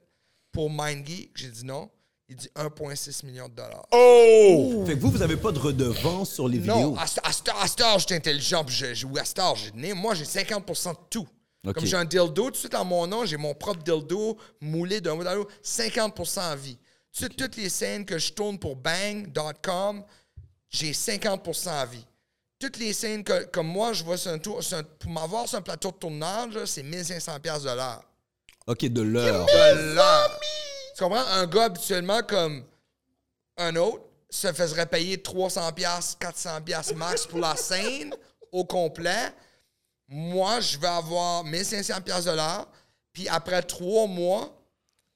pour 0.51 0.69
Mind 0.69 1.03
Geek? 1.07 1.31
J'ai 1.33 1.49
dit 1.49 1.65
non. 1.65 1.89
Il 2.27 2.35
dit 2.35 2.47
1,6 2.55 3.25
million 3.25 3.49
de 3.49 3.55
dollars. 3.55 3.87
Oh! 3.91 4.83
Fait 4.85 4.93
que 4.93 4.99
vous, 4.99 5.09
vous 5.09 5.23
avez 5.23 5.37
pas 5.37 5.51
de 5.51 5.57
redevance 5.57 6.31
sur 6.35 6.47
les 6.47 6.59
vidéos? 6.59 6.75
Non, 6.91 6.95
à, 6.95 7.07
ce- 7.07 7.19
à, 7.23 7.31
ce- 7.31 7.41
à 7.59 7.67
cette 7.67 7.81
heure, 7.81 7.97
j'étais 7.97 8.13
intelligent, 8.17 8.63
puis 8.63 8.75
je 8.75 8.93
joue 8.93 9.17
à 9.17 9.25
cette 9.25 9.39
heure, 9.39 9.55
j'ai 9.55 9.71
donné- 9.71 9.95
Moi, 9.95 10.13
j'ai 10.13 10.25
50% 10.25 10.91
de 10.91 10.97
tout. 11.09 11.27
Comme 11.73 11.85
j'ai 11.87 11.95
un 11.97 12.05
dildo, 12.05 12.45
tout 12.45 12.51
de 12.51 12.55
suite 12.57 12.75
en 12.75 12.85
mon 12.85 13.07
nom, 13.07 13.25
j'ai 13.25 13.35
mon 13.37 13.55
propre 13.55 13.81
dildo 13.81 14.37
moulé 14.61 15.01
d'un 15.01 15.15
bout 15.15 15.25
à 15.25 15.33
l'autre, 15.33 15.51
50% 15.63 16.41
à 16.51 16.55
vie. 16.55 16.77
Tout 17.11 17.23
de 17.23 17.29
suite, 17.29 17.35
toutes 17.35 17.55
les 17.57 17.69
scènes 17.69 18.05
que 18.05 18.19
je 18.19 18.31
tourne 18.31 18.59
pour 18.59 18.75
Bang.com, 18.75 20.03
j'ai 20.69 20.93
50% 20.93 21.69
à 21.71 21.85
vie. 21.87 22.05
Toutes 22.59 22.77
les 22.77 22.91
scènes 22.93 23.23
que, 23.23 23.45
comme 23.45 23.67
moi, 23.67 23.93
je 23.93 24.03
vois 24.03 24.17
sur 24.17 24.31
un 24.31 24.37
tour, 24.37 24.61
sur 24.61 24.77
un- 24.77 24.83
pour 24.83 25.09
m'avoir 25.11 25.47
sur 25.47 25.57
un 25.57 25.61
plateau 25.61 25.91
de 25.91 25.95
tournage, 25.97 26.65
c'est 26.65 26.83
1500 26.83 27.39
pièces 27.39 27.63
de 27.63 27.69
l'heure. 27.71 28.03
OK, 28.67 28.85
de 28.85 29.01
l'heure. 29.01 29.45
De 29.45 29.95
l'heure. 29.95 30.39
Tu 30.95 31.03
comprends? 31.03 31.25
Un 31.25 31.47
gars, 31.47 31.63
habituellement, 31.65 32.21
comme 32.21 32.65
un 33.57 33.75
autre, 33.77 34.03
se 34.29 34.51
faisait 34.51 34.85
payer 34.85 35.21
300 35.21 35.71
pièces, 35.71 36.17
400 36.19 36.61
pièces 36.61 36.93
max 36.93 37.25
pour 37.25 37.39
la 37.39 37.55
scène 37.55 38.13
au 38.51 38.65
complet. 38.65 39.31
Moi, 40.09 40.59
je 40.59 40.77
vais 40.77 40.87
avoir 40.87 41.43
1500 41.45 42.01
pièces 42.01 42.25
de 42.25 42.31
l'heure. 42.31 42.67
Puis 43.13 43.27
après 43.29 43.61
trois 43.63 44.05
mois, 44.05 44.53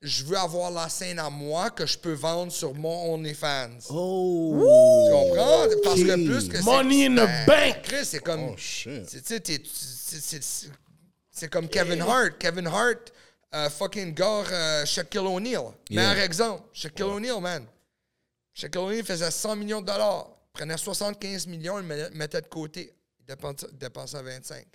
je 0.03 0.23
veux 0.25 0.37
avoir 0.37 0.69
la 0.69 0.89
scène 0.89 1.17
à 1.17 1.29
moi 1.29 1.69
que 1.71 1.85
je 1.85 1.97
peux 1.97 2.11
vendre 2.13 2.51
sur 2.51 2.73
mon 2.75 3.13
OnlyFans. 3.13 3.69
Oh! 3.89 5.05
Tu 5.07 5.11
comprends? 5.13 5.67
Parce 5.83 5.99
que 6.01 6.25
plus 6.27 6.49
que 6.49 6.57
c'est- 6.57 6.63
Money 6.63 7.05
in 7.07 7.11
the 7.15 7.25
Ben, 7.25 7.45
bank. 7.47 7.81
Chris, 7.83 8.05
c'est 8.05 8.19
comme. 8.19 8.49
Oh, 8.49 8.55
shit. 8.57 9.09
c'est- 9.09 9.21
tu 9.21 9.27
sais, 9.27 9.39
t'es- 9.39 9.61
c'est- 9.65 10.19
c'est- 10.21 10.43
c'est- 10.43 10.69
C'est 11.31 11.49
comme 11.49 11.67
Kevin 11.67 11.99
Hart. 12.01 12.37
Kevin 12.37 12.67
Hart, 12.67 13.11
euh, 13.55 13.67
fucking 13.69 14.13
gars, 14.13 14.43
euh, 14.51 14.85
Shaquille 14.85 15.19
O'Neal. 15.21 15.71
Meilleur 15.89 16.17
exemple. 16.19 16.63
Shaquille 16.73 17.05
O'Neal, 17.05 17.41
man. 17.41 17.65
Shaquille 18.53 18.81
O'Neal 18.81 19.03
faisait 19.03 19.31
100 19.31 19.55
millions 19.55 19.81
de 19.81 19.87
dollars. 19.87 20.29
Prenait 20.53 20.77
75 20.77 21.47
millions, 21.47 21.79
il 21.79 21.87
le 21.87 22.09
mettait 22.11 22.41
de 22.41 22.47
côté. 22.47 22.93
Il 23.19 23.25
dépensait, 23.25 23.65
dépensait 23.73 24.21
25. 24.21 24.65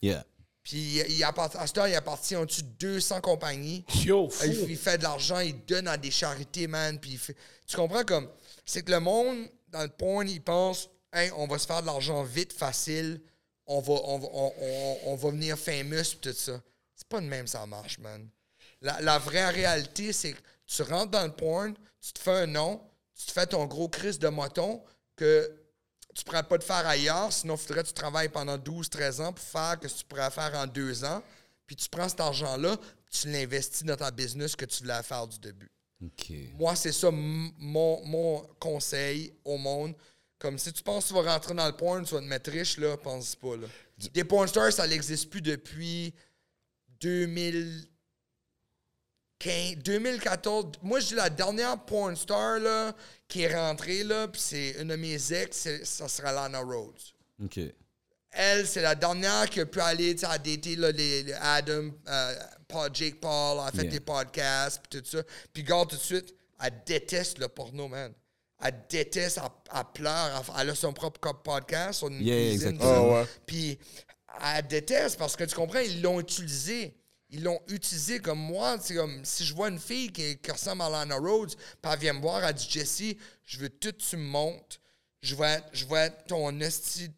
Yeah. 0.00 0.24
Puis 0.68 1.00
il, 1.08 1.22
à 1.22 1.32
cette 1.64 1.78
heure, 1.78 1.86
il 1.86 1.94
appartient 1.94 2.34
en 2.34 2.44
dessous 2.44 2.62
de 2.62 2.66
200 2.80 3.20
compagnies? 3.20 3.84
Yo, 4.04 4.28
fou. 4.28 4.44
Il, 4.46 4.70
il 4.70 4.76
fait 4.76 4.98
de 4.98 5.04
l'argent, 5.04 5.38
il 5.38 5.64
donne 5.64 5.86
à 5.86 5.96
des 5.96 6.10
charités, 6.10 6.66
man. 6.66 6.98
Puis 6.98 7.16
fait- 7.16 7.36
tu 7.68 7.76
comprends 7.76 8.02
comme. 8.02 8.28
C'est 8.64 8.82
que 8.82 8.90
le 8.90 8.98
monde, 8.98 9.46
dans 9.68 9.82
le 9.82 9.88
porn, 9.88 10.28
il 10.28 10.42
pense, 10.42 10.88
hey, 11.12 11.30
on 11.36 11.46
va 11.46 11.56
se 11.58 11.68
faire 11.68 11.82
de 11.82 11.86
l'argent 11.86 12.24
vite, 12.24 12.52
facile. 12.52 13.20
On 13.64 13.80
va, 13.80 13.92
on, 13.94 14.18
va- 14.18 14.28
on, 14.32 14.52
on- 14.60 14.98
on 15.12 15.14
va 15.14 15.30
venir 15.30 15.56
famous, 15.56 16.16
tout 16.20 16.32
ça. 16.32 16.60
C'est 16.96 17.06
pas 17.06 17.20
de 17.20 17.26
même, 17.26 17.46
ça 17.46 17.64
marche, 17.66 17.98
man. 18.00 18.28
La, 18.82 19.00
la 19.02 19.18
vraie 19.20 19.48
réalité, 19.50 20.12
c'est 20.12 20.32
que 20.32 20.40
tu 20.66 20.82
rentres 20.82 21.12
dans 21.12 21.24
le 21.26 21.32
porn, 21.32 21.74
tu 22.00 22.12
te 22.12 22.18
fais 22.18 22.32
un 22.32 22.46
nom, 22.48 22.80
tu 23.16 23.26
te 23.26 23.30
fais 23.30 23.46
ton 23.46 23.66
gros 23.66 23.88
crise 23.88 24.18
de 24.18 24.28
moton 24.28 24.82
que 25.14 25.48
tu 26.16 26.24
pourrais 26.24 26.42
pas 26.42 26.58
te 26.58 26.64
faire 26.64 26.86
ailleurs, 26.86 27.30
sinon 27.30 27.54
il 27.54 27.58
faudrait 27.58 27.82
que 27.82 27.88
tu 27.88 27.94
travailles 27.94 28.30
pendant 28.30 28.56
12-13 28.56 29.22
ans 29.22 29.32
pour 29.32 29.44
faire 29.44 29.76
ce 29.82 29.88
que 29.88 29.98
tu 29.98 30.04
pourrais 30.06 30.30
faire 30.30 30.52
en 30.54 30.66
deux 30.66 31.04
ans. 31.04 31.22
Puis 31.66 31.76
tu 31.76 31.88
prends 31.90 32.08
cet 32.08 32.20
argent-là, 32.20 32.76
tu 33.10 33.28
l'investis 33.28 33.84
dans 33.84 33.96
ta 33.96 34.10
business 34.10 34.56
que 34.56 34.64
tu 34.64 34.82
voulais 34.82 35.02
faire 35.02 35.26
du 35.26 35.38
début. 35.38 35.70
Moi, 36.58 36.74
c'est 36.74 36.92
ça 36.92 37.10
mon, 37.10 38.04
mon 38.04 38.46
conseil 38.58 39.34
au 39.44 39.58
monde. 39.58 39.94
Comme 40.38 40.58
si 40.58 40.72
tu 40.72 40.82
penses 40.82 41.04
que 41.04 41.08
tu 41.08 41.14
vas 41.14 41.32
rentrer 41.32 41.54
dans 41.54 41.66
le 41.66 41.72
porn, 41.72 42.04
tu 42.04 42.14
vas 42.14 42.20
te 42.20 42.26
mettre 42.26 42.50
riche, 42.50 42.78
là, 42.78 42.96
pense 42.96 43.34
pas. 43.36 43.56
Là. 43.56 43.66
Des 44.12 44.24
porn 44.24 44.46
stars, 44.46 44.72
ça 44.72 44.86
n'existe 44.86 45.30
plus 45.30 45.42
depuis 45.42 46.14
2015, 49.40 49.82
2014. 49.84 50.64
Moi, 50.82 51.00
je 51.00 51.06
dis 51.08 51.14
la 51.14 51.30
dernière 51.30 51.78
porn 51.84 52.16
star 52.16 52.58
là, 52.58 52.94
qui 53.28 53.42
est 53.42 53.54
rentrée, 53.54 54.02
là, 54.04 54.28
puis 54.28 54.40
c'est 54.40 54.70
une 54.80 54.88
de 54.88 54.96
mes 54.96 55.32
ex, 55.32 55.68
ça 55.84 56.08
sera 56.08 56.32
Lana 56.32 56.60
Rhodes 56.60 56.94
OK. 57.44 57.60
elle, 58.30 58.66
c'est 58.66 58.80
la 58.82 58.94
dernière 58.94 59.48
qui 59.50 59.60
a 59.60 59.66
pu 59.66 59.80
aller, 59.80 60.16
à 60.24 60.38
dater 60.38 60.76
là, 60.76 60.90
les, 60.92 61.22
les 61.24 61.32
Adam, 61.34 61.90
euh, 62.08 62.34
Paul, 62.68 62.90
Jake 62.92 63.20
Paul, 63.20 63.60
a 63.60 63.70
fait 63.72 63.82
Yeah. 63.82 63.90
des 63.90 64.00
podcasts, 64.00 64.80
puis 64.88 65.00
tout 65.00 65.06
ça. 65.08 65.22
Puis, 65.52 65.62
regarde 65.62 65.90
tout 65.90 65.96
de 65.96 66.00
suite, 66.00 66.34
elle 66.62 66.72
déteste 66.86 67.38
le 67.38 67.48
porno, 67.48 67.88
man. 67.88 68.12
Elle 68.62 68.74
déteste, 68.88 69.38
elle, 69.42 69.50
elle 69.78 69.84
pleure, 69.92 70.44
elle, 70.56 70.60
elle 70.62 70.70
a 70.70 70.74
son 70.74 70.92
propre 70.94 71.20
podcast, 71.42 72.00
son 72.00 72.10
Yeah, 72.10 72.50
cuisine. 72.50 72.78
Ah 72.80 73.02
ouais. 73.02 73.26
Puis, 73.44 73.78
elle 74.56 74.66
déteste 74.66 75.18
parce 75.18 75.36
que 75.36 75.44
tu 75.44 75.54
comprends, 75.54 75.78
ils 75.80 76.00
l'ont 76.00 76.20
utilisé. 76.20 76.96
Ils 77.36 77.42
l'ont 77.42 77.60
utilisé 77.68 78.18
comme 78.18 78.38
moi. 78.38 78.78
C'est 78.80 78.94
comme 78.94 79.22
si 79.22 79.44
je 79.44 79.54
vois 79.54 79.68
une 79.68 79.78
fille 79.78 80.10
qui, 80.10 80.38
ressemble 80.50 80.80
à 80.82 80.88
Lana 80.88 81.16
Rhodes, 81.16 81.54
puis 81.54 81.92
elle 81.92 81.98
vient 81.98 82.12
me 82.14 82.20
voir, 82.20 82.42
elle 82.42 82.54
dit 82.54 82.66
Jesse, 82.66 83.14
je 83.44 83.58
veux 83.58 83.68
tout 83.68 83.92
tu 83.92 84.16
me 84.16 84.24
montes. 84.24 84.80
Je 85.20 85.34
vais 85.34 85.56
être, 85.56 85.68
je 85.74 85.84
ton 86.28 86.58
esti 86.60 87.10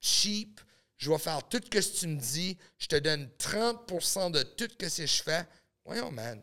cheap. 0.00 0.60
Je 0.96 1.10
vais 1.10 1.18
faire 1.18 1.46
tout 1.46 1.60
ce 1.62 1.68
que 1.68 1.98
tu 1.98 2.06
me 2.06 2.18
dis. 2.18 2.56
Je 2.78 2.86
te 2.86 2.96
donne 2.96 3.28
30% 3.38 4.30
de 4.30 4.42
tout 4.42 4.66
ce 4.70 4.76
que 4.76 5.06
je 5.06 5.22
fais. 5.22 5.46
Voyons, 5.84 6.10
man. 6.10 6.40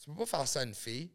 Tu 0.00 0.08
peux 0.08 0.18
pas 0.18 0.26
faire 0.26 0.46
ça 0.46 0.60
à 0.60 0.62
une 0.62 0.76
fille. 0.76 1.10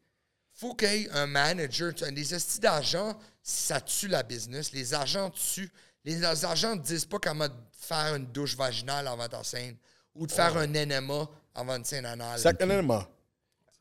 faut 0.51 0.76
qu'il 0.76 0.89
y 0.89 1.03
ait 1.03 1.09
un 1.11 1.26
manager. 1.26 1.93
Des 1.93 2.36
estis 2.36 2.59
d'argent, 2.59 3.17
ça 3.41 3.80
tue 3.80 4.09
la 4.09 4.24
business. 4.24 4.74
Les 4.74 4.93
agents 4.93 5.30
tuent. 5.30 5.71
Les, 6.03 6.15
les 6.15 6.45
agents 6.45 6.76
ne 6.76 6.82
disent 6.82 7.05
pas 7.05 7.19
comment 7.19 7.47
faire 7.71 8.15
une 8.15 8.26
douche 8.26 8.57
vaginale 8.57 9.07
avant 9.07 9.30
ta 9.30 9.41
scène 9.41 9.78
ou 10.16 10.28
de 10.28 10.32
faire 10.32 10.55
un 10.57 10.74
enema 10.76 11.28
avant 11.55 11.76
une 11.78 11.86
scène 11.86 12.05
anale. 12.05 12.39
Sac 12.39 12.61
un 12.61 12.70
élément. 12.70 13.05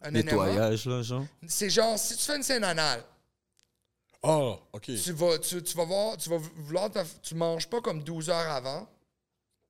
Un 0.01 0.09
enema, 0.15 0.23
Nettoyage, 0.33 0.87
là, 0.87 1.03
genre. 1.03 1.25
c'est 1.47 1.71
genre, 1.71 1.99
si 1.99 2.17
tu 2.17 2.25
fais 2.25 2.37
une 2.37 2.43
scène 2.43 2.65
anale, 2.65 3.05
Oh, 4.25 4.57
OK. 4.73 4.83
tu 4.85 5.13
vas, 5.13 5.39
tu, 5.39 5.61
tu 5.63 5.77
vas 5.77 5.85
voir, 5.85 6.17
tu 6.17 6.31
vas 6.31 6.37
vouloir, 6.37 6.91
te- 6.91 7.01
tu 7.23 7.35
manges 7.35 7.69
pas 7.69 7.81
comme 7.81 8.03
12 8.05 8.31
heures 8.31 8.51
avant, 8.51 8.89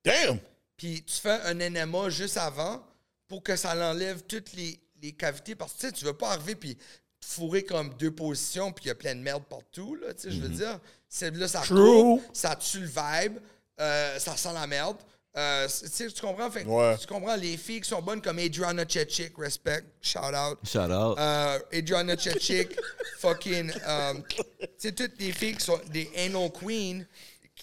Damn! 0.04 0.38
puis 0.76 1.02
tu 1.04 1.14
fais 1.14 1.40
un 1.44 1.58
enema 1.60 2.10
juste 2.10 2.36
avant 2.36 2.84
pour 3.28 3.42
que 3.42 3.56
ça 3.56 3.74
l'enlève 3.74 4.22
toutes 4.24 4.52
les, 4.52 4.78
les 5.00 5.12
cavités. 5.12 5.54
Parce 5.54 5.72
que 5.72 5.78
tu 5.80 5.86
sais, 5.86 5.92
tu 5.92 6.04
veux 6.04 6.12
pas 6.12 6.32
arriver 6.32 6.54
puis 6.54 6.76
te 6.76 7.26
fourrer 7.26 7.64
comme 7.64 7.94
deux 7.94 8.10
positions 8.10 8.72
puis 8.72 8.84
il 8.86 8.88
y 8.88 8.90
a 8.90 8.94
plein 8.94 9.14
de 9.14 9.20
merde 9.20 9.44
partout. 9.44 9.94
Là, 9.94 10.12
tu 10.12 10.22
sais, 10.22 10.30
Je 10.30 10.40
veux 10.40 10.48
dire, 10.50 10.78
c'est 11.08 11.30
là, 11.34 11.48
ça 11.48 11.60
True. 11.62 11.76
coupe, 12.18 12.22
ça 12.34 12.54
tue 12.56 12.80
le 12.80 12.86
vibe, 12.86 13.38
euh, 13.80 14.18
ça 14.18 14.36
sent 14.36 14.52
la 14.52 14.66
merde. 14.66 14.98
Euh, 15.34 15.66
tu 15.96 16.20
comprends? 16.20 16.50
Fait, 16.50 16.64
que 16.64 16.68
Ouais. 16.68 16.96
Tu 16.98 17.06
comprends? 17.06 17.36
Les 17.36 17.56
filles 17.56 17.80
qui 17.80 17.88
sont 17.88 18.02
bonnes 18.02 18.20
comme 18.20 18.38
Adriana 18.38 18.84
Chechik, 18.86 19.32
respect, 19.38 19.82
shout 20.00 20.18
out. 20.18 20.58
Shout 20.64 20.90
out. 20.90 21.18
Euh, 21.18 21.58
Adriana 21.72 22.16
Chechik, 22.16 22.76
fucking. 23.18 23.72
euh, 23.86 24.14
tu 24.28 24.36
sais, 24.76 24.92
toutes 24.92 25.18
les 25.18 25.32
filles 25.32 25.56
qui 25.56 25.64
sont 25.64 25.80
des 25.90 26.10
anal 26.18 26.50
queens, 26.52 27.04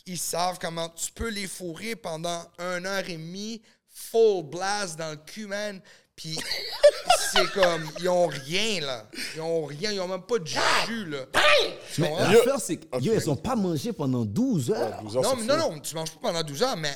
ils 0.08 0.18
savent 0.18 0.58
comment 0.60 0.90
tu 0.90 1.12
peux 1.12 1.30
les 1.30 1.46
fourrer 1.46 1.96
pendant 1.96 2.44
un 2.58 2.84
heure 2.86 3.08
et 3.08 3.18
demie, 3.18 3.62
full 3.88 4.46
blast 4.46 4.98
dans 4.98 5.12
le 5.12 5.18
cul, 5.18 5.46
man. 5.46 5.80
Puis 6.16 6.40
c'est 7.32 7.52
comme, 7.52 7.88
ils 8.00 8.10
ont 8.10 8.28
rien, 8.28 8.82
là. 8.82 9.08
Ils 9.36 9.42
ont 9.42 9.66
rien, 9.66 9.92
ils 9.92 10.00
ont 10.02 10.08
même 10.08 10.24
pas 10.24 10.40
de 10.40 10.48
jus, 10.48 11.06
là. 11.06 11.20
Tu 11.94 12.02
Mais 12.02 12.10
l'affaire, 12.10 12.60
c'est 12.60 12.80
yo, 13.00 13.14
ils 13.14 13.30
ont 13.30 13.36
pas 13.36 13.56
mangé 13.56 13.94
pendant 13.94 14.26
12 14.26 14.72
heures. 14.72 15.02
12 15.04 15.18
heures, 15.18 15.24
Non, 15.24 15.36
mais 15.36 15.46
non, 15.46 15.58
non, 15.58 15.80
tu 15.80 15.94
manges 15.96 16.12
pas 16.14 16.20
pendant 16.30 16.44
12 16.44 16.64
heures, 16.64 16.76
mais 16.78 16.94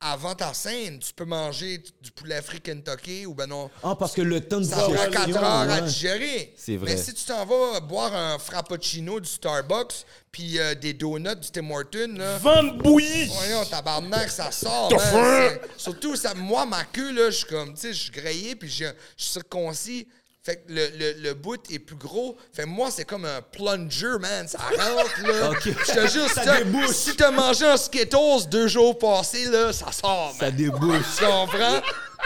avant 0.00 0.34
ta 0.34 0.52
scène, 0.52 0.98
tu 0.98 1.12
peux 1.14 1.24
manger 1.24 1.82
du 2.02 2.10
poulet 2.10 2.42
frit 2.42 2.60
Kentucky 2.60 3.24
ou 3.24 3.34
ben 3.34 3.46
non. 3.46 3.70
Ah, 3.82 3.96
parce 3.98 4.12
que 4.12 4.22
le 4.22 4.40
temps 4.40 4.60
de 4.60 4.64
Ça 4.64 4.76
prend 4.76 4.92
4 4.92 5.08
digestion, 5.08 5.36
heures 5.36 5.70
à 5.70 5.80
digérer. 5.80 6.54
C'est 6.56 6.76
vrai. 6.76 6.92
Mais 6.92 6.96
si 7.00 7.14
tu 7.14 7.24
t'en 7.24 7.44
vas 7.46 7.80
boire 7.80 8.14
un 8.14 8.38
frappuccino 8.38 9.20
du 9.20 9.28
Starbucks, 9.28 10.04
puis 10.30 10.58
euh, 10.58 10.74
des 10.74 10.92
donuts 10.92 11.36
du 11.36 11.50
Tim 11.50 11.70
Hortons, 11.70 12.14
là. 12.14 12.36
Vente 12.38 12.78
bouillie. 12.78 13.26
Voyons, 13.26 13.64
tabarnak, 13.64 14.30
ça 14.30 14.50
sort. 14.50 14.88
T'as 14.88 15.58
Surtout, 15.78 16.14
ça, 16.14 16.34
moi, 16.34 16.66
ma 16.66 16.84
queue, 16.84 17.12
là, 17.12 17.30
je 17.30 17.38
suis 17.38 17.46
comme, 17.46 17.72
tu 17.72 17.80
sais, 17.80 17.92
je 17.94 18.02
suis 18.02 18.10
grillé, 18.12 18.54
puis 18.54 18.68
je 18.68 18.84
je 19.16 19.24
suis 19.24 19.32
circoncis. 19.32 20.06
Fait 20.46 20.58
que 20.58 20.72
le, 20.72 20.86
le, 20.96 21.12
le 21.22 21.34
bout 21.34 21.60
est 21.72 21.80
plus 21.80 21.96
gros. 21.96 22.36
Fait 22.52 22.62
que 22.62 22.68
moi, 22.68 22.88
c'est 22.92 23.04
comme 23.04 23.24
un 23.24 23.42
plunger, 23.42 24.16
man. 24.20 24.46
Ça 24.46 24.58
rentre, 24.58 25.22
là. 25.26 25.50
Ok. 25.50 25.64
Je 25.64 25.92
te 25.92 26.06
jure, 26.06 26.28
Ça 26.30 26.42
si 26.42 26.46
t'as- 26.46 26.58
débouche. 26.62 26.90
si 26.94 27.16
t'as 27.16 27.30
mangé 27.32 27.64
un 27.66 27.76
Skittles 27.76 28.48
deux 28.48 28.68
jours 28.68 28.96
passés, 28.96 29.46
là, 29.46 29.72
ça 29.72 29.90
sort, 29.90 30.28
man. 30.28 30.36
Ça 30.38 30.50
débouche. 30.52 31.04
Tu 31.18 31.24
comprends? 31.24 31.80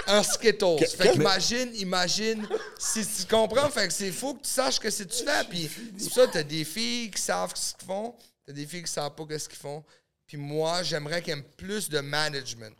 Un 0.06 0.22
Skittles. 0.22 0.84
Fait 0.98 1.08
que- 1.08 1.12
qu'imagine, 1.14 1.70
imagine, 1.76 2.46
si 2.78 3.06
tu 3.06 3.24
comprends, 3.26 3.70
fait 3.70 3.88
que 3.88 3.92
c'est 3.94 4.12
faux 4.12 4.34
que 4.34 4.42
tu 4.42 4.50
saches 4.50 4.78
que 4.78 4.90
c'est 4.90 5.06
tu 5.06 5.24
fais. 5.24 5.44
Puis 5.48 5.70
c'est 5.96 6.04
pour 6.04 6.12
ça, 6.16 6.26
t'as 6.30 6.42
des 6.42 6.64
filles 6.66 7.10
qui 7.10 7.22
savent 7.22 7.52
ce 7.54 7.72
qu'ils 7.74 7.86
font, 7.86 8.14
t'as 8.46 8.52
des 8.52 8.66
filles 8.66 8.82
qui 8.82 8.92
savent 8.92 9.14
pas 9.14 9.38
ce 9.38 9.48
qu'ils 9.48 9.58
font. 9.58 9.82
Puis 10.26 10.36
moi, 10.36 10.82
j'aimerais 10.82 11.22
qu'il 11.22 11.34
y 11.34 11.38
ait 11.38 11.42
plus 11.56 11.88
de 11.88 12.00
management. 12.00 12.76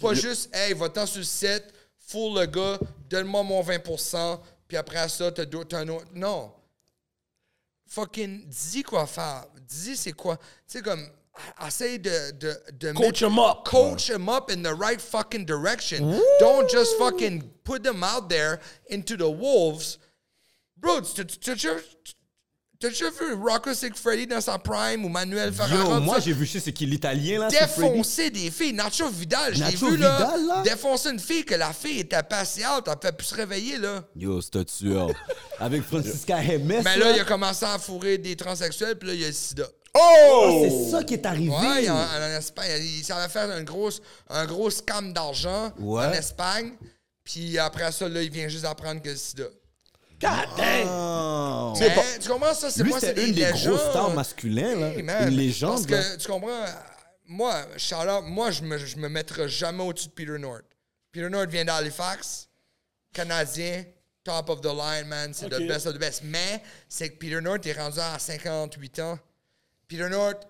Pas 0.00 0.14
juste, 0.14 0.50
hey, 0.52 0.74
va-t'en 0.74 1.06
sur 1.06 1.18
le 1.18 1.24
set, 1.24 1.72
full 2.08 2.38
le 2.40 2.46
gars, 2.46 2.78
donne-moi 3.08 3.42
mon 3.44 3.62
20%, 3.62 4.40
puis 4.68 4.76
après 4.76 5.08
ça, 5.08 5.30
d'autres- 5.30 5.68
t'as 5.68 5.80
un 5.80 5.88
autre. 5.88 6.06
Non. 6.14 6.52
fucking, 7.86 8.46
dis 8.48 8.82
quoi 8.82 9.06
faire. 9.06 9.44
Dis 9.68 9.96
c'est 9.96 10.12
quoi. 10.12 10.36
Tu 10.36 10.42
sais, 10.78 10.82
comme, 10.82 11.06
essaye 11.66 11.98
de, 11.98 12.30
de, 12.32 12.60
de 12.72 12.92
Coach 12.92 13.22
him 13.22 13.38
up. 13.38 13.64
Coach 13.64 14.08
him 14.10 14.28
up 14.28 14.50
in 14.50 14.62
the 14.62 14.74
right 14.74 15.00
fucking 15.00 15.44
direction. 15.44 16.18
Don't 16.40 16.68
just 16.68 16.96
fucking 16.98 17.42
put 17.62 17.82
them 17.82 18.02
out 18.02 18.28
there 18.28 18.60
into 18.90 19.16
the 19.16 19.28
wolves. 19.28 19.98
Bro, 20.76 21.02
tu- 21.02 21.24
tu- 21.24 21.38
tu- 21.38 21.56
tu- 21.56 21.80
tu- 22.04 22.13
t'as 22.84 22.90
déjà 22.90 23.10
vu 23.10 23.34
Rocco 23.34 23.72
Sick 23.72 23.96
Freddy 23.96 24.26
dans 24.26 24.40
sa 24.40 24.58
prime 24.58 25.04
ou 25.04 25.08
Manuel 25.08 25.52
Ferrara? 25.52 25.94
Yo, 25.96 26.00
moi, 26.00 26.16
ça? 26.16 26.20
j'ai 26.20 26.32
vu, 26.32 26.44
je 26.44 26.52
sais, 26.52 26.60
c'est 26.60 26.72
qui 26.72 26.86
l'italien, 26.86 27.40
là? 27.40 27.48
défoncer 27.48 28.30
des 28.30 28.50
filles. 28.50 28.72
Nacho 28.74 29.08
Vidal, 29.08 29.54
je 29.54 29.60
l'ai 29.60 29.72
Nacho 29.72 29.88
vu 29.88 29.96
là, 29.96 30.16
Vidal, 30.16 30.46
là? 30.46 30.62
défoncer 30.62 31.10
une 31.10 31.20
fille 31.20 31.44
que 31.44 31.54
la 31.54 31.72
fille 31.72 32.00
était 32.00 32.22
patiente, 32.22 32.86
elle 32.88 32.94
fait 33.00 33.16
plus 33.16 33.26
se 33.26 33.34
réveiller 33.34 33.78
là. 33.78 34.04
Yo, 34.16 34.40
c'est 34.42 34.56
un 34.56 34.64
tueur. 34.64 35.08
Avec 35.58 35.82
Francisca 35.82 36.42
Hermes. 36.42 36.82
Mais 36.84 36.96
là, 36.98 37.12
il 37.14 37.20
a 37.20 37.24
commencé 37.24 37.64
à 37.64 37.78
fourrer 37.78 38.18
des 38.18 38.36
transsexuels, 38.36 38.96
puis 38.98 39.08
là, 39.08 39.14
il 39.14 39.20
y 39.20 39.24
a 39.24 39.28
le 39.28 39.32
sida. 39.32 39.64
Oh! 39.96 40.66
C'est 40.68 40.90
ça 40.90 41.04
qui 41.04 41.14
est 41.14 41.24
arrivé. 41.24 41.50
Ouais, 41.50 41.88
en, 41.88 41.94
en 41.94 42.36
Espagne, 42.36 42.66
il 42.82 43.04
s'avait 43.04 43.28
fait 43.32 43.38
un 43.40 43.62
gros, 43.62 43.90
un 44.28 44.44
gros 44.44 44.68
scam 44.70 45.12
d'argent 45.12 45.72
Ouais. 45.78 46.04
en 46.06 46.12
Espagne, 46.12 46.72
puis 47.22 47.58
après 47.58 47.92
ça, 47.92 48.08
là, 48.08 48.20
il 48.22 48.30
vient 48.30 48.48
juste 48.48 48.64
d'apprendre 48.64 49.00
que 49.00 49.08
le 49.10 49.16
sida. 49.16 49.44
God 50.24 50.56
damn. 50.56 50.88
Ah. 50.88 51.72
Mais, 51.78 51.94
pas- 51.94 52.02
tu 52.20 52.28
comprends 52.28 52.54
ça? 52.54 52.70
C'est 52.70 52.82
moi, 52.84 52.98
c'est 52.98 53.22
une 53.22 53.32
des 53.34 53.42
grosses 53.42 53.90
stars 53.90 54.14
masculins, 54.14 54.74
là. 54.74 54.88
Hey, 54.94 55.02
man, 55.02 55.28
Une 55.28 55.36
légende, 55.36 55.86
Parce 55.86 55.90
là. 55.90 56.16
que, 56.16 56.22
tu 56.22 56.28
comprends, 56.28 56.64
moi, 57.26 57.66
Charlotte, 57.76 58.24
moi, 58.26 58.50
je 58.50 58.62
me, 58.62 58.78
je 58.78 58.96
me 58.96 59.08
mettrai 59.08 59.48
jamais 59.48 59.82
au-dessus 59.82 60.08
de 60.08 60.12
Peter 60.12 60.38
North. 60.38 60.64
Peter 61.12 61.28
North 61.28 61.50
vient 61.50 61.64
d'Halifax, 61.64 62.48
Canadien, 63.12 63.84
top 64.24 64.48
of 64.48 64.60
the 64.62 64.66
line, 64.74 65.06
man, 65.06 65.34
c'est 65.34 65.48
le 65.48 65.66
best 65.66 65.86
of 65.86 65.94
the 65.94 65.98
best. 65.98 66.22
Mais, 66.24 66.62
c'est 66.88 67.10
que 67.10 67.18
Peter 67.18 67.40
North 67.40 67.64
est 67.66 67.72
rendu 67.78 67.98
à 68.00 68.18
58 68.18 68.98
ans. 69.00 69.18
Peter 69.86 70.08
North, 70.08 70.46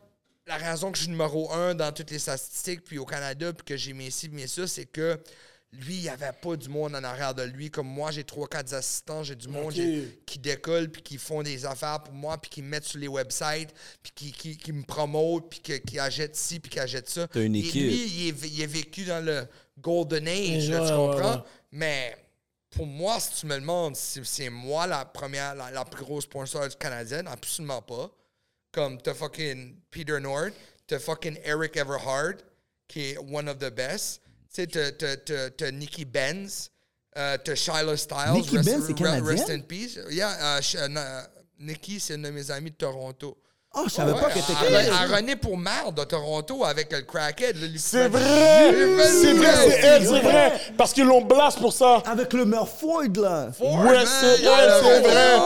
la 0.46 0.56
raison 0.56 0.92
que 0.92 0.98
je 0.98 1.02
suis 1.02 1.10
numéro 1.10 1.52
un 1.52 1.74
dans 1.74 1.90
toutes 1.92 2.10
les 2.10 2.18
statistiques, 2.20 2.84
puis 2.84 2.98
au 2.98 3.04
Canada, 3.04 3.52
puis 3.52 3.64
que 3.64 3.76
j'ai 3.76 3.92
mes 3.92 4.10
ci, 4.10 4.28
mes 4.28 4.46
ça, 4.46 4.66
c'est 4.66 4.86
que 4.86 5.18
lui, 5.80 5.96
il 5.96 6.02
n'y 6.02 6.08
avait 6.08 6.32
pas 6.32 6.56
du 6.56 6.68
monde 6.68 6.94
en 6.94 7.04
arrière 7.04 7.34
de 7.34 7.42
lui. 7.42 7.70
Comme 7.70 7.86
moi, 7.88 8.10
j'ai 8.10 8.24
trois, 8.24 8.46
quatre 8.48 8.72
assistants, 8.72 9.22
j'ai 9.22 9.34
du 9.34 9.48
monde 9.48 9.72
qui 10.26 10.38
décollent, 10.38 10.90
puis 10.90 11.02
qui 11.02 11.18
font 11.18 11.42
des 11.42 11.66
affaires 11.66 12.02
pour 12.02 12.14
moi, 12.14 12.38
puis 12.38 12.50
qui 12.50 12.62
me 12.62 12.68
mettent 12.68 12.84
sur 12.84 12.98
les 13.00 13.08
websites, 13.08 13.70
puis 14.02 14.12
qui, 14.14 14.32
qui, 14.32 14.56
qui 14.56 14.72
me 14.72 14.82
promotent, 14.84 15.48
puis 15.50 15.60
que- 15.60 15.78
qui 15.78 15.98
achètent 15.98 16.36
ci, 16.36 16.60
puis 16.60 16.70
qui 16.70 16.80
achètent 16.80 17.08
ça. 17.08 17.26
T'as 17.28 17.42
une 17.42 17.56
Et 17.56 17.60
équipe. 17.60 17.82
lui, 17.82 18.04
il 18.06 18.28
est, 18.28 18.46
il 18.48 18.60
est 18.62 18.66
vécu 18.66 19.04
dans 19.04 19.24
le 19.24 19.46
Golden 19.78 20.26
Age, 20.28 20.70
là, 20.70 20.80
Ouais, 20.82 20.88
tu 20.88 20.94
comprends? 20.94 21.34
ouais. 21.36 21.42
Mais 21.72 22.16
pour 22.70 22.86
moi, 22.86 23.18
si 23.20 23.40
tu 23.40 23.46
me 23.46 23.54
le 23.54 23.60
demandes, 23.60 23.96
si 23.96 24.20
c'est 24.24 24.50
moi 24.50 24.86
la 24.86 25.04
première, 25.04 25.54
la, 25.54 25.70
la 25.70 25.84
plus 25.84 26.04
grosse 26.04 26.26
porn 26.26 26.46
star 26.46 26.68
canadienne, 26.78 27.26
absolument 27.28 27.82
pas. 27.82 28.10
Comme 28.72 29.00
t'as 29.00 29.14
fucking 29.14 29.76
Peter 29.90 30.18
North, 30.20 30.52
t'as 30.86 30.98
fucking 30.98 31.38
Eric 31.44 31.76
Everhard, 31.76 32.38
qui 32.88 33.10
est 33.10 33.18
one 33.18 33.48
of 33.48 33.58
the 33.58 33.70
best. 33.72 34.20
Tu 34.54 34.62
sais, 34.62 35.50
t'as- 35.56 35.70
Nikki 35.72 36.04
Benz, 36.04 36.70
euh, 37.16 37.36
t'as 37.42 37.54
Shiloh 37.56 37.96
Styles. 37.96 38.32
Nikki 38.34 38.56
rest, 38.58 38.68
Benz, 38.70 38.84
c'est 38.86 38.94
canadienne? 38.94 39.26
Rest 39.26 39.50
in 39.50 39.60
peace. 39.60 39.98
Yeah, 40.10 40.30
euh, 40.40 40.60
euh, 40.76 40.88
na- 40.88 41.26
Nikki, 41.58 41.98
c'est 41.98 42.14
une 42.14 42.22
de 42.22 42.30
mes 42.30 42.50
amies 42.50 42.70
de 42.70 42.76
Toronto. 42.76 43.36
Oh, 43.76 43.82
je 43.86 43.90
savais 43.90 44.12
pas 44.12 44.30
était 44.30 44.38
elle, 44.64 44.74
elle 44.74 44.86
canadienne. 44.90 45.16
renaît 45.16 45.36
pour 45.36 45.58
merde 45.58 45.96
de 45.98 46.04
Toronto 46.04 46.64
avec 46.64 46.92
le 46.92 47.00
crackhead. 47.02 47.56
C'est 47.76 48.06
vrai! 48.06 48.72
C'est 49.10 49.32
vrai, 49.32 49.54
c'est 49.70 49.80
elle, 49.80 50.06
c'est 50.06 50.20
vrai. 50.20 50.60
Parce 50.78 50.92
qu'ils 50.92 51.06
l'ont 51.06 51.22
blast 51.22 51.58
pour 51.58 51.72
ça! 51.72 52.00
Avec 52.06 52.32
le 52.34 52.44
meurtre 52.44 52.70
Ford, 52.78 53.02
là. 53.16 53.48
Ford, 53.52 53.84
Ouais, 53.84 54.04
c'est 54.06 54.36
vrai, 54.36 54.68
c'est 54.80 55.00
vrai. 55.00 55.38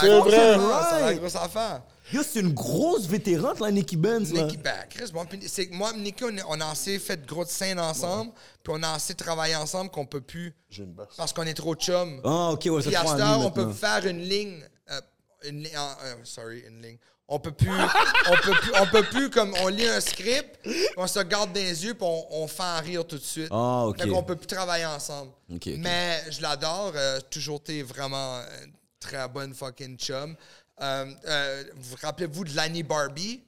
C'est 0.00 0.16
vrai. 0.16 0.56
C'est 0.90 1.04
la 1.04 1.14
grosse 1.14 1.36
affaire. 1.36 1.82
Yo, 2.12 2.22
c'est 2.22 2.40
une 2.40 2.54
grosse 2.54 3.06
vétérante, 3.06 3.60
là, 3.60 3.70
Nicky 3.70 3.96
Benz. 3.96 4.32
Nicky, 4.32 4.56
ben, 4.56 4.74
Chris, 4.88 5.10
bon, 5.12 5.24
puis 5.26 5.40
c'est 5.46 5.66
que 5.68 5.74
moi, 5.74 5.92
Nicky, 5.92 6.24
on, 6.24 6.36
a- 6.38 6.44
on 6.48 6.60
a 6.60 6.66
assez 6.70 6.98
fait 6.98 7.18
de 7.18 7.26
grosses 7.26 7.50
scènes 7.50 7.78
ensemble, 7.80 8.32
puis 8.62 8.72
on 8.76 8.82
a 8.82 8.92
assez 8.92 9.14
travaillé 9.14 9.54
ensemble 9.56 9.90
qu'on 9.90 10.06
peut 10.06 10.20
plus. 10.22 10.54
J'ai 10.70 10.84
une 10.84 10.92
basse. 10.94 11.08
Parce 11.16 11.32
qu'on 11.32 11.42
est 11.44 11.54
trop 11.54 11.74
chum. 11.74 12.20
Ah, 12.24 12.50
ok, 12.52 12.64
ouais, 12.66 12.82
Puis 12.82 12.96
à 12.96 13.04
cette 13.06 13.20
heure, 13.20 13.40
on 13.40 13.50
peut 13.50 13.72
faire 13.72 14.06
une 14.06 14.20
ligne. 14.22 14.62
euh, 14.90 15.00
une 15.44 15.66
en- 15.76 15.96
euh, 16.04 16.14
sorry, 16.24 16.60
une 16.66 16.80
ligne. 16.82 16.98
On 17.30 17.38
peut 17.38 17.52
plus. 17.52 17.68
on 17.70 18.36
peut 18.42 18.54
plus. 18.58 18.72
On 18.80 18.86
peut 18.86 19.02
plus, 19.02 19.28
comme 19.30 19.52
on 19.62 19.68
lit 19.68 19.86
un 19.86 20.00
script, 20.00 20.58
on 20.96 21.06
se 21.06 21.18
regarde 21.18 21.52
dans 21.52 21.60
les 21.60 21.84
yeux, 21.84 21.92
puis 21.92 22.06
on, 22.06 22.42
on 22.42 22.48
fait 22.48 22.62
en 22.62 22.80
rire 22.80 23.06
tout 23.06 23.18
de 23.18 23.22
suite. 23.22 23.48
Ah, 23.50 23.84
ok. 23.86 24.00
Fait 24.00 24.08
qu'on 24.08 24.22
peut 24.22 24.36
plus 24.36 24.46
travailler 24.46 24.86
ensemble. 24.86 25.30
Ok, 25.52 25.56
ok. 25.66 25.74
Mais 25.76 26.22
je 26.30 26.40
l'adore. 26.40 26.92
euh, 26.96 27.20
toujours 27.30 27.58
été 27.60 27.82
vraiment 27.82 28.40
une 28.64 28.72
très 28.98 29.28
bonne 29.28 29.52
fucking 29.52 29.98
chum. 29.98 30.34
Euh, 30.80 31.12
euh, 31.26 31.64
vous 31.76 31.96
rappelez-vous 32.00 32.44
de 32.44 32.54
Lanny 32.54 32.82
Barbie? 32.82 33.42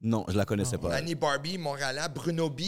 Non, 0.00 0.24
je 0.28 0.36
la 0.36 0.44
connaissais 0.44 0.78
pas. 0.78 0.88
Lanny 0.88 1.14
Barbie, 1.14 1.58
Montréalais. 1.58 2.08
Bruno 2.14 2.48
B. 2.48 2.60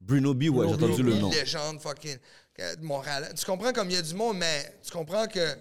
Bruno 0.00 0.34
B, 0.34 0.44
ouais, 0.44 0.66
j'ai 0.66 0.74
entendu 0.74 1.02
le 1.02 1.14
nom. 1.14 1.30
légende 1.30 1.80
fucking 1.80 2.16
euh, 2.60 2.74
de 2.76 2.82
Montréal. 2.82 3.32
Tu 3.36 3.44
comprends 3.44 3.72
comme 3.72 3.90
il 3.90 3.94
y 3.94 3.98
a 3.98 4.02
du 4.02 4.14
monde, 4.14 4.38
mais 4.38 4.74
tu 4.82 4.90
comprends 4.90 5.26
que 5.26 5.56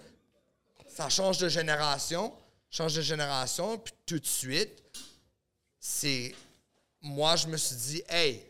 ça 0.88 1.10
change 1.10 1.38
de 1.40 1.50
génération, 1.50 2.34
change 2.70 2.96
de 2.96 3.02
génération, 3.02 3.78
puis 3.78 3.94
tout 4.06 4.18
de 4.20 4.26
suite, 4.26 4.82
c'est 5.80 6.34
moi 7.02 7.36
je 7.36 7.48
me 7.48 7.58
suis 7.58 7.76
dit, 7.76 8.04
hey, 8.10 8.42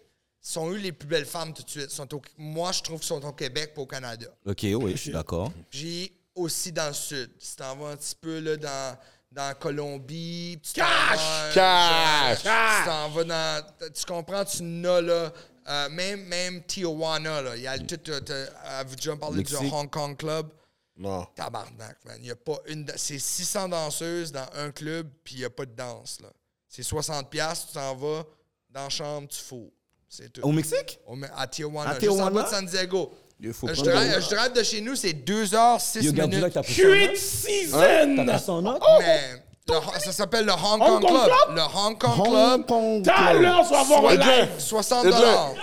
sont 0.41 0.69
eux 0.71 0.77
les 0.77 0.91
plus 0.91 1.07
belles 1.07 1.25
femmes 1.25 1.53
tout 1.53 1.63
de 1.63 1.69
suite? 1.69 1.89
Sont 1.89 2.11
au- 2.15 2.21
moi 2.37 2.71
je 2.71 2.81
trouve 2.81 2.99
qu'ils 2.99 3.07
sont 3.07 3.23
au 3.25 3.33
Québec 3.33 3.73
pas 3.73 3.81
au 3.81 3.85
Canada. 3.87 4.27
Ok, 4.45 4.59
oui, 4.63 4.91
je 4.91 4.97
suis 4.97 5.11
d'accord. 5.11 5.51
Puis 5.69 6.11
aussi 6.35 6.71
dans 6.71 6.87
le 6.87 6.93
sud. 6.93 7.29
Si 7.39 7.55
t'en 7.55 7.75
vas 7.75 7.89
un 7.89 7.97
petit 7.97 8.15
peu 8.19 8.39
là, 8.39 8.55
dans, 8.57 8.97
dans 9.31 9.53
Colombie, 9.59 10.57
puis 10.61 10.71
tu 10.73 10.79
t'en 10.79 10.85
Cash! 10.87 11.17
vas, 11.17 11.51
Cash! 11.53 12.43
genre, 12.43 12.77
Tu 12.79 12.85
t'en 12.89 13.09
vas 13.09 13.23
dans. 13.23 13.91
Tu 13.93 14.05
comprends, 14.05 14.45
tu 14.45 14.63
n'as 14.63 15.01
là. 15.01 15.31
euh, 15.69 15.89
même, 15.89 16.23
même 16.25 16.63
Tijuana, 16.63 17.41
là. 17.41 17.55
Il 17.55 17.61
y 17.63 17.67
a 17.67 17.77
le 17.77 17.85
tout. 17.85 17.97
t'as- 17.97 18.45
Avez-vous 18.79 18.95
déjà 18.95 19.15
parlé 19.15 19.43
du. 19.43 19.55
Hong 19.55 19.89
Kong 19.89 20.17
Club? 20.17 20.49
Non. 20.97 21.25
Tabarnak, 21.35 21.97
man. 22.05 22.17
Il 22.19 22.25
y 22.27 22.31
a 22.31 22.35
pas 22.35 22.57
une. 22.67 22.85
C'est 22.95 23.19
600 23.19 23.69
danseuses 23.69 24.31
dans 24.31 24.47
un 24.55 24.71
club, 24.71 25.07
puis 25.23 25.35
il 25.35 25.39
n'y 25.39 25.45
a 25.45 25.49
pas 25.49 25.65
de 25.65 25.73
danse, 25.75 26.19
là. 26.21 26.29
C'est 26.67 26.83
60$, 26.83 27.23
piastres, 27.29 27.67
tu 27.67 27.73
t'en 27.73 27.95
vas 27.95 28.23
dans 28.69 28.83
la 28.83 28.89
chambre, 28.89 29.27
tu 29.27 29.39
fous. 29.41 29.71
C'est 30.07 30.31
tout. 30.33 30.41
Au 30.41 30.51
Mexique? 30.51 30.99
Au- 31.07 31.15
à 31.35 31.47
Tijuana, 31.47 31.91
À 31.91 31.93
juste 31.99 32.07
en 32.09 32.13
Tijuana? 32.15 32.31
bas 32.31 32.43
de 32.43 32.49
San 32.49 32.65
Diego. 32.65 33.13
Il 33.41 33.53
faut 33.53 33.67
je, 33.69 33.81
drive, 33.81 34.15
le- 34.15 34.21
je 34.21 34.29
drive 34.35 34.53
de 34.53 34.63
chez 34.63 34.81
nous, 34.81 34.95
c'est 34.95 35.13
2 35.13 35.55
heures, 35.55 35.79
6 35.79 36.03
Yo, 36.03 36.11
garde 36.11 36.31
là 36.33 36.37
minutes. 36.39 36.53
que 36.53 36.59
t'as 36.59 36.61
nom. 36.61 36.91
Cuit 37.07 37.15
season! 37.17 38.25
T'as 38.25 38.39
son? 38.39 38.61
Mais 38.61 39.31
le- 39.69 39.99
ça 39.99 40.11
s'appelle 40.11 40.45
le 40.45 40.51
Hong, 40.51 40.81
Hong 40.81 41.01
Kong, 41.01 41.01
Kong 41.01 41.09
Club. 41.09 41.25
Club? 41.25 41.55
Le 41.55 41.61
Hong 41.61 41.97
Kong 41.97 42.11
Hong 42.19 42.25
Club, 42.33 42.65
Club. 42.65 43.41
l'heure, 43.41 43.65
tu 43.67 43.73
vas 43.73 43.83
voir 43.83 44.05
un 44.11 44.15
live. 44.15 44.49
60 44.57 45.05
Edwin. 45.05 45.19
dollars. 45.19 45.53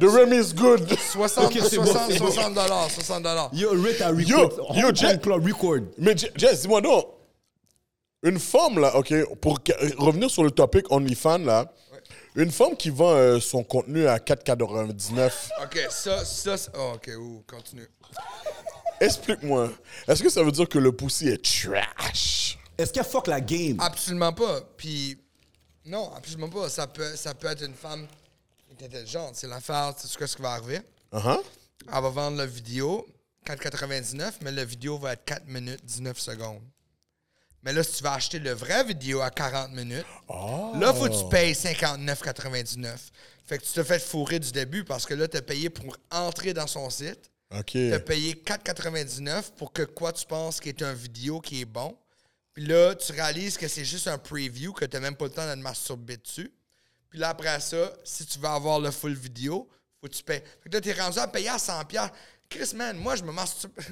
The 0.00 0.04
Remy 0.04 0.36
is 0.36 0.54
good. 0.54 0.88
60, 0.98 1.44
Ok, 1.44 1.58
c'est 1.68 1.76
bon, 1.76 1.84
60, 1.86 2.10
c'est 2.12 2.18
bon. 2.18 2.30
60 2.30 2.54
dollars, 2.54 2.90
60 2.90 3.22
dollars. 3.22 3.50
Yo, 3.52 3.68
a 3.70 3.72
record. 3.72 4.20
Yo, 4.20 4.48
Hong 4.68 4.76
yo, 4.78 4.92
Kong 4.92 5.20
Club 5.20 5.46
record. 5.46 5.80
Mais 5.98 6.16
Je- 6.16 6.26
Jess, 6.36 6.62
dis-moi 6.62 6.80
donc, 6.80 7.04
une 8.22 8.38
femme, 8.38 8.78
là, 8.78 8.96
OK, 8.96 9.12
pour 9.40 9.58
revenir 9.98 10.30
sur 10.30 10.44
le 10.44 10.50
topic 10.50 10.90
OnlyFans, 10.90 11.38
là, 11.38 11.72
une 12.34 12.50
femme 12.50 12.76
qui 12.76 12.90
vend 12.90 13.12
euh, 13.14 13.40
son 13.40 13.62
contenu 13.62 14.06
à 14.06 14.18
4,99, 14.18 15.30
OK, 15.64 15.78
ça, 15.90 16.24
ça, 16.24 16.56
c'est- 16.56 16.70
oh, 16.76 16.92
OK, 16.94 17.10
ouh, 17.18 17.44
continue. 17.46 17.86
explique-moi, 19.00 19.70
est-ce 20.08 20.22
que 20.22 20.28
ça 20.30 20.42
veut 20.42 20.52
dire 20.52 20.68
que 20.68 20.78
le 20.78 20.92
pussy 20.92 21.28
est 21.28 21.42
trash? 21.44 22.58
Est-ce 22.78 22.92
qu'elle 22.92 23.04
fuck 23.04 23.26
la 23.26 23.40
game? 23.40 23.76
Absolument 23.80 24.32
pas. 24.32 24.60
Puis, 24.76 25.18
non, 25.84 26.12
absolument 26.14 26.48
pas. 26.48 26.68
Ça 26.68 26.86
peut, 26.86 27.14
ça 27.16 27.34
peut 27.34 27.48
être 27.48 27.62
une 27.64 27.74
femme 27.74 28.06
intelligente. 28.72 29.34
C'est 29.34 29.46
l'affaire, 29.46 29.94
tu 29.94 30.06
sais 30.08 30.26
ce 30.26 30.36
qui 30.36 30.42
va 30.42 30.52
arriver? 30.52 30.80
Uh-huh. 31.12 31.40
Elle 31.86 32.02
va 32.02 32.08
vendre 32.08 32.38
la 32.38 32.46
vidéo 32.46 33.06
4,99, 33.46 34.34
mais 34.42 34.52
la 34.52 34.64
vidéo 34.64 34.98
va 34.98 35.12
être 35.12 35.24
4 35.24 35.46
minutes 35.46 35.84
19 35.84 36.18
secondes. 36.18 36.62
Mais 37.62 37.72
là, 37.72 37.82
si 37.82 37.98
tu 37.98 38.02
vas 38.02 38.14
acheter 38.14 38.38
le 38.38 38.52
vrai 38.52 38.84
vidéo 38.84 39.20
à 39.20 39.30
40 39.30 39.72
minutes, 39.72 40.06
là, 40.28 40.92
faut 40.92 41.08
que 41.08 41.22
tu 41.22 41.28
payes 41.28 41.52
59,99. 41.52 42.88
Fait 43.44 43.58
que 43.58 43.64
tu 43.64 43.72
te 43.72 43.82
fais 43.82 43.98
fourrer 43.98 44.38
du 44.38 44.50
début 44.50 44.84
parce 44.84 45.06
que 45.06 45.14
là, 45.14 45.28
tu 45.28 45.36
as 45.36 45.42
payé 45.42 45.70
pour 45.70 45.96
entrer 46.10 46.54
dans 46.54 46.66
son 46.66 46.90
site. 46.90 47.30
OK. 47.56 47.72
Tu 47.72 47.92
as 47.92 48.00
payé 48.00 48.34
4,99 48.34 49.52
pour 49.56 49.72
que 49.72 49.82
quoi 49.82 50.12
tu 50.12 50.26
penses 50.26 50.60
qui 50.60 50.70
est 50.70 50.82
un 50.82 50.94
vidéo 50.94 51.40
qui 51.40 51.60
est 51.60 51.66
bon. 51.66 51.96
Puis 52.52 52.66
là, 52.66 52.94
tu 52.94 53.12
réalises 53.12 53.56
que 53.56 53.68
c'est 53.68 53.84
juste 53.84 54.08
un 54.08 54.18
preview, 54.18 54.72
que 54.72 54.84
tu 54.84 54.96
n'as 54.96 55.00
même 55.00 55.16
pas 55.16 55.26
le 55.26 55.30
temps 55.30 55.46
de 55.46 55.54
te 55.54 55.58
masturber 55.58 56.16
dessus. 56.16 56.52
Puis 57.08 57.18
là, 57.18 57.30
après 57.30 57.60
ça, 57.60 57.92
si 58.04 58.26
tu 58.26 58.38
veux 58.38 58.48
avoir 58.48 58.80
le 58.80 58.90
full 58.90 59.14
vidéo, 59.14 59.68
faut 60.00 60.08
que 60.08 60.14
tu 60.14 60.22
payes. 60.22 60.42
Fait 60.62 60.68
que 60.68 60.74
là, 60.74 60.80
tu 60.80 60.88
es 60.88 60.92
rendu 60.92 61.18
à 61.18 61.28
payer 61.28 61.50
à 61.50 61.56
100$. 61.56 61.86
piastres. 61.86 62.16
Chris, 62.48 62.74
man, 62.74 62.96
moi, 62.96 63.16
je 63.16 63.22
me 63.22 63.32
masturbe. 63.32 63.72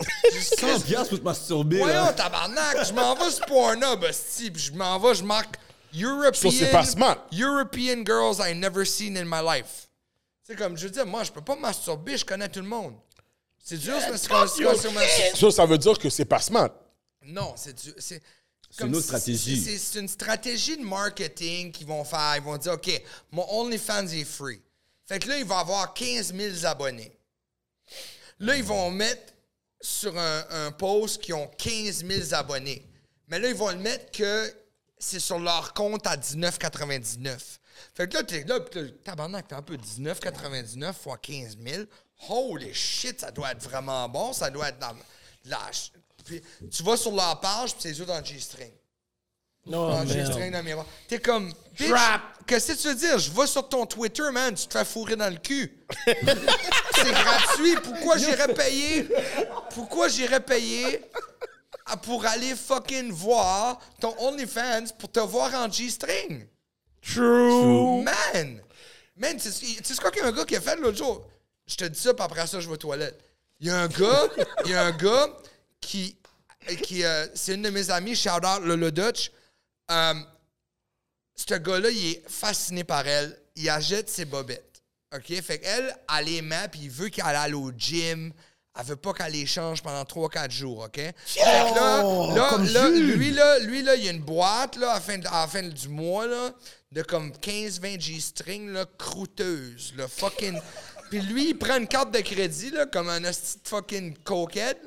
100 0.00 0.80
piastres 0.80 1.08
pour 1.10 1.18
te 1.18 1.24
masturber, 1.24 1.78
Voyons, 1.78 2.12
tabarnak, 2.14 2.84
je 2.84 2.92
m'en 2.92 3.14
vais 3.14 3.30
sur 3.30 3.46
Pornhub, 3.46 4.02
hostie, 4.02 4.50
puis 4.50 4.62
je 4.62 4.72
m'en 4.72 4.98
vais, 4.98 5.14
je 5.14 5.22
marque 5.24 5.56
European... 5.94 6.50
Ça, 6.50 6.56
c'est 6.58 6.70
pas 6.70 6.84
smart. 6.84 7.26
European 7.32 8.04
girls 8.04 8.38
I 8.40 8.54
never 8.54 8.84
seen 8.84 9.16
in 9.16 9.24
my 9.24 9.42
life. 9.42 9.88
C'est 10.42 10.56
comme, 10.56 10.76
je 10.76 10.84
veux 10.84 10.90
dire, 10.90 11.06
moi, 11.06 11.24
je 11.24 11.32
peux 11.32 11.40
pas 11.40 11.56
masturber, 11.56 12.16
je 12.16 12.24
connais 12.24 12.48
tout 12.48 12.60
le 12.60 12.68
monde. 12.68 12.94
C'est 13.64 13.78
dur, 13.78 13.94
c'est 14.00 14.16
c'est 14.18 14.28
comme- 14.28 14.46
Ça, 15.34 15.50
ça 15.50 15.66
veut 15.66 15.78
dire 15.78 15.98
que 15.98 16.08
c'est 16.10 16.24
pas 16.24 16.40
smart. 16.40 16.70
Non, 17.24 17.54
c'est 17.56 17.72
du... 17.74 17.92
c'est- 17.98 18.22
C'est 18.70 18.84
une 18.84 18.94
autre 18.94 19.06
stratégie. 19.06 19.60
c'est- 19.60 19.78
C'est 19.78 19.98
une 20.00 20.08
stratégie 20.08 20.76
de 20.76 20.84
marketing 20.84 21.72
qu'ils 21.72 21.86
vont 21.86 22.04
faire. 22.04 22.34
Ils 22.36 22.42
vont 22.42 22.56
dire, 22.58 22.72
OK, 22.74 23.02
mon 23.32 23.46
OnlyFans 23.60 24.06
est 24.08 24.24
free. 24.24 24.60
Fait 25.06 25.18
que 25.18 25.28
là, 25.28 25.38
il 25.38 25.44
va 25.44 25.60
avoir 25.60 25.94
15 25.94 26.34
000 26.34 26.66
abonnés. 26.66 27.16
Là, 28.38 28.56
ils 28.56 28.64
vont 28.64 28.90
mettre 28.90 29.32
sur 29.80 30.16
un, 30.18 30.72
post 30.72 31.22
qui 31.22 31.32
ont 31.32 31.46
15 31.46 32.04
000 32.04 32.34
abonnés. 32.34 32.86
Mais 33.28 33.38
là, 33.38 33.48
ils 33.48 33.54
vont 33.54 33.70
le 33.70 33.76
mettre 33.76 34.10
que 34.10 34.52
c'est 34.98 35.20
sur 35.20 35.38
leur 35.38 35.74
compte 35.74 36.06
à 36.06 36.16
19,99. 36.16 37.58
Fait 37.94 38.08
que 38.08 38.14
là, 38.14 38.22
t'es 38.22 38.44
là, 38.44 38.60
pis 38.60 38.92
tabarnak, 39.04 39.48
t'es 39.48 39.54
un 39.54 39.62
peu 39.62 39.76
19,99 39.76 40.92
fois 40.94 41.18
15 41.18 41.58
000. 41.58 41.84
Holy 42.28 42.72
shit, 42.72 43.20
ça 43.20 43.30
doit 43.30 43.52
être 43.52 43.62
vraiment 43.62 44.08
bon. 44.08 44.32
Ça 44.32 44.50
doit 44.50 44.70
être 44.70 44.78
dans. 44.78 44.94
Puis 46.24 46.42
tu 46.70 46.82
vas 46.82 46.96
sur 46.96 47.12
leur 47.12 47.40
page, 47.40 47.74
puis 47.74 47.82
c'est 47.82 48.00
eux 48.00 48.06
dans 48.06 48.24
G-String. 48.24 48.72
Non, 49.66 50.04
merde. 50.04 50.08
G-String 50.08 50.52
dans 50.52 50.62
mes 50.62 50.74
bras. 50.74 50.86
T'es 51.08 51.18
comme, 51.18 51.52
Trap. 51.76 52.20
qu'est-ce 52.46 52.72
que 52.72 52.78
tu 52.82 52.88
veux 52.88 52.94
dire? 52.94 53.18
Je 53.18 53.30
vais 53.30 53.46
sur 53.46 53.68
ton 53.68 53.84
Twitter, 53.86 54.30
man, 54.32 54.54
tu 54.54 54.66
te 54.66 54.78
fais 54.78 54.84
fourrer 54.84 55.16
dans 55.16 55.28
le 55.32 55.38
cul. 55.38 55.76
c'est 56.06 57.10
gratuit. 57.12 57.76
Pourquoi 57.82 58.16
j'irais 58.18 58.54
payer? 58.54 59.08
Pourquoi 59.74 60.08
j'irais 60.08 60.40
payer 60.40 61.02
pour 62.02 62.24
aller 62.26 62.54
fucking 62.54 63.10
voir 63.12 63.78
ton 64.00 64.14
OnlyFans 64.18 64.86
pour 64.98 65.10
te 65.10 65.20
voir 65.20 65.52
en 65.54 65.70
G-String? 65.70 66.46
True. 67.02 68.02
Man! 68.02 68.60
Man, 69.16 69.36
tu 69.38 69.50
sais 69.50 69.94
quoi 70.00 70.10
qu'il 70.10 70.22
y 70.22 70.24
a 70.24 70.28
un 70.28 70.32
gars 70.32 70.44
qui 70.44 70.56
a 70.56 70.60
fait 70.60 70.76
l'autre 70.76 70.98
jour? 70.98 71.26
Je 71.66 71.74
te 71.76 71.84
dis 71.84 71.98
ça, 71.98 72.14
puis 72.14 72.22
après 72.22 72.46
ça, 72.46 72.60
je 72.60 72.66
vais 72.66 72.74
aux 72.74 72.76
toilettes. 72.76 73.18
Il 73.60 73.68
y 73.68 73.70
a 73.70 73.80
un 73.80 73.88
gars, 73.88 74.28
il 74.64 74.70
y 74.70 74.74
a 74.74 74.82
un 74.82 74.90
gars 74.92 75.28
qui, 75.80 76.16
qui 76.82 77.04
euh, 77.04 77.26
c'est 77.34 77.54
une 77.54 77.62
de 77.62 77.70
mes 77.70 77.90
amies, 77.90 78.14
shout 78.14 78.44
out 78.44 78.62
Lolo 78.62 78.90
Dutch. 78.90 79.30
Euh, 79.90 80.14
ce 81.34 81.54
gars-là, 81.54 81.90
il 81.90 82.12
est 82.12 82.22
fasciné 82.28 82.84
par 82.84 83.06
elle. 83.06 83.38
Il 83.56 83.68
achète 83.68 84.08
ses 84.08 84.24
bobettes. 84.24 84.82
OK? 85.14 85.40
Fait 85.42 85.58
qu'elle, 85.58 85.96
elle 86.18 86.24
les 86.24 86.42
met, 86.42 86.68
puis 86.68 86.80
il 86.84 86.90
veut 86.90 87.08
qu'elle 87.08 87.24
aille 87.26 87.54
au 87.54 87.70
gym. 87.76 88.32
Elle 88.78 88.84
veut 88.84 88.96
pas 88.96 89.14
qu'elle 89.14 89.32
les 89.32 89.46
change 89.46 89.82
pendant 89.82 90.02
3-4 90.02 90.50
jours, 90.50 90.84
OK? 90.84 90.96
Fait 90.96 91.14
que 91.34 91.74
là, 91.74 92.02
là, 92.34 92.58
là, 92.58 92.88
lui, 92.90 93.30
là, 93.30 93.58
lui, 93.60 93.82
là, 93.82 93.94
il 93.94 94.04
y 94.04 94.08
a 94.08 94.10
une 94.10 94.20
boîte, 94.20 94.76
là, 94.76 94.90
à 94.90 94.94
la 94.94 95.00
fin, 95.00 95.18
à 95.24 95.40
la 95.40 95.46
fin 95.46 95.62
du 95.62 95.88
mois, 95.88 96.26
là, 96.26 96.50
de 96.92 97.02
comme 97.02 97.30
15-20 97.30 97.98
G-string, 97.98 98.72
là, 98.72 98.84
croûteuse, 98.98 99.94
là, 99.96 100.06
fucking... 100.08 100.60
Puis 101.08 101.20
lui, 101.20 101.50
il 101.50 101.54
prend 101.54 101.76
une 101.76 101.86
carte 101.86 102.10
de 102.12 102.20
crédit, 102.20 102.70
là, 102.70 102.84
comme 102.84 103.08
un 103.08 103.24
hostie 103.24 103.58
fucking 103.64 104.16
coquette. 104.24 104.80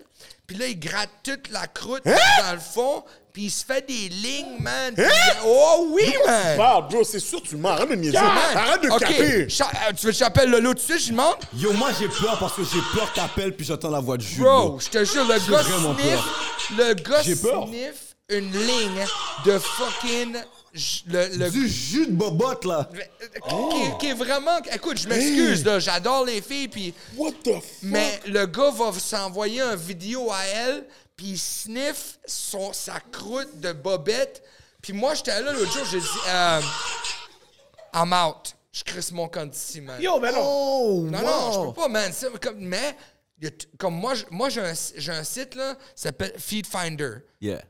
Puis 0.46 0.58
là, 0.58 0.68
il 0.68 0.80
gratte 0.80 1.10
toute 1.24 1.50
la 1.50 1.66
croûte 1.68 2.04
dans 2.04 2.54
le 2.54 2.60
fond, 2.60 3.04
puis 3.32 3.44
il 3.44 3.50
se 3.52 3.64
fait 3.66 3.86
des 3.88 4.10
lignes, 4.10 4.58
man. 4.60 4.94
Il- 4.98 5.06
Oh 5.46 5.88
oui, 5.92 6.14
man! 6.26 6.58
Parle, 6.58 6.88
bro, 6.90 7.04
c'est 7.04 7.20
sûr, 7.20 7.42
tu 7.42 7.56
mens. 7.56 7.70
Arrête 7.70 7.90
de 7.90 7.96
niaiser. 7.96 8.18
Man, 8.18 8.38
Arrête 8.56 8.82
de 8.84 8.90
OK, 8.90 9.00
caper. 9.00 9.50
cha- 9.50 9.70
euh, 9.88 9.94
tu 9.96 10.06
veux 10.06 10.12
que 10.12 10.18
j'appelle 10.18 10.50
Lolo 10.50 10.70
tout 10.74 10.80
de 10.80 10.80
suite, 10.82 11.00
je 11.00 11.04
lui 11.06 11.12
demande? 11.12 11.36
Yo, 11.56 11.74
moi, 11.74 11.90
j'ai 12.00 12.08
peur 12.08 12.38
parce 12.40 12.54
que 12.54 12.64
j'ai 12.64 12.82
peur 12.98 13.12
qu'appelle 13.14 13.56
puis 13.56 13.66
j'entends 13.66 13.90
la 13.92 14.00
voix 14.00 14.18
de 14.18 14.24
Jules. 14.24 14.44
Bro, 14.44 14.80
je 14.80 14.90
te 14.90 15.04
jure, 15.06 15.26
le 15.26 15.40
J'ai 15.40 15.52
gars 15.52 15.62
vraiment 15.62 15.96
sniff, 15.98 16.78
le 16.78 16.94
gars 16.96 17.24
sniff 17.24 18.16
une 18.30 18.52
ligne 18.52 19.06
de 19.46 19.58
fucking... 19.60 20.36
Le, 21.08 21.36
le- 21.38 21.50
Du 21.50 21.68
jus 21.68 22.06
de 22.06 22.12
bobotte, 22.12 22.64
là. 22.64 22.88
qui, 23.50 23.56
est- 23.82 23.98
qui 24.00 24.08
est 24.10 24.14
vraiment... 24.14 24.60
Écoute, 24.72 25.00
je 25.00 25.08
m'excuse, 25.10 25.66
là, 25.66 25.80
j'adore 25.80 26.26
les 26.26 26.42
filles, 26.44 26.68
puis... 26.68 26.94
What 27.18 27.32
the 27.44 27.54
fuck? 27.56 27.64
Mais 27.82 28.20
le 28.28 28.46
gars 28.46 28.70
va 28.70 28.92
s'envoyer 29.00 29.62
une 29.62 29.76
vidéo 29.76 30.30
à 30.32 30.46
elle, 30.46 30.84
puis 31.20 31.32
il 31.32 31.38
sniffe 31.38 32.18
son, 32.26 32.72
sa 32.72 33.02
croûte 33.02 33.60
de 33.60 33.74
bobette. 33.74 34.42
Puis 34.82 34.94
moi, 34.94 35.14
j'étais 35.16 35.42
là 35.42 35.52
l'autre 35.52 35.70
jour, 35.74 35.84
j'ai 35.92 36.00
dit, 36.00 36.08
euh, 36.30 36.62
I'm 37.94 38.14
out. 38.14 38.56
Je 38.72 38.86
crisse 38.86 39.12
mon 39.12 39.28
compte 39.28 39.54
ici, 39.54 39.82
man. 39.82 40.02
Yo, 40.02 40.18
ben 40.22 40.32
non. 40.32 40.42
Oh, 40.42 41.02
Non, 41.12 41.22
non, 41.22 41.52
je 41.52 41.68
peux 41.68 41.74
pas, 41.74 41.88
man. 41.90 42.10
C'est 42.14 42.40
comme- 42.40 42.60
mais, 42.60 42.96
comme 43.78 43.96
moi, 43.96 44.14
moi 44.32 44.48
j'ai 44.48 44.62
un, 44.62 44.74
j'ai 44.96 45.12
un 45.12 45.26
site, 45.26 45.56
là, 45.56 45.76
ça 45.94 46.04
s'appelle 46.04 46.34
Feed 46.40 46.66
Finder. 46.66 47.16
Yeah. 47.42 47.64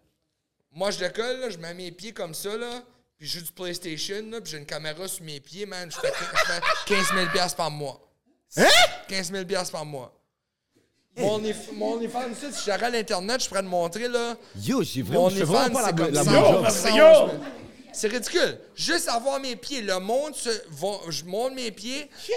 Moi, 0.72 0.92
je 0.92 1.00
décolle, 1.00 1.40
là, 1.40 1.50
je 1.50 1.58
mets 1.58 1.74
mes 1.74 1.92
pieds 1.92 2.14
comme 2.14 2.36
ça, 2.36 2.56
là, 2.56 2.84
puis 3.18 3.28
je 3.28 3.40
joue 3.40 3.46
du 3.46 3.52
PlayStation, 3.52 4.22
là, 4.30 4.42
puis 4.42 4.52
j'ai 4.52 4.58
une 4.60 4.68
caméra 4.68 5.08
sur 5.08 5.24
mes 5.24 5.40
pieds, 5.40 5.66
man. 5.66 5.90
Je 5.92 5.98
fais, 6.00 6.14
je 6.14 6.46
fais 6.54 6.62
15 6.86 7.14
000 7.16 7.26
piastres 7.32 7.58
par 7.58 7.72
mois. 7.72 8.00
Hein? 8.58 8.68
15 9.08 9.32
000 9.32 9.46
piastres 9.46 9.72
par 9.72 9.86
mois. 9.86 10.14
Mon, 11.20 11.42
mon 11.76 11.94
OnlyFans, 11.96 12.20
si 12.54 12.64
j'arrête 12.66 12.94
l'Internet, 12.94 13.44
je 13.44 13.48
pourrais 13.50 13.62
te 13.62 13.68
montrer, 13.68 14.08
là. 14.08 14.36
Yo, 14.62 14.82
j'ai 14.84 15.04
Mon 15.04 15.10
vraiment, 15.10 15.30
je 15.30 15.36
fais 15.38 15.44
vraiment 15.44 15.66
OnlyFans, 15.66 15.74
pas 15.74 15.82
la, 15.82 15.88
c'est 15.88 15.96
comme 15.96 16.14
la 16.14 16.24
ça. 16.24 16.30
bonne 16.32 16.40
Yo, 16.40 16.52
job. 16.54 16.62
parce 16.64 16.76
que 16.76 16.82
Ça, 16.82 16.90
yo. 16.96 17.06
je- 17.28 17.34
C'est 17.92 18.08
ridicule. 18.08 18.58
Juste 18.76 19.10
avoir 19.10 19.40
mes 19.40 19.56
pieds. 19.56 19.82
Le 19.82 20.00
monde, 20.00 20.36
se, 20.36 20.50
va- 20.72 21.00
je 21.10 21.24
monte 21.26 21.56
mes 21.56 21.72
pieds. 21.72 22.08
C'est, 22.24 22.34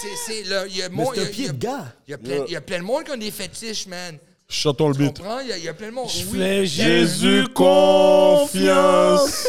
c'est, 0.00 0.16
c'est, 0.26 0.42
le- 0.48 0.68
il 0.68 0.76
y 0.76 0.82
a 0.82 0.88
mon- 0.88 1.12
c'est 1.12 1.20
un 1.20 1.22
il 1.22 1.24
y 1.24 1.26
a- 1.26 1.30
pied 1.30 1.42
il 1.42 1.46
y 1.46 1.48
a- 1.48 1.52
de 1.52 1.58
gars. 1.58 1.84
Il 2.06 2.10
y, 2.10 2.14
a 2.14 2.18
plein, 2.18 2.44
il 2.46 2.52
y 2.52 2.56
a 2.56 2.60
plein 2.60 2.78
de 2.78 2.84
monde 2.84 3.02
qui 3.04 3.10
ont 3.10 3.16
des 3.16 3.30
fétiches, 3.32 3.86
man. 3.88 4.16
Chantons 4.48 4.88
le 4.90 4.94
Tu 4.94 5.00
beat. 5.02 5.18
comprends? 5.18 5.40
Il 5.40 5.48
y 5.48 5.52
a, 5.52 5.58
il 5.58 5.64
y 5.64 5.68
a 5.68 5.74
plein 5.74 5.88
de 5.88 5.92
monde. 5.92 6.08
Oui. 6.30 6.38
Fais 6.38 6.66
Jésus 6.66 7.48
confiance. 7.52 9.48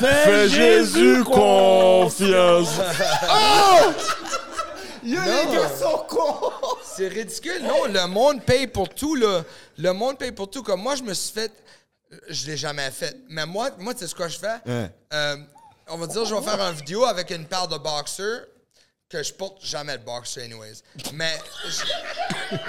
Fais 0.00 0.48
Jésus 0.48 1.22
confiance. 1.24 2.68
Yo, 5.04 5.18
les 5.20 5.54
gars 5.54 5.68
sont 5.78 5.98
cons. 6.08 6.50
C'est 6.96 7.08
ridicule. 7.08 7.62
Non, 7.62 7.84
le 7.86 8.06
monde 8.06 8.42
paye 8.44 8.66
pour 8.66 8.88
tout, 8.88 9.14
là. 9.14 9.42
Le 9.78 9.92
monde 9.92 10.18
paye 10.18 10.32
pour 10.32 10.50
tout. 10.50 10.62
Comme 10.62 10.80
moi, 10.82 10.94
je 10.96 11.02
me 11.02 11.14
suis 11.14 11.32
fait. 11.32 11.52
Je 12.28 12.46
l'ai 12.46 12.56
jamais 12.56 12.90
fait. 12.90 13.16
Mais 13.28 13.44
moi, 13.46 13.70
moi 13.78 13.92
tu 13.94 14.00
sais 14.00 14.06
ce 14.06 14.14
que 14.14 14.28
je 14.28 14.38
fais? 14.38 14.90
Euh, 15.12 15.36
on 15.88 15.96
va 15.96 16.06
dire, 16.06 16.24
je 16.24 16.34
vais 16.34 16.42
faire 16.42 16.60
une 16.60 16.76
vidéo 16.76 17.04
avec 17.04 17.30
une 17.30 17.46
paire 17.46 17.66
de 17.66 17.76
boxers 17.76 18.46
que 19.08 19.22
je 19.22 19.32
porte 19.32 19.64
jamais 19.64 19.98
de 19.98 20.04
boxer, 20.04 20.42
anyways. 20.42 20.82
Mais. 21.14 21.38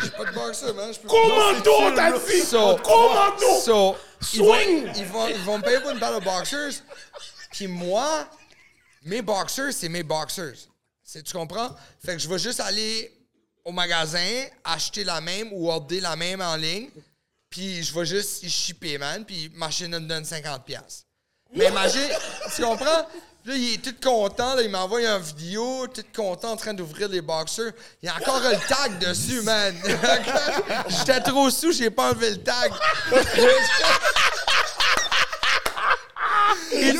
J'ai 0.01 0.09
pas 0.11 0.25
de 0.25 0.31
boxer, 0.33 0.73
man. 0.73 0.91
Peux 1.01 1.07
Commando, 1.07 1.95
t'as 1.95 2.11
dit? 2.17 2.41
So, 2.41 2.77
Commando. 2.77 3.59
so, 3.63 3.95
ils 4.33 4.39
vont, 4.39 4.53
Swing. 4.53 4.91
ils, 4.95 5.05
vont, 5.05 5.27
ils 5.27 5.41
vont 5.41 5.57
me 5.59 5.63
payer 5.63 5.79
pour 5.79 5.91
une 5.91 5.99
paire 5.99 6.19
de 6.19 6.23
boxers. 6.25 6.81
Puis 7.51 7.67
moi, 7.67 8.27
mes 9.03 9.21
boxers, 9.21 9.71
c'est 9.73 9.89
mes 9.89 10.03
boxers. 10.03 10.67
C'est- 11.03 11.21
Tu 11.23 11.33
comprends? 11.33 11.69
Fait 12.03 12.13
que 12.13 12.19
je 12.19 12.27
vais 12.27 12.39
juste 12.39 12.59
aller 12.59 13.14
au 13.65 13.71
magasin, 13.71 14.45
acheter 14.63 15.03
la 15.03 15.19
même 15.19 15.49
ou 15.51 15.69
order 15.69 15.99
la 15.99 16.15
même 16.15 16.39
en 16.41 16.55
ligne. 16.55 16.89
Puis 17.49 17.83
je 17.83 17.93
vais 17.93 18.05
juste 18.05 18.43
y 18.43 18.49
shipper, 18.49 18.97
man. 18.97 19.25
Puis 19.25 19.51
ma 19.55 19.71
chaîne 19.71 19.91
me 19.91 19.99
donne 19.99 20.23
50$. 20.23 20.63
piastres. 20.63 21.05
Mais 21.53 21.67
imagine, 21.67 22.09
tu 22.55 22.61
comprends? 22.61 23.07
Là, 23.45 23.53
il 23.55 23.75
est 23.75 23.77
tout 23.77 23.95
content, 24.01 24.55
là, 24.55 24.63
il 24.63 24.69
m'envoie 24.69 25.01
une 25.01 25.21
vidéo, 25.21 25.85
tout 25.87 26.03
content 26.15 26.53
en 26.53 26.55
train 26.55 26.73
d'ouvrir 26.73 27.07
les 27.07 27.21
boxers. 27.21 27.73
Il 28.01 28.07
y 28.07 28.09
a 28.09 28.15
encore 28.15 28.39
le 28.39 28.57
tag 28.67 28.97
dessus, 28.97 29.41
man. 29.41 29.75
J'étais 30.89 31.21
trop 31.21 31.51
sous, 31.51 31.71
j'ai 31.71 31.91
pas 31.91 32.09
enlevé 32.09 32.31
le 32.31 32.37
tag. 32.37 32.71
Il 36.71 36.93
dit, 36.93 36.99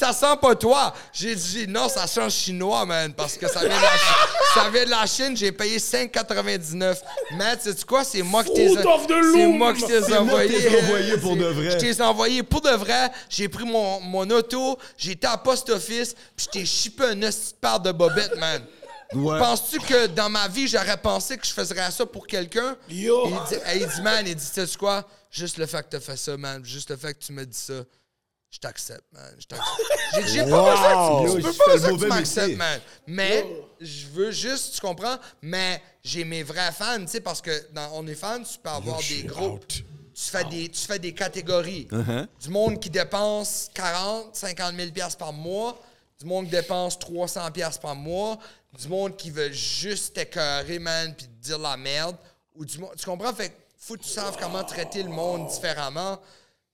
ça 0.00 0.12
sent 0.12 0.36
pas 0.40 0.54
toi. 0.54 0.94
J'ai 1.12 1.34
dit, 1.34 1.66
non, 1.68 1.88
ça 1.88 2.06
sent 2.06 2.30
chinois, 2.30 2.86
man, 2.86 3.12
parce 3.12 3.36
que 3.36 3.46
ça 3.46 3.60
vient 3.60 3.68
de 3.68 3.82
la, 3.82 3.90
ça 4.54 4.70
vient 4.70 4.84
de 4.84 4.90
la 4.90 5.06
Chine. 5.06 5.36
J'ai 5.36 5.52
payé 5.52 5.78
5,99. 5.78 6.98
Man, 7.36 7.58
tu 7.62 7.70
sais 7.70 7.84
quoi? 7.86 8.02
C'est 8.02 8.22
moi 8.22 8.42
qui 8.42 8.54
t'ai 8.54 8.68
C'est 8.70 9.46
moi 9.46 9.74
qui 9.74 9.84
t'ai 9.84 10.16
envoyé. 10.16 11.16
pour 11.18 11.36
de 11.36 11.44
vrai. 11.44 11.70
Je 11.72 11.76
t'ai 11.78 12.02
envoyé 12.02 12.42
pour 12.42 12.60
de 12.62 12.70
vrai. 12.70 13.10
J'ai 13.28 13.48
pris 13.48 13.64
mon, 13.64 14.00
mon 14.00 14.28
auto, 14.30 14.78
j'ai 14.96 15.12
été 15.12 15.26
à 15.26 15.36
post 15.36 15.68
office, 15.68 16.14
puis 16.34 16.46
je 16.46 16.48
t'ai 16.48 16.64
shippé 16.64 17.04
un 17.04 17.22
hostie 17.22 17.54
de 17.84 17.92
bobettes, 17.92 18.36
man. 18.38 18.62
Ouais. 19.12 19.38
Penses-tu 19.38 19.80
que 19.80 20.06
dans 20.06 20.30
ma 20.30 20.46
vie, 20.48 20.68
j'aurais 20.68 20.96
pensé 20.96 21.36
que 21.36 21.46
je 21.46 21.52
faisais 21.52 21.74
ça 21.90 22.06
pour 22.06 22.26
quelqu'un? 22.26 22.76
Yo. 22.88 23.28
Il 23.28 23.48
dit, 23.48 23.62
hey, 23.66 23.82
il 23.82 23.88
dit, 23.88 24.02
man, 24.02 24.24
il 24.26 24.34
dit, 24.34 24.44
sais-tu 24.44 24.78
quoi? 24.78 25.04
Juste 25.30 25.58
le 25.58 25.66
fait 25.66 25.82
que 25.82 25.88
t'as 25.90 26.00
fait 26.00 26.16
ça, 26.16 26.36
man, 26.36 26.64
juste 26.64 26.90
le 26.90 26.96
fait 26.96 27.14
que 27.14 27.24
tu 27.24 27.32
me 27.32 27.44
dis 27.44 27.58
ça, 27.58 27.84
je 28.50 28.58
t'accepte, 28.58 29.04
man. 29.12 29.34
Je 29.38 29.46
t'accepte. 29.46 29.68
J'ai 30.14 30.28
j'ai 30.28 30.50
pas 30.50 30.70
besoin 30.72 31.22
que 31.22 31.36
tu, 31.36 31.36
tu 31.36 31.42
peux 31.42 31.64
pas 31.64 31.72
besoin 31.72 31.96
que 31.96 32.02
tu 32.02 32.06
m'acceptes, 32.08 32.56
man. 32.56 32.80
Mais 33.06 33.46
je 33.80 34.06
veux 34.08 34.30
juste, 34.32 34.74
tu 34.74 34.80
comprends? 34.80 35.16
Mais 35.40 35.80
j'ai 36.02 36.24
mes 36.24 36.42
vrais 36.42 36.72
fans, 36.72 37.00
tu 37.00 37.08
sais, 37.08 37.20
parce 37.20 37.40
que 37.40 37.68
dans 37.72 37.98
OnlyFans, 37.98 38.42
tu 38.42 38.58
peux 38.58 38.70
avoir 38.70 38.98
des 38.98 39.22
groupes. 39.22 39.64
Tu 39.68 39.82
fais, 40.28 40.44
des, 40.44 40.68
tu 40.68 40.86
fais 40.86 40.98
des 40.98 41.14
catégories. 41.14 41.88
Du 42.42 42.48
monde 42.50 42.78
qui 42.80 42.90
dépense 42.90 43.70
40, 43.72 44.34
50 44.36 44.74
000 44.76 44.90
piastres 44.90 45.18
par 45.18 45.32
mois. 45.32 45.80
Du 46.18 46.26
monde 46.26 46.44
qui 46.46 46.50
dépense 46.50 46.98
300 46.98 47.50
piastres 47.52 47.80
par 47.80 47.94
mois. 47.94 48.38
Du 48.78 48.88
monde 48.88 49.16
qui 49.16 49.30
veut 49.30 49.50
juste 49.52 50.14
t'écœurer, 50.14 50.78
man, 50.78 51.14
puis 51.16 51.26
te 51.26 51.46
dire 51.46 51.58
la 51.58 51.76
merde. 51.76 52.16
Ou 52.54 52.64
du 52.66 52.78
monde, 52.78 52.90
tu 52.98 53.06
comprends? 53.06 53.32
Fait 53.32 53.48
que 53.48 53.54
faut 53.78 53.94
que 53.94 54.02
tu 54.02 54.10
saches 54.10 54.34
comment 54.38 54.62
traiter 54.62 55.02
le 55.02 55.08
monde 55.08 55.48
différemment. 55.48 56.20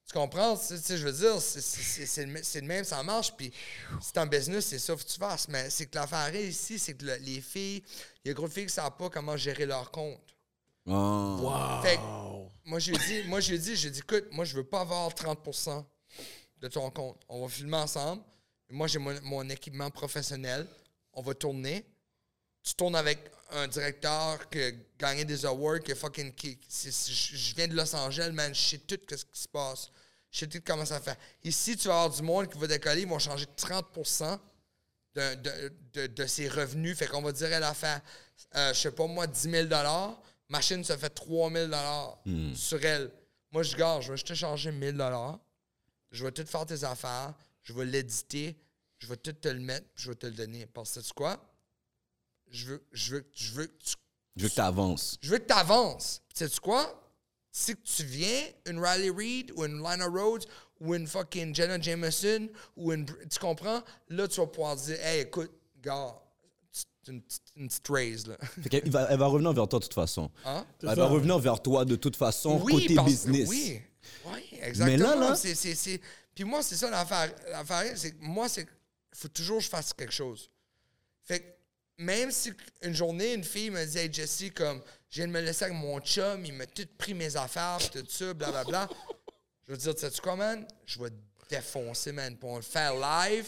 Tu 0.06 0.12
comprends? 0.12 0.56
Tu 0.56 0.76
sais, 0.78 0.96
je 0.96 1.04
veux 1.08 1.12
dire, 1.12 1.40
c'est- 1.40 1.60
c'est 1.60 1.82
c'est- 1.82 2.06
c'est 2.06 2.24
le 2.26 2.36
m- 2.36 2.40
c'est 2.44 2.60
le 2.60 2.66
même, 2.66 2.84
ça 2.84 3.02
marche. 3.02 3.32
Puis 3.36 3.52
c'est 4.00 4.16
un 4.18 4.26
business, 4.26 4.66
c'est 4.66 4.78
ça 4.78 4.94
que 4.94 5.02
tu 5.02 5.18
fasses. 5.18 5.48
Mais 5.48 5.68
c'est 5.68 5.86
que 5.86 5.96
l'affaire 5.96 6.34
ici, 6.36 6.78
c'est 6.78 6.94
que 6.94 7.04
le- 7.04 7.16
les 7.16 7.40
filles, 7.40 7.82
il 8.24 8.28
y 8.28 8.30
a 8.30 8.34
gros 8.34 8.46
de 8.46 8.52
filles 8.52 8.64
qui 8.66 8.70
ne 8.70 8.82
savent 8.82 8.96
pas 8.96 9.10
comment 9.10 9.36
gérer 9.36 9.66
leur 9.66 9.90
compte. 9.90 10.20
Oh. 10.86 11.80
Fait 11.82 11.96
que 11.96 12.68
moi, 12.68 12.78
j'ai 12.78 12.92
dit, 12.92 13.22
moi, 13.26 13.40
j'ai 13.40 13.58
dit, 13.58 13.74
j'ai 13.74 13.90
dit, 13.90 13.98
écoute, 13.98 14.26
moi, 14.30 14.44
je 14.44 14.54
veux 14.54 14.62
pas 14.64 14.82
avoir 14.82 15.12
30% 15.12 15.84
de 16.60 16.68
ton 16.68 16.88
compte. 16.92 17.20
On 17.28 17.42
va 17.42 17.48
filmer 17.48 17.76
ensemble. 17.78 18.22
Moi, 18.70 18.86
j'ai 18.86 19.00
mon, 19.00 19.20
mon 19.22 19.48
équipement 19.50 19.90
professionnel. 19.90 20.68
On 21.12 21.22
va 21.22 21.34
tourner. 21.34 21.84
Tu 22.62 22.74
tournes 22.74 22.94
avec 22.96 23.18
un 23.50 23.66
directeur 23.66 24.48
qui 24.50 24.60
a 24.62 24.70
gagné 24.98 25.24
des 25.24 25.44
awards, 25.44 25.80
qui 25.80 25.90
est 25.90 25.94
fucking. 25.96 26.32
Qui, 26.32 26.58
c'est- 26.68 26.92
c'est- 26.92 27.12
je 27.12 27.36
je 27.36 27.54
viens 27.56 27.66
de 27.68 27.74
Los 27.74 27.94
Angeles, 27.94 28.30
man. 28.32 28.54
Je 28.54 28.60
sais 28.60 28.78
tout 28.78 28.98
ce 29.10 29.24
qui 29.24 29.40
se 29.40 29.48
passe. 29.48 29.90
Je 30.36 30.40
sais 30.40 30.46
tout 30.48 30.60
comment 30.66 30.84
ça 30.84 31.00
fait. 31.00 31.18
Ici, 31.44 31.78
tu 31.78 31.88
vas 31.88 31.94
avoir 32.02 32.10
du 32.14 32.20
monde 32.22 32.52
qui 32.52 32.58
va 32.58 32.66
décoller. 32.66 33.00
Ils 33.02 33.08
vont 33.08 33.18
changer 33.18 33.46
30% 33.56 34.38
de, 35.14 35.34
de, 35.36 35.72
de, 35.94 36.06
de 36.08 36.26
ses 36.26 36.46
revenus. 36.46 36.94
Fait 36.98 37.06
qu'on 37.06 37.22
va 37.22 37.32
dire, 37.32 37.50
elle 37.50 37.62
a 37.64 37.72
fait, 37.72 38.02
euh, 38.54 38.74
je 38.74 38.78
sais 38.80 38.90
pas 38.90 39.06
moi, 39.06 39.26
10 39.26 39.50
000 39.50 39.68
Machine 40.50 40.84
se 40.84 40.94
fait 40.94 41.08
3 41.08 41.50
000 41.50 41.72
sur 42.54 42.84
elle. 42.84 43.10
Moi, 43.50 43.62
je 43.62 43.76
gars, 43.78 43.98
je 44.02 44.10
vais 44.10 44.16
juste 44.18 44.26
te 44.28 44.34
changer 44.34 44.68
1 44.68 44.92
000 44.98 45.38
Je 46.10 46.22
vais 46.26 46.32
tout 46.32 46.44
faire 46.44 46.66
tes 46.66 46.84
affaires. 46.84 47.32
Je 47.62 47.72
vais 47.72 47.86
l'éditer. 47.86 48.58
Je 48.98 49.06
vais 49.06 49.16
tout 49.16 49.32
te 49.32 49.48
le 49.48 49.60
mettre. 49.60 49.86
puis 49.94 50.04
Je 50.04 50.10
vais 50.10 50.16
te 50.16 50.26
le 50.26 50.32
donner. 50.34 50.66
Parce 50.66 50.92
que 50.92 51.00
tu 51.00 51.06
sais 51.06 51.14
quoi? 51.14 51.42
Je 52.50 52.66
veux, 52.66 52.86
je 52.92 53.14
veux, 53.14 53.30
je 53.34 53.52
veux 53.54 53.66
que 53.68 53.82
tu 53.82 53.94
Je 54.36 54.42
veux 54.42 54.48
que 54.50 54.54
tu 54.54 54.60
avances. 54.60 55.16
je 55.22 55.30
veux 55.30 55.38
que 55.38 55.46
tu 55.46 55.54
avances. 55.54 56.20
Tu 56.34 56.46
sais 56.46 56.60
quoi? 56.60 57.05
Si 57.58 57.74
tu 57.74 58.04
viens, 58.04 58.42
une 58.66 58.78
Riley 58.78 59.08
Reid 59.08 59.50
ou 59.56 59.64
une 59.64 59.80
Lana 59.82 60.04
Rhodes 60.08 60.44
ou 60.78 60.94
une 60.94 61.06
fucking 61.06 61.54
Jenna 61.54 61.80
Jameson 61.80 62.50
ou 62.76 62.92
une. 62.92 63.06
Tu 63.06 63.38
comprends? 63.40 63.82
Là, 64.10 64.28
tu 64.28 64.40
vas 64.40 64.46
pouvoir 64.46 64.76
dire, 64.76 64.98
hey, 65.02 65.22
écoute, 65.22 65.50
gars, 65.82 66.14
c'est 66.70 66.84
une, 67.12 67.22
petite- 67.22 67.42
une 67.56 67.68
petite 67.68 67.88
raise, 67.88 68.26
là. 68.26 68.36
Fait 68.62 68.68
qu'elle- 68.68 68.82
il 68.84 68.92
va- 68.92 69.06
elle 69.10 69.18
va 69.18 69.26
revenir 69.28 69.54
vers 69.54 69.66
toi 69.66 69.78
de 69.78 69.84
toute 69.84 69.94
façon. 69.94 70.30
Hein? 70.44 70.66
Elle 70.82 70.96
va 70.96 71.06
revenir 71.06 71.38
vers 71.38 71.62
toi 71.62 71.86
de 71.86 71.96
toute 71.96 72.16
façon, 72.16 72.60
Oui, 72.62 72.72
côté 72.74 72.94
parce- 72.94 73.08
business. 73.08 73.48
Oui, 73.48 73.80
oui, 74.26 74.40
exactement. 74.60 75.14
là, 75.14 75.30
là- 75.30 75.98
Puis 76.34 76.44
moi, 76.44 76.62
c'est 76.62 76.76
ça 76.76 76.90
l'affaire. 76.90 77.32
L'affaire, 77.50 77.90
c'est 77.96 78.10
que 78.12 78.22
moi, 78.22 78.50
c'est 78.50 78.62
il 79.14 79.18
faut 79.18 79.28
toujours 79.28 79.56
que 79.58 79.64
je 79.64 79.70
fasse 79.70 79.94
quelque 79.94 80.12
chose. 80.12 80.50
Fait 81.24 81.40
que 81.40 81.46
même 81.96 82.30
si 82.30 82.52
une 82.82 82.94
journée, 82.94 83.32
une 83.32 83.44
fille 83.44 83.70
me 83.70 83.82
dit 83.86 83.96
Hey 83.96 84.12
Jessie, 84.12 84.50
comme 84.50 84.82
je 85.10 85.16
viens 85.18 85.26
de 85.28 85.32
me 85.32 85.40
laisser 85.40 85.64
avec 85.64 85.76
mon 85.76 85.98
chum, 86.00 86.44
il 86.44 86.52
m'a 86.54 86.66
tout 86.66 86.86
pris 86.98 87.14
mes 87.14 87.36
affaires, 87.36 87.78
pis 87.78 87.90
tout 87.90 88.04
ça, 88.08 88.34
blablabla. 88.34 88.88
je 89.66 89.72
veux 89.72 89.78
dire, 89.78 89.94
tu 89.94 90.00
sais 90.00 90.20
quoi, 90.22 90.36
man? 90.36 90.66
Je 90.84 90.98
vais 91.00 91.10
te 91.10 91.14
défoncer, 91.48 92.12
man. 92.12 92.36
Puis 92.36 92.48
on 92.48 92.52
va 92.54 92.58
le 92.58 92.62
faire 92.62 92.94
live, 92.94 93.46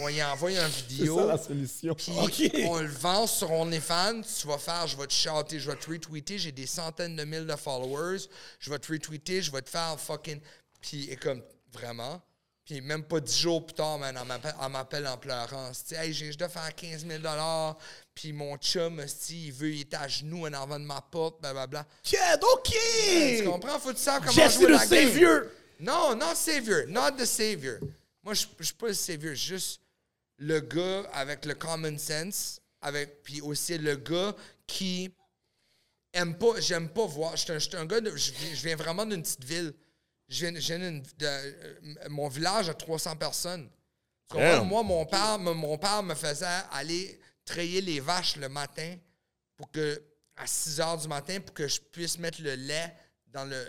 on 0.00 0.08
y 0.08 0.22
envoie 0.22 0.52
une 0.52 0.66
vidéo. 0.88 1.36
solution. 1.38 1.94
Puis 1.94 2.12
on 2.66 2.78
le 2.80 2.88
vend 2.88 3.26
sur 3.26 3.50
OnlyFans. 3.50 4.20
Tu 4.22 4.46
vas 4.46 4.58
faire, 4.58 4.86
je 4.86 4.96
vais 4.96 5.06
te 5.06 5.12
chanter, 5.14 5.58
je 5.58 5.70
vais 5.70 5.76
te 5.76 5.90
retweeter. 5.90 6.38
J'ai 6.38 6.52
des 6.52 6.66
centaines 6.66 7.16
de 7.16 7.24
mille 7.24 7.46
de 7.46 7.56
followers. 7.56 8.28
Je 8.60 8.70
vais 8.70 8.78
te 8.78 8.92
retweeter, 8.92 9.40
je 9.42 9.50
vais 9.50 9.62
te 9.62 9.70
faire 9.70 9.98
fucking. 9.98 10.40
Puis, 10.80 11.10
et 11.10 11.16
comme, 11.16 11.42
vraiment. 11.72 12.22
Puis, 12.68 12.82
même 12.82 13.02
pas 13.02 13.18
dix 13.18 13.38
jours 13.40 13.64
plus 13.64 13.72
tard, 13.72 13.98
man, 13.98 14.14
elle 14.20 14.26
m'appelle, 14.28 14.54
elle 14.62 14.70
m'appelle 14.70 15.06
en 15.06 15.16
pleurant. 15.16 15.70
Dit, 15.70 15.94
hey, 15.94 16.12
j'ai- 16.12 16.30
je 16.32 16.36
dois 16.36 16.50
faire 16.50 16.74
15 16.74 17.06
000 17.06 17.22
Puis, 18.14 18.34
mon 18.34 18.58
chum, 18.58 19.02
il 19.30 19.52
veut, 19.52 19.70
il 19.72 19.80
est 19.80 19.94
à 19.94 20.06
genoux 20.06 20.46
en 20.46 20.52
avant 20.52 20.78
de 20.78 20.84
ma 20.84 21.00
porte, 21.00 21.40
blablabla. 21.40 21.86
Kid, 22.02 22.18
OK! 22.42 22.74
Tu 23.38 23.44
comprends? 23.44 23.78
Faut 23.78 23.88
que 23.88 23.94
tu 23.94 24.02
saches 24.02 24.20
comment 24.20 24.32
Jesse 24.32 24.54
jouer 24.56 24.70
la 24.72 24.86
game. 24.86 24.88
savior! 24.88 25.40
Non, 25.80 26.14
not 26.14 26.34
savior. 26.34 26.86
Not 26.88 27.12
the 27.12 27.24
savior. 27.24 27.78
Moi, 28.22 28.34
je 28.34 28.46
suis 28.60 28.74
pas 28.74 28.88
le 28.88 28.94
savior. 28.94 29.34
Juste 29.34 29.80
le 30.36 30.60
gars 30.60 31.08
avec 31.14 31.46
le 31.46 31.54
common 31.54 31.96
sense. 31.96 32.60
Avec, 32.82 33.22
puis 33.22 33.40
aussi 33.40 33.78
le 33.78 33.96
gars 33.96 34.36
qui 34.66 35.10
aime 36.12 36.36
pas, 36.36 36.60
j'aime 36.60 36.90
pas 36.90 37.06
voir. 37.06 37.34
Je 37.34 37.58
suis 37.58 37.76
un, 37.76 37.86
gars, 37.86 38.00
je 38.14 38.62
viens 38.62 38.76
vraiment 38.76 39.06
d'une 39.06 39.22
petite 39.22 39.42
ville. 39.44 39.72
Je 40.28 40.46
viens, 40.46 40.60
je 40.60 40.66
viens 40.74 40.78
d'une- 40.78 41.02
de- 41.02 41.26
euh, 41.26 41.74
mon 42.10 42.28
village 42.28 42.68
a 42.68 42.74
300 42.74 43.16
personnes. 43.16 43.68
Comprends? 44.28 44.64
Moi, 44.64 44.82
mon 44.82 45.06
père, 45.06 45.38
me- 45.38 45.54
mon 45.54 45.78
père 45.78 46.02
me 46.02 46.14
faisait 46.14 46.46
aller 46.72 47.18
treiller 47.46 47.80
les 47.80 48.00
vaches 48.00 48.36
le 48.36 48.48
matin 48.48 48.96
pour 49.56 49.70
que, 49.70 50.02
à 50.36 50.46
6 50.46 50.80
heures 50.80 50.98
du 50.98 51.08
matin 51.08 51.40
pour 51.40 51.54
que 51.54 51.66
je 51.66 51.80
puisse 51.80 52.18
mettre 52.18 52.42
le 52.42 52.54
lait 52.54 52.94
dans 53.28 53.44
le 53.46 53.66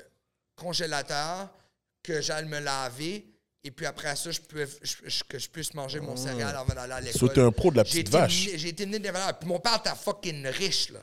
congélateur, 0.56 1.49
que 2.03 2.22
j'aille 2.22 2.45
me 2.45 2.60
laver. 2.60 3.26
Et 3.64 3.72
puis 3.72 3.86
après 3.86 4.15
ça, 4.15 4.31
je 4.31 4.40
peux, 4.41 4.68
je- 4.81 5.23
que 5.27 5.38
je 5.40 5.49
puisse 5.49 5.73
manger 5.73 5.99
mon 5.99 6.15
céréal 6.18 6.56
avant 6.56 6.73
d'aller 6.73 6.94
à 6.94 7.02
l'école. 7.02 7.19
So, 7.19 7.27
t'es 7.30 7.41
un 7.41 7.52
pro 7.52 7.72
de 7.72 7.77
la 7.77 7.84
petite 7.84 8.10
vache. 8.10 8.49
J'ai 8.56 8.69
été 8.69 8.86
né 8.86 8.99
des 8.99 9.11
valeurs. 9.11 9.38
Puis 9.40 9.48
mon 9.48 9.60
père 9.60 9.76
était 9.77 9.95
fucking 9.95 10.45
riche, 10.48 10.90
là. 10.91 10.99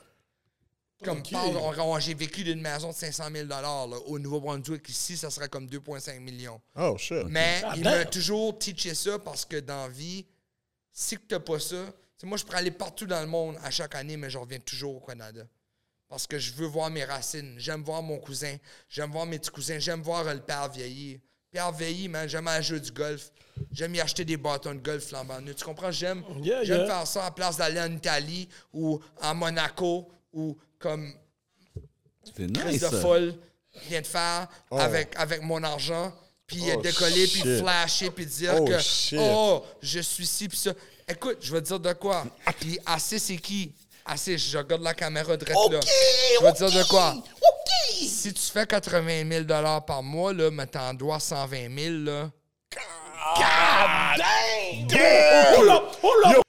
Comme 1.03 1.21
parle, 1.23 1.55
on- 1.57 1.79
on- 1.93 1.99
j'ai 1.99 2.13
vécu 2.15 2.43
d'une 2.43 2.61
maison 2.61 2.89
de 2.89 2.95
500 2.95 3.25
000 3.31 3.47
là, 3.47 3.61
Au 4.07 4.17
Nouveau-Brunswick, 4.17 4.87
ici, 4.89 5.15
ça 5.17 5.29
serait 5.29 5.47
comme 5.49 5.67
2,5 5.67 6.19
millions. 6.19 6.59
Oh, 6.75 6.95
shit. 6.97 7.23
Mais 7.27 7.61
Ah, 7.63 7.73
il 7.75 7.83
damn. 7.83 7.97
m'a 7.99 8.05
toujours 8.05 8.57
teaché 8.57 8.95
ça 8.95 9.19
parce 9.19 9.45
que 9.45 9.57
dans 9.59 9.83
la 9.83 9.89
vie, 9.89 10.25
si 10.91 11.15
que 11.17 11.21
t'as 11.27 11.39
pas 11.39 11.59
ça, 11.59 11.75
moi 12.23 12.37
je 12.37 12.43
pourrais 12.43 12.57
aller 12.59 12.71
partout 12.71 13.05
dans 13.05 13.21
le 13.21 13.27
monde 13.27 13.57
à 13.63 13.69
chaque 13.69 13.93
année, 13.95 14.17
mais 14.17 14.29
je 14.29 14.37
reviens 14.39 14.59
toujours 14.59 14.95
au 14.95 14.99
Canada. 15.05 15.43
Parce 16.09 16.25
que 16.25 16.39
je 16.39 16.53
veux 16.53 16.65
voir 16.67 16.89
mes 16.89 17.03
racines. 17.03 17.55
J'aime 17.57 17.83
voir 17.83 18.01
mon 18.01 18.17
cousin. 18.17 18.55
J'aime 18.89 19.11
voir 19.11 19.25
mes 19.25 19.37
petits 19.39 19.51
cousins. 19.51 19.77
J'aime 19.77 20.01
voir 20.01 20.23
le 20.23 20.39
père 20.39 20.71
vieillir. 20.71 21.19
Père 21.51 21.71
vieillir, 21.73 22.09
man, 22.09 22.27
j'aime 22.29 22.47
aller 22.47 22.63
jouer 22.63 22.79
du 22.79 22.91
golf. 22.91 23.29
J'aime 23.71 23.93
y 23.93 23.99
acheter 24.01 24.23
des 24.25 24.37
bâtons 24.37 24.73
de 24.73 24.79
golf 24.79 25.05
flambant. 25.05 25.39
Tu 25.55 25.63
comprends? 25.65 25.91
J'aime 25.91 26.23
Yeah, 26.41 26.63
j'aime 26.63 26.77
yeah. 26.79 26.87
faire 26.87 27.07
ça 27.07 27.25
à 27.25 27.31
place 27.31 27.57
d'aller 27.57 27.79
en 27.81 27.91
Italie 27.93 28.47
ou 28.73 28.99
en 29.21 29.35
Monaco 29.35 30.09
ou 30.31 30.57
comme 30.79 31.13
Chris 32.35 32.47
nice. 32.47 32.81
de 32.81 32.87
ça. 32.87 33.01
folle 33.01 33.35
vient 33.89 34.01
de 34.01 34.07
faire 34.07 34.47
avec, 34.71 35.13
avec 35.17 35.41
mon 35.41 35.61
argent, 35.63 36.11
puis 36.45 36.63
Oh, 36.75 36.81
décoller, 36.81 37.27
puis 37.27 37.41
flasher, 37.59 38.09
puis 38.09 38.25
dire 38.25 38.55
Oh, 38.59 38.65
que 38.65 38.79
shit. 38.79 39.19
oh, 39.21 39.63
je 39.81 39.99
suis 39.99 40.25
ci, 40.25 40.47
puis 40.47 40.57
ça. 40.57 40.71
Écoute, 41.07 41.37
je 41.41 41.53
vais 41.53 41.61
te 41.61 41.67
dire 41.67 41.79
de 41.79 41.93
quoi? 41.93 42.25
Puis 42.59 42.79
assez, 42.85 43.19
c'est 43.19 43.37
qui? 43.37 43.71
Assez, 44.05 44.37
je 44.37 44.57
regarde 44.57 44.81
la 44.81 44.93
caméra 44.93 45.35
direct 45.35 45.57
là. 45.71 45.79
Je 45.81 46.43
vais 46.43 46.53
te 46.53 46.57
dire 46.65 46.83
de 46.83 46.87
quoi? 46.87 47.15
Si 47.99 48.33
tu 48.33 48.41
fais 48.41 48.65
80 48.65 49.29
000 49.29 49.45
par 49.81 50.03
mois, 50.03 50.33
là, 50.33 50.49
mais 50.51 50.67
t'en 50.67 50.93
dois 50.93 51.19
120 51.19 51.77
000, 51.77 51.95
là. 52.03 52.31
Up, 55.69 55.83
hold 56.03 56.25
up! 56.25 56.41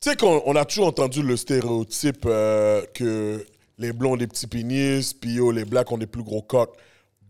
Tu 0.00 0.10
sais 0.10 0.16
qu'on 0.16 0.42
on 0.46 0.56
a 0.56 0.64
toujours 0.64 0.86
entendu 0.88 1.22
le 1.22 1.36
stéréotype 1.36 2.24
euh, 2.26 2.84
que 2.94 3.44
les 3.78 3.92
blonds 3.92 4.12
ont 4.12 4.16
des 4.16 4.26
petits 4.26 4.46
pénis, 4.46 5.12
puis 5.12 5.34
yo, 5.34 5.50
les 5.50 5.64
blacks 5.64 5.90
ont 5.92 5.98
des 5.98 6.06
plus 6.06 6.22
gros 6.22 6.42
coques. 6.42 6.76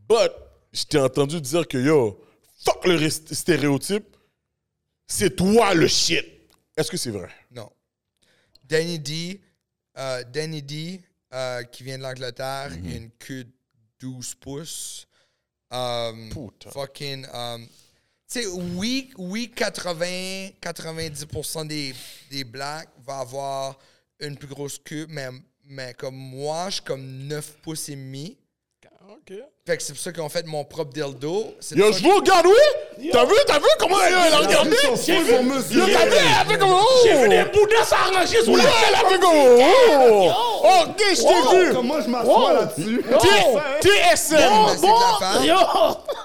But, 0.08 0.32
je 0.72 0.84
t'ai 0.84 0.98
entendu 0.98 1.40
dire 1.40 1.66
que 1.66 1.78
yo, 1.78 2.22
fuck 2.64 2.86
le 2.86 3.08
stéréotype, 3.08 4.16
c'est 5.06 5.36
toi 5.36 5.74
le 5.74 5.86
shit. 5.86 6.24
Est-ce 6.76 6.90
que 6.90 6.96
c'est 6.96 7.10
vrai? 7.10 7.28
Non. 7.50 7.70
Danny 8.64 8.98
D, 8.98 9.40
euh, 9.98 10.22
Danny 10.24 10.62
D, 10.62 11.00
euh, 11.32 11.62
qui 11.64 11.82
vient 11.82 11.98
de 11.98 12.02
l'Angleterre, 12.02 12.70
il 12.82 12.92
a 12.92 12.96
une 12.96 13.10
queue 13.12 13.44
de 13.44 13.52
12 14.00 14.34
pouces. 14.34 15.06
Um, 15.70 16.28
Putain. 16.30 16.70
Fucking. 16.70 17.26
um, 17.32 17.66
tu 18.28 18.40
sais, 18.40 18.46
oui, 18.46 19.10
oui 19.16 19.50
80, 19.54 20.50
90% 20.60 21.66
des, 21.66 21.94
des 22.30 22.44
blacks 22.44 22.88
vont 23.04 23.20
avoir 23.20 23.78
une 24.20 24.36
plus 24.36 24.48
grosse 24.48 24.78
queue, 24.78 25.06
mais, 25.08 25.28
mais 25.68 25.94
comme 25.94 26.16
moi, 26.16 26.66
je 26.68 26.74
suis 26.74 26.82
comme 26.84 27.02
9 27.26 27.44
pouces 27.62 27.88
et 27.88 27.96
demi. 27.96 28.36
OK. 29.08 29.36
Fait 29.66 29.76
que 29.76 29.82
c'est 29.82 29.92
pour 29.92 30.02
ça 30.02 30.12
qu'ils 30.12 30.22
ont 30.22 30.28
fait 30.28 30.46
mon 30.46 30.64
propre 30.64 30.92
dildo. 30.92 31.54
Yo, 31.72 31.92
je 31.92 32.02
vous 32.02 32.16
regarde, 32.16 32.46
oui? 32.46 33.10
T'as 33.10 33.24
vu, 33.24 33.34
t'as 33.46 33.58
vu 33.58 33.64
comment 33.78 34.00
elle 34.02 34.14
a 34.14 34.38
regardé? 34.38 34.76
J'ai 35.04 35.20
vu, 35.22 35.32
Yo, 35.32 35.86
t'as 35.86 36.06
vu, 36.06 36.14
elle 36.14 36.40
a 36.40 36.44
fait 36.44 36.58
comme 36.58 36.72
oh! 36.72 36.84
j'ai 37.04 37.22
vu 37.22 37.28
des 37.28 37.44
boudins 37.44 37.84
s'arranger 37.84 38.42
sous 38.44 38.54
la 38.56 38.62
elle 38.62 38.94
a 38.94 39.08
fait 39.08 39.18
comme 39.18 39.34
oh! 39.34 40.30
Ok, 40.82 41.02
je 41.10 41.22
t'ai 41.22 41.56
vu! 41.56 41.72
Comment 41.74 42.00
je 42.00 42.08
m'assois 42.08 42.52
là-dessus? 42.52 43.02
TSM! 43.80 44.80
Bon, 44.80 45.42
yo! 45.44 45.56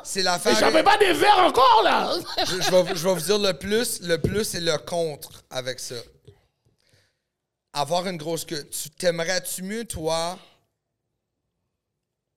C'est 0.04 0.20
Et 0.20 0.24
l'affaire. 0.24 0.58
J'avais 0.60 0.84
pas 0.84 0.98
des 0.98 1.14
verres 1.14 1.46
encore, 1.48 1.82
là! 1.84 2.10
je, 2.46 2.62
je 2.62 2.72
vais, 2.72 2.96
je 2.96 3.08
vais 3.08 3.14
vous 3.14 3.22
dire 3.22 3.40
le 3.40 3.54
plus. 3.54 4.02
Le 4.02 4.18
plus 4.18 4.54
et 4.56 4.60
le 4.60 4.78
contre 4.78 5.30
avec 5.50 5.80
ça. 5.80 5.96
Avoir 7.73 8.07
une 8.07 8.18
grosse 8.18 8.45
queue. 8.45 8.68
Tu 8.69 8.89
t'aimerais-tu 8.89 9.64
mieux, 9.64 9.85
toi, 9.85 10.38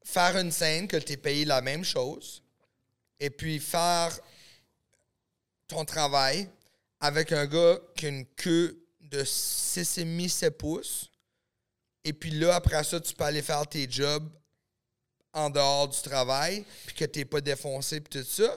faire 0.05 0.37
une 0.37 0.53
scène 0.53 0.87
que 0.87 0.97
tu 0.97 1.15
es 1.15 1.17
payé 1.17 1.45
la 1.45 1.61
même 1.61 1.85
chose 1.85 2.43
et 3.19 3.31
puis 3.31 3.59
faire 3.59 4.17
ton 5.67 5.85
travail 5.85 6.49
avec 7.01 7.33
un 7.33 7.47
gars 7.47 7.79
qui 7.97 8.07
a 8.07 8.09
une 8.11 8.27
queue 8.27 8.87
de 9.01 9.23
6,5 9.23 10.29
7 10.29 10.59
pouces 10.59 11.11
et 12.05 12.13
puis 12.13 12.31
là, 12.31 12.55
après 12.55 12.85
ça, 12.85 13.01
tu 13.01 13.15
peux 13.15 13.25
aller 13.25 13.43
faire 13.43 13.67
tes 13.67 13.91
jobs 13.91 14.29
en 15.33 15.49
dehors 15.51 15.89
du 15.89 16.01
travail 16.03 16.65
puis 16.87 16.95
que 16.95 17.05
tu 17.07 17.19
n'es 17.21 17.25
pas 17.25 17.41
défoncé 17.41 18.01
puis 18.01 18.21
tout 18.21 18.29
ça 18.29 18.57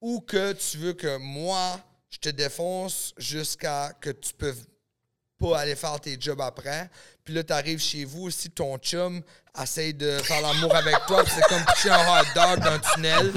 ou 0.00 0.20
que 0.20 0.52
tu 0.52 0.76
veux 0.78 0.92
que 0.92 1.16
moi, 1.16 1.82
je 2.10 2.18
te 2.18 2.28
défonce 2.28 3.14
jusqu'à 3.16 3.92
que 4.00 4.10
tu 4.10 4.34
peux 4.34 4.54
pas 5.44 5.60
aller 5.60 5.76
faire 5.76 6.00
tes 6.00 6.16
jobs 6.18 6.40
après. 6.40 6.88
Puis 7.24 7.34
là, 7.34 7.42
t'arrives 7.42 7.80
chez 7.80 8.04
vous, 8.04 8.30
si 8.30 8.50
ton 8.50 8.76
chum 8.78 9.22
essaye 9.60 9.94
de 9.94 10.18
faire 10.18 10.40
l'amour 10.40 10.74
avec 10.74 10.96
toi, 11.06 11.22
puis 11.22 11.32
c'est 11.34 11.44
comme 11.48 11.64
pitcher 11.64 11.90
un 11.90 12.20
hot 12.20 12.24
dog 12.34 12.60
dans 12.60 12.72
un 12.72 12.78
tunnel. 12.78 13.32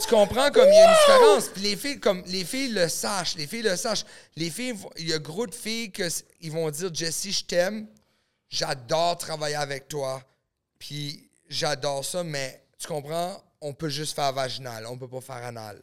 tu 0.00 0.08
comprends 0.08 0.50
comme 0.50 0.68
il 0.68 0.74
y 0.74 0.78
a 0.78 0.84
une 0.84 0.96
différence? 0.96 1.48
Puis 1.48 1.62
les 1.62 1.76
filles, 1.76 2.00
comme 2.00 2.22
les 2.26 2.44
filles 2.44 2.72
le 2.72 2.88
sachent, 2.88 3.36
les 3.36 3.46
filles 3.46 3.62
le 3.62 3.76
sachent. 3.76 4.04
Les 4.36 4.50
filles, 4.50 4.76
il 4.96 5.08
y 5.08 5.12
a 5.12 5.18
gros 5.18 5.46
de 5.46 5.54
filles 5.54 5.90
que 5.90 6.08
ils 6.40 6.52
vont 6.52 6.70
dire 6.70 6.94
Jessie, 6.94 7.32
je 7.32 7.44
t'aime, 7.44 7.86
j'adore 8.48 9.18
travailler 9.18 9.56
avec 9.56 9.88
toi, 9.88 10.22
puis 10.78 11.28
j'adore 11.48 12.04
ça, 12.04 12.22
mais 12.22 12.62
tu 12.78 12.86
comprends, 12.86 13.42
on 13.60 13.72
peut 13.72 13.88
juste 13.88 14.14
faire 14.14 14.32
vaginal, 14.32 14.86
on 14.86 14.96
peut 14.96 15.08
pas 15.08 15.20
faire 15.20 15.44
anal. 15.44 15.80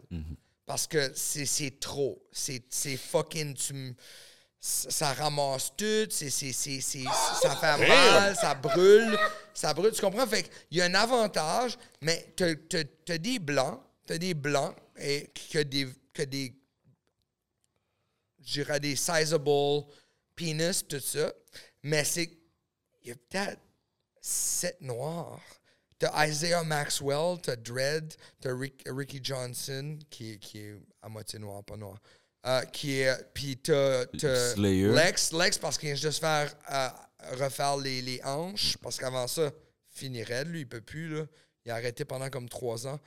Parce 0.66 0.88
que 0.88 1.12
c'est 1.16 1.80
trop. 1.80 2.28
C'est 2.32 2.98
fucking. 2.98 3.54
Tu 3.56 3.96
ça 4.66 5.14
ramasse 5.14 5.74
tout, 5.78 6.08
c'est, 6.10 6.32
ça 6.32 7.56
fait 7.56 7.88
mal, 7.88 8.36
ça 8.36 8.56
brûle, 8.56 9.16
ça 9.54 9.76
brûle. 9.76 9.92
Tu 9.92 10.02
comprends? 10.02 10.26
Fait 10.26 10.42
qu'il 10.42 10.80
y 10.80 10.82
a 10.82 10.86
un 10.86 10.96
avantage, 10.96 11.78
mais 12.02 12.34
t'as, 12.36 12.56
t'as 13.06 13.18
des 13.20 13.38
blancs, 13.38 13.80
t'as 14.08 14.18
des 14.18 14.34
blancs 14.34 14.76
et 14.98 15.30
que 15.52 15.60
des, 15.60 15.88
que 16.12 16.24
des, 16.24 16.52
je 18.44 18.54
dirais 18.54 18.80
des 18.80 18.96
sizable 18.96 19.86
penis, 20.36 20.84
tout 20.90 21.00
ça. 21.00 21.32
Mais 21.84 22.04
c'est, 22.04 22.32
il 23.04 23.10
y 23.10 23.12
a 23.12 23.16
peut-être 23.16 23.62
sept 24.20 24.82
noirs. 24.82 25.42
T'as 25.98 26.28
Isaiah 26.28 26.64
Maxwell, 26.64 27.38
t'as 27.42 27.56
Dredd, 27.56 28.14
t'as 28.42 28.54
Rick- 28.54 28.84
Ricky 28.88 29.20
Johnson, 29.24 29.98
qui, 30.10 30.34
est- 30.34 30.38
qui 30.40 30.60
est 30.60 30.76
à 31.02 31.08
moitié 31.10 31.40
noir, 31.40 31.64
pas 31.64 31.78
noir. 31.78 31.98
Euh, 32.46 32.62
qui 32.66 33.00
est, 33.00 33.12
puis 33.34 33.58
t'as, 33.58 34.06
t'as. 34.06 34.56
Lex, 34.94 35.32
Lex 35.32 35.58
parce 35.58 35.78
qu'il 35.78 35.88
vient 35.90 35.96
juste 35.96 36.20
faire 36.20 36.54
euh, 36.72 36.90
refaire 37.38 37.78
les, 37.78 38.02
les 38.02 38.22
hanches, 38.24 38.78
parce 38.82 38.98
qu'avant 38.98 39.28
ça, 39.28 39.52
finirait, 39.90 40.44
lui, 40.46 40.60
il 40.62 40.68
peut 40.68 40.82
plus, 40.82 41.08
là. 41.18 41.26
Il 41.66 41.72
a 41.72 41.76
arrêté 41.76 42.06
pendant 42.06 42.30
comme 42.30 42.48
trois 42.50 42.86
ans. 42.86 43.00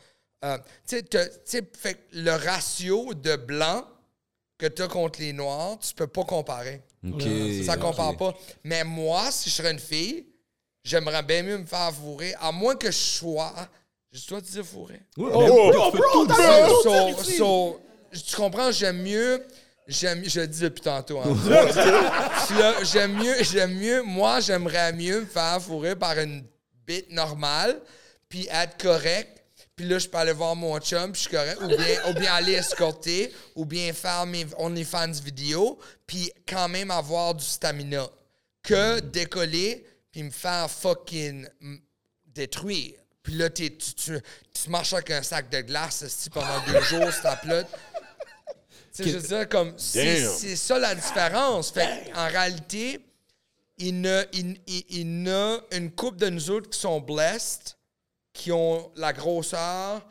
Euh, 0.45 0.57
tu 0.87 0.97
sais, 0.97 1.03
t'as- 1.03 1.93
le 2.13 2.31
ratio 2.33 3.13
de 3.15 3.37
blanc 3.37 3.87
que 4.57 4.67
tu 4.67 4.83
as 4.83 4.89
contre 4.89 5.21
les 5.21 5.33
noirs, 5.33 5.79
tu 5.79 5.95
peux 5.95 6.07
pas 6.09 6.25
comparer. 6.25 6.83
Ok. 7.07 7.23
Ça 7.65 7.77
compare 7.77 8.17
pas. 8.17 8.35
Mais 8.65 8.83
moi, 8.83 9.31
si 9.31 9.51
je 9.51 9.55
serais 9.55 9.71
une 9.71 9.79
fille, 9.79 10.27
j'aimerais 10.85 11.23
bien 11.23 11.43
mieux 11.43 11.59
me 11.59 11.67
faire 11.67 11.93
fourrer, 11.93 12.35
à 12.41 12.53
moins 12.53 12.77
que 12.77 12.91
je 12.91 12.97
sois. 12.97 13.55
Je 14.13 14.27
dois 14.27 14.41
te 14.41 14.51
dire 14.51 14.65
fourrer. 14.65 15.01
Ouais, 15.17 15.31
Oh, 15.33 15.91
mais- 15.95 15.99
Bro, 15.99 17.23
So- 17.23 17.81
tu 18.27 18.37
comprends, 18.37 18.71
j'aime 18.73 19.03
mieux. 19.03 19.45
J'aime, 19.87 20.23
je 20.27 20.41
le 20.41 20.47
dis 20.47 20.61
depuis 20.61 20.83
tantôt. 20.83 21.19
hein. 21.21 21.35
J'aime 22.93 23.15
mieux, 23.15 23.43
j'aime 23.43 23.75
mieux. 23.75 24.03
Moi, 24.03 24.41
j'aimerais 24.41 24.93
mieux 24.93 25.21
me 25.21 25.27
faire 25.27 25.61
fourrer 25.63 25.97
par 25.97 26.19
une 26.19 26.45
bite 26.87 27.11
normale, 27.11 27.81
puis 28.29 28.47
être 28.51 28.77
correct. 28.83 29.43
Puis 29.77 29.87
là, 29.87 29.99
je 29.99 30.09
peux 30.09 30.19
aller 30.19 30.33
voir 30.33 30.57
mon 30.57 30.79
chum, 30.81 31.13
puis 31.13 31.23
je 31.23 31.29
suis 31.29 31.37
correct. 31.37 31.59
Ou 31.63 31.69
bien, 31.69 32.11
ou 32.11 32.15
bien 32.19 32.33
aller 32.35 32.55
escorter, 32.55 33.33
ou 33.55 33.65
bien 33.65 33.93
faire 33.93 34.27
mes 34.27 34.47
OnlyFans 34.59 35.13
vidéo, 35.25 35.79
puis 36.07 36.31
quand 36.49 36.69
même 36.69 36.91
avoir 36.91 37.35
du 37.35 37.45
stamina. 37.45 38.07
Que 38.63 39.01
décoller, 39.01 39.87
puis 40.19 40.25
me 40.25 40.31
faire 40.33 40.69
fucking 40.69 41.47
détruire. 42.27 42.95
Puis 43.23 43.35
là, 43.35 43.49
tu, 43.51 43.71
tu, 43.77 44.19
tu 44.53 44.71
marches 44.71 44.93
avec 44.95 45.13
un 45.13 45.23
sac 45.23 45.49
de 45.49 45.61
glace 45.61 46.29
pendant 46.33 46.61
deux 46.67 46.81
jours, 46.81 47.09
c'est 47.13 47.23
ta 47.23 47.37
plotte. 47.37 47.69
Tu 48.93 49.05
sais, 49.05 49.11
je 49.11 49.17
veux 49.19 49.29
dire, 49.29 49.49
comme, 49.49 49.75
c'est 49.79 50.57
ça 50.57 50.77
la 50.81 50.95
différence. 50.97 51.71
Fait 51.71 52.11
en 52.17 52.27
réalité, 52.27 52.99
il 53.77 54.05
y, 54.05 54.09
a, 54.09 54.25
il, 54.33 54.61
il- 54.67 54.85
il 54.89 55.29
a 55.29 55.61
une 55.71 55.93
couple 55.93 56.17
de 56.19 56.31
nous 56.31 56.51
autres 56.51 56.69
qui 56.71 56.81
sont 56.81 57.01
blessed, 57.01 57.77
qui 58.33 58.51
ont 58.51 58.91
la 58.97 59.13
grosseur, 59.13 60.05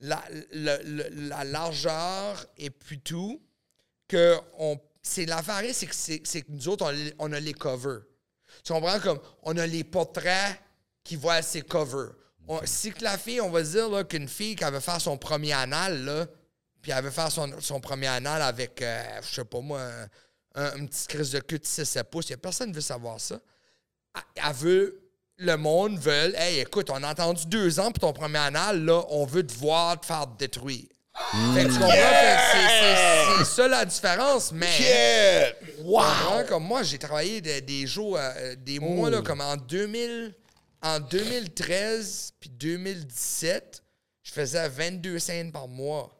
la, 0.00 0.24
le- 0.50 1.08
la 1.28 1.44
largeur 1.44 2.44
et 2.58 2.70
puis 2.70 2.98
tout, 2.98 3.40
que 4.08 4.36
on, 4.58 4.76
c'est 5.02 5.26
l'affaire, 5.26 5.62
c'est 5.72 5.86
que, 5.86 5.94
c'est, 5.94 6.18
que 6.42 6.50
nous 6.50 6.66
autres, 6.68 6.92
on, 7.18 7.28
on 7.28 7.32
a 7.32 7.38
les 7.38 7.54
covers. 7.54 8.00
Tu 8.64 8.72
comprends? 8.72 9.00
Comme 9.00 9.18
on 9.42 9.56
a 9.56 9.66
les 9.66 9.84
portraits 9.84 10.58
qui 11.04 11.16
voient 11.16 11.42
ses 11.42 11.62
covers. 11.62 12.12
Si 12.64 12.92
que 12.92 13.02
la 13.04 13.16
fille, 13.18 13.40
on 13.40 13.50
va 13.50 13.62
dire 13.62 14.06
qu'une 14.08 14.28
fille 14.28 14.56
qui 14.56 14.64
avait 14.64 14.80
fait 14.80 14.98
son 15.00 15.16
premier 15.16 15.52
anal, 15.52 16.04
là, 16.04 16.26
puis 16.80 16.90
elle 16.92 17.04
veut 17.04 17.10
faire 17.10 17.30
son, 17.30 17.48
son 17.60 17.80
premier 17.80 18.08
anal 18.08 18.42
avec, 18.42 18.82
euh, 18.82 19.20
je 19.22 19.34
sais 19.36 19.44
pas 19.44 19.60
moi, 19.60 19.80
un, 19.80 20.08
un- 20.62 20.76
une 20.76 20.88
petite 20.88 21.08
crise 21.08 21.30
de 21.30 21.38
cul 21.40 21.58
de 21.60 21.64
6-7 21.64 22.04
pouces, 22.04 22.32
personne 22.42 22.68
qui 22.68 22.74
veut 22.74 22.80
savoir 22.80 23.20
ça. 23.20 23.40
Elle- 24.14 24.22
Elle 24.46 24.52
veut, 24.54 25.02
le 25.38 25.56
monde 25.56 25.98
veut, 25.98 26.34
hey, 26.36 26.58
écoute, 26.60 26.90
on 26.90 27.02
a 27.02 27.10
entendu 27.12 27.46
deux 27.46 27.78
ans 27.80 27.90
pour 27.92 28.00
ton 28.00 28.12
premier 28.12 28.38
anal, 28.38 28.84
là, 28.84 29.04
on 29.08 29.24
veut 29.24 29.46
te 29.46 29.54
voir 29.54 29.98
te 30.00 30.06
faire 30.06 30.26
détruire. 30.26 30.88
Fait 31.54 31.64
que 31.64 31.68
tu 31.68 31.78
comprends? 31.78 31.88
Que 31.88 33.44
c'est- 33.44 33.44
ça 33.44 33.68
la 33.68 33.84
différence, 33.84 34.52
mais. 34.52 35.54
Wow! 35.80 36.44
Comme 36.48 36.64
moi, 36.64 36.82
j'ai 36.82 36.98
travaillé 36.98 37.40
de- 37.40 37.60
des 37.60 37.86
jours, 37.86 38.16
euh, 38.18 38.54
des 38.56 38.78
mois, 38.78 39.10
là, 39.10 39.20
comme 39.22 39.40
en 39.40 39.56
2000, 39.56 40.34
en 40.82 41.00
2013 41.00 42.32
puis 42.40 42.48
2017, 42.50 43.82
je 44.22 44.32
faisais 44.32 44.68
22 44.68 45.18
scènes 45.18 45.52
par 45.52 45.68
mois. 45.68 46.10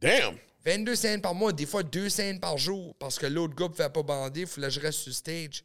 Damn! 0.00 0.36
22 0.64 0.94
scènes 0.96 1.20
par 1.20 1.34
mois, 1.34 1.52
des 1.52 1.66
fois 1.66 1.82
deux 1.82 2.08
scènes 2.08 2.40
par 2.40 2.56
jour, 2.56 2.94
parce 2.98 3.18
que 3.18 3.26
l'autre 3.26 3.54
gars 3.54 3.64
ne 3.64 3.68
pouvait 3.68 3.90
pas 3.90 4.02
bander, 4.02 4.40
il 4.42 4.46
fallait 4.46 4.68
que 4.68 4.72
je 4.72 4.80
reste 4.80 5.00
sur 5.00 5.12
stage, 5.12 5.62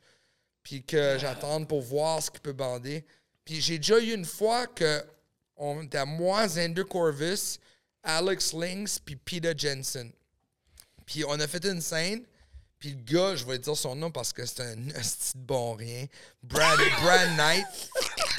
puis 0.64 0.84
que 0.84 1.18
j'attende 1.18 1.68
pour 1.68 1.82
voir 1.82 2.22
ce 2.22 2.30
qu'il 2.30 2.42
peut 2.42 2.52
bander. 2.54 3.06
Puis 3.46 3.62
j'ai 3.62 3.78
déjà 3.78 3.98
eu 4.00 4.14
une 4.14 4.26
fois 4.26 4.68
que 4.68 5.02
on 5.56 5.82
était 5.84 6.06
moi, 6.06 6.46
Xander 6.48 6.84
Corvus, 6.84 7.58
Alex 8.04 8.54
Lynx, 8.54 9.00
puis 9.00 9.16
Peter 9.16 9.54
Jensen. 9.58 10.12
Puis 11.06 11.24
on 11.26 11.40
a 11.40 11.48
fait 11.48 11.66
une 11.66 11.82
scène, 11.82 12.24
puis 12.80 12.92
le 12.92 13.02
gars, 13.04 13.36
je 13.36 13.46
vais 13.46 13.58
dire 13.60 13.76
son 13.76 13.96
nom 13.96 14.10
parce 14.12 14.32
que 14.32 14.46
c'est 14.46 14.62
un 14.62 14.76
petit 14.76 15.32
bon 15.36 15.74
rien, 15.74 16.06
Brad, 16.44 16.80
Brad 17.02 17.36
Knight. 17.36 17.66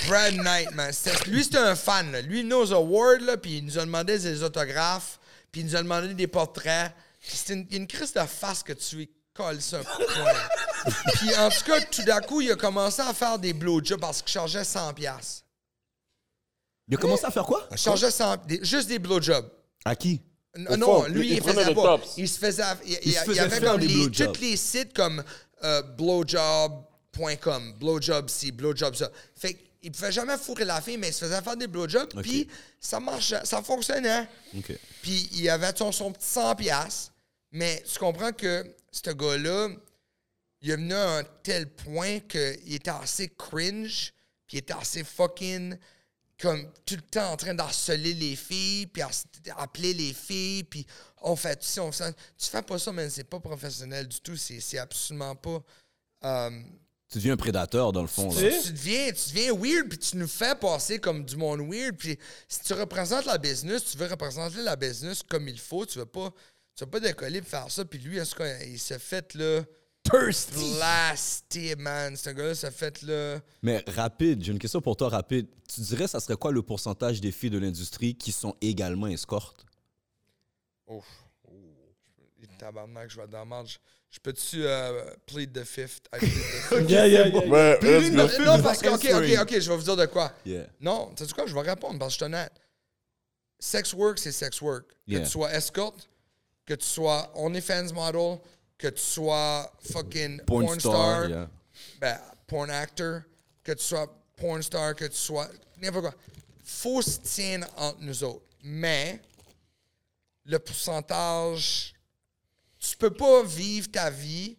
Brad 0.06 0.34
Knight, 0.34 0.70
man. 0.72 0.92
Lui, 1.26 1.44
c'était 1.44 1.58
un 1.58 1.76
fan. 1.76 2.10
là. 2.10 2.22
Lui, 2.22 2.40
il 2.40 2.46
knows 2.46 2.72
award, 2.72 3.20
là, 3.20 3.36
puis 3.36 3.58
il 3.58 3.64
nous 3.66 3.78
a 3.78 3.82
demandé 3.82 4.18
des 4.18 4.42
autographes, 4.42 5.18
puis 5.52 5.60
il 5.60 5.66
nous 5.66 5.76
a 5.76 5.82
demandé 5.82 6.14
des 6.14 6.26
portraits. 6.26 6.92
C'était 7.20 7.52
une, 7.54 7.66
une 7.70 7.86
crise 7.86 8.14
de 8.14 8.20
face 8.24 8.62
que 8.62 8.72
tu 8.72 9.10
colles 9.34 9.60
ça. 9.60 9.80
Puis 11.14 11.34
en 11.36 11.50
tout 11.50 11.64
cas, 11.66 11.80
tout 11.82 12.02
d'un 12.02 12.20
coup, 12.20 12.40
il 12.40 12.50
a 12.50 12.56
commencé 12.56 13.02
à 13.02 13.12
faire 13.12 13.38
des 13.38 13.52
blowjobs 13.52 14.00
parce 14.00 14.22
qu'il 14.22 14.32
chargeait 14.32 14.62
100$. 14.62 15.42
Il 16.90 16.94
a 16.96 16.98
commencé 16.98 17.24
à 17.24 17.30
faire 17.30 17.44
quoi? 17.46 17.66
Il 17.70 17.78
chargeait 17.78 18.10
100, 18.10 18.36
des- 18.46 18.64
juste 18.64 18.88
des 18.88 18.98
blowjobs. 18.98 19.48
À 19.84 19.94
qui? 19.96 20.20
N- 20.56 20.66
Au 20.70 20.76
non, 20.76 20.86
fond, 21.04 21.08
lui, 21.08 21.28
il 21.28 21.32
il, 21.34 21.38
prenait 21.40 21.54
faisait 21.54 21.66
des 21.68 21.74
pas. 21.74 21.82
tops. 21.98 22.14
Il 22.16 22.28
se 22.28 22.38
faisait. 22.38 22.62
Il, 22.84 22.90
Il 22.92 22.98
il- 22.98 22.98
se 23.02 23.06
il 23.06 23.10
y 23.10 23.14
faisait 23.26 23.40
avait 23.40 23.60
faire 23.60 23.70
comme 23.72 23.80
des 23.80 23.86
les, 23.86 23.94
blowjobs. 23.94 24.32
tous 24.32 24.40
les 24.40 24.56
sites 24.56 24.92
comme 24.92 25.22
euh, 25.62 25.82
blowjob.com, 25.82 27.74
blowjob 27.78 28.28
ci, 28.28 28.52
blowjob 28.52 28.94
ça. 28.94 29.10
Fait 29.36 29.54
qu'il 29.80 29.92
pouvait 29.92 30.12
jamais 30.12 30.36
fourrer 30.36 30.64
la 30.64 30.80
fille, 30.80 30.96
mais 30.98 31.08
il 31.08 31.12
se 31.14 31.24
faisait 31.24 31.40
faire 31.42 31.56
des 31.56 31.66
blowjobs, 31.66 32.20
puis 32.22 32.48
ça 32.80 33.00
marchait, 33.00 33.40
ça 33.44 33.62
fonctionnait. 33.62 34.28
Ok. 34.56 34.72
Puis 35.02 35.28
il 35.32 35.48
avait 35.48 35.72
son, 35.76 35.92
son 35.92 36.12
petit 36.12 36.26
100$, 36.26 36.56
piastres, 36.56 37.12
mais 37.52 37.82
tu 37.90 37.98
comprends 37.98 38.32
que 38.32 38.64
ce 38.90 39.10
gars-là, 39.10 39.68
il 40.62 40.70
est 40.70 40.76
venu 40.76 40.94
à 40.94 41.18
un 41.18 41.22
tel 41.42 41.68
point 41.70 42.20
qu'il 42.20 42.74
était 42.74 42.90
assez 42.90 43.28
cringe, 43.28 44.12
puis 44.46 44.56
il 44.56 44.58
était 44.58 44.74
assez 44.74 45.04
fucking 45.04 45.76
comme 46.40 46.70
tout 46.86 46.96
le 46.96 47.02
temps 47.02 47.32
en 47.32 47.36
train 47.36 47.54
d'harceler 47.54 48.14
les 48.14 48.34
filles, 48.36 48.86
puis 48.86 49.02
appeler 49.56 49.92
les 49.94 50.12
filles, 50.14 50.64
puis 50.64 50.86
on 51.22 51.36
fait 51.36 51.62
ça, 51.62 51.82
on 51.82 51.92
fait 51.92 52.04
ça. 52.04 52.12
Tu 52.12 52.46
fais 52.48 52.62
pas 52.62 52.78
ça, 52.78 52.92
mais 52.92 53.10
c'est 53.10 53.24
pas 53.24 53.40
professionnel 53.40 54.08
du 54.08 54.20
tout, 54.20 54.36
c'est 54.36 54.78
absolument 54.78 55.36
pas... 55.36 55.62
euh, 56.24 56.50
Tu 57.10 57.18
deviens 57.18 57.34
un 57.34 57.36
prédateur, 57.36 57.92
dans 57.92 58.02
le 58.02 58.08
fond. 58.08 58.32
Tu 58.34 58.48
Là. 58.48 58.56
tu 58.62 58.72
deviens, 58.72 59.06
tu 59.12 59.30
deviens 59.34 59.52
weird, 59.54 59.88
puis 59.88 59.98
tu 59.98 60.16
nous 60.16 60.28
fais 60.28 60.54
passer 60.54 60.98
comme 60.98 61.24
du 61.24 61.36
monde 61.36 61.60
weird. 61.70 61.96
Puis 61.96 62.18
si 62.48 62.60
tu 62.62 62.72
représentes 62.72 63.26
la 63.26 63.36
business, 63.38 63.84
tu 63.84 63.98
veux 63.98 64.06
représenter 64.06 64.62
la 64.62 64.76
business 64.76 65.22
comme 65.22 65.46
il 65.48 65.58
faut. 65.58 65.84
Tu 65.84 65.98
veux 65.98 66.06
pas, 66.06 66.32
tu 66.74 66.84
veux 66.84 66.90
pas 66.90 67.00
décoller 67.00 67.40
pour 67.42 67.50
faire 67.50 67.70
ça. 67.70 67.84
Puis 67.84 67.98
lui, 67.98 68.20
en 68.20 68.24
tout 68.24 68.36
cas, 68.36 68.58
il 68.62 68.78
s'est 68.78 68.98
fait 68.98 69.34
là. 69.34 69.62
Blasté, 70.12 71.76
man. 71.76 72.16
Ce 72.16 72.30
gars-là 72.30 72.54
s'est 72.54 72.70
fait 72.70 73.02
là. 73.02 73.38
Mais 73.62 73.84
rapide, 73.86 74.42
j'ai 74.42 74.52
une 74.52 74.58
question 74.58 74.80
pour 74.80 74.96
toi, 74.96 75.08
rapide. 75.08 75.46
Tu 75.72 75.80
dirais, 75.82 76.08
ça 76.08 76.20
serait 76.20 76.36
quoi 76.36 76.52
le 76.52 76.62
pourcentage 76.62 77.20
des 77.20 77.32
filles 77.32 77.50
de 77.50 77.58
l'industrie 77.58 78.14
qui 78.14 78.32
sont 78.32 78.54
également 78.60 79.06
escortes? 79.06 79.64
Ouf. 80.86 81.06
Tabarnak, 82.58 83.10
je 83.10 83.18
vais 83.20 83.26
dans 83.26 83.38
la 83.38 83.44
marge. 83.44 83.80
Je 84.10 84.18
peux-tu 84.18 84.66
euh, 84.66 85.14
plead 85.24 85.52
the 85.52 85.64
fifth? 85.64 86.02
I 86.12 86.18
plead 86.18 86.30
the 86.30 86.34
fifth? 86.68 86.90
Yeah, 86.90 87.06
yeah, 87.06 87.28
yeah. 87.28 87.46
Ouais, 87.46 87.78
let's 87.80 88.10
non, 88.10 88.26
go. 88.26 88.44
non, 88.44 88.62
parce 88.62 88.82
que, 88.82 88.88
ok, 88.88 89.06
ok, 89.14 89.42
ok, 89.42 89.60
je 89.60 89.70
vais 89.70 89.76
vous 89.76 89.82
dire 89.82 89.96
de 89.96 90.06
quoi. 90.06 90.32
Yeah. 90.44 90.66
Non, 90.80 91.12
tu 91.16 91.24
sais 91.24 91.32
quoi, 91.32 91.46
je 91.46 91.54
vais 91.54 91.60
répondre 91.60 91.98
parce 91.98 92.10
que 92.10 92.12
je 92.12 92.16
suis 92.16 92.24
honnête. 92.24 92.52
Sex 93.58 93.94
work, 93.94 94.18
c'est 94.18 94.32
sex 94.32 94.60
work. 94.60 94.84
Que 95.08 95.18
tu 95.18 95.26
sois 95.26 95.52
escorte, 95.54 96.08
que 96.66 96.74
tu 96.74 96.86
sois 96.86 97.30
OnlyFans 97.34 97.92
model, 97.94 98.38
que 98.80 98.88
tu 98.88 99.02
sois 99.02 99.70
fucking 99.92 100.40
Porn 100.46 100.64
porn, 100.64 100.80
star, 100.80 100.92
star, 100.92 101.28
yeah. 101.28 101.50
ben, 102.00 102.18
porn 102.46 102.70
actor, 102.70 103.22
que 103.62 103.72
tu 103.72 103.84
sois 103.84 104.06
porn 104.36 104.62
star, 104.62 104.94
que 104.94 105.04
tu 105.04 105.16
sois 105.16 105.48
n'importe 105.80 106.06
quoi. 106.06 106.14
Faut 106.64 107.02
se 107.02 107.18
tenir 107.18 107.68
entre 107.76 108.00
nous 108.00 108.24
autres. 108.24 108.46
Mais 108.62 109.20
le 110.46 110.58
pourcentage, 110.58 111.92
tu 112.78 112.96
peux 112.96 113.12
pas 113.12 113.42
vivre 113.42 113.90
ta 113.90 114.08
vie 114.08 114.56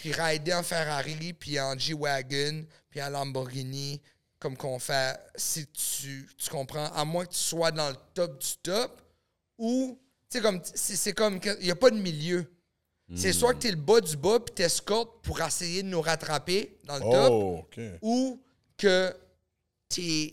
puis 0.00 0.12
rider 0.12 0.52
en 0.52 0.62
Ferrari, 0.62 1.32
puis 1.32 1.58
en 1.60 1.78
G-Wagon, 1.78 2.66
puis 2.90 3.02
en 3.02 3.10
Lamborghini, 3.10 4.00
comme 4.38 4.56
qu'on 4.56 4.78
fait, 4.78 5.18
si 5.34 5.66
tu, 5.68 6.28
tu 6.36 6.50
comprends, 6.50 6.86
à 6.92 7.04
moins 7.04 7.24
que 7.24 7.32
tu 7.32 7.38
sois 7.38 7.70
dans 7.70 7.90
le 7.90 7.96
top 8.14 8.38
du 8.38 8.56
top, 8.62 9.00
ou, 9.58 9.98
tu 10.30 10.38
sais, 10.38 10.42
comme, 10.42 10.60
c'est 10.64 10.96
c'est 10.96 11.12
comme, 11.12 11.38
il 11.60 11.64
n'y 11.64 11.70
a 11.70 11.76
pas 11.76 11.90
de 11.90 11.98
milieu. 11.98 12.50
C'est 13.14 13.32
soit 13.32 13.54
que 13.54 13.60
tu 13.60 13.68
es 13.68 13.70
le 13.72 13.76
bas 13.76 14.00
du 14.00 14.16
bas, 14.16 14.40
puis 14.40 14.54
t'escortes 14.54 15.22
pour 15.22 15.40
essayer 15.40 15.82
de 15.82 15.88
nous 15.88 16.00
rattraper 16.00 16.76
dans 16.84 16.94
le 16.96 17.00
top, 17.00 17.30
Oh, 17.30 17.66
ou 18.00 18.42
que 18.76 19.14
tu 19.88 20.32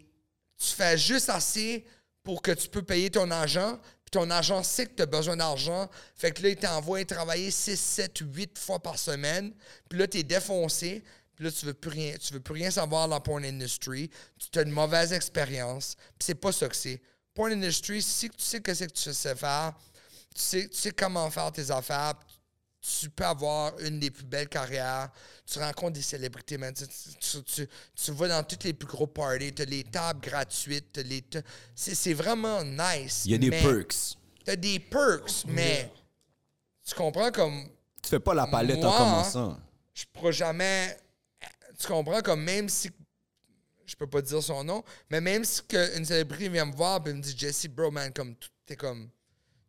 fais 0.58 0.98
juste 0.98 1.30
assez 1.30 1.86
pour 2.24 2.42
que 2.42 2.52
tu 2.52 2.70
peux 2.70 2.82
payer 2.82 3.10
ton 3.10 3.30
agent, 3.32 3.78
puis 4.06 4.12
ton 4.12 4.30
agent 4.30 4.64
sait 4.64 4.86
que 4.86 4.94
tu 4.96 5.04
as 5.04 5.06
besoin 5.06 5.38
d'argent, 5.38 5.90
fait 6.16 6.32
que 6.32 6.42
là, 6.44 6.50
il 6.50 6.56
t'envoie 6.56 7.04
travailler 7.06 7.52
6, 7.52 7.80
7, 7.80 8.18
8 8.34 8.58
fois 8.58 8.80
par 8.80 8.98
semaine, 8.98 9.54
puis 9.90 10.00
là, 10.00 10.08
tu 10.08 10.20
es 10.20 10.24
défoncé, 10.24 11.04
puis 11.36 11.46
là, 11.46 11.52
tu 11.52 11.66
veux 11.66 11.74
plus 11.74 11.90
rien, 11.90 12.16
tu 12.20 12.34
veux 12.34 12.40
plus 12.40 12.54
rien 12.54 12.72
savoir 12.72 13.08
dans 13.08 13.16
la 13.16 13.22
porn 13.22 13.44
industry, 13.46 14.10
tu 14.52 14.60
as 14.60 14.64
une 14.64 14.72
mauvaise 14.72 15.14
expérience, 15.14 15.96
puis 16.18 16.26
c'est 16.26 16.36
pas 16.36 16.52
ça 16.52 16.68
que 16.68 16.76
c'est. 16.76 17.02
Porn 17.34 17.52
industry, 17.52 18.02
si 18.02 18.30
tu 18.30 18.44
sais 18.44 18.60
que 18.60 18.74
c'est 18.74 18.88
que 18.88 18.94
tu 18.94 19.14
sais 19.14 19.36
faire, 19.36 19.74
tu 20.36 20.42
sais, 20.42 20.68
tu 20.68 20.78
sais 20.78 20.92
comment 20.92 21.30
faire 21.30 21.52
tes 21.52 21.72
affaires, 21.72 22.14
tu 22.82 23.10
peux 23.10 23.26
avoir 23.26 23.78
une 23.80 24.00
des 24.00 24.10
plus 24.12 24.24
belles 24.26 24.48
carrières. 24.48 25.10
Tu 25.46 25.60
rencontres 25.60 25.94
des 25.94 26.02
célébrités, 26.02 26.58
man. 26.58 26.74
Tu, 26.74 26.86
tu- 27.20 27.44
tu- 27.44 27.68
tu 27.96 28.12
vas 28.12 28.28
dans 28.30 28.44
toutes 28.44 28.64
les 28.64 28.74
plus 28.74 28.88
gros 28.88 29.08
parties. 29.08 29.54
Tu 29.54 29.62
as 29.62 29.66
les 29.66 29.84
tables 29.84 30.22
gratuites. 30.22 30.92
t'as 30.94 31.04
les 31.04 31.22
ta- 31.22 31.42
c'est, 31.76 31.96
c'est 31.96 32.14
vraiment 32.14 32.64
nice. 32.64 33.24
Il 33.26 33.32
y 33.32 33.36
a 33.36 33.38
des 33.38 33.52
perks. 33.52 33.96
Tu 34.46 34.52
as 34.52 34.56
des 34.56 34.80
perks, 34.80 35.44
mais 35.48 35.92
tu 36.88 36.96
comprends 36.96 37.32
comme 37.32 37.68
Tu 38.02 38.10
fais 38.10 38.20
pas 38.20 38.34
la 38.34 38.48
palette 38.48 38.78
en 38.78 38.90
Moi, 38.90 38.98
commençant. 38.98 39.60
je 39.94 40.06
pourrais 40.14 40.32
jamais. 40.34 40.98
Tu 41.78 41.88
comprends 41.88 42.22
comme 42.22 42.44
même 42.44 42.70
si. 42.70 42.90
Je 43.86 43.96
peux 43.96 44.08
pas 44.08 44.22
dire 44.22 44.42
son 44.44 44.64
nom, 44.64 44.84
mais 45.10 45.20
même 45.20 45.44
si 45.44 45.64
que 45.64 45.98
une 45.98 46.06
célébrité 46.06 46.48
vient 46.48 46.66
me 46.66 46.76
voir 46.76 47.06
et 47.08 47.14
me 47.14 47.22
dit 47.22 47.36
Jesse, 47.36 47.66
bro, 47.68 47.90
man, 47.92 48.14
comme 48.14 48.36
t'es 48.66 48.76
comme. 48.76 49.10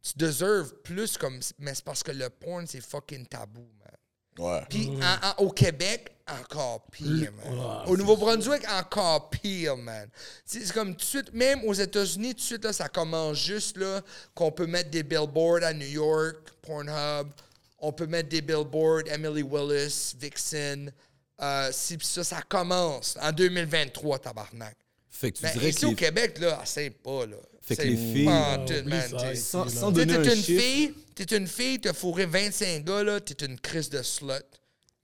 Tu 0.03 0.13
deserves 0.17 0.73
plus 0.83 1.17
comme. 1.19 1.41
Mais 1.59 1.75
c'est 1.75 1.85
parce 1.85 2.03
que 2.03 2.13
le 2.13 2.31
porn, 2.31 2.67
c'est 2.67 2.81
fucking 2.81 3.27
tabou, 3.27 3.61
man. 3.79 3.89
Ouais. 4.39 4.63
Puis 4.71 4.89
en- 5.03 5.29
en- 5.29 5.45
au 5.45 5.51
Québec, 5.51 6.17
encore 6.27 6.87
pire, 6.91 7.31
man. 7.33 7.83
Au 7.87 7.97
Nouveau-Brunswick, 7.97 8.63
encore 8.71 9.29
pire, 9.29 9.77
man. 9.77 10.09
C'est 10.47 10.65
c'est 10.65 10.73
comme 10.73 10.93
tout 10.93 11.01
de 11.01 11.05
suite, 11.05 11.33
même 11.35 11.63
aux 11.65 11.75
États-Unis, 11.75 12.31
tout 12.31 12.41
de 12.41 12.45
suite, 12.45 12.65
là, 12.65 12.73
ça 12.73 12.89
commence 12.89 13.37
juste 13.39 13.77
là 13.77 14.01
qu'on 14.35 14.51
peut 14.53 14.67
mettre 14.67 14.91
des 14.91 15.03
billboards 15.03 15.65
à 15.65 15.75
New 15.75 15.87
York, 15.89 16.37
Pornhub. 16.63 17.29
On 17.79 17.93
peut 17.93 18.07
mettre 18.07 18.29
des 18.31 18.41
billboards, 18.41 19.03
Emily 19.07 19.43
Willis, 19.43 20.15
Vixen. 20.19 20.91
Euh, 21.43 21.71
si 21.73 21.97
pis 21.99 22.07
ça, 22.07 22.23
ça 22.25 22.43
commence 22.43 23.17
en 23.21 23.33
2023, 23.33 24.19
tabarnak. 24.19 24.77
Fait 25.09 25.33
que 25.33 25.39
tu 25.39 25.45
Mais 25.45 25.53
dirais 25.53 25.71
ici 25.71 25.81
que 25.81 25.87
au 25.87 25.95
Québec, 25.95 26.39
là, 26.39 26.63
c'est 26.65 26.91
pas, 26.91 27.27
là. 27.27 27.37
Fait 27.63 27.77
que 27.77 27.83
C'est 27.83 27.89
les 27.89 27.97
filles- 27.97 28.29
en 28.29 28.33
Ah, 28.69 28.83
man. 28.87 29.37
sans, 29.37 29.69
sans 29.69 29.93
T'es 29.93 30.07
donner 30.07 30.23
t'es 30.23 30.31
un 30.31 30.35
une 30.35 30.43
chiffre, 30.43 30.63
fille, 30.63 30.95
t'es 31.15 31.37
une 31.37 31.47
fille, 31.47 31.79
t'as 31.81 31.93
fourré 31.93 32.27
25 32.27 32.85
gars, 32.85 33.03
là, 33.05 33.21
t'es 33.21 33.45
une 33.45 33.59
crise 33.61 33.91
de 33.91 34.03
slut. 34.03 34.33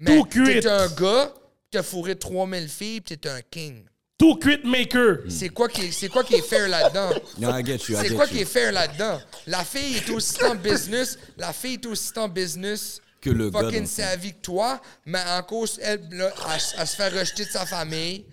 Mais 0.01 0.17
Tout 0.17 0.25
cuit. 0.25 0.61
t'es 0.61 0.67
un 0.67 0.89
gars, 0.89 1.33
t'as 1.71 1.83
fourré 1.83 2.17
3000 2.17 2.69
filles, 2.69 3.01
pis 3.03 3.17
t'es 3.19 3.29
un 3.29 3.41
king. 3.43 3.85
Tout 4.19 4.37
quit 4.37 4.61
maker. 4.65 5.19
C'est 5.29 5.51
quoi 5.51 5.69
qui 5.69 5.83
est, 5.83 5.93
c'est 5.93 6.09
quoi 6.09 6.25
qui 6.25 6.37
est 6.37 6.43
fair 6.43 6.67
là-dedans? 6.69 7.11
No, 7.39 7.51
I 7.51 7.63
get 7.65 7.75
you, 7.89 7.97
I 7.97 8.01
C'est 8.03 8.09
get 8.09 8.15
quoi 8.15 8.25
you. 8.25 8.31
qui 8.33 8.39
est 8.41 8.45
fair 8.47 8.73
là-dedans? 8.73 9.21
La 9.47 9.63
fille 9.63 9.97
est 9.99 10.09
aussi 10.11 10.43
en 10.43 10.55
business, 10.55 11.19
la 11.37 11.53
fille 11.53 11.75
est 11.75 11.87
aussi 11.87 12.11
en 12.17 12.27
business 12.29 13.01
Que 13.21 13.29
le 13.29 13.51
gars, 13.51 13.61
fucking 13.61 13.85
sa 13.87 14.17
vie 14.17 14.33
que 14.33 14.41
toi, 14.41 14.81
mais 15.05 15.21
en 15.29 15.43
cause, 15.43 15.79
elle, 15.83 16.09
là, 16.13 16.33
se 16.59 16.97
fait 16.97 17.09
rejeter 17.11 17.45
de 17.45 17.51
sa 17.51 17.67
famille, 17.67 18.25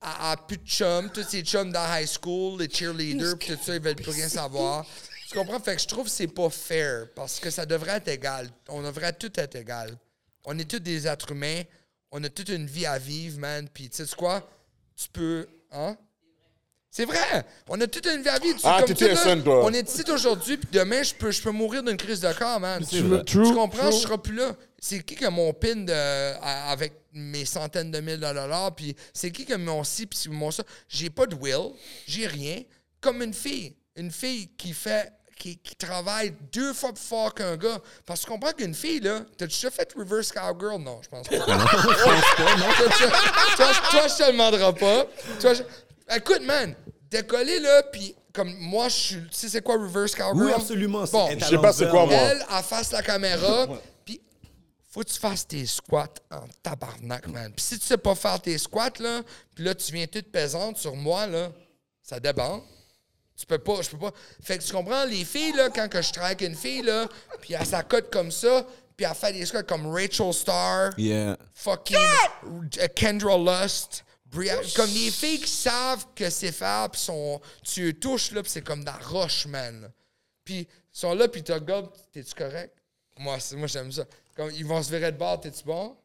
a 0.00 0.36
plus 0.36 0.58
de 0.58 0.66
chums, 0.66 1.10
tous 1.10 1.24
ses 1.24 1.42
chums 1.42 1.72
dans 1.72 1.84
high 1.86 2.06
school, 2.06 2.60
les 2.60 2.70
cheerleaders, 2.70 3.38
pis 3.38 3.48
tout 3.48 3.58
ça, 3.62 3.74
ils 3.74 3.82
veulent 3.82 3.96
plus 3.96 4.10
rien 4.10 4.28
savoir. 4.28 4.86
Tu 5.28 5.36
comprends? 5.36 5.60
Fait 5.60 5.76
que 5.76 5.82
je 5.82 5.88
trouve 5.88 6.04
que 6.04 6.10
c'est 6.10 6.28
pas 6.28 6.50
fair, 6.50 7.08
parce 7.14 7.38
que 7.40 7.50
ça 7.50 7.66
devrait 7.66 7.96
être 7.96 8.08
égal. 8.08 8.48
On 8.68 8.82
devrait 8.82 9.12
tout 9.12 9.32
être 9.38 9.56
égal. 9.56 9.96
On 10.44 10.58
est 10.58 10.70
tous 10.70 10.78
des 10.78 11.06
êtres 11.06 11.32
humains, 11.32 11.62
on 12.10 12.22
a 12.24 12.28
toute 12.28 12.48
une 12.48 12.66
vie 12.66 12.86
à 12.86 12.98
vivre, 12.98 13.38
man, 13.38 13.68
puis 13.68 13.90
tu 13.90 14.04
sais 14.04 14.16
quoi? 14.16 14.48
Tu 14.96 15.08
peux... 15.10 15.46
Hein? 15.70 15.96
C'est 16.98 17.04
vrai! 17.04 17.44
On 17.68 17.80
a 17.80 17.86
toute 17.86 18.04
une 18.06 18.22
vie 18.22 18.28
à 18.28 18.40
vivre. 18.40 18.56
Tu- 18.58 18.66
Ah, 18.66 18.82
comme 18.84 19.42
toi? 19.44 19.64
On 19.64 19.72
est 19.72 19.88
ici 19.88 20.02
aujourd'hui, 20.10 20.56
puis 20.56 20.68
demain, 20.72 21.00
je 21.04 21.14
peux, 21.14 21.30
je 21.30 21.40
peux 21.40 21.52
mourir 21.52 21.80
d'une 21.84 21.96
crise 21.96 22.18
de 22.20 22.32
corps, 22.32 22.58
man. 22.58 22.84
Tu, 22.84 23.02
vrai. 23.02 23.22
tu 23.24 23.36
True, 23.36 23.54
comprends? 23.54 23.82
true. 23.88 23.92
Je 23.92 23.98
serai 23.98 24.18
plus 24.18 24.34
là. 24.34 24.56
C'est 24.80 25.04
qui 25.04 25.14
qui 25.14 25.24
a 25.24 25.30
mon 25.30 25.52
pin 25.52 25.76
de, 25.76 25.92
à- 25.92 26.72
avec 26.72 26.94
mes 27.12 27.44
centaines 27.44 27.92
de 27.92 28.00
mille 28.00 28.16
de 28.18 28.26
dollars, 28.26 28.74
puis 28.74 28.96
c'est 29.14 29.30
qui 29.30 29.44
qui 29.44 29.52
a 29.52 29.58
mon 29.58 29.84
ci, 29.84 30.06
puis 30.06 30.18
mon 30.28 30.50
ça? 30.50 30.64
J'ai 30.88 31.08
pas 31.08 31.26
de 31.26 31.36
will, 31.36 31.70
j'ai 32.08 32.26
rien. 32.26 32.62
Comme 33.00 33.22
une 33.22 33.32
fille. 33.34 33.76
Une 33.94 34.10
fille 34.10 34.48
qui 34.58 34.72
fait... 34.72 35.12
Qui, 35.38 35.56
qui 35.56 35.76
travaille 35.76 36.34
deux 36.52 36.72
fois 36.74 36.92
plus 36.92 37.04
fort 37.04 37.32
qu'un 37.32 37.56
gars. 37.56 37.78
Parce 38.04 38.18
que 38.22 38.24
tu 38.26 38.32
comprends 38.32 38.50
qu'une 38.52 38.74
fille, 38.74 38.98
là, 38.98 39.20
t'as 39.36 39.46
déjà 39.46 39.70
fait 39.70 39.88
reverse 39.96 40.32
cowgirl? 40.32 40.82
Non, 40.82 40.98
je 41.00 41.08
pense 41.08 41.28
pas. 41.28 41.36
Toi, 41.46 42.88
tu- 42.96 43.56
toi, 43.56 43.66
toi, 43.88 44.08
je 44.08 44.24
te 44.24 44.32
demanderai 44.32 44.74
pas. 44.74 45.06
Toi, 45.40 45.54
je- 45.54 45.62
Écoute, 46.14 46.42
man, 46.42 46.74
décoller, 47.10 47.60
là, 47.60 47.82
puis 47.92 48.14
comme 48.32 48.54
moi, 48.58 48.88
je 48.88 48.94
suis. 48.94 49.16
Tu 49.22 49.28
sais, 49.32 49.48
c'est 49.48 49.62
quoi 49.62 49.74
reverse 49.76 50.14
cowgirl? 50.14 50.46
Oui, 50.46 50.52
absolument. 50.52 51.04
Bon, 51.10 51.28
Je 51.38 51.44
sais 51.44 51.58
pas 51.58 51.72
c'est 51.72 51.88
quoi, 51.90 52.06
moi. 52.06 52.14
elle, 52.14 52.44
elle 52.56 52.62
face 52.64 52.92
la 52.92 53.02
caméra, 53.02 53.66
puis 54.04 54.20
faut 54.90 55.00
que 55.02 55.08
tu 55.08 55.18
fasses 55.18 55.46
tes 55.46 55.66
squats 55.66 56.06
en 56.30 56.44
tabarnak, 56.62 57.26
man. 57.28 57.52
Puis 57.54 57.64
si 57.64 57.78
tu 57.78 57.86
sais 57.86 57.98
pas 57.98 58.14
faire 58.14 58.40
tes 58.40 58.56
squats, 58.58 58.90
là, 59.00 59.22
puis 59.54 59.64
là, 59.64 59.74
tu 59.74 59.92
viens 59.92 60.06
toute 60.06 60.30
pesante 60.30 60.78
sur 60.78 60.94
moi, 60.94 61.26
là, 61.26 61.50
ça 62.02 62.18
débande. 62.20 62.62
Tu 63.36 63.46
peux 63.46 63.58
pas, 63.58 63.82
je 63.82 63.90
peux 63.90 63.98
pas. 63.98 64.10
Fait 64.42 64.58
que 64.58 64.64
tu 64.64 64.72
comprends, 64.72 65.04
les 65.04 65.24
filles, 65.24 65.52
là, 65.52 65.68
quand 65.70 65.88
que 65.88 66.02
je 66.02 66.10
travaille 66.12 66.32
avec 66.32 66.48
une 66.48 66.56
fille, 66.56 66.82
là, 66.82 67.06
puis 67.40 67.54
elle 67.54 67.64
s'accote 67.66 68.10
comme 68.10 68.32
ça, 68.32 68.66
puis 68.96 69.06
elle 69.08 69.14
fait 69.14 69.32
des 69.32 69.46
squats 69.46 69.62
comme 69.62 69.86
Rachel 69.86 70.32
Starr, 70.32 70.90
Yeah. 70.98 71.36
fucking 71.54 71.96
Kendra 72.96 73.36
Lust, 73.38 74.04
comme 74.74 74.92
des 74.92 75.10
filles 75.10 75.40
qui 75.40 75.50
savent 75.50 76.06
que 76.14 76.28
c'est 76.30 76.52
puis 76.88 77.00
sont, 77.00 77.40
tu 77.62 77.86
les 77.86 77.94
touches, 77.94 78.32
là, 78.32 78.42
c'est 78.44 78.62
comme 78.62 78.80
de 78.80 78.86
la 78.86 78.98
roche, 78.98 79.46
man. 79.46 79.90
Puis 80.44 80.60
ils 80.60 80.68
sont 80.92 81.14
là, 81.14 81.28
puis 81.28 81.42
tu 81.42 81.52
regardes, 81.52 81.90
t'es-tu 82.12 82.34
correct? 82.34 82.76
Moi, 83.18 83.38
moi 83.56 83.66
j'aime 83.66 83.90
ça. 83.92 84.04
Comme, 84.36 84.50
ils 84.52 84.64
vont 84.64 84.82
se 84.82 84.90
virer 84.90 85.12
de 85.12 85.18
bord, 85.18 85.40
t'es-tu 85.40 85.64
bon? 85.64 85.96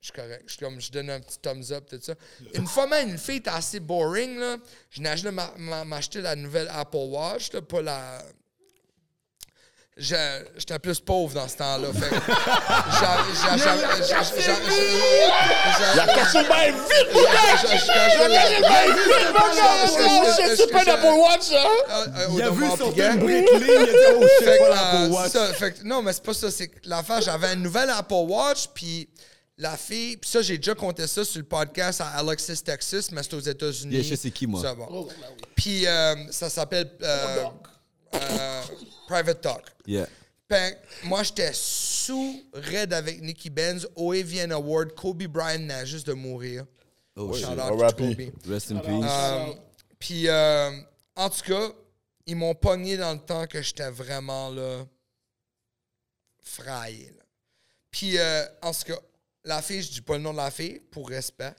Je 0.00 0.06
suis 0.06 0.12
correct. 0.12 0.44
Je, 0.46 0.58
comme, 0.58 0.80
je 0.80 0.92
donne 0.92 1.10
un 1.10 1.20
petit 1.20 1.38
thumbs 1.38 1.72
up, 1.72 1.86
tout 1.88 2.00
ça. 2.00 2.14
Une 2.54 2.66
fois 2.66 2.86
même, 2.86 3.10
une 3.10 3.18
fille 3.18 3.36
était 3.36 3.50
assez 3.50 3.80
boring, 3.80 4.38
là. 4.38 4.56
Je 4.90 5.00
n'ai 5.00 5.30
m'acheter 5.30 6.20
la 6.20 6.36
nouvelle 6.36 6.68
Apple 6.70 6.96
Watch, 6.96 7.52
là, 7.52 7.62
pas 7.62 7.82
la... 7.82 8.24
J'étais 9.98 10.78
plus 10.78 11.00
pauvre 11.00 11.32
dans 11.32 11.48
ce 11.48 11.56
temps-là. 11.56 11.88
Fait 11.94 12.10
j'a- 13.00 13.24
La 15.94 16.06
torsion 16.06 16.42
va 16.42 16.66
vite, 16.70 17.08
mon 17.14 17.22
gars! 17.22 18.46
C'est 20.56 20.70
pas 20.70 20.84
d'Apple 20.84 21.06
Watch, 21.06 21.52
hein? 21.52 21.66
Il 22.34 22.42
a 22.42 22.50
vu 22.50 22.64
certaines 22.76 23.18
briques 23.20 23.48
il 23.52 23.56
a 23.56 23.58
dit, 23.58 23.92
oh 24.16 24.26
pas 24.44 24.68
l'Apple 24.68 25.12
Watch? 25.12 25.32
non, 25.84 26.02
mais 26.02 26.12
c'est 26.12 26.22
pas 26.22 26.34
ça. 26.34 26.50
C'est 26.50 26.70
l'affaire, 26.84 27.22
j'avais 27.22 27.54
une 27.54 27.62
nouvelle 27.62 27.88
Apple 27.90 28.12
Watch, 28.14 28.66
puis 28.74 29.08
la 29.56 29.78
fille, 29.78 30.18
puis 30.18 30.28
ça, 30.28 30.42
j'ai 30.42 30.58
déjà 30.58 30.74
compté 30.74 31.06
ça 31.06 31.24
sur 31.24 31.38
le 31.38 31.46
podcast 31.46 32.02
à 32.02 32.08
Alexis, 32.18 32.62
Texas, 32.62 33.10
mais 33.12 33.22
c'est 33.22 33.32
aux 33.34 33.40
États-Unis. 33.40 34.02
Je 34.02 34.08
sais 34.10 34.16
c'est 34.16 34.30
qui, 34.30 34.46
moi? 34.46 34.60
Ça, 34.60 34.74
bon. 34.74 35.08
Puis 35.54 35.86
euh, 35.86 36.14
ça 36.30 36.50
s'appelle 36.50 36.90
euh, 37.02 37.44
Private 39.06 39.40
Talk. 39.40 39.62
Yeah. 39.86 40.06
Fait 40.48 40.78
que 41.02 41.06
moi, 41.08 41.22
j'étais 41.22 41.50
sous 41.52 42.42
raid 42.52 42.92
avec 42.92 43.20
Nicky 43.20 43.50
Benz 43.50 43.88
au 43.96 44.12
Evian 44.12 44.50
Award. 44.50 44.94
Kobe 44.94 45.24
Bryant 45.24 45.60
n'a 45.66 45.84
juste 45.84 46.06
de 46.06 46.12
mourir. 46.12 46.64
Oh 47.16 47.32
shit. 47.32 47.46
Shout 47.46 47.52
out 47.52 47.68
to 47.68 47.76
rappy. 47.76 48.16
Kobe. 48.16 48.52
Rest 48.52 48.70
in 48.70 48.78
peace. 48.78 49.04
Euh, 49.10 49.54
Puis, 49.98 50.28
euh, 50.28 50.70
en 51.16 51.30
tout 51.30 51.42
cas, 51.42 51.68
ils 52.26 52.36
m'ont 52.36 52.54
pogné 52.54 52.96
dans 52.96 53.12
le 53.12 53.18
temps 53.18 53.46
que 53.46 53.60
j'étais 53.62 53.90
vraiment 53.90 54.50
là, 54.50 54.84
fraillé. 56.42 57.06
là. 57.16 57.22
Puis, 57.90 58.18
euh, 58.18 58.44
en 58.62 58.72
tout 58.72 58.84
cas, 58.92 59.00
la 59.44 59.62
fille, 59.62 59.82
je 59.82 59.90
dis 59.90 60.00
pas 60.02 60.14
le 60.14 60.22
nom 60.22 60.32
de 60.32 60.36
la 60.36 60.50
fille, 60.50 60.80
pour 60.90 61.08
respect. 61.08 61.54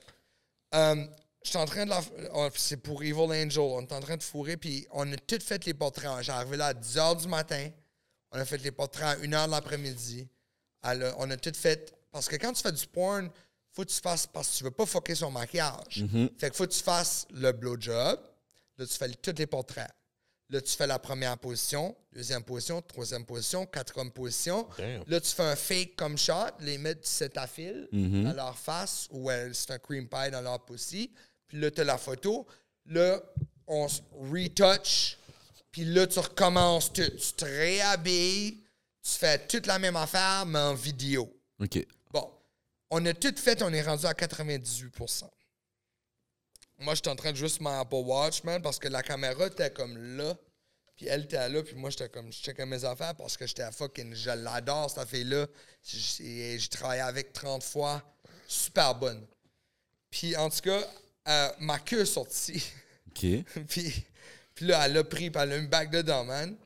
Euh, 1.38 1.44
J'étais 1.44 1.58
en 1.58 1.64
train 1.66 1.84
de 1.84 1.90
la. 1.90 2.00
on- 2.32 2.50
C'est 2.54 2.76
pour 2.76 3.02
Evil 3.02 3.14
Angel. 3.32 3.58
On 3.60 3.82
est 3.82 3.92
en 3.92 4.00
train 4.00 4.16
de 4.16 4.22
fourrer, 4.22 4.56
puis 4.56 4.86
on 4.90 5.10
a 5.12 5.16
tout 5.16 5.38
fait 5.40 5.64
les 5.64 5.74
portraits. 5.74 6.10
J'ai 6.22 6.32
arrivé 6.32 6.56
là 6.56 6.66
à 6.68 6.74
10 6.74 6.96
h 6.96 7.20
du 7.22 7.28
matin. 7.28 7.68
On 8.32 8.38
a 8.38 8.44
fait 8.44 8.58
les 8.58 8.70
portraits 8.72 9.04
à 9.06 9.16
une 9.24 9.34
heure 9.34 9.46
de 9.46 9.52
l'après-midi. 9.52 10.28
On 10.84 11.30
a 11.30 11.36
tout 11.36 11.52
fait. 11.54 11.94
Parce 12.10 12.28
que 12.28 12.36
quand 12.36 12.52
tu 12.52 12.62
fais 12.62 12.72
du 12.72 12.86
porn, 12.86 13.30
faut 13.72 13.84
que 13.84 13.90
tu 13.90 14.00
fasses. 14.00 14.26
Parce 14.26 14.50
que 14.50 14.56
tu 14.58 14.64
veux 14.64 14.70
pas 14.70 14.86
fucker 14.86 15.14
son 15.14 15.30
maquillage. 15.30 16.04
Fait 16.38 16.50
que 16.50 16.56
faut 16.56 16.66
que 16.66 16.72
tu 16.72 16.82
fasses 16.82 17.26
le 17.32 17.52
blowjob. 17.52 18.20
Là, 18.76 18.86
tu 18.86 18.94
fais 18.94 19.08
tous 19.14 19.34
les 19.38 19.46
portraits. 19.46 19.90
Là, 20.50 20.62
tu 20.62 20.74
fais 20.74 20.86
la 20.86 20.98
première 20.98 21.36
position, 21.36 21.94
deuxième 22.10 22.42
position, 22.42 22.80
troisième 22.80 23.26
position, 23.26 23.66
quatrième 23.66 24.10
position. 24.10 24.66
Là, 25.06 25.20
tu 25.20 25.28
fais 25.30 25.42
un 25.42 25.56
fake 25.56 25.94
comme 25.96 26.16
shot, 26.16 26.32
les 26.60 26.78
mettre 26.78 27.06
sur 27.06 27.28
ta 27.30 27.46
file 27.46 27.86
dans 28.24 28.32
leur 28.32 28.56
face 28.58 29.08
ou 29.10 29.28
se 29.28 29.66
fait 29.66 29.74
un 29.74 29.78
cream 29.78 30.08
pie 30.08 30.30
dans 30.30 30.40
leur 30.40 30.64
pussy. 30.64 31.12
Puis 31.48 31.58
là, 31.58 31.70
tu 31.70 31.80
as 31.80 31.84
la 31.84 31.98
photo. 31.98 32.46
Là, 32.86 33.20
on 33.66 33.88
se 33.88 34.00
retouch. 34.12 35.18
Puis 35.72 35.84
là, 35.84 36.06
tu 36.06 36.18
recommences 36.18 36.92
tout. 36.92 37.02
Tu 37.02 37.32
te 37.32 37.44
réhabilles. 37.44 38.62
Tu 39.02 39.10
fais 39.10 39.46
toute 39.46 39.66
la 39.66 39.78
même 39.78 39.96
affaire, 39.96 40.44
mais 40.46 40.58
en 40.58 40.74
vidéo. 40.74 41.34
OK. 41.60 41.86
Bon, 42.10 42.30
on 42.90 43.04
a 43.06 43.14
tout 43.14 43.34
fait, 43.36 43.62
on 43.62 43.72
est 43.72 43.82
rendu 43.82 44.06
à 44.06 44.12
98% 44.12 45.24
Moi, 46.78 46.94
j'étais 46.94 47.10
en 47.10 47.16
train 47.16 47.32
de 47.32 47.36
jouer 47.36 47.48
sur 47.48 47.62
mon 47.62 47.80
Apple 47.80 47.94
Watch, 47.94 48.44
man, 48.44 48.62
parce 48.62 48.78
que 48.78 48.88
la 48.88 49.02
caméra 49.02 49.46
était 49.46 49.70
comme 49.70 49.96
là, 50.16 50.36
puis 50.96 51.06
elle 51.06 51.24
était 51.24 51.48
là, 51.48 51.62
puis 51.62 51.74
moi, 51.74 51.90
j'étais 51.90 52.08
comme, 52.08 52.32
je 52.32 52.38
checkais 52.38 52.66
mes 52.66 52.84
affaires 52.84 53.14
parce 53.14 53.36
que 53.36 53.46
j'étais 53.46 53.62
à 53.62 53.72
fucking, 53.72 54.14
je 54.14 54.30
l'adore, 54.30 54.90
cette 54.90 55.08
fille-là. 55.08 55.46
J'ai 55.82 56.58
travaillé 56.70 57.02
avec 57.02 57.32
30 57.32 57.62
fois, 57.62 58.02
super 58.46 58.94
bonne. 58.94 59.26
Puis, 60.10 60.36
en 60.36 60.50
tout 60.50 60.60
cas, 60.60 60.80
euh, 61.28 61.50
ma 61.60 61.78
queue 61.78 62.00
est 62.00 62.06
sortie. 62.06 62.64
OK. 63.08 63.26
puis, 63.68 64.04
puis 64.54 64.66
là, 64.66 64.86
elle 64.86 64.94
l'a 64.94 65.04
pris, 65.04 65.30
puis 65.30 65.40
elle 65.42 65.52
a 65.52 65.58
mis 65.60 65.66
back 65.68 65.90
dedans, 65.90 66.24
man. 66.24 66.56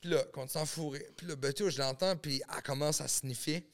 Puis 0.00 0.10
là, 0.10 0.24
quand 0.32 0.46
tu 0.46 0.58
fourré. 0.66 1.06
Puis 1.16 1.26
là, 1.26 1.36
Beto, 1.36 1.70
je 1.70 1.78
l'entends, 1.78 2.16
puis 2.16 2.42
elle 2.54 2.62
commence 2.62 3.00
à 3.00 3.08
sniffer. 3.08 3.64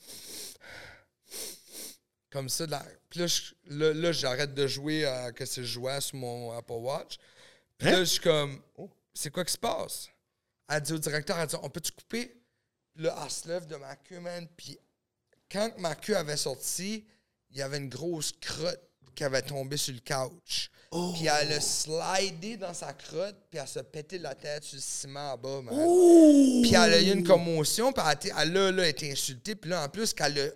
Comme 2.31 2.49
ça. 2.49 2.67
la- 2.67 2.85
Puis 3.09 3.21
là, 3.21 3.27
je- 3.27 3.55
là, 3.67 3.95
là, 3.95 4.13
j'arrête 4.13 4.55
de 4.55 4.67
jouer 4.67 5.07
à 5.07 5.33
que 5.33 5.47
c'est 5.47 5.65
joué 5.65 5.99
sur 6.01 6.17
mon 6.17 6.53
Apple 6.53 6.73
Watch. 6.73 7.17
Puis 7.79 7.89
là, 7.91 8.01
je 8.01 8.05
suis 8.05 8.21
comme, 8.21 8.61
oh, 8.77 8.91
c'est 9.15 9.31
quoi 9.31 9.45
qui 9.45 9.53
se 9.53 9.59
passe? 9.59 10.09
Elle 10.69 10.83
dit 10.83 10.93
au 10.93 10.99
directeur, 10.99 11.39
elle 11.39 11.47
dit, 11.49 11.57
on 11.63 11.71
peut-tu 11.71 11.93
couper? 11.93 12.27
Puis 12.95 13.05
là, 13.05 13.19
elle 13.25 13.31
se 13.31 13.49
lève 13.49 13.67
de 13.67 13.77
ma 13.77 13.97
queue, 13.97 14.21
man. 14.21 14.47
Puis 14.57 14.79
quand 15.51 15.73
ma 15.79 15.95
queue 15.95 16.17
avait 16.17 16.37
sorti, 16.37 17.07
il 17.51 17.57
y 17.57 17.63
avait 17.63 17.79
une 17.79 17.89
grosse 17.89 18.33
crotte 18.33 18.88
qui 19.19 19.25
avait 19.25 19.43
tombé 19.43 19.77
sur 19.77 19.93
le 19.93 19.99
couch. 20.01 20.71
Puis 20.93 21.27
elle 21.27 21.53
a 21.53 21.61
slidé 21.61 22.57
dans 22.57 22.73
sa 22.73 22.93
crotte, 22.93 23.35
puis 23.51 23.59
elle 23.61 23.67
s'est 23.67 23.83
pété 23.83 24.17
la 24.17 24.35
tête 24.37 24.63
sur 24.63 24.77
le 24.77 24.81
ciment 24.81 25.33
en 25.33 25.37
bas, 25.37 25.61
man. 25.61 25.75
Puis 26.63 26.71
elle 26.73 26.95
a 26.95 27.03
eu 27.03 27.11
une 27.13 27.25
commotion, 27.27 27.93
puis 27.93 28.01
elle, 28.05 28.11
a 28.11 28.13
été- 28.15 28.33
elle 28.39 28.57
a 28.57 28.71
là, 28.71 28.89
été 28.89 29.11
insultée. 29.11 29.57
Puis 29.57 29.71
là, 29.71 29.83
en 29.85 29.89
plus, 29.89 30.15
qu'elle 30.15 30.39
a 30.39 30.47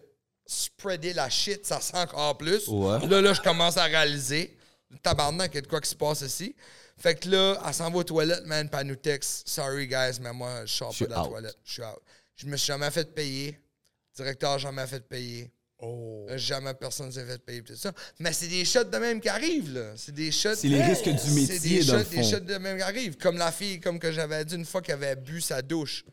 spreadé 0.47 1.13
la 1.13 1.29
shit, 1.29 1.67
ça 1.67 1.81
sent 1.81 1.97
encore 1.97 2.39
plus. 2.39 2.69
Ouais. 2.69 3.05
Là, 3.09 3.21
là, 3.21 3.33
je 3.33 3.41
commence 3.41 3.77
à 3.77 3.85
réaliser. 3.85 4.57
Tabarnak, 5.03 5.51
il 5.53 5.57
y 5.57 5.59
a 5.59 5.61
de 5.63 5.67
quoi 5.67 5.81
qui 5.81 5.91
se 5.91 5.97
passe 5.97 6.21
ici. 6.21 6.55
Fait 6.97 7.17
que 7.17 7.29
là, 7.29 7.61
elle 7.67 7.75
s'en 7.75 7.91
va 7.91 7.99
aux 7.99 8.05
toilettes, 8.05 8.47
man, 8.47 8.69
puis 8.71 8.81
elle 8.81 8.87
nous 8.87 8.97
texte. 8.97 9.49
Sorry, 9.49 9.89
guys, 9.89 10.19
mais 10.21 10.33
moi, 10.33 10.65
je 10.67 10.73
sors 10.73 10.97
pas 10.97 11.05
de 11.05 11.11
la 11.11 11.23
out. 11.23 11.29
toilette. 11.31 11.57
Je 11.65 11.73
suis 11.73 11.83
out. 11.83 12.01
Je 12.37 12.47
me 12.47 12.57
suis 12.57 12.69
jamais 12.69 12.91
fait 12.93 13.13
payer. 13.13 13.59
Directeur, 14.15 14.59
jamais 14.59 14.87
fait 14.87 15.01
payer. 15.07 15.51
Oh. 15.85 16.27
Euh, 16.31 16.39
Jamais 16.39 16.75
personne 16.75 17.11
s'est 17.11 17.25
fait 17.27 17.39
payer 17.39 17.63
tout 17.63 17.75
ça. 17.75 17.93
Mais 18.21 18.33
c'est 18.33 18.47
des 18.47 18.65
shots 18.65 18.85
de 18.85 18.97
même 18.99 19.21
qui 19.21 19.29
arrivent, 19.29 19.75
là. 19.75 19.93
C'est 19.97 20.13
des 20.15 20.31
shots. 20.31 20.55
C'est 20.55 20.69
les 20.69 20.81
risques 20.83 21.09
du 21.09 21.19
C'est 21.19 21.31
métier, 21.53 21.81
des 21.81 21.85
dans 21.85 21.97
le 21.97 22.05
shots, 22.05 22.09
des 22.11 22.17
fond. 22.23 22.31
shots 22.31 22.41
de 22.41 22.57
même 22.59 22.77
qui 22.77 22.83
arrivent. 22.85 23.17
Comme 23.17 23.37
la 23.37 23.51
fille, 23.51 23.81
comme 23.81 23.99
que 23.99 24.13
j'avais 24.13 24.45
dit 24.45 24.55
une 24.55 24.65
fois 24.65 24.81
qu'elle 24.81 25.03
avait 25.03 25.17
bu 25.17 25.41
sa 25.41 25.61
douche. 25.61 26.05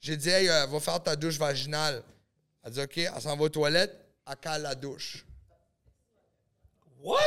J'ai 0.00 0.16
dit, 0.16 0.28
hey, 0.28 0.48
euh, 0.50 0.66
va 0.66 0.80
faire 0.80 1.02
ta 1.02 1.14
douche 1.16 1.38
vaginale. 1.38 2.02
Elle 2.64 2.72
dit, 2.72 2.80
OK, 2.80 2.98
elle 2.98 3.22
s'en 3.22 3.36
va 3.36 3.44
aux 3.44 3.48
toilettes, 3.48 3.96
elle 4.28 4.36
cale 4.36 4.62
la 4.62 4.74
douche. 4.74 5.24
What? 7.02 7.18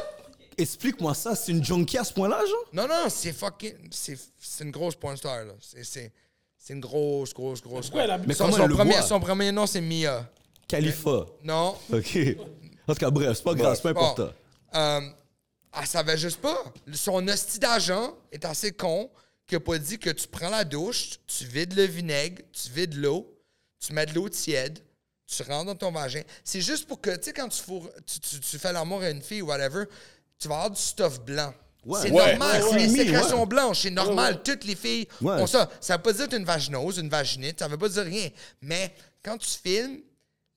Explique-moi 0.58 1.14
ça, 1.14 1.36
c'est 1.36 1.52
une 1.52 1.64
junkie 1.64 1.98
à 2.00 2.04
ce 2.04 2.12
point-là, 2.14 2.40
genre? 2.46 2.66
Non, 2.74 2.88
non, 2.88 3.10
c'est 3.10 3.32
fucking. 3.34 3.76
C'est 3.92 4.18
c'est 4.40 4.64
une 4.64 4.72
grosse 4.72 4.96
porn 4.96 5.16
star, 5.16 5.46
là. 5.46 5.54
C'est- 5.62 5.84
C'est 5.84 6.12
c'est 6.58 6.74
une 6.74 6.80
grosse, 6.82 7.34
grosse, 7.34 7.62
grosse. 7.62 7.92
Mais 7.94 8.34
son, 8.34 8.46
comment 8.46 8.58
son 8.58 8.64
elle 8.64 8.70
le 8.70 8.76
premier, 8.76 9.02
son 9.04 9.20
premier 9.22 9.52
nom, 9.54 9.66
c'est 9.68 9.80
Mia. 9.80 10.28
Khalifa. 10.68 11.26
Non. 11.44 11.78
OK. 11.94 12.18
En 12.88 12.94
tout 12.94 13.00
cas, 13.00 13.10
bref, 13.10 13.38
c'est 13.38 13.44
pas 13.44 13.54
grave, 13.54 13.76
c'est 13.76 13.82
pas 13.84 13.94
Bon, 13.94 14.06
important. 14.12 14.34
euh, 14.76 15.02
elle 15.80 15.88
savait 15.88 16.18
juste 16.18 16.38
pas. 16.42 16.64
Son 16.94 17.28
hostie 17.28 17.60
d'agent 17.60 18.16
est 18.32 18.46
assez 18.46 18.72
con 18.72 19.10
qu'il 19.46 19.58
a 19.58 19.60
pas 19.60 19.78
dit 19.78 19.98
que 20.00 20.10
tu 20.10 20.28
prends 20.28 20.50
la 20.50 20.64
douche, 20.64 21.18
tu 21.28 21.46
vides 21.46 21.74
le 21.76 21.84
vinaigre, 21.84 22.42
tu 22.52 22.70
vides 22.72 22.96
l'eau, 22.96 23.34
tu 23.80 23.94
mets 23.94 24.06
de 24.06 24.14
l'eau 24.14 24.30
tiède, 24.30 24.80
tu 25.26 25.44
rentres 25.44 25.66
dans 25.66 25.76
ton 25.76 25.92
vagin. 25.92 26.22
C'est 26.44 26.62
juste 26.62 26.88
pour 26.88 27.00
que, 27.02 27.16
tu 27.18 27.24
sais, 27.26 27.34
quand 27.34 27.48
tu, 27.50 27.62
fourres- 27.62 27.90
tu, 28.06 28.20
tu- 28.20 28.40
tu 28.40 28.58
fais 28.58 28.72
l'amour 28.74 29.02
à 29.02 29.10
une 29.10 29.22
fille 29.22 29.42
ou 29.42 29.48
whatever, 29.48 29.84
tu 30.40 30.48
vas 30.48 30.56
avoir 30.56 30.72
du 30.72 30.82
stuff 30.82 31.20
blanc. 31.22 31.54
Ouais. 31.86 32.00
C'est 32.02 32.12
Ouais. 32.12 32.32
normal, 32.38 32.64
Ouais, 32.64 32.70
c'est 32.72 32.78
les 32.80 32.90
sécrétions 32.90 33.46
blanches, 33.46 33.82
c'est 33.84 33.90
normal. 33.90 34.42
Toutes 34.44 34.64
les 34.66 34.76
filles 34.76 35.08
ont 35.22 35.48
ça. 35.48 35.70
Ça 35.80 35.96
veut 35.98 36.04
pas 36.04 36.14
dire 36.14 36.28
que 36.28 36.36
une 36.36 36.44
vaginose, 36.46 36.98
une 36.98 37.10
vaginite, 37.10 37.60
ça 37.60 37.68
veut 37.68 37.78
pas 37.78 37.88
dire 37.90 38.04
rien. 38.04 38.30
Mais 38.62 38.94
quand 39.24 39.38
tu 39.38 39.48
filmes, 39.50 40.00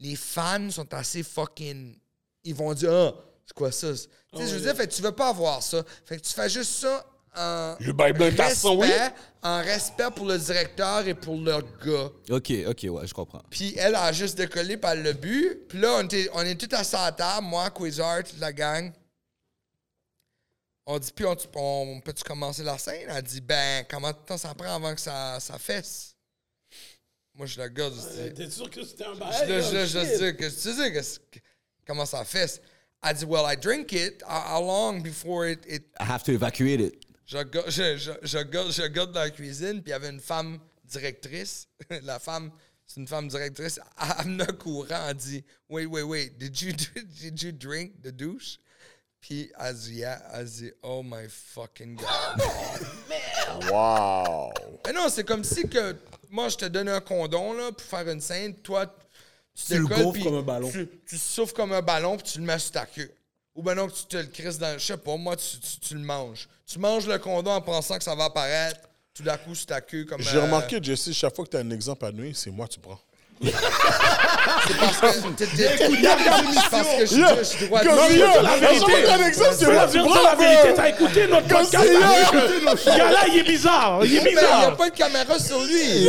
les 0.01 0.17
fans 0.17 0.71
sont 0.71 0.93
assez 0.95 1.23
fucking. 1.23 1.97
Ils 2.43 2.55
vont 2.55 2.73
dire, 2.73 2.93
ah, 2.93 3.15
c'est 3.47 3.55
quoi 3.55 3.71
ça? 3.71 3.93
Tu 3.93 3.99
sais, 4.39 4.49
je 4.49 4.55
veux 4.55 4.61
dire, 4.61 4.75
fait 4.75 4.89
tu 4.89 5.03
veux 5.03 5.13
pas 5.13 5.29
avoir 5.29 5.63
ça. 5.63 5.83
Fait 6.05 6.17
que 6.17 6.23
tu 6.23 6.33
fais 6.33 6.49
juste 6.49 6.73
ça 6.73 7.07
en. 7.37 7.77
Oui. 7.81 8.87
respect, 8.87 9.15
en 9.43 9.59
respect 9.59 10.11
pour 10.17 10.27
le 10.27 10.39
directeur 10.39 11.07
et 11.07 11.15
pour 11.15 11.37
le 11.37 11.61
gars. 11.85 12.11
OK, 12.31 12.53
OK, 12.67 12.87
ouais, 12.91 13.07
je 13.07 13.15
comprends. 13.15 13.43
Puis 13.51 13.75
elle 13.77 13.95
a 13.95 14.13
juste 14.13 14.37
décollé 14.39 14.77
par 14.77 14.95
le 14.95 15.13
but. 15.13 15.69
Puis 15.69 15.79
là, 15.79 15.99
on, 15.99 16.05
était, 16.05 16.31
on 16.33 16.41
est 16.41 16.55
tous 16.55 16.75
assis 16.75 16.97
à 16.97 17.07
la 17.07 17.13
table, 17.13 17.47
moi, 17.47 17.71
Quizart, 17.71 18.25
toute 18.25 18.41
la 18.41 18.53
gang. 18.53 18.91
On 20.87 20.99
dit, 20.99 21.13
puis 21.15 21.25
on, 21.25 21.37
on 21.55 22.01
peut-tu 22.01 22.25
commencer 22.25 22.65
la 22.65 22.77
scène? 22.79 23.09
Elle 23.09 23.23
dit, 23.23 23.41
ben, 23.41 23.85
comment 23.89 24.11
de 24.11 24.17
temps 24.27 24.39
ça 24.39 24.55
prend 24.55 24.75
avant 24.75 24.95
que 24.95 25.01
ça, 25.01 25.39
ça 25.39 25.59
fesse? 25.59 26.10
Moi, 27.41 27.47
je 27.47 27.57
la 27.57 27.65
regarde, 27.65 27.95
je 27.95 28.29
dis, 28.29 28.35
T'es 28.35 28.51
sûr 28.51 28.69
que 28.69 28.85
c'était 28.85 29.07
un 29.07 29.15
je 29.15 29.19
bail? 29.19 29.33
je 29.47 29.47
là, 29.49 29.61
oh, 29.63 29.87
je 29.87 30.31
qu'est-ce 30.33 31.19
que 31.19 31.25
tu 31.31 31.41
que- 31.41 31.45
comment 31.87 32.05
ça 32.05 32.23
fesse? 32.23 32.61
Elle 33.03 33.17
dit, 33.17 33.25
well, 33.25 33.45
I 33.51 33.57
drink 33.57 33.93
it. 33.93 34.23
How 34.29 34.61
long 34.61 35.01
before 35.01 35.47
it, 35.47 35.65
it 35.67 35.85
I 35.99 36.05
have 36.05 36.23
to 36.25 36.33
evacuate 36.33 36.81
it. 36.81 37.03
je, 37.25 37.39
regarde- 37.39 37.71
je, 37.71 37.97
je, 37.97 38.11
je, 38.23 38.37
regarde, 38.37 38.71
je 38.71 38.83
regarde 38.83 39.13
dans 39.13 39.21
la 39.21 39.31
cuisine, 39.31 39.81
puis 39.83 39.85
il 39.87 39.89
y 39.89 39.93
avait 39.95 40.11
une 40.11 40.21
femme 40.21 40.59
directrice. 40.85 41.67
la 42.03 42.19
femme, 42.19 42.51
c'est 42.87 43.01
une 43.01 43.09
femme 43.09 43.29
directrice. 43.29 43.81
Elle 44.23 44.43
au 44.43 44.53
courant, 44.53 45.09
elle 45.09 45.15
dit 45.17 45.43
Wait, 45.71 45.87
wait, 45.87 46.03
wait, 46.03 46.29
did 46.37 46.61
you, 46.61 46.75
did 47.23 47.41
you 47.43 47.53
drink 47.53 48.03
the 48.03 48.09
douche? 48.11 48.59
Puis 49.19 49.51
elle 49.59 49.75
dit 49.77 49.95
Yeah. 49.95 50.21
Elle 50.35 50.45
dit 50.45 50.73
Oh 50.83 51.03
my 51.03 51.27
fucking 51.27 51.97
God. 51.97 52.07
Wow. 53.71 54.53
Mais 54.87 54.93
non, 54.93 55.09
c'est 55.09 55.25
comme 55.25 55.43
si 55.43 55.69
que 55.69 55.97
moi, 56.31 56.49
je 56.49 56.57
te 56.57 56.65
donne 56.65 56.89
un 56.89 57.01
condom 57.01 57.53
là, 57.55 57.73
pour 57.73 57.87
faire 57.87 58.09
une 58.09 58.21
scène, 58.21 58.55
toi, 58.55 58.87
tu, 59.55 59.65
Tu 59.67 59.79
le 59.79 59.87
gonfles 59.87 60.23
comme 60.23 60.37
un 60.37 60.43
ballon. 60.43 60.71
Tu, 60.71 60.89
tu 61.07 61.19
souffles 61.19 61.55
comme 61.55 61.73
un 61.73 61.83
ballon, 61.83 62.17
puis 62.17 62.33
tu 62.33 62.39
le 62.39 62.45
mets 62.45 62.59
sur 62.59 62.73
ta 62.73 62.87
queue. 62.87 63.11
Ou 63.55 63.63
ben 63.63 63.75
non, 63.75 63.89
que 63.89 63.95
tu 63.95 64.05
te 64.05 64.17
le 64.17 64.27
crisses 64.27 64.59
dans. 64.59 64.79
Je 64.79 64.85
sais 64.85 64.97
pas, 64.97 65.17
moi, 65.17 65.37
tu, 65.37 65.59
tu, 65.59 65.81
tu 65.81 65.95
le 65.95 66.01
manges. 66.01 66.49
Tu 66.67 66.79
manges 66.79 67.07
le 67.07 67.19
condom 67.19 67.51
en 67.51 67.61
pensant 67.61 67.99
que 67.99 68.05
ça 68.05 68.15
va 68.15 68.25
apparaître 68.25 68.81
tout 69.13 69.23
d'un 69.23 69.37
coup 69.37 69.55
sur 69.55 69.67
ta 69.67 69.81
queue 69.81 70.05
comme. 70.05 70.23
J'ai 70.23 70.37
euh, 70.37 70.45
remarqué, 70.45 70.79
Jesse, 70.81 71.13
chaque 71.13 71.35
fois 71.35 71.45
que 71.45 71.51
tu 71.51 71.57
as 71.57 71.61
un 71.61 71.71
exemple 71.71 72.05
à 72.05 72.13
donner, 72.13 72.33
c'est 72.33 72.51
moi 72.51 72.67
que 72.69 72.75
tu 72.75 72.81
prends. 72.81 73.01
C'est 73.43 74.77
parce 74.79 75.01
que. 75.01 75.07
c'est 75.13 76.71
parce 76.71 76.89
que 76.97 77.07
je 77.07 77.45
si, 77.45 78.15
dire. 78.15 78.43
la 78.43 78.53
un 79.15 79.27
exemple, 79.27 79.55
c'est 79.59 79.67
moi 80.03 80.23
la 80.23 80.35
vérité. 80.35 80.75
T'as 80.75 80.89
écouté 80.89 81.27
notre 81.27 81.49
podcast. 81.49 81.89
gars-là, 82.87 83.29
il 83.29 83.39
est 83.39 83.45
bizarre. 83.45 84.05
Il 84.05 84.17
est 84.17 84.23
Mais 84.23 84.33
il 84.33 84.39
a 84.39 84.41
bizarre. 84.43 84.77
pas 84.77 84.91
de 84.91 84.97
caméra 84.97 85.39
sur 85.39 85.63
lui. 85.63 86.05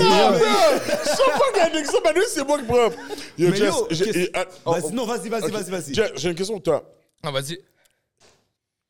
Donner, 1.56 1.86
c'est 2.28 2.46
Vas-y, 4.66 4.94
non, 4.94 5.06
vas-y, 5.06 5.30
vas-y, 5.30 5.94
J'ai 6.16 6.30
une 6.30 6.36
question 6.36 6.56
pour 6.56 6.64
toi. 6.64 6.84
Ah, 7.24 7.32
vas-y. 7.32 7.60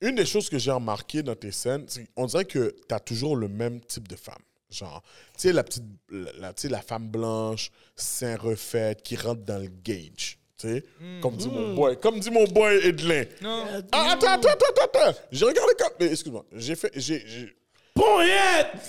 Une 0.02 0.16
des 0.16 0.26
choses 0.26 0.50
que 0.50 0.58
j'ai 0.58 0.72
remarqué 0.72 1.22
dans 1.22 1.36
tes 1.36 1.52
scènes, 1.52 1.86
qu'on 2.16 2.26
dirait 2.26 2.46
que 2.46 2.76
tu 2.90 2.96
as 2.96 3.00
toujours 3.00 3.36
le 3.36 3.48
même 3.48 3.80
type 3.82 4.08
de 4.08 4.16
femme. 4.16 4.42
Genre, 4.72 5.04
tu 5.34 5.42
sais, 5.42 5.54
la 5.54 5.64
petite, 5.64 5.84
la, 6.10 6.32
la- 6.34 6.54
tu 6.54 6.62
sais, 6.64 6.70
la 6.70 6.82
femme 6.82 7.10
blanche, 7.10 7.72
sein 7.96 8.38
refait, 8.38 8.96
qui 9.04 9.16
rentre 9.16 9.42
dans 9.44 9.60
le 9.62 9.68
gauge. 9.68 10.38
Tu 10.58 10.68
sais, 10.68 10.86
comme 11.22 11.36
dit 11.36 11.48
mon 11.50 11.74
boy, 11.76 12.00
comme 12.00 12.20
dit 12.20 12.30
mon 12.32 12.46
boy 12.46 12.80
Edlin. 12.86 13.24
Non. 13.42 13.66
Ah, 13.92 14.12
attends, 14.12 14.28
attends, 14.28 14.50
attends, 14.50 14.66
attends, 14.84 15.00
attends. 15.10 15.20
J'ai 15.32 15.46
regardé 15.46 15.74
comme. 15.78 15.94
mais 16.00 16.06
Excuse-moi, 16.08 16.46
j'ai 16.54 16.76
fait. 16.76 16.92
J'ai. 16.96 17.24
j'ai-. 17.28 17.56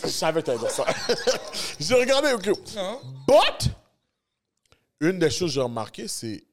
Je 0.05 0.09
savais 0.09 0.43
que 0.43 0.51
ça. 0.69 0.85
j'ai 1.81 1.95
regardé, 1.95 2.33
ok. 2.33 2.47
Non. 2.77 3.01
But, 3.27 3.71
une 5.01 5.19
des 5.19 5.31
choses 5.31 5.51
que 5.51 5.55
j'ai 5.55 5.61
remarqué, 5.61 6.09
c'est 6.09 6.45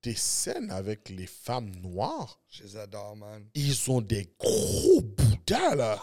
tes 0.00 0.14
scènes 0.14 0.70
avec 0.70 1.08
les 1.10 1.26
femmes 1.26 1.70
noires. 1.82 2.40
Je 2.50 2.64
les 2.64 2.76
adore, 2.76 3.14
man. 3.16 3.44
Ils 3.54 3.90
ont 3.90 4.00
des 4.00 4.28
gros 4.38 5.00
bouts 5.00 5.31
Bouddha, 5.46 5.74
là. 5.74 5.98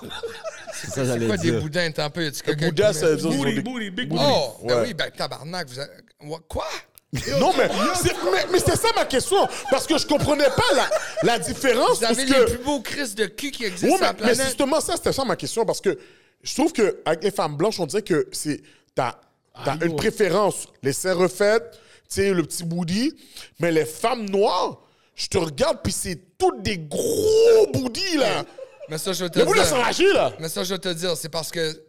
C'est 0.73 0.89
ça, 0.91 1.05
j'allais 1.05 1.27
Quoi, 1.27 1.37
des 1.37 1.51
boudins, 1.53 1.89
t'as 1.91 2.05
un 2.05 2.09
peu. 2.09 2.29
Bouddha, 2.57 2.93
ça 2.93 3.07
veut 3.09 3.15
dire... 3.17 3.29
Booty, 3.29 3.61
booty, 3.61 3.89
big 3.89 4.09
booty. 4.09 4.23
Oh, 4.25 4.55
ben 4.65 4.81
oui, 4.83 4.93
ben 4.93 5.09
tabarnak, 5.11 5.67
vous 5.69 5.79
avez- 5.79 5.91
What- 6.21 6.41
Quoi? 6.47 6.67
Non, 7.39 7.51
mais 7.57 7.67
c'est 8.03 8.13
mais, 8.31 8.45
mais 8.51 8.59
c'est 8.59 8.75
ça 8.75 8.89
ma 8.95 9.03
question. 9.05 9.47
Parce 9.71 9.87
que 9.87 9.97
je 9.97 10.05
comprenais 10.05 10.49
pas 10.49 10.75
la, 10.75 10.89
la 11.23 11.39
différence. 11.39 11.97
Vous 11.99 12.05
avez 12.05 12.15
parce 12.15 12.27
les 12.27 12.45
que... 12.45 12.49
plus 12.55 12.63
beaux 12.63 12.81
crises 12.81 13.15
de 13.15 13.25
cul 13.25 13.49
qui 13.49 13.65
existent 13.65 13.87
Ouais, 13.87 13.97
sur 13.97 14.05
la 14.05 14.13
mais, 14.13 14.19
mais 14.19 14.25
planète? 14.33 14.45
justement 14.47 14.79
ça, 14.79 14.95
c'était 14.95 15.13
ça 15.13 15.25
ma 15.25 15.35
question. 15.35 15.65
Parce 15.65 15.81
que 15.81 15.97
je 16.43 16.53
trouve 16.53 16.71
qu'avec 16.71 17.23
les 17.23 17.31
femmes 17.31 17.57
blanches, 17.57 17.79
on 17.79 17.87
dirait 17.87 18.03
que 18.03 18.27
c'est. 18.31 18.61
T'as 18.93 19.15
t'as 19.65 19.77
une 19.85 19.95
préférence. 19.95 20.67
Les 20.83 20.93
seins 20.93 21.15
refaits, 21.15 21.71
tu 21.71 21.77
sais, 22.09 22.31
le 22.31 22.43
petit 22.43 22.63
booty. 22.63 23.15
Mais 23.59 23.71
les 23.71 23.85
femmes 23.85 24.29
noires, 24.29 24.79
je 25.15 25.27
te 25.27 25.37
regarde, 25.39 25.79
puis 25.83 25.91
c'est 25.91 26.37
toutes 26.37 26.61
des 26.61 26.77
gros 26.77 27.67
boudis, 27.73 28.17
là. 28.17 28.43
Mais 28.89 28.97
ça, 28.97 29.13
je 29.13 29.23
vais 29.23 29.29
te 29.29 29.39
Le 29.39 29.45
dire. 29.45 29.65
s'enrager, 29.65 30.11
là. 30.13 30.33
Mais 30.39 30.49
ça, 30.49 30.63
je 30.63 30.73
vais 30.73 30.79
te 30.79 30.89
dire, 30.93 31.15
c'est 31.17 31.29
parce 31.29 31.51
que, 31.51 31.81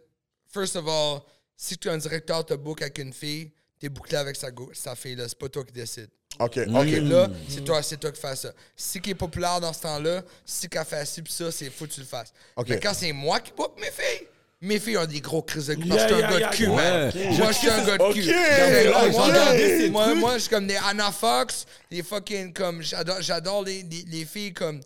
first 0.53 0.75
of 0.75 0.85
all, 0.87 1.21
si 1.57 1.77
tu 1.77 1.87
es 1.87 1.91
un 1.91 1.97
directeur, 1.97 2.45
te 2.45 2.53
book 2.53 2.81
avec 2.81 2.97
une 2.99 3.13
fille, 3.13 3.51
t'es 3.79 3.89
bouclé 3.89 4.17
avec 4.17 4.35
sa, 4.35 4.51
go- 4.51 4.71
sa 4.73 4.95
fille, 4.95 5.15
là. 5.15 5.25
C'est 5.27 5.37
pas 5.37 5.49
toi 5.49 5.63
qui 5.63 5.73
décide. 5.73 6.09
OK, 6.39 6.57
OK, 6.57 6.67
OK. 6.75 6.87
là, 7.03 7.27
c'est 7.49 7.63
toi, 7.63 7.83
c'est 7.83 7.97
toi 7.97 8.11
qui 8.11 8.21
fais 8.21 8.35
ça. 8.35 8.51
Si 8.75 9.01
qui 9.01 9.09
est 9.11 9.15
populaire 9.15 9.59
dans 9.59 9.73
ce 9.73 9.81
temps-là, 9.81 10.21
si 10.45 10.69
qu'elle 10.69 10.85
fait 10.85 11.05
ci 11.05 11.21
pis 11.21 11.31
ça, 11.33 11.51
c'est 11.51 11.69
faut 11.69 11.85
que 11.85 11.91
tu 11.91 11.99
le 11.99 12.05
fasses. 12.05 12.31
OK. 12.55 12.67
Mais 12.69 12.79
quand 12.79 12.93
c'est 12.93 13.11
moi 13.11 13.39
qui 13.41 13.51
book 13.51 13.73
mes 13.79 13.91
filles, 13.91 14.27
mes 14.61 14.79
filles 14.79 14.97
ont 14.97 15.05
des 15.05 15.19
gros 15.19 15.41
crises 15.41 15.67
de 15.67 15.73
cul. 15.73 15.89
Parce 15.89 16.03
que 16.05 16.09
je 16.09 16.13
suis 16.15 16.23
un 16.23 16.29
yeah, 16.29 16.39
gars 16.39 16.49
de 16.49 16.55
cul, 16.55 16.67
man. 16.67 17.11
Moi, 17.37 17.51
je 17.51 17.57
suis 17.57 17.69
un 17.69 17.83
gars 17.85 17.97
de 17.97 18.03
OK. 18.03 18.13
cul. 18.13 19.89
Moi, 19.91 20.15
moi, 20.15 20.33
je 20.35 20.39
suis 20.39 20.49
comme 20.49 20.67
des 20.67 20.77
Anna 20.87 21.11
Fox, 21.11 21.65
des 21.89 22.01
fucking 22.03 22.53
comme 22.53 22.81
j'adore, 22.81 23.21
j'adore 23.21 23.63
les, 23.63 23.83
les, 23.83 24.03
les 24.07 24.25
filles 24.25 24.53
comme 24.53 24.79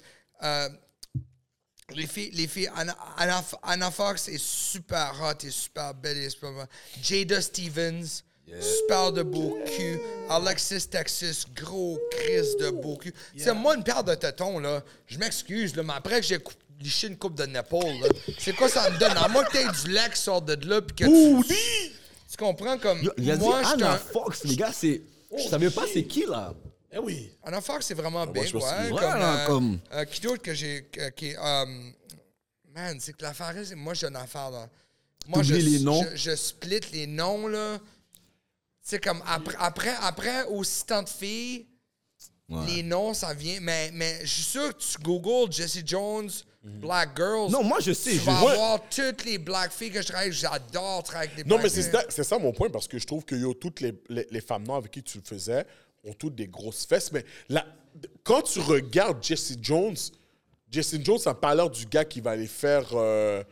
euh, 0.44 0.70
les 1.94 2.07
filles, 2.07 2.32
les 2.34 2.48
filles 2.48 2.70
Anna, 2.76 2.95
Anna, 3.18 3.44
Anna 3.64 3.91
Fox 3.91 4.28
est 4.28 4.40
super 4.41 5.14
hot 5.22 5.45
et 5.45 5.52
super 5.52 5.94
belle 5.94 6.18
et 6.18 6.30
super 6.30 6.52
bonne. 6.52 6.68
Jada 7.02 7.41
Stevens, 7.41 8.24
super 8.60 9.12
de 9.12 9.22
beau 9.24 9.57
cul. 9.76 9.99
Alexis 10.30 10.88
Texas, 10.88 11.45
gros 11.56 11.99
Chris 12.12 12.56
de 12.60 12.72
beau 12.72 12.98
cul. 12.98 13.14
C'est 13.38 13.53
moi 13.53 13.76
une 13.76 13.84
paire 13.84 14.03
de 14.03 14.16
tétons 14.16 14.60
là. 14.60 14.84
Je 15.07 15.18
m'excuse 15.20 15.76
là, 15.76 15.84
mais 15.84 15.94
après 15.95 16.22
que 16.22 16.26
j'ai 16.26 16.40
liché 16.82 17.07
une 17.07 17.18
coupe 17.18 17.36
de 17.36 17.45
Nepal, 17.45 17.99
là, 18.02 18.07
c'est 18.40 18.56
quoi 18.56 18.68
ça 18.68 18.90
me 18.90 18.98
donne? 18.98 19.16
À 19.18 19.28
moins 19.28 19.44
que 19.44 19.52
t'aies 19.52 19.66
du 19.66 20.12
qui 20.12 20.20
sort 20.20 20.41
de 20.41 20.53
là 20.68 20.82
puis 20.82 20.95
que 20.95 21.06
tu, 21.44 21.48
tu 22.32 22.38
comprends 22.38 22.78
comme 22.80 23.02
Yo, 23.02 23.12
Il 23.18 23.30
a 23.32 23.38
dit 23.38 23.44
moi 23.45 23.62
je 23.62 23.68
suis 23.68 23.74
Anna 23.76 23.94
un- 23.94 23.98
Fox, 23.98 24.44
les 24.45 24.56
gars, 24.56 24.72
c'est. 24.74 25.02
Je 25.38 25.44
savais 25.49 25.70
pas 25.70 25.84
c'est 25.91 26.03
qui, 26.03 26.26
là. 26.26 26.53
Eh 26.96 27.00
oui. 27.00 27.32
C'est 27.82 27.94
vraiment 27.94 28.26
big, 28.26 28.56
ouais. 28.56 28.62
Comme, 28.62 28.94
Ouais, 28.94 29.02
là, 29.02 29.50
euh, 29.50 29.72
euh, 29.94 30.06
qui 30.06 30.22
d'autre 30.22 30.42
que 30.42 30.54
j'ai... 30.54 30.90
euh, 30.98 31.10
qui 31.12 31.34
man, 32.74 32.98
c'est 33.00 33.14
que 33.14 33.22
l'affaire, 33.24 33.54
c'est... 33.64 33.76
Moi, 33.76 33.94
j'ai 33.94 34.08
une 34.08 34.16
affaire, 34.16 34.50
là. 34.50 34.70
Moi, 35.28 35.44
je, 35.44 35.56
les 35.56 35.80
noms? 35.80 36.06
Je, 36.14 36.32
je 36.32 36.36
split 36.36 36.80
les 36.94 37.08
noms, 37.08 37.48
là. 37.48 37.80
C'est 38.82 39.04
comme, 39.04 39.22
après, 39.28 39.56
après, 39.60 39.94
après 40.02 40.44
aussi 40.46 40.86
tant 40.86 41.04
de 41.04 41.10
filles, 41.10 41.66
les 42.68 42.84
noms, 42.84 43.14
ça 43.14 43.34
vient... 43.34 43.60
Mais, 43.60 43.92
mais 43.94 44.20
je 44.22 44.28
suis 44.28 44.44
sûr 44.44 44.70
que 44.78 44.82
tu 44.82 44.98
googles 45.02 45.52
Jesse 45.52 45.82
Jones, 45.86 46.30
Black 46.64 47.10
Girls... 47.18 47.50
Non, 47.52 47.64
moi, 47.64 47.80
je 47.82 47.92
sais. 47.92 48.12
Tu 48.12 48.18
je- 48.20 48.24
vas 48.24 48.38
avoir 48.40 48.82
toutes 48.90 49.26
les 49.26 49.38
black 49.38 49.72
filles 49.72 49.92
que 49.92 50.02
je 50.02 50.08
travaille. 50.08 50.32
J'adore 50.32 51.04
travailler 51.04 51.32
avec 51.34 51.44
des 51.44 51.50
Non, 51.50 51.58
black 51.58 51.64
mais 51.64 51.70
c'est 51.70 51.84
filles. 51.84 51.92
ça, 51.92 52.06
c'est 52.10 52.24
ça 52.24 52.38
mon 52.40 52.54
point, 52.54 52.70
parce 52.70 52.88
que 52.88 52.98
je 53.00 53.06
trouve 53.06 53.26
que 53.26 53.36
yo, 53.36 53.54
toutes 53.54 53.82
les, 53.82 53.94
les, 54.10 54.28
les 54.32 54.42
femmes 54.42 54.64
noires 54.64 54.78
avec 54.80 54.92
qui 54.92 55.04
tu 55.04 55.18
le 55.18 55.24
faisais 55.24 55.66
ont 56.06 56.14
toutes 56.14 56.36
des 56.36 56.48
grosses 56.48 56.86
fesses. 56.86 57.11
Mais 57.11 57.26
là, 57.49 57.65
quand 58.23 58.41
tu 58.44 58.60
regardes 58.60 59.23
Jesse 59.23 59.56
Jones, 59.61 59.95
Jesse 60.69 60.98
Jones, 61.03 61.18
ça 61.19 61.32
n'a 61.32 61.36
pas 61.36 61.53
l'air 61.56 61.69
du 61.69 61.86
gars 61.86 62.06
qui 62.06 62.22
va 62.22 62.32
aller 62.32 62.48
faire 62.48 62.88
euh, 62.94 63.44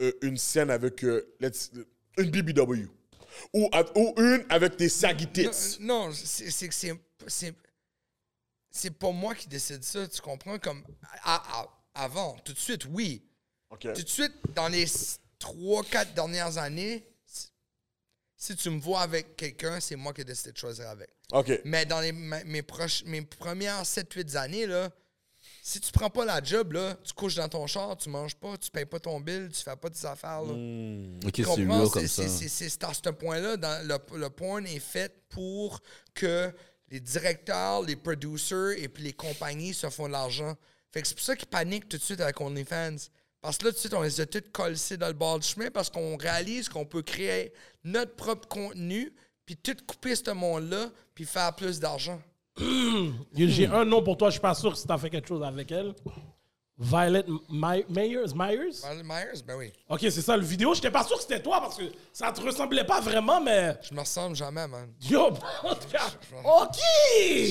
euh, 0.00 0.12
une 0.22 0.36
scène 0.36 0.70
avec 0.70 1.04
euh, 1.04 1.34
let's- 1.40 1.70
une 2.18 2.30
BBW. 2.30 2.86
Ou, 3.52 3.68
a- 3.72 3.98
ou 3.98 4.14
une 4.18 4.44
avec 4.48 4.76
des 4.76 4.88
saggy 4.88 5.26
tits. 5.26 5.46
Non, 5.80 6.08
non, 6.08 6.12
c'est 6.14 6.68
que 6.68 6.74
c'est. 6.74 6.94
c'est- 8.70 8.90
pas 8.98 9.10
moi 9.12 9.34
qui 9.34 9.48
décide 9.48 9.82
ça, 9.84 10.06
tu 10.08 10.20
comprends? 10.20 10.58
Comme. 10.58 10.82
à- 11.22 11.60
à- 11.60 11.68
avant, 11.94 12.36
tout 12.44 12.52
de 12.52 12.58
suite, 12.58 12.86
oui. 12.90 13.22
OK. 13.70 13.80
Tout 13.94 14.02
de 14.02 14.08
suite, 14.08 14.32
dans 14.54 14.68
les 14.68 14.86
3-4 15.38 16.14
dernières 16.14 16.56
années, 16.58 17.04
si- 18.36 18.56
tu 18.56 18.70
me 18.70 18.80
vois 18.80 19.00
avec 19.00 19.36
quelqu'un, 19.36 19.80
c'est 19.80 19.96
moi 19.96 20.12
qui 20.12 20.20
ai 20.20 20.24
décidé 20.24 20.52
de 20.52 20.58
choisir 20.58 20.88
avec. 20.88 21.08
OK. 21.32 21.60
Mais 21.64 21.86
dans 21.86 22.00
les, 22.00 22.12
mes, 22.12 22.62
proches, 22.62 23.02
mes 23.04 23.22
premières 23.22 23.84
7-8 23.84 24.36
années, 24.36 24.66
là, 24.66 24.90
si 25.62 25.80
tu 25.80 25.90
prends 25.90 26.10
pas 26.10 26.24
la 26.24 26.40
job, 26.42 26.72
là, 26.72 26.96
tu 27.02 27.12
couches 27.12 27.34
dans 27.34 27.48
ton 27.48 27.66
char, 27.66 27.96
tu 27.96 28.08
manges 28.08 28.36
pas, 28.36 28.56
tu 28.56 28.70
payes 28.70 28.84
pas 28.84 29.00
ton 29.00 29.18
bill, 29.20 29.48
tu 29.52 29.62
fais 29.62 29.74
pas 29.76 29.90
tes 29.90 30.06
affaires. 30.06 30.42
Là. 30.42 30.52
Ok, 31.24 31.32
Tu 31.32 31.44
c'est 31.44 31.50
real 31.50 31.88
comme 31.90 32.02
C'est- 32.06 32.08
ça. 32.22 32.28
c'est- 32.28 32.48
C'est 32.48 32.68
c'est 32.68 32.84
à 32.84 32.92
ce 32.94 33.10
point-là, 33.10 33.56
dans 33.56 33.86
le, 33.86 34.18
le 34.18 34.30
porn 34.30 34.64
est 34.66 34.78
fait 34.78 35.12
pour 35.28 35.80
que 36.14 36.52
les 36.90 37.00
directeurs, 37.00 37.82
les 37.82 37.96
producers 37.96 38.74
et 38.80 38.88
puis 38.88 39.02
les 39.02 39.12
compagnies 39.12 39.74
se 39.74 39.90
font 39.90 40.06
de 40.06 40.12
l'argent. 40.12 40.56
Fait 40.92 41.02
que 41.02 41.08
c'est 41.08 41.16
pour 41.16 41.24
ça 41.24 41.34
qu'ils 41.34 41.48
paniquent 41.48 41.88
tout 41.88 41.96
de 41.98 42.02
suite 42.02 42.20
avec 42.20 42.40
OnlyFans. 42.40 42.96
Parce 43.40 43.58
que 43.58 43.64
là, 43.64 43.70
tout 43.70 43.76
de 43.76 43.80
suite, 43.80 43.94
on 43.94 44.02
les 44.02 44.20
a 44.20 44.26
tous 44.26 44.42
collés 44.52 44.96
dans 44.98 45.06
le 45.06 45.12
bord 45.12 45.38
du 45.38 45.46
chemin 45.46 45.70
parce 45.70 45.90
qu'on 45.90 46.16
réalise 46.16 46.68
qu'on 46.68 46.84
peut 46.84 47.02
créer 47.02 47.52
notre 47.84 48.14
propre 48.16 48.48
contenu 48.48 49.12
puis 49.44 49.56
tout 49.56 49.76
couper 49.86 50.16
ce 50.16 50.30
monde-là 50.32 50.90
puis 51.14 51.24
faire 51.24 51.54
plus 51.54 51.78
d'argent. 51.78 52.20
J'ai 53.34 53.66
un 53.66 53.84
nom 53.84 54.02
pour 54.02 54.16
toi, 54.16 54.28
je 54.28 54.32
suis 54.32 54.40
pas 54.40 54.54
sûr 54.54 54.76
si 54.76 54.86
t'as 54.86 54.98
fait 54.98 55.10
quelque 55.10 55.28
chose 55.28 55.42
avec 55.42 55.70
elle. 55.70 55.94
Violet 56.78 57.24
My- 57.48 57.84
Myers, 57.88 58.34
Myers? 58.34 58.80
Violet 58.82 59.02
Myers, 59.02 59.42
ben 59.46 59.54
oui. 59.56 59.72
Ok, 59.88 60.00
c'est 60.02 60.20
ça, 60.20 60.36
le 60.36 60.44
vidéo. 60.44 60.74
J'étais 60.74 60.90
pas 60.90 61.04
sûr 61.04 61.16
que 61.16 61.22
c'était 61.22 61.40
toi 61.40 61.58
parce 61.60 61.76
que 61.78 61.84
ça 62.12 62.30
te 62.32 62.40
ressemblait 62.42 62.84
pas 62.84 63.00
vraiment, 63.00 63.40
mais. 63.40 63.76
Je 63.88 63.94
me 63.94 64.00
ressemble 64.00 64.36
jamais, 64.36 64.66
man. 64.68 64.88
Yo, 65.00 65.26
en 65.64 65.74
tout 65.74 65.88
cas, 65.90 66.10
ok! 66.44 66.76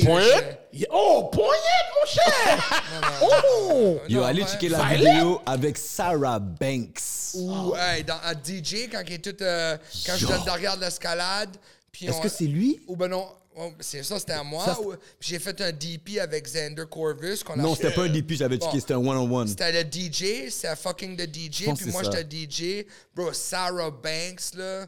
Yeah, 0.03 0.87
Oh, 0.91 1.29
poignette, 1.31 1.89
mon 1.95 2.07
cher! 2.07 2.83
oh! 3.23 3.97
Yo, 4.07 4.21
allez 4.23 4.43
checker 4.45 4.69
la 4.69 4.83
Violet? 4.83 5.11
vidéo 5.13 5.41
avec 5.45 5.77
Sarah 5.77 6.39
Banks. 6.39 7.01
Ou 7.35 7.73
hey, 7.75 8.03
dans, 8.03 8.19
à 8.23 8.33
DJ, 8.33 8.89
quand 8.91 9.01
il 9.07 9.13
est 9.13 9.17
tout. 9.33 9.43
euh, 9.43 9.77
quand 10.05 10.13
je 10.17 10.25
Yo. 10.27 10.43
derrière 10.45 10.77
l'escalade. 10.77 11.55
Est-ce 12.01 12.11
on- 12.17 12.21
que 12.21 12.29
c'est 12.29 12.45
lui? 12.45 12.81
Ou 12.87 12.95
ben 12.95 13.07
non, 13.09 13.27
oh, 13.55 13.71
c'est 13.79 14.03
ça, 14.03 14.19
c'était 14.19 14.33
à 14.33 14.43
moi. 14.43 14.63
Ça, 14.65 14.79
ou- 14.81 14.93
j'ai 15.19 15.39
fait 15.39 15.59
un 15.61 15.71
DP 15.71 16.19
avec 16.19 16.45
Xander 16.45 16.83
Corvus. 16.89 17.43
qu'on 17.43 17.55
Non, 17.57 17.75
c'était 17.75 17.91
pas 17.91 18.03
un 18.03 18.09
DP, 18.09 18.33
j'avais 18.35 18.55
checké, 18.57 18.71
Bon. 18.73 18.79
c'était 18.79 18.93
un 18.93 18.97
one-on-one. 18.97 19.47
C'était 19.47 19.71
le 19.83 19.89
DJ, 19.89 20.49
c'était 20.49 20.75
fucking 20.75 21.17
le 21.17 21.25
DJ. 21.25 21.65
pense 21.65 21.77
Puis 21.79 21.87
que 21.87 21.91
moi, 21.91 22.03
j'étais 22.03 22.23
DJ. 22.23 22.85
Bro, 23.15 23.33
Sarah 23.33 23.91
Banks, 23.91 24.53
là. 24.55 24.85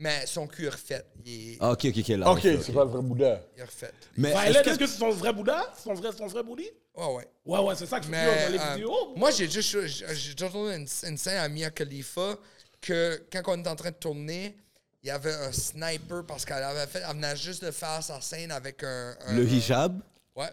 Mais 0.00 0.26
son 0.26 0.46
cul 0.46 0.66
est 0.66 0.68
refait. 0.68 1.04
Il 1.24 1.54
est, 1.54 1.56
Ah, 1.58 1.72
Ok, 1.72 1.86
ok, 1.86 1.94
ok. 1.98 2.08
Là, 2.08 2.30
OK, 2.30 2.40
c'est 2.42 2.72
pas 2.72 2.84
le 2.84 2.90
vrai 2.90 3.02
Bouddha. 3.02 3.40
il 3.56 3.60
est 3.60 3.64
refait. 3.64 3.90
Mais 4.16 4.30
Violet, 4.30 4.60
est-ce 4.60 4.70
que- 4.78 4.84
que 4.84 4.86
c'est 4.86 4.98
son 4.98 5.10
vrai 5.10 5.32
Bouddha? 5.32 5.74
Son 5.82 5.92
vrai, 5.94 6.10
son 6.16 6.26
vrai 6.28 6.44
booty? 6.44 6.70
Ouais, 6.94 7.06
ouais. 7.16 7.28
Ouais, 7.44 7.58
ouais, 7.58 7.74
c'est 7.76 7.86
ça 7.86 7.98
que 7.98 8.06
je 8.06 8.10
dis 8.10 8.14
dans 8.16 8.52
les 8.52 8.58
euh, 8.60 8.74
vidéos. 8.74 9.14
moi, 9.16 9.32
j'ai 9.32 9.50
juste 9.50 9.76
j'ai 9.88 10.34
tourné 10.36 10.76
une, 10.76 10.86
une 11.08 11.18
scène 11.18 11.38
à 11.38 11.48
Mia 11.48 11.70
Khalifa 11.70 12.36
que 12.80 13.20
quand 13.32 13.42
on 13.48 13.58
était 13.58 13.68
en 13.70 13.74
train 13.74 13.90
de 13.90 13.96
tourner, 13.96 14.56
il 15.02 15.08
y 15.08 15.10
avait 15.10 15.32
un 15.34 15.52
sniper 15.52 16.24
parce 16.26 16.44
qu'elle 16.44 16.62
avait 16.62 16.86
fait, 16.86 17.00
elle 17.08 17.14
venait 17.16 17.36
juste 17.36 17.64
de 17.64 17.70
faire 17.70 18.02
sa 18.02 18.20
scène 18.20 18.50
avec 18.50 18.82
un. 18.82 19.16
un- 19.26 19.32
le 19.34 19.42
un- 19.42 19.46
hijab? 19.46 20.00
Ouais. 20.34 20.50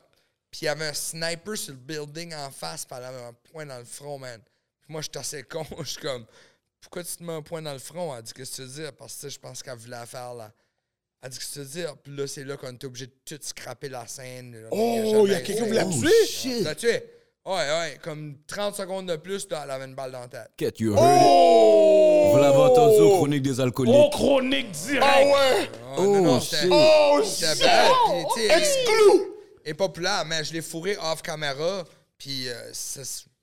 Puis 0.52 0.62
il 0.62 0.66
y 0.66 0.68
avait 0.68 0.88
un 0.88 0.94
sniper 0.94 1.58
sur 1.58 1.74
le 1.74 1.80
building 1.80 2.34
en 2.36 2.50
face, 2.52 2.86
puis 2.86 2.96
elle 2.98 3.06
avait 3.06 3.24
un 3.24 3.34
point 3.52 3.66
dans 3.66 3.78
le 3.80 3.86
front, 3.86 4.18
man. 4.20 4.40
Puis 4.82 4.92
moi, 4.94 5.02
j'étais 5.02 5.20
assez 5.20 5.44
con. 5.50 5.66
Je 5.80 5.84
suis 5.90 6.02
comme, 6.02 6.26
pourquoi 6.80 7.04
tu 7.04 7.16
te 7.16 7.24
mets 7.24 7.34
un 7.34 7.42
point 7.42 7.62
dans 7.62 7.74
le 7.74 7.80
front? 7.80 8.16
Elle 8.16 8.24
dit, 8.24 8.34
qu'est-ce 8.34 8.52
que 8.52 8.56
tu 8.58 8.62
veux 8.68 8.84
dire? 8.84 8.94
Parce 8.94 9.16
que 9.16 9.20
tu 9.22 9.26
sais, 9.28 9.30
je 9.32 9.40
pense 9.40 9.64
qu'elle 9.64 9.78
voulait 9.78 9.98
la 9.98 10.06
faire, 10.06 10.34
là. 10.36 10.52
Elle 11.22 11.30
dit, 11.32 11.40
qu'est-ce 11.40 11.50
que 11.50 11.54
tu 11.54 11.60
veux 11.60 11.66
dire? 11.66 11.98
Puis 11.98 12.16
là, 12.16 12.28
c'est 12.28 12.44
là 12.44 12.56
qu'on 12.56 12.72
était 12.72 12.86
obligé 12.86 13.08
de 13.08 13.14
tout 13.26 13.40
scraper 13.42 13.90
la 13.90 14.06
scène. 14.08 14.62
là. 14.62 14.68
Oh, 14.72 15.24
il 15.26 15.32
y 15.32 15.36
a 15.36 15.42
quelqu'un 15.42 15.64
qui 15.64 15.68
voulait 15.70 15.84
la 15.84 15.88
Oh, 15.88 16.76
tuer? 16.76 17.15
Ouais, 17.46 17.54
ouais, 17.54 18.00
comme 18.02 18.38
30 18.48 18.76
secondes 18.76 19.06
de 19.08 19.18
plus, 19.18 19.48
elle 19.52 19.70
avait 19.70 19.86
une 19.86 19.94
balle 19.94 20.12
dans 20.12 20.22
la 20.22 20.28
tête. 20.28 20.50
Get 20.58 20.74
you 20.80 20.96
heard 20.96 21.22
it. 21.22 22.32
Vous 22.32 22.38
l'avez 22.40 22.58
entendu 22.58 23.02
aux 23.02 23.18
chroniques 23.18 23.44
des 23.44 23.60
Oh, 23.60 23.64
alcooliques. 23.64 24.12
chronique 24.12 24.72
direct! 24.72 25.04
Ah 25.06 25.22
ouais! 25.24 25.70
Oh, 25.98 26.02
non, 26.02 26.22
non, 26.24 26.40
shit. 26.40 26.58
Oh, 26.72 27.22
shit! 27.24 27.46
Puis, 28.34 28.48
sais, 28.48 28.58
Exclu! 28.58 29.22
est 29.64 29.74
populaire, 29.76 30.26
mais 30.26 30.44
je 30.44 30.54
l'ai 30.54 30.62
fourré 30.62 30.98
off 30.98 31.22
caméra, 31.22 31.84
puis 32.18 32.50
euh, 32.50 32.54
ça, 32.74 33.02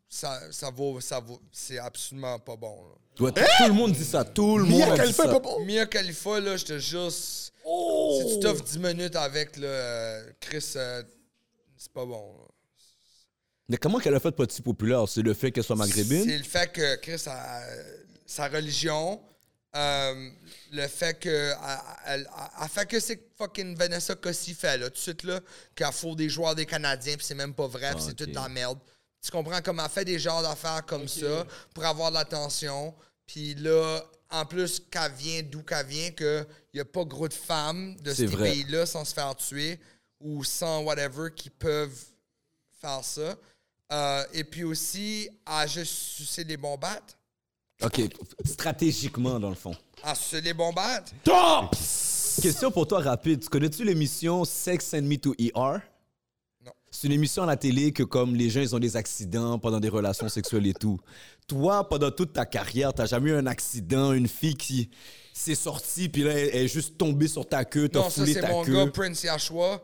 ça, 0.09 0.41
ça 0.51 0.71
vaut, 0.71 1.01
ça 1.01 1.21
vaut, 1.21 1.41
c'est 1.53 1.79
absolument 1.79 2.39
pas 2.41 2.57
bon. 2.57 2.77
là. 2.83 3.25
Ouais, 3.27 3.31
tout- 3.33 3.41
Tout 3.59 3.69
le 3.69 3.73
monde 3.75 3.93
dit 3.93 4.05
ça. 4.05 4.25
Tout 4.25 4.59
le 4.59 4.65
monde 4.65 4.81
Mia 4.81 4.91
dit 4.91 4.97
Khalifa 4.97 5.23
est 5.23 5.27
ça. 5.27 5.33
pas 5.33 5.39
bon? 5.39 5.65
Mia 5.65 5.87
Khalifa, 5.87 6.41
là, 6.41 6.57
je 6.57 6.65
te 6.65 6.79
jure, 6.79 7.13
si 7.13 7.51
Oh! 7.65 8.19
si 8.21 8.35
tu 8.35 8.41
t'offres 8.41 8.65
10 8.65 8.79
minutes 8.81 9.15
avec, 9.15 9.57
là, 9.59 9.67
euh, 9.69 10.23
Chris, 10.41 10.73
euh, 10.75 11.03
c'est 11.77 11.93
pas 11.93 12.05
bon. 12.05 12.33
là. 12.39 12.42
Mais 13.73 13.79
comment 13.79 13.99
qu'elle 13.99 14.15
a 14.15 14.21
fait 14.21 14.33
pas 14.33 14.45
si 14.51 14.61
populaire? 14.61 15.09
C'est 15.09 15.23
le 15.23 15.33
fait 15.33 15.51
qu'elle 15.51 15.65
soit 15.65 15.75
C'est 15.77 15.79
maghrébine? 15.79 16.31
le 16.37 16.43
fait 16.45 16.71
que 16.71 16.97
Chris, 16.97 17.23
a- 17.27 17.63
sa 18.27 18.47
religion, 18.49 19.19
euh, 19.75 20.29
le 20.73 20.87
fait 20.89 21.19
que. 21.19 21.55
Elle, 22.07 22.21
elle- 22.27 22.31
elle 22.63 22.69
fait 22.69 22.87
que 22.87 23.01
c'est 23.01 23.19
fucking 23.39 23.75
Vanessa 23.75 24.15
Cossi 24.15 24.53
fait, 24.53 24.77
là, 24.77 24.89
tout 24.91 24.97
de 24.97 24.99
suite, 24.99 25.23
là, 25.23 25.41
qu'elle 25.75 25.91
fout 25.91 26.19
des 26.19 26.29
joueurs 26.29 26.55
des 26.55 26.67
Canadiens, 26.67 27.17
puis 27.17 27.25
c'est 27.25 27.35
même 27.35 27.55
pas 27.55 27.67
vrai, 27.67 27.93
puis 27.95 28.03
c'est 28.03 28.11
ok. 28.11 28.17
toute 28.17 28.29
de 28.29 28.35
la 28.35 28.51
merde. 28.51 28.79
Tu 29.25 29.31
comprends? 29.31 29.63
Comme 29.63 29.81
elle 29.83 29.89
fait 29.91 30.05
des 30.05 30.19
genres 30.19 30.43
d'affaires 30.43 30.85
comme 30.85 31.09
ça 31.09 31.47
pour 31.73 31.87
avoir 31.87 32.11
de 32.11 32.17
l'attention. 32.17 32.95
Puis 33.27 33.55
là, 33.55 34.03
en 34.29 34.45
plus, 34.45 34.83
qu'elle 34.91 35.13
vient 35.13 35.43
d'où 35.45 35.63
qu'elle 35.63 35.87
vient, 35.87 36.11
qu'il 36.11 36.47
n'y 36.75 36.81
a 36.81 36.85
pas 36.85 37.05
gros 37.07 37.29
de 37.29 37.33
femmes 37.33 37.97
de 38.03 38.13
C'est 38.13 38.29
ces 38.29 38.37
pays-là 38.37 38.85
sans 38.85 39.07
se 39.07 39.15
faire 39.15 39.35
tuer 39.35 39.81
ou 40.21 40.45
sans 40.45 40.83
whatever 40.83 41.31
qui 41.35 41.49
peuvent 41.49 41.99
faire 42.79 43.03
ça. 43.03 43.35
Euh, 43.93 44.25
et 44.33 44.45
puis 44.45 44.65
aussi, 44.65 45.29
à 45.45 45.67
juste 45.67 45.93
sucer 45.93 46.45
des 46.45 46.57
bombattes. 46.57 47.17
OK, 47.83 48.01
stratégiquement, 48.45 49.39
dans 49.41 49.49
le 49.51 49.55
fond. 49.55 49.75
À 50.03 50.15
sucer 50.15 50.41
des 50.41 50.55
bombattes. 50.55 51.13
Top! 51.25 51.75
Question 52.41 52.71
pour 52.71 52.87
toi 52.87 53.01
rapide. 53.01 53.41
Tu 53.43 53.49
connais-tu 53.49 53.85
l'émission 53.85 54.45
Sex 54.45 54.87
Send 54.87 55.03
Me 55.03 55.17
to 55.19 55.35
ER? 55.39 55.79
Non. 56.65 56.73
C'est 56.91 57.07
une 57.09 57.13
émission 57.13 57.43
à 57.43 57.47
la 57.47 57.57
télé 57.57 57.93
que 57.93 58.03
comme 58.03 58.35
les 58.35 58.49
gens 58.49 58.61
ils 58.61 58.75
ont 58.75 58.79
des 58.79 58.97
accidents 58.97 59.59
pendant 59.59 59.81
des 59.81 59.89
relations 59.91 60.29
sexuelles 60.29 60.67
et 60.67 60.75
tout. 60.75 60.99
Toi, 61.47 61.87
pendant 61.89 62.11
toute 62.11 62.33
ta 62.33 62.47
carrière, 62.47 62.95
t'as 62.95 63.05
jamais 63.07 63.31
eu 63.31 63.35
un 63.35 63.47
accident, 63.47 64.13
une 64.13 64.29
fille 64.29 64.55
qui 64.57 64.89
s'est 65.35 65.55
sortie 65.55 66.09
puis 66.09 66.23
là 66.23 66.33
elle 66.33 66.55
est 66.65 66.69
juste 66.69 66.97
tombée 66.97 67.29
sur 67.29 67.47
ta 67.47 67.65
queue, 67.65 67.89
t'as 67.89 67.99
Non, 68.01 68.05
ça, 68.11 68.21
foulé 68.23 68.33
c'est 68.35 68.41
ta 68.41 68.49
mon 68.51 68.65
queue. 68.65 68.75
gars, 68.85 68.91
Prince 68.91 69.23
Yashua. 69.25 69.83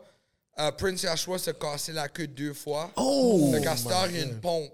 Euh, 0.59 0.71
Prince 0.71 1.03
Yashua 1.03 1.37
s'est 1.39 1.53
cassé 1.53 1.93
la 1.93 2.09
queue 2.09 2.27
deux 2.27 2.53
fois. 2.53 2.91
Oh! 2.97 3.49
Le 3.53 3.59
castor, 3.61 4.07
il 4.09 4.17
y 4.17 4.19
a 4.19 4.23
une 4.23 4.39
pompe. 4.41 4.73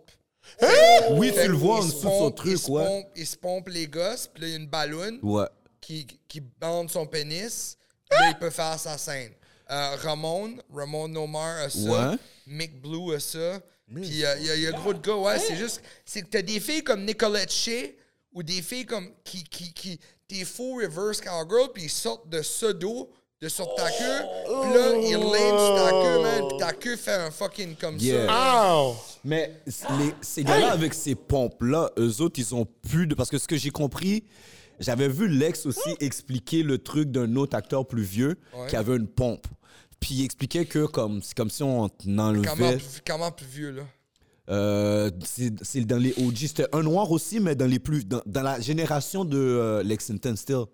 Oui, 1.11 1.31
Fait 1.31 1.43
tu 1.43 1.49
le 1.49 1.57
vois 1.57 1.79
en 1.79 1.81
il 1.81 1.87
dessous 1.87 1.99
se 2.01 2.05
de 2.05 2.09
son 2.09 2.19
pompe, 2.19 2.33
il 2.33 2.35
truc, 2.43 2.57
se 2.57 2.71
ouais. 2.71 2.83
pompe- 2.85 3.07
il 3.15 3.27
se 3.27 3.37
pompe 3.37 3.67
les 3.69 3.87
gosses, 3.87 4.27
puis 4.27 4.41
là, 4.41 4.47
il 4.47 4.51
y 4.51 4.53
a 4.55 4.59
une 4.59 4.67
ballonne 4.67 5.19
Ouais. 5.23 5.45
qui, 5.81 6.05
qui 6.27 6.39
bande 6.41 6.89
son 6.89 7.05
pénis. 7.05 7.77
puis 8.09 8.19
Là, 8.19 8.29
il 8.31 8.37
peut 8.39 8.49
faire 8.49 8.79
sa 8.79 8.97
scène. 8.97 9.31
Euh, 9.71 9.95
Ramon, 10.03 10.55
Ramon 10.73 11.07
Nomar 11.07 11.57
a 11.61 11.69
ça. 11.69 11.79
Ouais. 12.11 12.17
Mick 12.47 12.79
Blue 12.81 13.15
a 13.15 13.19
ça. 13.19 13.59
Puis 13.93 14.23
euh, 14.25 14.35
il 14.39 14.45
y, 14.45 14.49
a- 14.49 14.55
il 14.55 14.61
y 14.61 14.67
a 14.67 14.71
gros 14.71 14.93
de 14.93 14.99
gars, 14.99 15.15
ouais, 15.15 15.39
c'est 15.39 15.55
juste. 15.55 15.81
C'est 16.05 16.21
que 16.21 16.27
t'as 16.27 16.41
des 16.41 16.59
filles 16.59 16.83
comme 16.83 17.05
Nicolette 17.05 17.51
Shea 17.51 17.93
ou 18.33 18.41
des 18.43 18.61
filles 18.61 18.85
comme. 18.85 19.11
qui. 19.23 19.43
qui, 19.43 19.73
qui 19.73 19.99
des 20.27 20.43
faux 20.43 20.77
reverse 20.77 21.21
cowgirl, 21.21 21.71
puis 21.71 21.83
ils 21.83 21.89
sortent 21.89 22.27
de 22.29 22.41
ce 22.41 22.65
dos, 22.67 23.11
de 23.41 23.49
sur 23.49 23.73
ta 23.75 23.89
queue. 23.89 24.21
Puis 24.45 24.73
là, 24.73 24.95
ils 24.95 25.17
l'aiment 25.17 25.59
sur 25.59 25.75
ta 25.75 25.91
queue, 25.91 26.21
man. 26.21 26.43
Puis 26.49 26.57
ta 26.57 26.71
queue 26.73 26.95
fait 26.95 27.11
un 27.13 27.31
fucking 27.31 27.75
comme 27.75 27.97
Yeah. 27.99 28.27
ça. 28.27 28.77
Ow! 28.79 28.95
Mais 29.25 29.61
les- 29.99 30.13
ces 30.21 30.43
gars-là, 30.43 30.71
avec 30.71 30.93
ces 30.93 31.15
pompes-là, 31.15 31.91
eux 31.99 32.21
autres, 32.21 32.39
ils 32.39 32.55
ont 32.55 32.65
plus 32.87 33.07
de. 33.07 33.15
Parce 33.15 33.29
que 33.29 33.37
ce 33.37 33.47
que 33.47 33.57
j'ai 33.57 33.71
compris, 33.71 34.23
j'avais 34.79 35.09
vu 35.09 35.27
Lex 35.27 35.65
aussi 35.65 35.95
expliquer 35.99 36.63
le 36.63 36.77
truc 36.77 37.11
d'un 37.11 37.35
autre 37.35 37.57
acteur 37.57 37.85
plus 37.85 38.03
vieux 38.03 38.37
Ouais. 38.57 38.67
qui 38.69 38.75
avait 38.77 38.95
une 38.95 39.07
pompe. 39.07 39.47
Puis 39.99 40.15
il 40.15 40.25
expliquait 40.25 40.65
que 40.65 40.85
comme, 40.85 41.21
c'est 41.21 41.35
comme 41.35 41.49
si 41.49 41.63
on 41.63 41.89
Comment, 42.03 42.23
enlevait. 42.27 42.77
plus- 42.77 43.01
comment 43.05 43.31
plus 43.31 43.47
vieux, 43.47 43.71
là? 43.71 43.83
Euh, 44.47 45.09
c'est 45.25 45.51
c'est 45.63 45.81
dans 45.81 45.97
les 45.97 46.13
OG. 46.19 46.47
C'était 46.47 46.67
un 46.71 46.83
noir 46.83 47.09
aussi, 47.11 47.39
mais 47.39 47.55
dans 47.55 47.65
les 47.65 47.79
plus. 47.79 48.05
Dans, 48.05 48.21
dans 48.27 48.43
la 48.43 48.61
génération 48.61 49.25
de 49.25 49.37
euh, 49.37 49.83
Lexington 49.83 50.35
Still. 50.37 50.65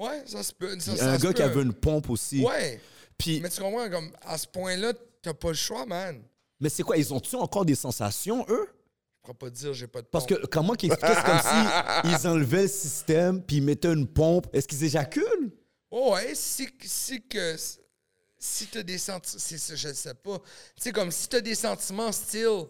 Ouais, 0.00 0.22
ça 0.26 0.42
se 0.42 0.52
peut. 0.52 0.78
Ça, 0.80 0.96
ça 0.96 1.12
un 1.12 1.18
se 1.18 1.22
gars 1.22 1.32
qui 1.32 1.42
avait 1.42 1.62
une 1.62 1.74
pompe 1.74 2.08
aussi. 2.10 2.42
Ouais. 2.44 2.80
Puis, 3.18 3.40
Mais 3.40 3.50
tu 3.50 3.60
comprends, 3.60 3.88
comme, 3.90 4.10
à 4.22 4.38
ce 4.38 4.46
point-là, 4.46 4.92
t'as 5.22 5.34
pas 5.34 5.48
le 5.48 5.54
choix, 5.54 5.84
man. 5.84 6.22
mais 6.58 6.68
c'est 6.70 6.82
quoi, 6.82 6.96
ils 6.96 7.12
ont-tu 7.12 7.36
encore 7.36 7.64
des 7.66 7.74
sensations, 7.74 8.44
eux? 8.48 8.66
Je 8.68 9.20
pourrais 9.22 9.34
pas 9.34 9.50
te 9.50 9.54
dire, 9.56 9.74
j'ai 9.74 9.86
pas 9.86 10.00
de 10.00 10.06
Parce 10.06 10.26
pompe. 10.26 10.40
que 10.40 10.46
comment 10.46 10.74
qu'ils 10.74 10.90
expliquaient, 10.90 11.14
c'est 11.14 11.26
comme 11.26 11.40
si 11.40 12.08
ils 12.24 12.26
enlevaient 12.28 12.62
le 12.62 12.68
système, 12.68 13.42
puis 13.42 13.56
ils 13.56 13.62
mettaient 13.62 13.92
une 13.92 14.06
pompe. 14.08 14.46
Est-ce 14.54 14.66
qu'ils 14.66 14.82
éjaculent? 14.84 15.52
Oh, 15.90 16.14
ouais, 16.14 16.34
si, 16.34 16.66
si 16.82 17.20
que. 17.26 17.56
Si 18.38 18.66
t'as 18.68 18.82
des 18.82 18.96
sentiments. 18.96 19.38
Je 19.74 19.92
sais 19.92 20.14
pas. 20.14 20.38
Tu 20.38 20.44
sais, 20.84 20.92
comme 20.92 21.10
si 21.10 21.28
t'as 21.28 21.42
des 21.42 21.54
sentiments 21.54 22.10
style, 22.10 22.64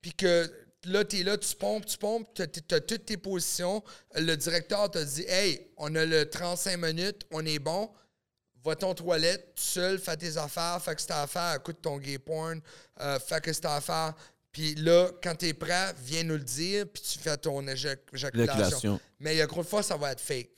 puis 0.00 0.12
que 0.12 0.48
là, 0.86 1.04
t'es 1.04 1.22
là, 1.22 1.36
tu 1.38 1.54
pompes, 1.56 1.86
tu 1.86 1.98
pompes, 1.98 2.28
t'as 2.34 2.46
t'as 2.46 2.80
toutes 2.80 3.04
tes 3.04 3.16
positions. 3.16 3.82
Le 4.14 4.34
directeur 4.36 4.90
t'a 4.90 5.04
dit, 5.04 5.24
hey, 5.28 5.68
on 5.76 5.94
a 5.94 6.04
le 6.04 6.28
35 6.28 6.76
minutes, 6.76 7.22
on 7.30 7.44
est 7.44 7.58
bon. 7.58 7.90
Va 8.64 8.74
ton 8.74 8.92
toilette, 8.94 9.54
tout 9.54 9.62
seul, 9.62 9.98
fais 9.98 10.16
tes 10.16 10.36
affaires, 10.36 10.82
fais 10.82 10.94
que 10.94 11.00
c'est 11.00 11.12
à 11.12 11.26
faire, 11.26 11.56
écoute 11.56 11.78
ton 11.80 11.96
gay 11.98 12.18
porn, 12.18 12.60
euh, 13.00 13.18
fais 13.20 13.40
que 13.40 13.52
c'est 13.52 13.64
à 13.66 13.80
faire. 13.80 14.14
Puis 14.50 14.74
là, 14.74 15.10
quand 15.22 15.36
t'es 15.36 15.54
prêt, 15.54 15.94
viens 16.02 16.24
nous 16.24 16.34
le 16.34 16.42
dire, 16.42 16.86
puis 16.92 17.02
tu 17.02 17.18
fais 17.18 17.36
ton 17.36 17.62
éjac- 17.62 17.98
éjaculation. 18.12 18.78
Mais 19.20 19.34
il 19.34 19.38
y 19.38 19.42
a 19.42 19.46
gros 19.46 19.62
de 19.62 19.68
fois, 19.68 19.82
ça 19.82 19.96
va 19.96 20.12
être 20.12 20.20
fake. 20.20 20.50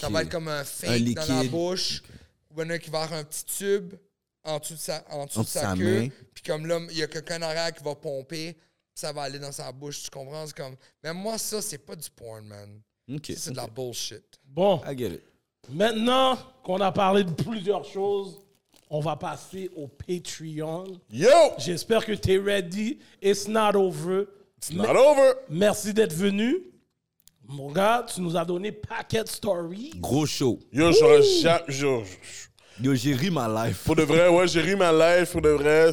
Ça 0.00 0.08
va 0.12 0.22
être 0.22 0.30
comme 0.30 0.48
un 0.48 0.64
fake 0.64 0.90
Un 0.90 1.26
dans 1.26 1.26
la 1.26 1.44
bouche. 1.50 2.02
Ou 2.50 2.60
un 2.62 2.78
qui 2.78 2.90
va 2.90 3.02
avoir 3.02 3.20
un 3.20 3.24
petit 3.24 3.44
tube 3.44 3.94
en 4.42 4.58
dessous 4.58 4.74
de 4.74 4.78
sa, 4.80 5.04
en 5.10 5.26
dessous 5.26 5.38
En 5.38 5.42
de 5.42 5.44
dessous 5.44 5.44
de 5.44 5.48
sa 5.48 5.60
sa 5.60 5.76
queue. 5.76 6.00
Puis 6.34 6.42
comme 6.42 6.66
là, 6.66 6.80
il 6.90 6.96
y 6.98 7.02
a 7.02 7.06
quelqu'un 7.06 7.38
en 7.38 7.42
arrière 7.42 7.72
qui 7.72 7.84
va 7.84 7.94
pomper. 7.94 8.56
Ça 8.94 9.12
va 9.12 9.22
aller 9.22 9.38
dans 9.38 9.52
sa 9.52 9.70
bouche, 9.72 10.02
tu 10.02 10.10
comprends? 10.10 10.46
C'est 10.46 10.56
comme... 10.56 10.76
Mais 11.02 11.12
moi, 11.12 11.38
ça, 11.38 11.62
c'est 11.62 11.78
pas 11.78 11.96
du 11.96 12.08
porn, 12.10 12.44
man. 12.44 12.80
Ok. 13.12 13.26
Ça, 13.26 13.34
c'est 13.36 13.50
de 13.52 13.56
la 13.56 13.66
bullshit. 13.66 14.24
Bon, 14.44 14.80
I 14.86 14.96
get 14.96 15.14
it. 15.14 15.22
maintenant 15.68 16.36
qu'on 16.62 16.80
a 16.80 16.92
parlé 16.92 17.24
de 17.24 17.32
plusieurs 17.32 17.84
choses, 17.84 18.40
on 18.88 19.00
va 19.00 19.16
passer 19.16 19.70
au 19.76 19.86
Patreon. 19.86 20.84
Yo! 21.10 21.28
J'espère 21.58 22.04
que 22.04 22.12
tu 22.12 22.32
es 22.32 22.38
ready. 22.38 22.98
It's 23.22 23.46
not 23.46 23.76
over. 23.76 24.26
It's 24.58 24.72
not 24.72 24.90
over! 24.90 25.34
Merci 25.48 25.94
d'être 25.94 26.12
venu. 26.12 26.64
Mon 27.46 27.72
gars, 27.72 28.06
tu 28.12 28.20
nous 28.20 28.36
as 28.36 28.44
donné 28.44 28.70
Packet 28.70 29.26
Story. 29.26 29.92
Gros 29.96 30.26
show. 30.26 30.58
Yo, 30.72 30.92
j'aurais 30.92 31.22
Yo, 32.82 32.94
j'ai 32.94 33.14
ri 33.14 33.30
ma 33.30 33.66
life. 33.66 33.84
Pour 33.84 33.96
de 33.96 34.02
vrai, 34.02 34.28
ouais, 34.28 34.48
j'ai 34.48 34.60
ri 34.60 34.74
ma 34.74 34.92
life, 34.92 35.32
pour 35.32 35.42
de 35.42 35.50
vrai. 35.50 35.90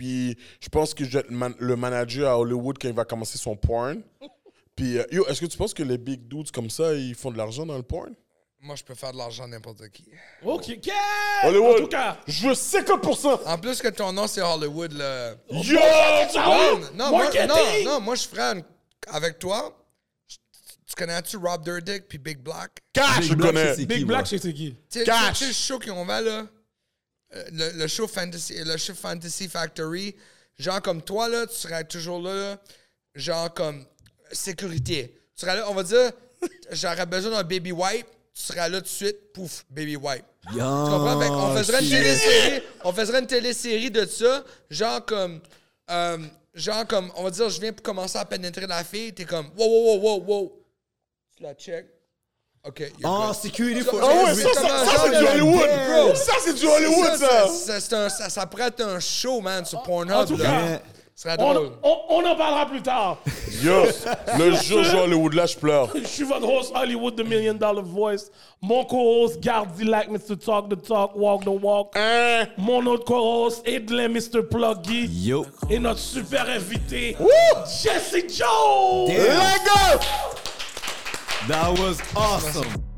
Puis 0.00 0.34
je 0.60 0.68
pense 0.70 0.94
que 0.94 1.04
je 1.04 1.10
vais 1.10 1.18
être 1.18 1.30
man- 1.30 1.54
le 1.58 1.76
manager 1.76 2.30
à 2.30 2.38
Hollywood 2.38 2.78
quand 2.80 2.88
il 2.88 2.94
va 2.94 3.04
commencer 3.04 3.36
son 3.36 3.54
porn. 3.54 4.00
Puis, 4.74 4.96
euh, 4.96 5.04
yo, 5.12 5.26
est-ce 5.26 5.42
que 5.42 5.46
tu 5.46 5.58
penses 5.58 5.74
que 5.74 5.82
les 5.82 5.98
big 5.98 6.26
dudes 6.26 6.50
comme 6.52 6.70
ça, 6.70 6.94
ils 6.94 7.14
font 7.14 7.30
de 7.30 7.36
l'argent 7.36 7.66
dans 7.66 7.76
le 7.76 7.82
porn? 7.82 8.14
Moi, 8.62 8.76
je 8.76 8.82
peux 8.82 8.94
faire 8.94 9.12
de 9.12 9.18
l'argent 9.18 9.46
n'importe 9.46 9.86
qui. 9.90 10.06
OK, 10.42 10.78
quel- 10.82 10.94
Hollywood! 11.44 11.74
En 11.76 11.78
tout 11.82 11.88
cas, 11.88 12.16
je 12.26 12.46
veux 12.48 12.54
50%! 12.54 13.40
En 13.44 13.58
plus 13.58 13.78
que 13.82 13.88
ton 13.88 14.10
nom, 14.10 14.26
c'est 14.26 14.40
Hollywood, 14.40 14.92
là. 14.92 15.32
Yo! 15.50 15.76
oui, 15.76 15.76
Non, 16.94 17.10
moi, 17.10 17.24
marketing. 17.24 17.48
non, 17.84 17.92
non, 17.92 18.00
moi, 18.00 18.14
je 18.14 18.26
ferais 18.26 18.54
une- 18.56 18.64
avec 19.08 19.38
toi. 19.38 19.76
Tu 20.86 20.94
connais-tu 20.96 21.36
Rob 21.36 21.62
Durdick 21.62 22.08
puis 22.08 22.16
Big 22.16 22.38
Black? 22.38 22.78
Cash, 22.94 23.20
Big 23.20 23.28
je 23.30 23.34
Black, 23.34 23.52
connais. 23.52 23.74
c'est- 23.74 23.84
Big 23.86 23.98
qui, 23.98 24.04
Black, 24.06 24.20
moi? 24.20 24.24
je 24.24 24.30
sais 24.30 24.38
c'est 24.38 24.54
qui. 24.54 24.70
Tu 24.90 24.98
sais- 25.00 25.04
Cash. 25.04 25.32
tu 25.32 25.44
sais 25.44 25.46
le 25.48 25.52
show 25.52 25.78
qu'on 25.78 26.06
va 26.06 26.22
là? 26.22 26.46
Euh, 27.34 27.44
Le, 27.52 27.78
le 27.78 27.86
show 27.86 28.06
Fantasy, 28.08 28.54
le 28.64 28.76
show 28.76 28.94
Fantasy 28.94 29.48
Factory. 29.48 30.14
Genre 30.58 30.82
comme 30.82 31.02
toi, 31.02 31.28
là, 31.28 31.46
tu 31.46 31.54
serais 31.54 31.84
toujours 31.84 32.20
là, 32.20 32.58
genre 33.14 33.52
comme 33.54 33.84
sécurité. 34.32 35.14
Tu 35.36 35.40
serais 35.46 35.56
là, 35.56 35.70
on 35.70 35.74
va 35.74 35.82
dire, 35.82 36.10
j'aurais 36.70 37.06
besoin 37.06 37.30
d'un 37.32 37.42
baby 37.44 37.72
wipe. 37.72 38.06
Tu 38.34 38.42
serais 38.42 38.68
là 38.68 38.78
tout 38.78 38.84
de 38.84 38.88
suite, 38.88 39.32
pouf, 39.32 39.64
baby 39.70 39.96
wipe. 39.96 40.24
Yo, 40.52 40.52
Tu 40.52 40.58
comprends? 40.60 41.20
Fait 41.20 41.28
qu'on 41.28 41.64
ferait 41.64 41.82
une 41.82 41.90
télésérie. 41.90 42.62
On 42.84 42.92
ferait 42.92 43.18
une 43.20 43.26
télésérie 43.26 43.90
de 43.90 44.04
ça, 44.06 44.44
genre 44.70 45.04
comme. 45.04 45.40
euh, 45.90 46.18
genre 46.54 46.86
comme, 46.86 47.10
on 47.16 47.22
va 47.24 47.30
dire, 47.30 47.48
je 47.48 47.60
viens 47.60 47.72
pour 47.72 47.82
commencer 47.82 48.18
à 48.18 48.24
pénétrer 48.24 48.66
la 48.66 48.82
fille, 48.84 49.12
t'es 49.14 49.24
comme, 49.24 49.50
wow, 49.56 49.66
wow, 49.66 49.96
wow, 49.98 50.00
wow, 50.18 50.24
wow. 50.26 50.64
Tu 51.36 51.42
la 51.42 51.54
check. 51.54 51.86
OK. 52.66 52.82
Oh, 53.04 53.26
good. 53.28 53.36
security 53.36 53.82
Ça- 53.82 53.90
for 53.90 54.00
Ah 54.02 54.06
ouais, 54.06 54.32
Oui, 54.34 54.42
ça, 54.42 54.52
ça, 54.52 54.68
ça, 54.84 55.02
c'est 55.04 55.18
du 55.18 55.26
Hollywood! 55.26 55.68
Bro. 55.88 56.14
Ça, 56.14 56.32
c'est 56.44 56.52
du 56.54 56.66
Hollywood, 56.66 57.16
ça! 57.16 57.48
ça, 57.48 57.80
c'est 57.80 57.92
un- 57.94 58.08
ça, 58.10 58.28
ça 58.28 58.46
pourrait 58.46 58.66
être 58.68 58.82
un 58.82 59.00
show, 59.00 59.40
man, 59.40 59.64
sur 59.64 59.82
Pornhub. 59.82 60.14
En 60.14 60.24
tout 60.26 60.36
cas, 60.36 60.78
on, 61.38 61.52
drôle. 61.54 61.72
on- 61.82 61.96
on 62.10 62.26
en 62.26 62.36
parlera 62.36 62.66
plus 62.66 62.82
tard. 62.82 63.16
Yo, 63.62 63.84
le 64.38 64.52
jour 64.56 64.84
je 64.84 64.94
Hollywood, 64.96 65.32
là, 65.32 65.46
je 65.46 65.56
pleure. 65.56 65.88
Je 65.94 66.06
suis 66.06 66.24
votre 66.24 66.46
host 66.46 66.72
Hollywood, 66.74 67.16
the 67.16 67.26
Million 67.26 67.54
Dollar 67.54 67.82
Voice. 67.82 68.30
Mon 68.60 68.84
co-host, 68.84 69.40
Gardi 69.40 69.84
like 69.84 70.10
Mr. 70.10 70.36
Talk 70.38 70.68
the 70.68 70.76
Talk, 70.76 71.12
Walk 71.16 71.44
the 71.44 71.48
Walk. 71.62 71.92
Hein? 71.96 72.46
Mon 72.58 72.84
autre 72.86 73.04
co-host, 73.06 73.62
Edlin 73.64 74.08
Mr. 74.08 74.42
Pluggy. 74.42 75.08
Yo. 75.26 75.46
Et 75.70 75.78
notre 75.78 76.00
super 76.00 76.46
invité, 76.48 77.16
Jesse 77.82 78.36
Joe. 78.36 79.06
Damn. 79.08 79.16
Let 79.16 79.64
go! 79.64 80.00
That 81.48 81.78
was 81.78 82.00
awesome. 82.14 82.89